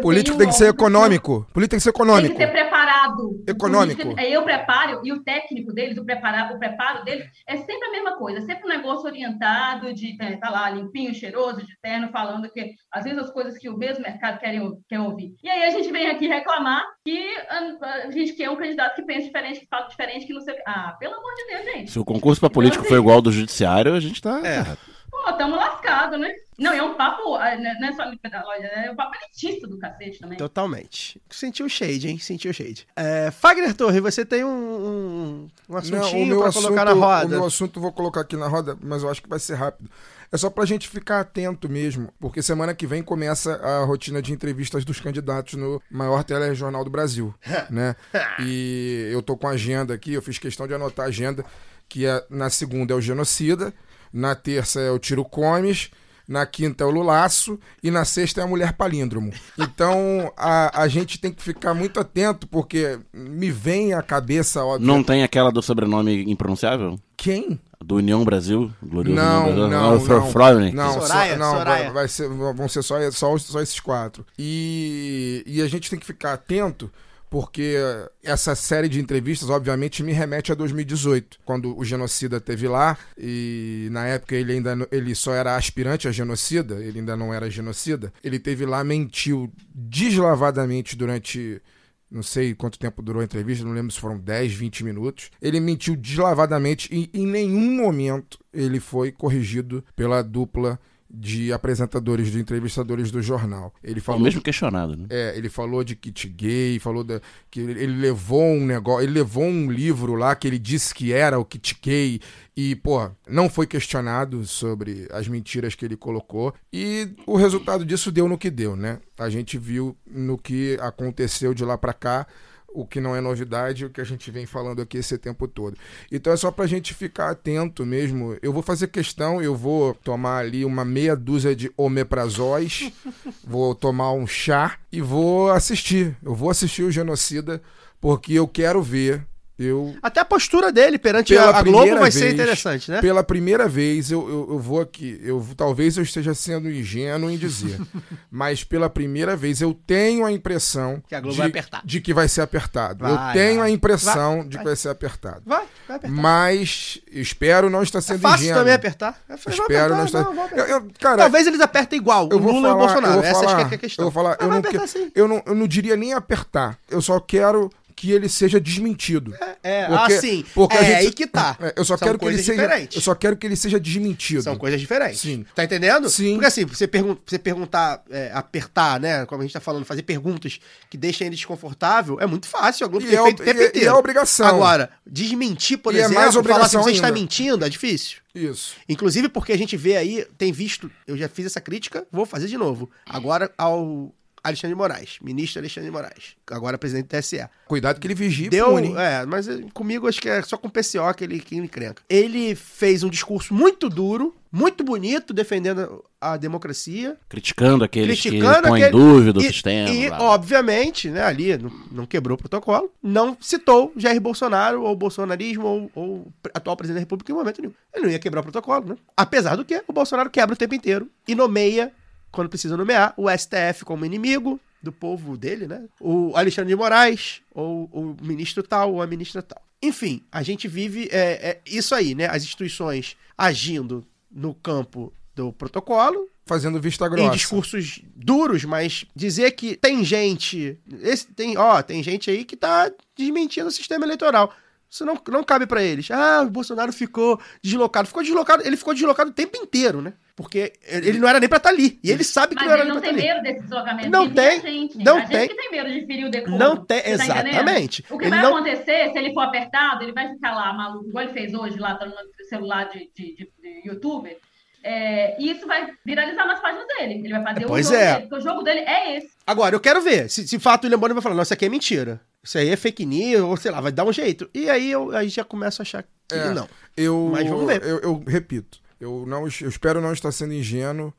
Político 0.02 0.36
tem 0.36 0.48
que 0.48 0.54
ser 0.54 0.68
econômico. 0.68 1.46
Político 1.52 1.70
tem 1.70 1.78
que 1.78 1.82
ser 1.82 1.92
tem 1.92 2.02
econômico. 2.02 2.34
que 2.34 2.42
ser 2.42 2.52
preparado. 2.52 3.42
Econômico. 3.46 4.20
eu 4.20 4.42
preparo 4.42 5.00
e 5.04 5.12
o 5.12 5.22
técnico 5.22 5.72
deles, 5.72 5.96
o, 5.96 6.04
prepara, 6.04 6.54
o 6.54 6.58
preparo 6.58 7.04
deles 7.04 7.26
é 7.46 7.56
sempre 7.56 7.88
a 7.88 7.92
mesma 7.92 8.16
coisa, 8.16 8.38
é 8.38 8.42
sempre 8.42 8.64
um 8.64 8.68
negócio 8.68 9.06
orientado 9.06 9.92
de 9.94 10.16
é, 10.20 10.36
tá 10.36 10.50
lá 10.50 10.70
limpinho, 10.70 11.14
cheiroso, 11.14 11.64
de 11.64 11.78
terno, 11.80 12.10
falando 12.10 12.50
que 12.50 12.74
às 12.92 13.04
vezes 13.04 13.18
as 13.18 13.30
coisas 13.30 13.56
que 13.56 13.68
o 13.68 13.76
mesmo 13.76 14.02
mercado 14.02 14.38
querem, 14.38 14.60
quer 14.88 15.00
ouvir. 15.00 15.34
E 15.42 15.48
aí 15.48 15.64
a 15.64 15.70
gente 15.70 15.90
vem 15.90 16.08
aqui 16.08 16.26
reclamar 16.26 16.84
que 17.04 17.36
a, 17.48 18.10
gente 18.10 18.34
quer 18.34 18.50
um 18.50 18.56
candidato 18.56 18.94
que 18.96 19.02
pensa 19.02 19.26
diferente, 19.26 19.60
que 19.60 19.66
fala 19.66 19.86
diferente, 19.86 20.26
que 20.26 20.34
não 20.34 20.40
sei 20.40 20.54
o. 20.54 20.58
Ah, 20.66 20.96
pelo 20.98 21.14
amor 21.14 21.34
de 21.34 21.46
Deus, 21.46 21.64
gente. 21.64 21.90
Se 21.90 21.98
o 21.98 22.04
concurso 22.04 22.40
pra 22.40 22.50
político 22.50 22.84
for 22.84 22.98
igual 22.98 23.16
ao 23.16 23.22
do 23.22 23.32
judiciário, 23.32 23.94
a 23.94 24.00
gente 24.00 24.20
tá. 24.20 24.40
É. 24.46 24.76
Pô, 25.10 25.32
tamo 25.32 25.56
lascado, 25.56 26.16
né? 26.16 26.32
Não, 26.56 26.72
é 26.72 26.82
um 26.82 26.94
papo, 26.94 27.34
ah, 27.34 27.56
né, 27.56 27.74
não 27.80 27.88
é 27.88 27.92
só 27.92 28.04
liberalóide, 28.04 28.66
é 28.66 28.90
um 28.92 28.94
papo 28.94 29.16
elitista 29.16 29.66
do 29.66 29.78
cacete 29.78 30.18
também. 30.20 30.38
Totalmente. 30.38 31.20
Sentiu 31.28 31.66
o 31.66 31.68
shade, 31.68 32.08
hein? 32.08 32.18
Sentiu 32.18 32.50
o 32.50 32.54
shade. 32.54 32.86
É, 32.94 33.30
Fagner 33.30 33.74
Torre, 33.74 34.00
você 34.00 34.24
tem 34.24 34.44
um, 34.44 34.48
um, 34.48 35.48
um 35.68 35.76
assuntinho 35.76 36.38
pra 36.38 36.52
colocar 36.52 36.84
na 36.84 36.92
O 36.92 37.00
roda. 37.00 37.28
meu 37.28 37.44
assunto 37.44 37.78
eu 37.78 37.82
vou 37.82 37.92
colocar 37.92 38.20
aqui 38.20 38.36
na 38.36 38.46
roda, 38.46 38.78
mas 38.80 39.02
eu 39.02 39.10
acho 39.10 39.22
que 39.22 39.28
vai 39.28 39.38
ser 39.38 39.54
rápido. 39.54 39.90
É 40.32 40.36
só 40.36 40.48
pra 40.48 40.64
gente 40.64 40.88
ficar 40.88 41.20
atento 41.20 41.68
mesmo, 41.68 42.08
porque 42.20 42.40
semana 42.40 42.72
que 42.72 42.86
vem 42.86 43.02
começa 43.02 43.54
a 43.56 43.84
rotina 43.84 44.22
de 44.22 44.32
entrevistas 44.32 44.84
dos 44.84 45.00
candidatos 45.00 45.54
no 45.54 45.82
maior 45.90 46.22
telejornal 46.22 46.84
do 46.84 46.90
Brasil, 46.90 47.34
né? 47.68 47.96
E 48.40 49.08
eu 49.12 49.22
tô 49.22 49.36
com 49.36 49.48
a 49.48 49.52
agenda 49.52 49.92
aqui, 49.92 50.12
eu 50.12 50.22
fiz 50.22 50.38
questão 50.38 50.68
de 50.68 50.74
anotar 50.74 51.06
a 51.06 51.08
agenda, 51.08 51.44
que 51.88 52.06
é, 52.06 52.24
na 52.30 52.48
segunda 52.48 52.94
é 52.94 52.96
o 52.96 53.00
Genocida, 53.00 53.74
na 54.12 54.36
terça 54.36 54.80
é 54.80 54.90
o 54.90 55.00
Tiro 55.00 55.24
Comes, 55.24 55.90
na 56.28 56.46
quinta 56.46 56.84
é 56.84 56.86
o 56.86 56.90
Lulaço 56.90 57.58
e 57.82 57.90
na 57.90 58.04
sexta 58.04 58.40
é 58.40 58.44
a 58.44 58.46
Mulher 58.46 58.74
Palíndromo. 58.74 59.32
Então 59.58 60.32
a, 60.36 60.82
a 60.82 60.86
gente 60.86 61.20
tem 61.20 61.32
que 61.32 61.42
ficar 61.42 61.74
muito 61.74 61.98
atento, 61.98 62.46
porque 62.46 63.00
me 63.12 63.50
vem 63.50 63.94
à 63.94 64.00
cabeça, 64.00 64.64
óbvio. 64.64 64.86
Não 64.86 65.02
tem 65.02 65.24
aquela 65.24 65.50
do 65.50 65.60
sobrenome 65.60 66.22
impronunciável? 66.30 67.00
Quem? 67.16 67.58
Do 67.82 67.96
União 67.96 68.22
Brasil? 68.24 68.70
Glorioso 68.82 69.16
Não, 69.20 69.48
União 69.48 69.54
Brasil? 69.54 69.70
não, 69.70 69.90
Ah, 69.90 69.94
o 69.96 70.00
Fro- 70.00 70.20
não. 70.20 70.30
Freudner. 70.30 70.74
Não, 70.74 70.92
Soraya, 71.00 71.32
só, 71.32 71.38
não 71.38 71.52
Soraya. 71.58 71.84
Vai, 71.84 71.92
vai 71.92 72.08
ser, 72.08 72.28
vão 72.28 72.68
ser 72.68 72.82
só, 72.82 73.10
só, 73.10 73.38
só 73.38 73.60
esses 73.62 73.80
quatro. 73.80 74.24
E, 74.38 75.42
e 75.46 75.62
a 75.62 75.66
gente 75.66 75.88
tem 75.88 75.98
que 75.98 76.04
ficar 76.06 76.34
atento, 76.34 76.90
porque 77.30 77.76
essa 78.22 78.54
série 78.54 78.88
de 78.88 79.00
entrevistas, 79.00 79.48
obviamente, 79.48 80.02
me 80.02 80.12
remete 80.12 80.52
a 80.52 80.54
2018, 80.54 81.38
quando 81.44 81.76
o 81.78 81.82
genocida 81.84 82.38
teve 82.40 82.68
lá, 82.68 82.98
e 83.16 83.88
na 83.92 84.04
época 84.06 84.34
ele 84.34 84.52
ainda 84.52 84.76
não- 84.76 84.86
ele 84.92 85.14
só 85.14 85.32
era 85.32 85.56
aspirante 85.56 86.06
a 86.06 86.12
genocida, 86.12 86.74
ele 86.84 86.98
ainda 86.98 87.16
não 87.16 87.32
era 87.32 87.48
genocida. 87.48 88.12
Ele 88.22 88.38
teve 88.38 88.66
lá, 88.66 88.84
mentiu 88.84 89.50
deslavadamente 89.74 90.96
durante 90.96 91.62
não 92.10 92.22
sei 92.22 92.54
quanto 92.54 92.78
tempo 92.78 93.02
durou 93.02 93.20
a 93.20 93.24
entrevista, 93.24 93.64
não 93.64 93.72
lembro 93.72 93.92
se 93.92 94.00
foram 94.00 94.18
10, 94.18 94.52
20 94.54 94.84
minutos. 94.84 95.30
Ele 95.40 95.60
mentiu 95.60 95.94
deslavadamente 95.94 96.88
e 96.92 97.10
em 97.14 97.26
nenhum 97.26 97.76
momento 97.76 98.38
ele 98.52 98.80
foi 98.80 99.12
corrigido 99.12 99.84
pela 99.94 100.22
dupla 100.22 100.78
de 101.12 101.52
apresentadores, 101.52 102.30
de 102.30 102.38
entrevistadores 102.38 103.10
do 103.10 103.20
jornal. 103.20 103.74
Ele 103.82 104.00
falou 104.00 104.20
o 104.20 104.24
mesmo 104.24 104.40
questionado, 104.40 104.96
né? 104.96 105.06
é, 105.10 105.36
ele 105.36 105.48
falou 105.48 105.82
de 105.82 105.96
kit 105.96 106.28
gay, 106.28 106.78
falou 106.78 107.02
da, 107.02 107.20
que 107.50 107.60
ele 107.60 107.80
ele 107.80 107.96
levou 108.00 108.44
um 108.44 108.64
negócio, 108.64 109.04
ele 109.04 109.12
levou 109.12 109.44
um 109.44 109.70
livro 109.70 110.14
lá 110.14 110.34
que 110.34 110.46
ele 110.46 110.58
disse 110.58 110.94
que 110.94 111.12
era 111.12 111.38
o 111.38 111.44
kit 111.44 111.76
gay 111.82 112.20
e, 112.56 112.76
pô, 112.76 113.10
não 113.28 113.48
foi 113.48 113.66
questionado 113.66 114.46
sobre 114.46 115.08
as 115.10 115.26
mentiras 115.26 115.74
que 115.74 115.84
ele 115.84 115.96
colocou 115.96 116.54
e 116.72 117.08
o 117.26 117.36
resultado 117.36 117.84
disso 117.84 118.12
deu 118.12 118.28
no 118.28 118.38
que 118.38 118.50
deu, 118.50 118.76
né? 118.76 118.98
A 119.18 119.28
gente 119.28 119.58
viu 119.58 119.96
no 120.06 120.38
que 120.38 120.78
aconteceu 120.80 121.54
de 121.54 121.64
lá 121.64 121.76
pra 121.76 121.92
cá, 121.92 122.26
o 122.72 122.86
que 122.86 123.00
não 123.00 123.14
é 123.14 123.20
novidade, 123.20 123.84
o 123.84 123.90
que 123.90 124.00
a 124.00 124.04
gente 124.04 124.30
vem 124.30 124.46
falando 124.46 124.80
aqui 124.82 124.98
esse 124.98 125.18
tempo 125.18 125.48
todo. 125.48 125.76
Então 126.10 126.32
é 126.32 126.36
só 126.36 126.50
pra 126.50 126.66
gente 126.66 126.94
ficar 126.94 127.30
atento 127.30 127.84
mesmo. 127.84 128.36
Eu 128.42 128.52
vou 128.52 128.62
fazer 128.62 128.88
questão, 128.88 129.42
eu 129.42 129.56
vou 129.56 129.94
tomar 129.94 130.38
ali 130.38 130.64
uma 130.64 130.84
meia 130.84 131.16
dúzia 131.16 131.54
de 131.54 131.70
omeprazóis, 131.76 132.92
vou 133.44 133.74
tomar 133.74 134.12
um 134.12 134.26
chá 134.26 134.78
e 134.92 135.00
vou 135.00 135.50
assistir. 135.50 136.16
Eu 136.22 136.34
vou 136.34 136.50
assistir 136.50 136.82
o 136.82 136.90
Genocida 136.90 137.60
porque 138.00 138.32
eu 138.32 138.48
quero 138.48 138.82
ver 138.82 139.26
Eu, 139.62 139.94
Até 140.02 140.20
a 140.20 140.24
postura 140.24 140.72
dele 140.72 140.98
perante 140.98 141.36
a, 141.36 141.50
a 141.58 141.62
Globo 141.62 141.98
vai 141.98 142.10
ser 142.10 142.20
vez, 142.20 142.32
interessante, 142.32 142.90
né? 142.90 143.00
pela 143.02 143.22
primeira 143.22 143.68
vez, 143.68 144.10
eu, 144.10 144.26
eu, 144.26 144.46
eu 144.52 144.58
vou 144.58 144.80
aqui. 144.80 145.20
Eu, 145.22 145.46
talvez 145.54 145.98
eu 145.98 146.02
esteja 146.02 146.32
sendo 146.32 146.70
ingênuo 146.70 147.30
em 147.30 147.36
dizer. 147.36 147.78
mas 148.30 148.64
pela 148.64 148.88
primeira 148.88 149.36
vez 149.36 149.60
eu 149.60 149.74
tenho 149.86 150.24
a 150.24 150.32
impressão 150.32 151.02
Que 151.06 151.14
a 151.14 151.20
Globo 151.20 151.34
de, 151.34 151.38
vai 151.40 151.48
apertar. 151.48 151.82
de 151.84 152.00
que 152.00 152.14
vai 152.14 152.26
ser 152.26 152.40
apertado. 152.40 153.04
Vai, 153.04 153.12
eu 153.12 153.32
tenho 153.34 153.60
vai. 153.60 153.68
a 153.68 153.70
impressão 153.70 154.38
Vai, 154.38 154.48
de 154.48 154.58
que 154.58 154.64
vai. 154.64 154.76
ser 154.76 154.88
apertado. 154.88 155.42
Vai, 155.44 155.64
vai 155.86 155.96
apertar. 155.98 156.16
Mas 156.16 156.98
espero 157.12 157.68
não 157.68 157.82
estar 157.82 157.98
É 157.98 158.02
sendo 158.02 158.20
fácil 158.20 158.44
ingênuo. 158.44 158.60
também 158.60 158.72
apertar. 158.74 159.20
É, 159.28 159.36
vai 159.36 159.54
Espero 159.54 159.94
não 159.94 160.02
apertar, 160.04 160.20
estar. 160.32 160.56
Eu- 160.58 160.66
eu- 160.66 160.88
cara, 160.98 161.16
Talvez 161.18 161.46
eles 161.46 161.60
apertem 161.60 161.98
igual, 161.98 162.28
eu 162.32 162.38
o 162.38 162.40
Lula 162.40 162.68
falar, 162.68 162.70
e 162.70 162.72
o 162.72 162.78
Bolsonaro. 162.78 163.06
Eu 163.14 163.20
vou 163.20 163.24
Essa 163.30 163.40
falar, 163.44 163.64
que 163.68 163.74
é 163.74 163.76
a 163.76 163.78
questão. 163.78 164.04
Eu 164.06 164.10
vou 164.10 164.22
falar, 164.24 164.36
eu 164.40 164.48
não, 164.48 164.62
que- 164.62 164.86
sim. 164.88 165.12
eu, 165.14 165.28
não, 165.28 165.42
eu 165.44 165.54
não 165.54 165.66
diria 165.68 165.96
nem 165.96 166.14
apertar. 166.14 166.78
Eu 166.90 167.02
só 167.02 167.20
quero 167.20 167.70
que 168.00 168.10
ele 168.10 168.30
seja 168.30 168.58
desmentido. 168.58 169.34
É, 169.62 169.84
Porque- 169.86 170.12
assim, 170.14 170.44
porque 170.54 170.74
a 170.74 170.80
é 170.80 170.84
gente- 170.84 170.96
aí 170.96 171.12
que 171.12 171.26
tá. 171.26 171.54
É, 171.60 171.74
Eu 171.76 171.84
só 171.84 171.98
São 171.98 172.06
quero 172.08 172.18
que 172.18 172.24
ele 172.24 172.38
seja. 172.38 172.52
diferentes. 172.54 172.96
Eu 172.96 173.02
só 173.02 173.14
quero 173.14 173.36
que 173.36 173.46
ele 173.46 173.56
seja 173.56 173.78
desmentido. 173.78 174.40
São 174.42 174.56
coisas 174.56 174.80
diferentes. 174.80 175.20
Sim. 175.20 175.44
Tá 175.54 175.64
entendendo? 175.64 176.08
Sim. 176.08 176.32
Porque 176.32 176.46
assim, 176.46 176.64
você, 176.64 176.86
pergun 176.88 177.14
você 177.26 177.38
perguntar, 177.38 178.02
é, 178.10 178.30
apertar, 178.32 178.98
né? 178.98 179.26
Como 179.26 179.42
a 179.42 179.44
gente 179.44 179.52
tá 179.52 179.60
falando, 179.60 179.84
fazer 179.84 180.02
perguntas 180.02 180.58
que 180.88 180.96
deixem 180.96 181.26
ele 181.26 181.36
desconfortável, 181.36 182.18
é 182.20 182.26
muito 182.26 182.46
fácil. 182.46 182.86
A 182.86 182.88
Globo 182.88 183.04
E 183.04 183.10
tem 183.10 183.18
é 183.18 183.22
feito 183.22 183.42
o- 183.42 183.44
tempo 183.44 183.60
e 183.60 183.62
é- 183.64 183.66
inteiro. 183.68 183.86
e 183.86 183.88
é 183.88 183.92
obrigação. 183.92 184.46
Agora, 184.46 184.88
desmentir, 185.06 185.76
por 185.76 185.94
E 185.94 185.98
é 185.98 186.00
exemplo, 186.04 186.14
mais 186.22 186.34
falar 186.34 186.64
assim, 186.64 186.78
você 186.78 186.90
está 186.92 187.08
ainda. 187.08 187.20
mentindo, 187.20 187.64
é 187.64 187.68
difícil. 187.68 188.18
Isso. 188.34 188.76
Inclusive 188.88 189.28
porque 189.28 189.52
a 189.52 189.58
gente 189.58 189.76
vê 189.76 189.96
aí, 189.98 190.24
tem 190.38 190.52
visto, 190.52 190.90
eu 191.06 191.18
já 191.18 191.28
fiz 191.28 191.44
essa 191.44 191.60
crítica, 191.60 192.06
vou 192.10 192.24
fazer 192.24 192.46
de 192.46 192.56
novo. 192.56 192.88
Agora 193.04 193.50
ao 193.58 194.14
Alexandre 194.42 194.74
de 194.74 194.78
Moraes, 194.78 195.18
ministro 195.22 195.60
Alexandre 195.60 195.88
de 195.90 195.92
Moraes, 195.92 196.36
agora 196.50 196.78
presidente 196.78 197.06
do 197.06 197.18
TSE. 197.20 197.44
Cuidado 197.66 198.00
que 198.00 198.06
ele 198.06 198.14
vigie 198.14 198.46
e 198.46 198.50
Deu, 198.50 198.70
pune. 198.70 198.94
é, 198.96 199.24
mas 199.26 199.46
comigo 199.72 200.08
acho 200.08 200.20
que 200.20 200.28
é 200.28 200.42
só 200.42 200.56
com 200.56 200.68
o 200.68 200.70
PCO 200.70 201.12
que 201.16 201.24
ele, 201.24 201.40
que 201.40 201.54
ele 201.56 201.64
encrenca. 201.64 202.02
Ele 202.08 202.54
fez 202.54 203.02
um 203.04 203.10
discurso 203.10 203.52
muito 203.54 203.88
duro, 203.88 204.34
muito 204.52 204.82
bonito, 204.82 205.32
defendendo 205.32 206.04
a 206.20 206.36
democracia. 206.36 207.16
Criticando 207.28 207.84
aqueles 207.84 208.20
Criticando 208.20 208.62
que 208.62 208.68
põem 208.68 208.82
aquele- 208.82 208.98
dúvida 209.02 209.38
o 209.38 209.42
sistema. 209.42 209.88
E, 209.90 210.10
obviamente, 210.10 211.08
né, 211.08 211.22
ali 211.22 211.56
não, 211.56 211.70
não 211.92 212.06
quebrou 212.06 212.34
o 212.34 212.38
protocolo, 212.38 212.90
não 213.02 213.36
citou 213.40 213.92
Jair 213.96 214.20
Bolsonaro, 214.20 214.82
ou 214.82 214.96
bolsonarismo, 214.96 215.64
ou, 215.64 215.90
ou 215.94 216.06
o 216.18 216.32
atual 216.52 216.76
presidente 216.76 216.96
da 216.96 217.00
República 217.00 217.30
em 217.30 217.34
momento 217.34 217.60
nenhum. 217.62 217.74
Ele 217.94 218.04
não 218.06 218.10
ia 218.12 218.18
quebrar 218.18 218.40
o 218.40 218.42
protocolo, 218.42 218.86
né? 218.90 218.96
Apesar 219.16 219.54
do 219.56 219.64
que, 219.64 219.82
o 219.86 219.92
Bolsonaro 219.92 220.28
quebra 220.30 220.54
o 220.54 220.58
tempo 220.58 220.74
inteiro 220.74 221.08
e 221.28 221.34
nomeia, 221.34 221.92
quando 222.30 222.48
precisa 222.48 222.76
nomear, 222.76 223.14
o 223.16 223.28
STF 223.30 223.84
como 223.84 224.04
inimigo 224.04 224.60
do 224.82 224.92
povo 224.92 225.36
dele, 225.36 225.66
né? 225.66 225.84
O 226.00 226.32
Alexandre 226.34 226.70
de 226.70 226.76
Moraes, 226.76 227.42
ou 227.54 227.84
o 227.92 228.16
ministro 228.22 228.62
tal, 228.62 228.94
ou 228.94 229.02
a 229.02 229.06
ministra 229.06 229.42
tal. 229.42 229.62
Enfim, 229.82 230.22
a 230.30 230.42
gente 230.42 230.68
vive 230.68 231.08
é, 231.10 231.50
é 231.50 231.60
isso 231.66 231.94
aí, 231.94 232.14
né? 232.14 232.26
As 232.26 232.42
instituições 232.42 233.16
agindo 233.36 234.06
no 234.30 234.54
campo 234.54 235.12
do 235.34 235.52
protocolo, 235.52 236.28
Fazendo 236.50 236.80
vista 236.80 237.06
em 237.06 237.10
grossa. 237.10 237.30
discursos 237.30 238.00
duros, 238.16 238.64
mas 238.64 239.04
dizer 239.14 239.52
que 239.52 239.76
tem 239.76 240.04
gente, 240.04 240.76
esse, 241.00 241.28
tem, 241.28 241.56
ó, 241.56 241.80
tem 241.80 242.02
gente 242.02 242.28
aí 242.28 242.44
que 242.44 242.56
tá 242.56 242.90
desmentindo 243.16 243.68
o 243.68 243.70
sistema 243.70 244.04
eleitoral. 244.04 244.52
Isso 244.90 245.04
não, 245.06 245.16
não 245.28 245.44
cabe 245.44 245.66
pra 245.66 245.82
eles. 245.84 246.10
Ah, 246.10 246.42
o 246.42 246.50
Bolsonaro 246.50 246.92
ficou 246.92 247.40
deslocado. 247.62 248.08
Ficou 248.08 248.24
deslocado, 248.24 248.66
ele 248.66 248.76
ficou 248.76 248.92
deslocado 248.92 249.30
o 249.30 249.32
tempo 249.32 249.56
inteiro, 249.56 250.02
né? 250.02 250.14
Porque 250.34 250.72
ele 250.84 251.18
não 251.20 251.28
era 251.28 251.38
nem 251.38 251.48
pra 251.48 251.58
estar 251.58 251.68
ali. 251.68 252.00
E 252.02 252.10
ele 252.10 252.24
sabe 252.24 252.56
que 252.56 252.64
Mas 252.64 252.64
não 252.66 252.72
era 252.72 252.82
ele 252.82 252.90
nem 252.90 252.94
não 252.96 253.00
tem 253.00 253.10
estar 253.14 253.22
ali. 253.22 253.34
medo 253.34 253.42
desse 253.44 253.62
deslocamento. 253.62 254.10
Não 254.10 254.24
Ele 254.24 254.34
tem, 254.34 254.60
gente. 254.60 254.98
não 254.98 255.18
a 255.18 255.26
tem. 255.26 255.40
gente 255.42 255.50
que 255.50 255.56
tem 255.62 255.70
medo 255.70 255.92
de 255.92 256.06
ferir 256.06 256.26
o 256.26 256.30
decoro. 256.30 256.58
Não 256.58 256.76
tem, 256.84 257.02
Você 257.02 257.16
tá 257.18 257.24
entendendo? 257.26 257.46
exatamente. 257.48 258.04
O 258.10 258.18
que 258.18 258.24
Ele 258.24 258.30
vai 258.30 258.42
não- 258.42 258.56
acontecer, 258.56 259.12
se 259.12 259.18
ele 259.18 259.32
for 259.32 259.40
apertado, 259.42 260.02
ele 260.02 260.12
vai 260.12 260.28
ficar 260.32 260.54
lá 260.56 260.72
maluco, 260.72 261.08
igual 261.08 261.24
ele 261.24 261.32
fez 261.34 261.54
hoje, 261.54 261.78
lá 261.78 261.94
tá 261.94 262.06
no 262.06 262.14
celular 262.48 262.88
de, 262.88 263.10
de, 263.14 263.36
de, 263.36 263.50
de 263.62 263.88
youtuber. 263.88 264.38
É, 264.82 265.40
e 265.40 265.50
isso 265.50 265.66
vai 265.66 265.92
viralizar 266.04 266.46
nas 266.46 266.60
páginas 266.60 266.86
dele. 266.86 267.14
Ele 267.14 267.28
vai 267.28 267.42
fazer 267.42 267.66
Pois 267.66 267.86
o 267.86 267.90
jogo 267.90 268.02
é. 268.02 268.14
dele, 268.14 268.26
porque 268.28 268.34
o 268.36 268.40
jogo 268.48 268.62
dele 268.62 268.80
é 268.80 269.16
esse. 269.16 269.30
Agora, 269.46 269.74
eu 269.74 269.80
quero 269.80 270.00
ver. 270.00 270.30
Se, 270.30 270.46
se 270.48 270.58
fato 270.58 270.84
o 270.84 270.86
William 270.86 270.98
Bonner 270.98 271.14
vai 271.14 271.22
falar, 271.22 271.34
não, 271.34 271.42
isso 271.42 271.52
aqui 271.52 271.66
é 271.66 271.68
mentira. 271.68 272.20
Isso 272.42 272.56
aí 272.56 272.68
é 272.70 272.76
fake 272.76 273.04
news, 273.04 273.42
ou 273.42 273.56
sei 273.56 273.70
lá, 273.70 273.80
vai 273.80 273.92
dar 273.92 274.04
um 274.04 274.12
jeito. 274.12 274.48
E 274.54 274.70
aí 274.70 274.90
eu 274.90 275.14
aí 275.14 275.28
já 275.28 275.44
começo 275.44 275.80
a 275.80 275.84
achar 275.84 276.02
que 276.02 276.34
É. 276.34 276.54
não. 276.54 276.68
Eu, 276.96 277.28
Mas 277.32 277.46
vamos 277.48 277.66
ver. 277.66 277.82
Eu, 277.82 277.98
eu 278.00 278.24
repito, 278.26 278.80
eu, 278.98 279.24
não, 279.26 279.42
eu 279.42 279.68
espero 279.68 280.00
não 280.00 280.12
estar 280.12 280.32
sendo 280.32 280.54
ingênuo, 280.54 281.12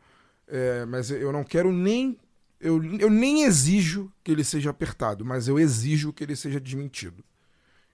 é, 0.48 0.86
mas 0.86 1.12
eu 1.12 1.32
não 1.32 1.44
quero 1.44 1.72
nem. 1.72 2.18
Eu, 2.60 2.84
eu 3.00 3.10
nem 3.10 3.44
exijo 3.44 4.12
que 4.24 4.32
ele 4.32 4.44
seja 4.44 4.70
apertado, 4.70 5.24
mas 5.26 5.48
eu 5.48 5.60
exijo 5.60 6.14
que 6.14 6.24
ele 6.24 6.36
seja 6.36 6.60
desmentido. 6.60 7.24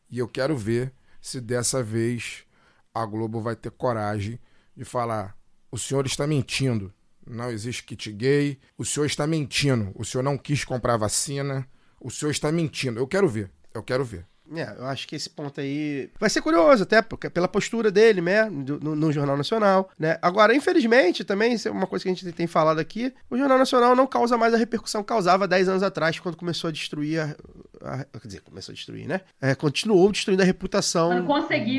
E 0.10 0.20
eu 0.20 0.28
quero 0.28 0.56
ver 0.58 0.92
se 1.22 1.40
dessa 1.42 1.82
vez 1.84 2.44
a 2.94 3.06
Globo 3.06 3.42
vai 3.42 3.56
ter 3.56 3.72
coragem 3.72 4.40
de 4.76 4.84
falar: 4.86 5.36
o 5.72 5.78
senhor 5.78 6.06
está 6.06 6.26
mentindo, 6.26 6.94
não 7.26 7.50
existe 7.50 7.84
kit 7.84 8.12
gay, 8.12 8.58
o 8.78 8.86
senhor 8.86 9.06
está 9.06 9.28
mentindo, 9.28 9.92
o 9.96 10.06
senhor 10.06 10.24
não 10.24 10.38
quis 10.38 10.64
comprar 10.64 10.98
vacina, 10.98 11.68
o 12.00 12.10
senhor 12.10 12.32
está 12.32 12.52
mentindo. 12.52 13.00
Eu 13.00 13.08
quero 13.08 13.28
ver, 13.28 13.52
eu 13.74 13.84
quero 13.84 14.06
ver. 14.06 14.26
É, 14.56 14.76
eu 14.78 14.86
acho 14.86 15.08
que 15.08 15.16
esse 15.16 15.30
ponto 15.30 15.60
aí 15.60 16.10
vai 16.18 16.30
ser 16.30 16.42
curioso, 16.42 16.84
até 16.84 17.02
pela 17.02 17.50
postura 17.50 17.92
dele, 17.92 18.22
né, 18.22 18.46
no, 18.50 18.96
no 18.96 19.12
Jornal 19.12 19.36
Nacional, 19.36 19.90
né. 20.00 20.18
Agora, 20.22 20.56
infelizmente, 20.56 21.26
também, 21.26 21.54
isso 21.54 21.68
é 21.68 21.72
uma 21.72 21.86
coisa 21.86 22.04
que 22.04 22.10
a 22.10 22.14
gente 22.14 22.32
tem 22.32 22.48
falado 22.48 22.80
aqui, 22.80 23.14
o 23.30 23.38
Jornal 23.38 23.58
Nacional 23.58 23.96
não 23.96 24.08
causa 24.08 24.38
mais 24.38 24.54
a 24.54 24.58
repercussão 24.58 25.04
que 25.04 25.10
causava 25.10 25.48
10 25.48 25.68
anos 25.68 25.84
atrás, 25.84 26.18
quando 26.20 26.38
começou 26.38 26.70
a 26.70 26.72
destruir 26.72 27.36
a... 27.88 28.02
a- 28.02 28.20
quer 28.20 28.28
dizer, 28.28 28.42
começou 28.42 28.72
a 28.74 28.76
destruir, 28.76 29.08
né? 29.08 29.22
É, 29.42 29.56
continuou 29.56 30.12
destruindo 30.12 30.42
a 30.42 30.46
reputação 30.46 31.26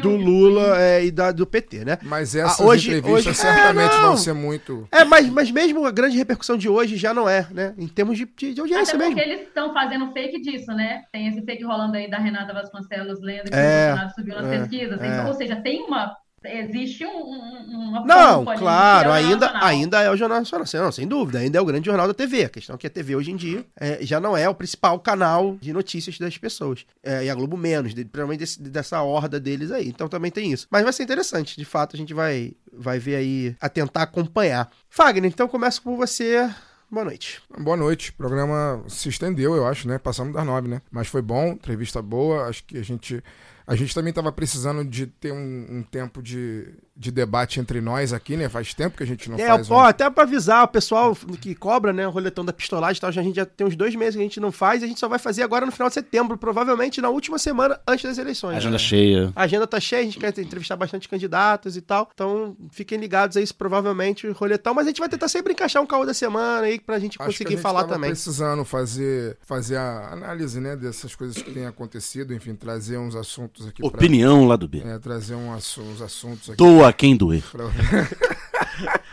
do 0.02 0.16
Lula 0.16 0.80
é, 0.80 1.04
e 1.04 1.10
da, 1.10 1.30
do 1.32 1.46
PT, 1.46 1.84
né? 1.84 1.98
Mas 2.02 2.34
essas 2.34 2.60
Ah, 2.60 2.64
hoje- 2.64 2.90
entrevistas 2.96 3.26
hoje- 3.26 3.34
certamente 3.40 3.94
É, 3.94 4.00
vão 4.00 4.16
ser 4.16 4.32
muito. 4.32 4.88
É, 4.90 5.04
mas, 5.04 5.28
mas 5.28 5.50
mesmo 5.50 5.84
a 5.84 5.90
grande 5.90 6.16
repercussão 6.16 6.56
de 6.56 6.68
hoje 6.68 6.96
já 6.96 7.12
não 7.14 7.28
é, 7.28 7.46
né? 7.50 7.74
Em 7.78 7.86
termos 7.88 8.16
de, 8.16 8.24
de, 8.36 8.54
de 8.54 8.60
audiência 8.60 8.94
Até 8.96 9.04
porque 9.06 9.14
mesmo. 9.20 9.32
eles 9.32 9.48
estão 9.48 9.72
fazendo 9.72 10.12
fake 10.12 10.40
disso, 10.40 10.72
né? 10.72 11.02
Tem 11.12 11.28
esse 11.28 11.42
fake 11.42 11.64
rolando 11.64 11.96
aí 11.96 12.08
da 12.10 12.18
Renata 12.18 12.52
Vasconcelos 12.52 13.20
lendo 13.20 13.44
que 13.50 13.54
É, 13.54 13.58
o 13.58 13.88
Bolsonaro 13.88 14.14
subiu 14.14 14.34
nas 14.36 14.46
é, 14.46 14.58
pesquisas. 14.58 15.00
é. 15.00 15.06
Então, 15.06 15.26
ou 15.28 15.34
seja, 15.34 15.56
tem 15.56 15.82
uma. 15.82 16.16
Existe 16.44 17.04
um, 17.04 17.10
um, 17.10 17.88
uma 17.90 18.04
Não, 18.06 18.44
claro, 18.44 19.10
ainda, 19.12 19.46
Nacional. 19.46 19.64
ainda 19.68 20.00
é 20.02 20.10
o 20.10 20.16
Jornal 20.16 20.38
Nacional. 20.38 20.66
Sem- 20.66 20.80
Não, 20.80 20.92
sem 20.92 21.06
dúvida, 21.06 21.38
ainda 21.40 21.58
é 21.58 21.60
o 21.60 21.64
grande 21.64 21.86
jornal 21.86 22.06
da 22.06 22.14
TV. 22.14 22.44
A 22.44 22.48
questão 22.48 22.74
é 22.74 22.78
que 22.78 22.86
a 22.86 22.90
TV 22.90 23.16
hoje 23.16 23.30
em 23.32 23.36
dia 23.36 23.64
é, 23.78 23.98
já 24.02 24.20
não 24.20 24.36
é 24.36 24.48
o 24.48 24.54
principal 24.54 24.98
canal 25.00 25.56
de 25.60 25.72
notícias 25.72 26.16
das 26.18 26.38
pessoas. 26.38 26.86
É, 27.02 27.24
e 27.24 27.30
a 27.30 27.34
Globo 27.34 27.56
menos, 27.56 27.94
de- 27.94 28.04
principalmente 28.04 28.38
desse- 28.38 28.62
dessa 28.62 29.02
horda 29.02 29.40
deles 29.40 29.70
aí. 29.72 29.88
Então 29.88 30.08
também 30.08 30.30
tem 30.30 30.52
isso. 30.52 30.66
Mas 30.70 30.84
vai 30.84 30.92
ser 30.92 31.02
interessante, 31.02 31.56
de 31.56 31.64
fato, 31.64 31.96
a 31.96 31.98
gente 31.98 32.14
vai, 32.14 32.52
vai 32.72 32.98
ver 32.98 33.16
aí, 33.16 33.56
a 33.60 33.68
tentar 33.68 34.02
acompanhar. 34.02 34.70
Fagner, 34.88 35.30
então 35.30 35.48
começo 35.48 35.82
com 35.82 35.96
você. 35.96 36.48
Boa 36.90 37.04
noite. 37.04 37.42
Boa 37.58 37.76
noite. 37.76 38.10
O 38.10 38.14
programa 38.14 38.82
se 38.88 39.08
estendeu, 39.10 39.54
eu 39.54 39.66
acho, 39.66 39.86
né? 39.86 39.98
Passamos 39.98 40.32
das 40.32 40.46
nove, 40.46 40.68
né? 40.68 40.80
Mas 40.90 41.06
foi 41.08 41.20
bom, 41.20 41.48
entrevista 41.48 42.00
boa. 42.00 42.44
Acho 42.48 42.64
que 42.64 42.78
a 42.78 42.82
gente. 42.82 43.22
A 43.68 43.76
gente 43.76 43.94
também 43.94 44.08
estava 44.08 44.32
precisando 44.32 44.82
de 44.82 45.06
ter 45.06 45.30
um, 45.30 45.66
um 45.68 45.82
tempo 45.82 46.22
de, 46.22 46.68
de 46.96 47.10
debate 47.10 47.60
entre 47.60 47.82
nós 47.82 48.14
aqui, 48.14 48.34
né? 48.34 48.48
Faz 48.48 48.72
tempo 48.72 48.96
que 48.96 49.02
a 49.02 49.06
gente 49.06 49.28
não 49.30 49.38
É, 49.38 49.46
faz. 49.46 49.70
ó, 49.70 49.76
um- 49.76 49.80
até 49.84 50.08
pra 50.08 50.22
avisar 50.24 50.64
o 50.64 50.68
pessoal 50.68 51.14
que 51.38 51.54
cobra, 51.54 51.92
né, 51.92 52.08
o 52.08 52.10
roletão 52.10 52.42
da 52.42 52.52
pistolagem 52.52 52.96
e 52.96 53.00
tal, 53.02 53.12
já- 53.12 53.20
a 53.20 53.24
gente 53.24 53.36
já 53.36 53.44
tem 53.44 53.66
uns 53.66 53.76
dois 53.76 53.94
meses 53.94 54.14
que 54.14 54.20
a 54.20 54.24
gente 54.24 54.40
não 54.40 54.50
faz, 54.50 54.80
e 54.80 54.86
a 54.86 54.88
gente 54.88 54.98
só 54.98 55.06
vai 55.06 55.18
fazer 55.18 55.42
agora 55.42 55.66
no 55.66 55.70
final 55.72 55.88
de 55.88 55.94
setembro, 55.94 56.38
provavelmente 56.38 56.98
na 57.02 57.10
última 57.10 57.38
semana 57.38 57.78
antes 57.86 58.04
das 58.06 58.16
eleições. 58.16 58.56
Agenda 58.56 58.78
cheia. 58.78 59.30
A 59.36 59.42
agenda 59.42 59.66
tá 59.66 59.78
cheia, 59.78 60.00
a 60.00 60.04
gente 60.06 60.18
quer 60.18 60.28
entrevistar 60.38 60.74
bastante 60.76 61.06
candidatos 61.06 61.76
e 61.76 61.82
tal. 61.82 62.08
Então, 62.14 62.56
fiquem 62.70 62.98
ligados 62.98 63.36
a 63.36 63.40
isso, 63.42 63.54
provavelmente, 63.54 64.26
o 64.26 64.32
roletão. 64.32 64.72
Mas 64.72 64.86
a 64.86 64.88
gente 64.88 65.00
vai 65.00 65.10
tentar 65.10 65.28
sempre 65.28 65.52
encaixar 65.52 65.82
um 65.82 65.86
caô 65.86 66.06
da 66.06 66.14
semana 66.14 66.62
aí 66.66 66.80
pra 66.80 66.98
gente 66.98 67.10
Acho 67.12 67.18
que 67.18 67.22
a 67.22 67.26
conseguir 67.26 67.50
gente 67.50 67.60
falar 67.60 67.80
tava 67.82 67.92
também. 67.96 68.10
precisando 68.12 68.64
fazer, 68.64 69.36
fazer 69.42 69.76
a 69.76 70.10
análise, 70.12 70.58
né? 70.58 70.74
Dessas 70.74 71.14
coisas 71.14 71.36
que 71.42 71.52
têm 71.52 71.66
acontecido, 71.66 72.32
enfim, 72.32 72.54
trazer 72.54 72.96
uns 72.96 73.14
assuntos 73.14 73.57
aqui 73.66 73.80
pra- 73.82 73.88
Opinião 73.88 74.46
lá 74.46 74.56
do 74.56 74.68
B. 74.68 74.80
É, 74.84 74.98
trazer 74.98 75.34
um 75.34 75.50
uns 75.52 76.02
assuntos 76.02 76.50
aqui. 76.50 76.56
Doa 76.56 76.92
quem 76.92 77.16
doer. 77.16 77.42
pra- 77.50 77.64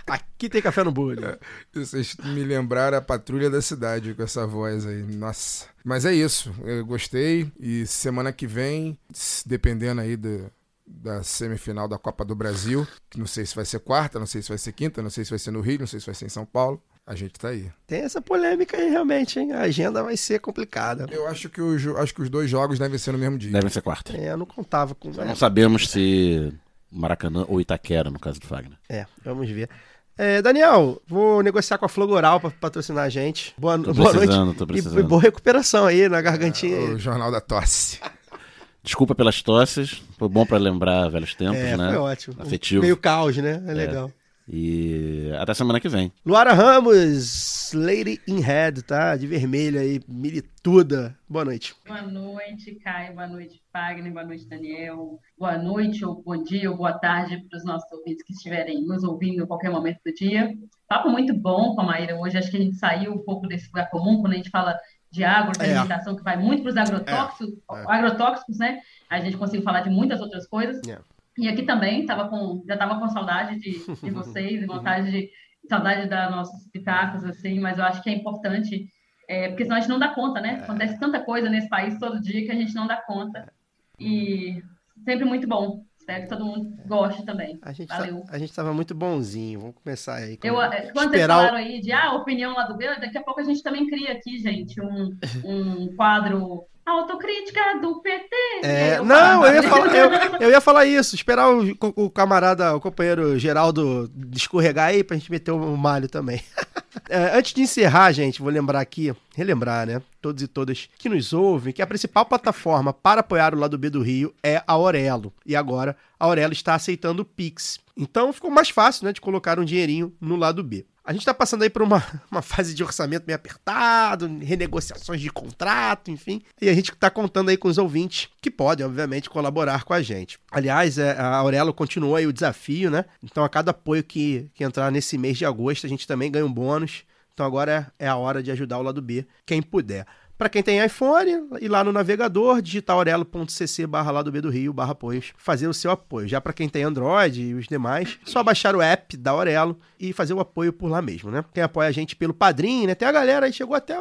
Aqui 0.07 0.47
tem 0.49 0.61
café 0.61 0.83
no 0.83 0.91
bolho. 0.91 1.25
É. 1.25 1.39
Vocês 1.73 2.15
me 2.23 2.43
lembraram 2.43 2.97
a 2.97 3.01
patrulha 3.01 3.49
da 3.49 3.61
cidade 3.61 4.13
com 4.13 4.21
essa 4.21 4.45
voz 4.45 4.85
aí. 4.85 5.01
Nossa. 5.01 5.65
Mas 5.83 6.05
é 6.05 6.13
isso. 6.13 6.53
Eu 6.63 6.85
gostei. 6.85 7.51
E 7.59 7.85
semana 7.87 8.31
que 8.31 8.45
vem, 8.45 8.97
dependendo 9.45 10.01
aí 10.01 10.15
do, 10.15 10.51
da 10.85 11.23
semifinal 11.23 11.87
da 11.87 11.97
Copa 11.97 12.23
do 12.23 12.35
Brasil, 12.35 12.87
que 13.09 13.17
não 13.17 13.25
sei 13.25 13.45
se 13.45 13.55
vai 13.55 13.65
ser 13.65 13.79
quarta, 13.79 14.19
não 14.19 14.27
sei 14.27 14.41
se 14.43 14.49
vai 14.49 14.57
ser 14.59 14.71
quinta, 14.73 15.01
não 15.01 15.09
sei 15.09 15.23
se 15.23 15.31
vai 15.31 15.39
ser 15.39 15.51
no 15.51 15.61
Rio, 15.61 15.79
não 15.79 15.87
sei 15.87 15.99
se 15.99 16.05
vai 16.05 16.13
ser 16.15 16.25
em 16.25 16.29
São 16.29 16.45
Paulo. 16.45 16.79
A 17.07 17.13
gente 17.13 17.33
tá 17.33 17.49
aí. 17.49 17.69
Tem 17.85 18.01
essa 18.01 18.19
polêmica 18.19 18.75
aí, 18.77 18.89
realmente, 18.89 19.39
hein? 19.39 19.51
A 19.53 19.61
agenda 19.61 20.01
vai 20.01 20.17
ser 20.17 20.39
complicada. 20.39 21.05
Eu 21.11 21.27
acho 21.27 21.49
que, 21.49 21.61
os, 21.61 21.85
acho 21.97 22.13
que 22.15 22.21
os 22.23 22.29
dois 22.31 22.49
jogos 22.49 22.79
devem 22.79 22.97
ser 22.97 23.11
no 23.11 23.17
mesmo 23.19 23.37
dia. 23.37 23.51
Devem 23.51 23.69
ser 23.69 23.81
quarta. 23.81 24.17
É, 24.17 24.31
eu 24.31 24.37
não 24.37 24.45
contava 24.45 24.95
com. 24.95 25.11
Não 25.11 25.35
sabemos 25.35 25.87
se 25.89 26.51
Maracanã 26.91 27.45
ou 27.47 27.61
Itaquera, 27.61 28.09
no 28.09 28.19
caso 28.19 28.39
do 28.39 28.47
Fagner. 28.47 28.77
É, 28.89 29.05
vamos 29.23 29.47
ver. 29.49 29.69
É, 30.17 30.41
Daniel, 30.41 30.99
vou 31.05 31.43
negociar 31.43 31.77
com 31.77 31.85
a 31.85 31.89
Flogoral 31.89 32.39
pra 32.39 32.49
patrocinar 32.49 33.03
a 33.03 33.09
gente. 33.09 33.53
Boa, 33.57 33.77
Tô 33.77 33.93
boa 33.93 34.11
noite. 34.13 34.17
precisando, 34.27 34.53
tô 34.55 34.63
E- 34.63 34.67
precisando. 34.67 34.99
E, 34.99 35.03
boa 35.03 35.21
recuperação 35.21 35.85
aí 35.85 36.09
na 36.09 36.21
gargantinha. 36.21 36.75
aí. 36.77 36.93
O 36.93 36.97
Jornal 36.99 37.29
da 37.31 37.39
Tosse. 37.41 37.99
Desculpa 38.81 39.13
pelas 39.13 39.41
tosses, 39.43 40.01
foi 40.17 40.29
bom 40.29 40.45
pra 40.45 40.57
lembrar 40.57 41.07
velhos 41.09 41.35
tempos, 41.35 41.57
É, 41.57 41.75
né? 41.77 41.89
foi 41.89 41.97
ótimo. 41.97 42.35
Afetivo. 42.39 42.81
Meio 42.81 42.95
caos, 42.97 43.35
né? 43.37 43.61
É 43.67 43.73
legal. 43.73 44.11
E 44.47 45.31
até 45.39 45.53
semana 45.55 45.79
que 45.79 45.89
vem. 45.89 46.11
Luara 46.25 46.53
Ramos, 46.53 47.71
Lady 47.73 48.21
in 48.27 48.39
Red, 48.41 48.83
tá? 48.83 49.15
De 49.15 49.25
vermelho 49.25 49.79
aí, 49.79 49.99
milituda. 50.07 51.17
Boa 51.27 51.43
noite. 51.43 51.75
Boa 51.87 52.03
noite, 52.03 52.75
Caio. 52.83 53.15
Boa 53.15 53.27
noite, 53.27 53.59
Fagner. 53.73 54.13
Boa 54.13 54.23
noite, 54.25 54.47
Daniel. 54.47 55.19
Boa 55.37 55.57
noite, 55.57 56.05
ou 56.05 56.21
bom 56.21 56.43
dia, 56.43 56.69
ou 56.69 56.77
boa 56.77 56.93
tarde 56.93 57.43
para 57.49 57.57
os 57.57 57.65
nossos 57.65 57.91
ouvintes 57.91 58.23
que 58.23 58.33
estiverem 58.33 58.85
nos 58.85 59.03
ouvindo 59.03 59.43
em 59.43 59.47
qualquer 59.47 59.71
momento 59.71 59.99
do 60.05 60.13
dia. 60.13 60.53
Papo 60.87 61.09
muito 61.09 61.33
bom 61.33 61.73
com 61.73 61.81
a 61.81 61.85
Maíra 61.85 62.15
hoje. 62.15 62.37
Acho 62.37 62.51
que 62.51 62.57
a 62.57 62.61
gente 62.61 62.75
saiu 62.77 63.13
um 63.13 63.23
pouco 63.23 63.47
desse 63.47 63.65
lugar 63.67 63.89
comum 63.89 64.21
quando 64.21 64.33
a 64.33 64.37
gente 64.37 64.51
fala 64.51 64.77
de 65.11 65.23
agro, 65.23 65.53
de 65.57 65.65
É. 65.65 65.69
alimentação, 65.71 66.15
que 66.15 66.23
vai 66.23 66.37
muito 66.37 66.61
para 66.61 66.69
os 66.71 66.77
agrotóxicos, 66.77 67.55
É. 67.71 67.83
agrotóxicos, 67.87 68.59
né? 68.59 68.79
A 69.09 69.19
gente 69.21 69.37
conseguiu 69.37 69.63
falar 69.63 69.81
de 69.81 69.89
muitas 69.89 70.21
outras 70.21 70.45
coisas. 70.45 70.85
É. 70.87 70.99
E 71.37 71.47
aqui 71.49 71.63
também 71.63 72.05
tava 72.05 72.29
com, 72.29 72.63
já 72.67 72.73
estava 72.75 72.99
com 72.99 73.07
saudade 73.09 73.59
de, 73.59 73.71
de 73.71 74.11
vocês, 74.11 74.61
e 74.61 74.65
vontade 74.65 75.11
de 75.11 75.29
saudade 75.69 76.07
das 76.07 76.31
nossas 76.31 76.67
pitacos, 76.71 77.23
assim, 77.23 77.59
mas 77.59 77.77
eu 77.77 77.83
acho 77.85 78.01
que 78.01 78.09
é 78.09 78.13
importante, 78.13 78.87
é, 79.27 79.49
porque 79.49 79.63
senão 79.63 79.77
a 79.77 79.79
gente 79.79 79.89
não 79.89 79.99
dá 79.99 80.09
conta, 80.13 80.39
né? 80.39 80.61
Acontece 80.63 80.99
tanta 80.99 81.19
coisa 81.19 81.49
nesse 81.49 81.67
país 81.67 81.97
todo 81.99 82.21
dia 82.21 82.45
que 82.45 82.51
a 82.51 82.55
gente 82.55 82.73
não 82.75 82.87
dá 82.87 82.97
conta. 82.97 83.51
E 83.99 84.61
sempre 85.03 85.25
muito 85.25 85.47
bom. 85.47 85.83
Espero 85.97 86.21
que 86.23 86.29
todo 86.29 86.45
mundo 86.45 86.77
goste 86.85 87.25
também. 87.25 87.57
A 87.63 87.73
gente, 87.73 87.87
tá, 87.87 87.97
Valeu. 87.97 88.23
a 88.29 88.37
gente 88.37 88.53
tava 88.53 88.71
muito 88.71 88.93
bonzinho. 88.93 89.59
Vamos 89.59 89.75
começar 89.83 90.15
aí. 90.17 90.37
com- 90.37 90.47
Eu, 90.47 90.61
é, 90.61 90.91
quando 90.91 91.09
vocês 91.09 91.25
falaram 91.25 91.57
aí 91.57 91.81
de 91.81 91.91
ah, 91.91 92.13
opinião 92.13 92.53
lá 92.53 92.65
do 92.67 92.77
B, 92.77 92.85
daqui 92.99 93.17
a 93.17 93.23
pouco 93.23 93.39
a 93.39 93.43
gente 93.43 93.63
também 93.63 93.87
cria 93.87 94.11
aqui, 94.11 94.37
gente, 94.37 94.79
um, 94.79 95.17
um 95.43 95.95
quadro 95.95 96.63
autocrítica 96.85 97.79
do 97.81 98.01
PT. 98.03 98.34
É, 98.65 99.01
não, 99.01 99.45
eu 99.45 99.53
ia, 99.53 99.63
falar, 99.63 99.95
eu, 99.95 100.09
eu 100.41 100.49
ia 100.49 100.61
falar 100.61 100.85
isso, 100.85 101.15
esperar 101.15 101.49
o, 101.49 101.77
o 101.95 102.09
camarada, 102.09 102.75
o 102.75 102.81
companheiro 102.81 103.37
Geraldo 103.37 104.11
escorregar 104.33 104.87
aí 104.87 105.03
pra 105.03 105.17
gente 105.17 105.31
meter 105.31 105.51
o 105.51 105.77
malho 105.77 106.09
também. 106.09 106.41
É, 107.09 107.37
antes 107.37 107.53
de 107.53 107.61
encerrar, 107.61 108.11
gente, 108.13 108.41
vou 108.41 108.49
lembrar 108.49 108.79
aqui, 108.79 109.13
relembrar, 109.35 109.85
né? 109.85 110.01
Todos 110.21 110.41
e 110.41 110.47
todas 110.47 110.89
que 110.97 111.09
nos 111.09 111.33
ouvem, 111.33 111.73
que 111.73 111.81
a 111.81 111.85
principal 111.85 112.25
plataforma 112.25 112.93
para 112.93 113.19
apoiar 113.19 113.53
o 113.53 113.59
lado 113.59 113.77
B 113.77 113.89
do 113.89 114.01
Rio 114.01 114.33
é 114.41 114.57
a 114.65 114.71
Aurelo. 114.71 115.31
E 115.45 115.57
agora 115.57 115.95
a 116.17 116.25
Aurelo 116.25 116.53
está 116.53 116.73
aceitando 116.73 117.21
o 117.21 117.25
Pix. 117.25 117.79
Então 117.97 118.33
ficou 118.33 118.51
mais 118.51 118.69
fácil, 118.69 119.05
né, 119.05 119.13
de 119.13 119.21
colocar 119.21 119.59
um 119.59 119.65
dinheirinho 119.65 120.13
no 120.19 120.35
lado 120.35 120.63
B. 120.63 120.85
A 121.05 121.13
gente 121.13 121.21
está 121.21 121.35
passando 121.35 121.61
aí 121.61 121.69
por 121.69 121.83
uma, 121.83 122.03
uma 122.31 122.41
fase 122.41 122.73
de 122.73 122.83
orçamento 122.83 123.25
meio 123.27 123.35
apertado, 123.35 124.27
renegociações 124.41 125.21
de 125.21 125.29
contrato, 125.29 126.09
enfim. 126.09 126.41
E 126.59 126.67
a 126.67 126.73
gente 126.73 126.91
está 126.91 127.11
contando 127.11 127.49
aí 127.49 127.57
com 127.57 127.67
os 127.67 127.77
ouvintes 127.77 128.27
que 128.41 128.49
podem, 128.49 128.83
obviamente, 128.83 129.29
colaborar 129.29 129.83
com 129.83 129.93
a 129.93 130.01
gente. 130.01 130.39
Aliás, 130.51 130.97
é, 130.97 131.11
a 131.11 131.35
Aurelo 131.35 131.73
continua 131.73 132.17
aí 132.17 132.25
o 132.25 132.33
desafio, 132.33 132.89
né? 132.89 133.05
Então, 133.23 133.43
a 133.43 133.49
cada 133.49 133.69
apoio 133.69 134.03
que, 134.03 134.49
que 134.55 134.63
entrar 134.63 134.91
nesse 134.91 135.15
mês 135.15 135.37
de 135.37 135.45
agosto, 135.45 135.85
a 135.85 135.89
gente 135.89 136.07
também 136.07 136.31
ganha 136.31 136.45
um 136.45 136.51
bônus. 136.51 137.03
Então, 137.33 137.45
agora 137.45 137.93
é, 137.99 138.05
é 138.05 138.07
a 138.07 138.15
hora 138.15 138.41
de 138.41 138.49
ajudar 138.49 138.79
o 138.79 138.81
lado 138.81 139.01
B, 139.01 139.27
quem 139.45 139.61
puder. 139.61 140.07
Para 140.37 140.49
quem 140.49 140.61
tem 140.61 140.83
iPhone, 140.83 141.47
ir 141.61 141.69
lá 141.69 141.81
no 141.81 141.93
navegador, 141.93 142.61
digitar 142.61 142.97
aurelo.cc 142.97 143.87
barra 143.87 144.11
lá 144.11 144.21
do 144.21 144.33
B 144.33 144.41
do 144.41 144.49
Rio, 144.49 144.73
barra 144.73 144.91
apoios, 144.91 145.31
fazer 145.37 145.65
o 145.67 145.73
seu 145.73 145.89
apoio. 145.91 146.27
Já 146.27 146.41
para 146.41 146.51
quem 146.51 146.67
tem 146.67 146.83
Android 146.83 147.41
e 147.41 147.53
os 147.53 147.67
demais, 147.67 148.19
só 148.25 148.43
baixar 148.43 148.75
o 148.75 148.81
app 148.81 149.15
da 149.15 149.31
Aurelo 149.31 149.79
e 149.97 150.11
fazer 150.11 150.33
o 150.33 150.41
apoio 150.41 150.73
por 150.73 150.89
lá 150.89 151.01
mesmo, 151.01 151.31
né? 151.31 151.43
Quem 151.53 151.63
apoia 151.63 151.87
a 151.87 151.91
gente 151.91 152.17
pelo 152.17 152.33
Padrim, 152.33 152.85
né? 152.85 152.93
Tem 152.93 153.07
a 153.07 153.13
galera 153.13 153.45
aí, 153.45 153.53
chegou 153.53 153.77
até 153.77 153.95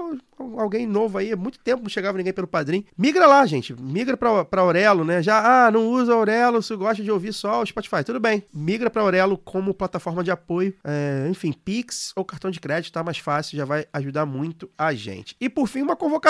alguém 0.58 0.88
novo 0.88 1.18
aí, 1.18 1.30
há 1.30 1.36
muito 1.36 1.60
tempo 1.60 1.84
não 1.84 1.88
chegava 1.88 2.18
ninguém 2.18 2.32
pelo 2.32 2.48
Padrim. 2.48 2.84
Migra 2.98 3.28
lá, 3.28 3.46
gente, 3.46 3.72
migra 3.80 4.16
pra, 4.16 4.44
pra 4.44 4.62
Aurelo, 4.62 5.04
né? 5.04 5.22
Já, 5.22 5.66
ah, 5.66 5.70
não 5.70 5.88
usa 5.88 6.14
Aurelo, 6.14 6.60
se 6.60 6.74
gosta 6.74 7.00
de 7.00 7.12
ouvir 7.12 7.32
só 7.32 7.62
o 7.62 7.66
Spotify, 7.66 8.02
tudo 8.04 8.18
bem. 8.18 8.42
Migra 8.52 8.90
pra 8.90 9.02
Aurelo 9.02 9.38
como 9.38 9.72
plataforma 9.72 10.24
de 10.24 10.32
apoio, 10.32 10.74
é, 10.82 11.28
enfim, 11.30 11.52
Pix 11.52 12.12
ou 12.16 12.24
cartão 12.24 12.50
de 12.50 12.58
crédito, 12.58 12.92
tá 12.92 13.04
mais 13.04 13.18
fácil, 13.18 13.56
já 13.56 13.64
vai 13.64 13.86
ajudar 13.92 14.26
muito 14.26 14.68
a 14.76 14.92
gente. 14.92 15.36
E 15.40 15.48
por 15.48 15.68
fim, 15.68 15.82
uma 15.82 15.94
convocação 15.94 16.23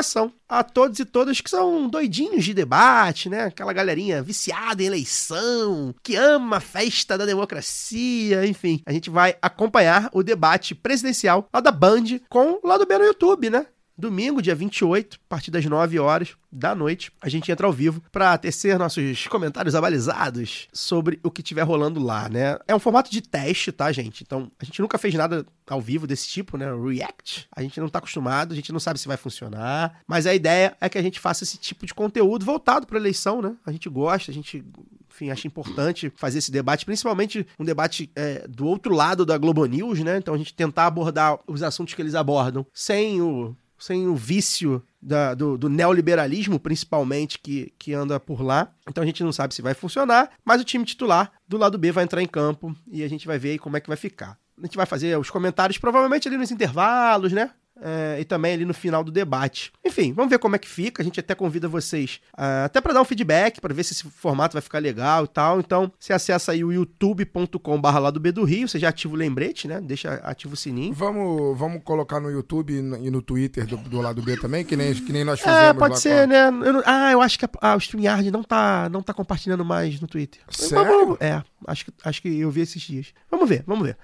a 0.48 0.62
todos 0.62 0.98
e 0.98 1.04
todas 1.04 1.40
que 1.40 1.50
são 1.50 1.88
doidinhos 1.88 2.44
de 2.44 2.54
debate, 2.54 3.28
né? 3.28 3.44
Aquela 3.44 3.72
galerinha 3.72 4.22
viciada 4.22 4.82
em 4.82 4.86
eleição, 4.86 5.94
que 6.02 6.16
ama 6.16 6.56
a 6.56 6.60
festa 6.60 7.18
da 7.18 7.26
democracia, 7.26 8.46
enfim. 8.46 8.82
A 8.86 8.92
gente 8.92 9.10
vai 9.10 9.36
acompanhar 9.42 10.08
o 10.12 10.22
debate 10.22 10.74
presidencial 10.74 11.48
lá 11.52 11.60
da 11.60 11.72
Band 11.72 12.20
com 12.28 12.60
o 12.62 12.66
lado 12.66 12.86
B 12.86 12.98
no 12.98 13.04
YouTube, 13.04 13.50
né? 13.50 13.66
Domingo, 13.96 14.42
dia 14.42 14.56
28, 14.56 15.16
a 15.16 15.28
partir 15.28 15.52
das 15.52 15.64
9 15.64 16.00
horas 16.00 16.30
da 16.50 16.74
noite, 16.74 17.12
a 17.22 17.28
gente 17.28 17.50
entra 17.50 17.64
ao 17.64 17.72
vivo 17.72 18.02
para 18.10 18.36
tecer 18.36 18.76
nossos 18.76 19.28
comentários 19.28 19.76
abalizados 19.76 20.68
sobre 20.72 21.20
o 21.22 21.30
que 21.30 21.42
estiver 21.42 21.62
rolando 21.62 22.02
lá, 22.02 22.28
né? 22.28 22.58
É 22.66 22.74
um 22.74 22.80
formato 22.80 23.08
de 23.08 23.20
teste, 23.20 23.70
tá, 23.70 23.92
gente? 23.92 24.24
Então, 24.24 24.50
a 24.58 24.64
gente 24.64 24.82
nunca 24.82 24.98
fez 24.98 25.14
nada 25.14 25.46
ao 25.68 25.80
vivo 25.80 26.08
desse 26.08 26.26
tipo, 26.26 26.56
né? 26.56 26.66
React. 26.74 27.46
A 27.54 27.62
gente 27.62 27.78
não 27.80 27.88
tá 27.88 28.00
acostumado, 28.00 28.52
a 28.52 28.56
gente 28.56 28.72
não 28.72 28.80
sabe 28.80 28.98
se 28.98 29.06
vai 29.06 29.16
funcionar, 29.16 30.00
mas 30.08 30.26
a 30.26 30.34
ideia 30.34 30.76
é 30.80 30.88
que 30.88 30.98
a 30.98 31.02
gente 31.02 31.20
faça 31.20 31.44
esse 31.44 31.56
tipo 31.56 31.86
de 31.86 31.94
conteúdo 31.94 32.44
voltado 32.44 32.88
para 32.88 32.98
eleição, 32.98 33.40
né? 33.40 33.54
A 33.64 33.70
gente 33.70 33.88
gosta, 33.88 34.32
a 34.32 34.34
gente 34.34 34.64
enfim, 35.08 35.30
acho 35.30 35.46
importante 35.46 36.12
fazer 36.16 36.38
esse 36.38 36.50
debate, 36.50 36.84
principalmente 36.84 37.46
um 37.56 37.64
debate 37.64 38.10
é, 38.16 38.48
do 38.48 38.66
outro 38.66 38.92
lado 38.92 39.24
da 39.24 39.38
Globo 39.38 39.64
News, 39.64 40.00
né? 40.00 40.18
Então 40.18 40.34
a 40.34 40.38
gente 40.38 40.52
tentar 40.52 40.86
abordar 40.86 41.38
os 41.46 41.62
assuntos 41.62 41.94
que 41.94 42.02
eles 42.02 42.16
abordam 42.16 42.66
sem 42.74 43.22
o, 43.22 43.56
sem 43.78 44.06
o 44.08 44.14
vício 44.16 44.82
da- 45.00 45.34
do, 45.34 45.58
do 45.58 45.68
neoliberalismo, 45.68 46.58
principalmente, 46.58 47.38
que, 47.38 47.72
que 47.78 47.92
anda 47.92 48.18
por 48.20 48.40
lá. 48.42 48.72
Então 48.88 49.02
a 49.02 49.06
gente 49.06 49.22
não 49.22 49.32
sabe 49.32 49.54
se 49.54 49.62
vai 49.62 49.74
funcionar, 49.74 50.30
mas 50.44 50.60
o 50.60 50.64
time 50.64 50.84
titular 50.84 51.32
do 51.46 51.56
lado 51.56 51.76
B 51.78 51.92
vai 51.92 52.04
entrar 52.04 52.22
em 52.22 52.26
campo 52.26 52.74
e 52.90 53.02
a 53.02 53.08
gente 53.08 53.26
vai 53.26 53.38
ver 53.38 53.58
como 53.58 53.76
é 53.76 53.80
que 53.80 53.88
vai 53.88 53.96
ficar. 53.96 54.38
A 54.56 54.66
gente 54.66 54.76
vai 54.76 54.86
fazer 54.86 55.18
os 55.18 55.30
comentários 55.30 55.78
provavelmente 55.78 56.28
ali 56.28 56.36
nos 56.36 56.50
intervalos, 56.50 57.32
né? 57.32 57.50
É, 57.80 58.18
e 58.20 58.24
também 58.24 58.54
ali 58.54 58.64
no 58.64 58.72
final 58.72 59.02
do 59.02 59.10
debate. 59.10 59.72
Enfim, 59.84 60.12
vamos 60.12 60.30
ver 60.30 60.38
como 60.38 60.54
é 60.54 60.58
que 60.58 60.68
fica. 60.68 61.02
A 61.02 61.04
gente 61.04 61.18
até 61.18 61.34
convida 61.34 61.66
vocês 61.66 62.20
ah, 62.36 62.64
até 62.66 62.80
para 62.80 62.92
dar 62.92 63.02
um 63.02 63.04
feedback, 63.04 63.60
para 63.60 63.74
ver 63.74 63.82
se 63.82 63.92
esse 63.92 64.04
formato 64.04 64.52
vai 64.52 64.62
ficar 64.62 64.78
legal 64.78 65.24
e 65.24 65.28
tal. 65.28 65.58
Então, 65.58 65.90
você 65.98 66.12
acessa 66.12 66.52
aí 66.52 66.62
o 66.62 66.72
youtube.com/barra 66.72 67.98
lá 67.98 68.10
do 68.10 68.20
B 68.20 68.30
do 68.30 68.44
Rio. 68.44 68.68
Você 68.68 68.78
já 68.78 68.90
ativa 68.90 69.12
o 69.14 69.16
lembrete, 69.16 69.66
né? 69.66 69.80
Deixa 69.80 70.14
ativo 70.22 70.54
o 70.54 70.56
sininho. 70.56 70.94
Vamos, 70.94 71.58
vamos 71.58 71.82
colocar 71.82 72.20
no 72.20 72.30
YouTube 72.30 72.72
e 72.72 73.10
no, 73.10 73.20
Twitter 73.20 73.66
do, 73.66 73.76
do 73.76 74.00
lado 74.00 74.22
B 74.22 74.36
também, 74.36 74.64
que 74.64 74.76
nem, 74.76 74.94
que 74.94 75.12
nem 75.12 75.24
nós 75.24 75.40
fizemos 75.40 75.60
É, 75.60 75.72
pode 75.74 75.98
ser, 76.00 76.28
né? 76.28 76.48
Eu 76.48 76.82
ah, 76.86 77.12
eu 77.12 77.20
acho 77.20 77.38
que 77.38 77.44
a- 77.44 77.50
ah, 77.60 77.74
o 77.74 77.78
StreamYard 77.78 78.30
não 78.30 78.42
tá, 78.42 78.88
não 78.88 79.02
tá 79.02 79.12
compartilhando 79.12 79.64
mais 79.64 80.00
no 80.00 80.06
Twitter. 80.06 80.40
Sério? 80.48 81.16
É, 81.20 81.42
acho 81.66 81.86
que, 81.86 81.92
acho 82.04 82.22
que 82.22 82.38
eu 82.38 82.50
vi 82.50 82.60
esses 82.60 82.80
dias. 82.80 83.12
Vamos 83.30 83.48
ver, 83.48 83.64
vamos 83.66 83.86
ver. 83.86 83.96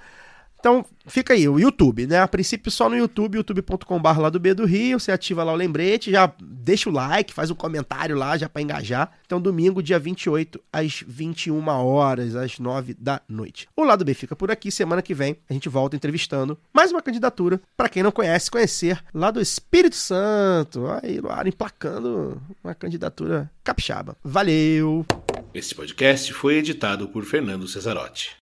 Então, 0.61 0.85
fica 1.07 1.33
aí, 1.33 1.49
o 1.49 1.59
YouTube, 1.59 2.07
né? 2.07 2.21
A 2.21 2.29
princípio 2.29 2.71
só 2.71 2.89
no 2.89 2.97
YouTube, 2.97 3.37
youtube.com.br 3.37 4.21
lá 4.21 4.29
do 4.29 4.39
B 4.39 4.53
do 4.53 4.67
Rio. 4.67 5.01
Você 5.01 5.11
ativa 5.11 5.43
lá 5.43 5.53
o 5.53 5.57
lembrete, 5.57 6.11
já 6.11 6.31
deixa 6.39 6.91
o 6.91 6.93
like, 6.93 7.33
faz 7.33 7.51
um 7.51 7.55
comentário 7.55 8.15
lá 8.15 8.37
já 8.37 8.47
pra 8.47 8.61
engajar. 8.61 9.11
Então, 9.25 9.41
domingo, 9.41 9.83
dia 9.83 9.99
28, 9.99 10.61
às 10.71 11.03
21 11.07 11.67
horas, 11.67 12.37
às 12.37 12.59
9 12.59 12.95
da 12.99 13.23
noite. 13.27 13.67
O 13.75 13.85
lado 13.85 14.05
B 14.05 14.13
fica 14.13 14.37
por 14.37 14.51
aqui. 14.51 14.71
Semana 14.71 15.01
que 15.01 15.15
vem 15.15 15.39
a 15.49 15.53
gente 15.55 15.69
volta 15.69 15.97
entrevistando 15.97 16.59
mais 16.75 16.93
uma 16.93 17.01
candidatura. 17.01 17.59
Pra 17.75 17.89
quem 17.89 18.03
não 18.03 18.13
conhece, 18.13 18.51
conhecer 18.51 19.03
lá 19.15 19.31
do 19.31 19.41
Espírito 19.41 19.97
Santo. 19.97 20.85
Aí, 21.03 21.21
Luara 21.21 21.49
emplacando 21.49 22.41
uma 22.63 22.75
candidatura 22.75 23.51
capixaba. 23.65 24.15
Valeu! 24.23 25.07
Este 25.55 25.75
podcast 25.75 26.33
foi 26.35 26.57
editado 26.57 27.09
por 27.09 27.25
Fernando 27.25 27.67
Cesarotti. 27.67 28.40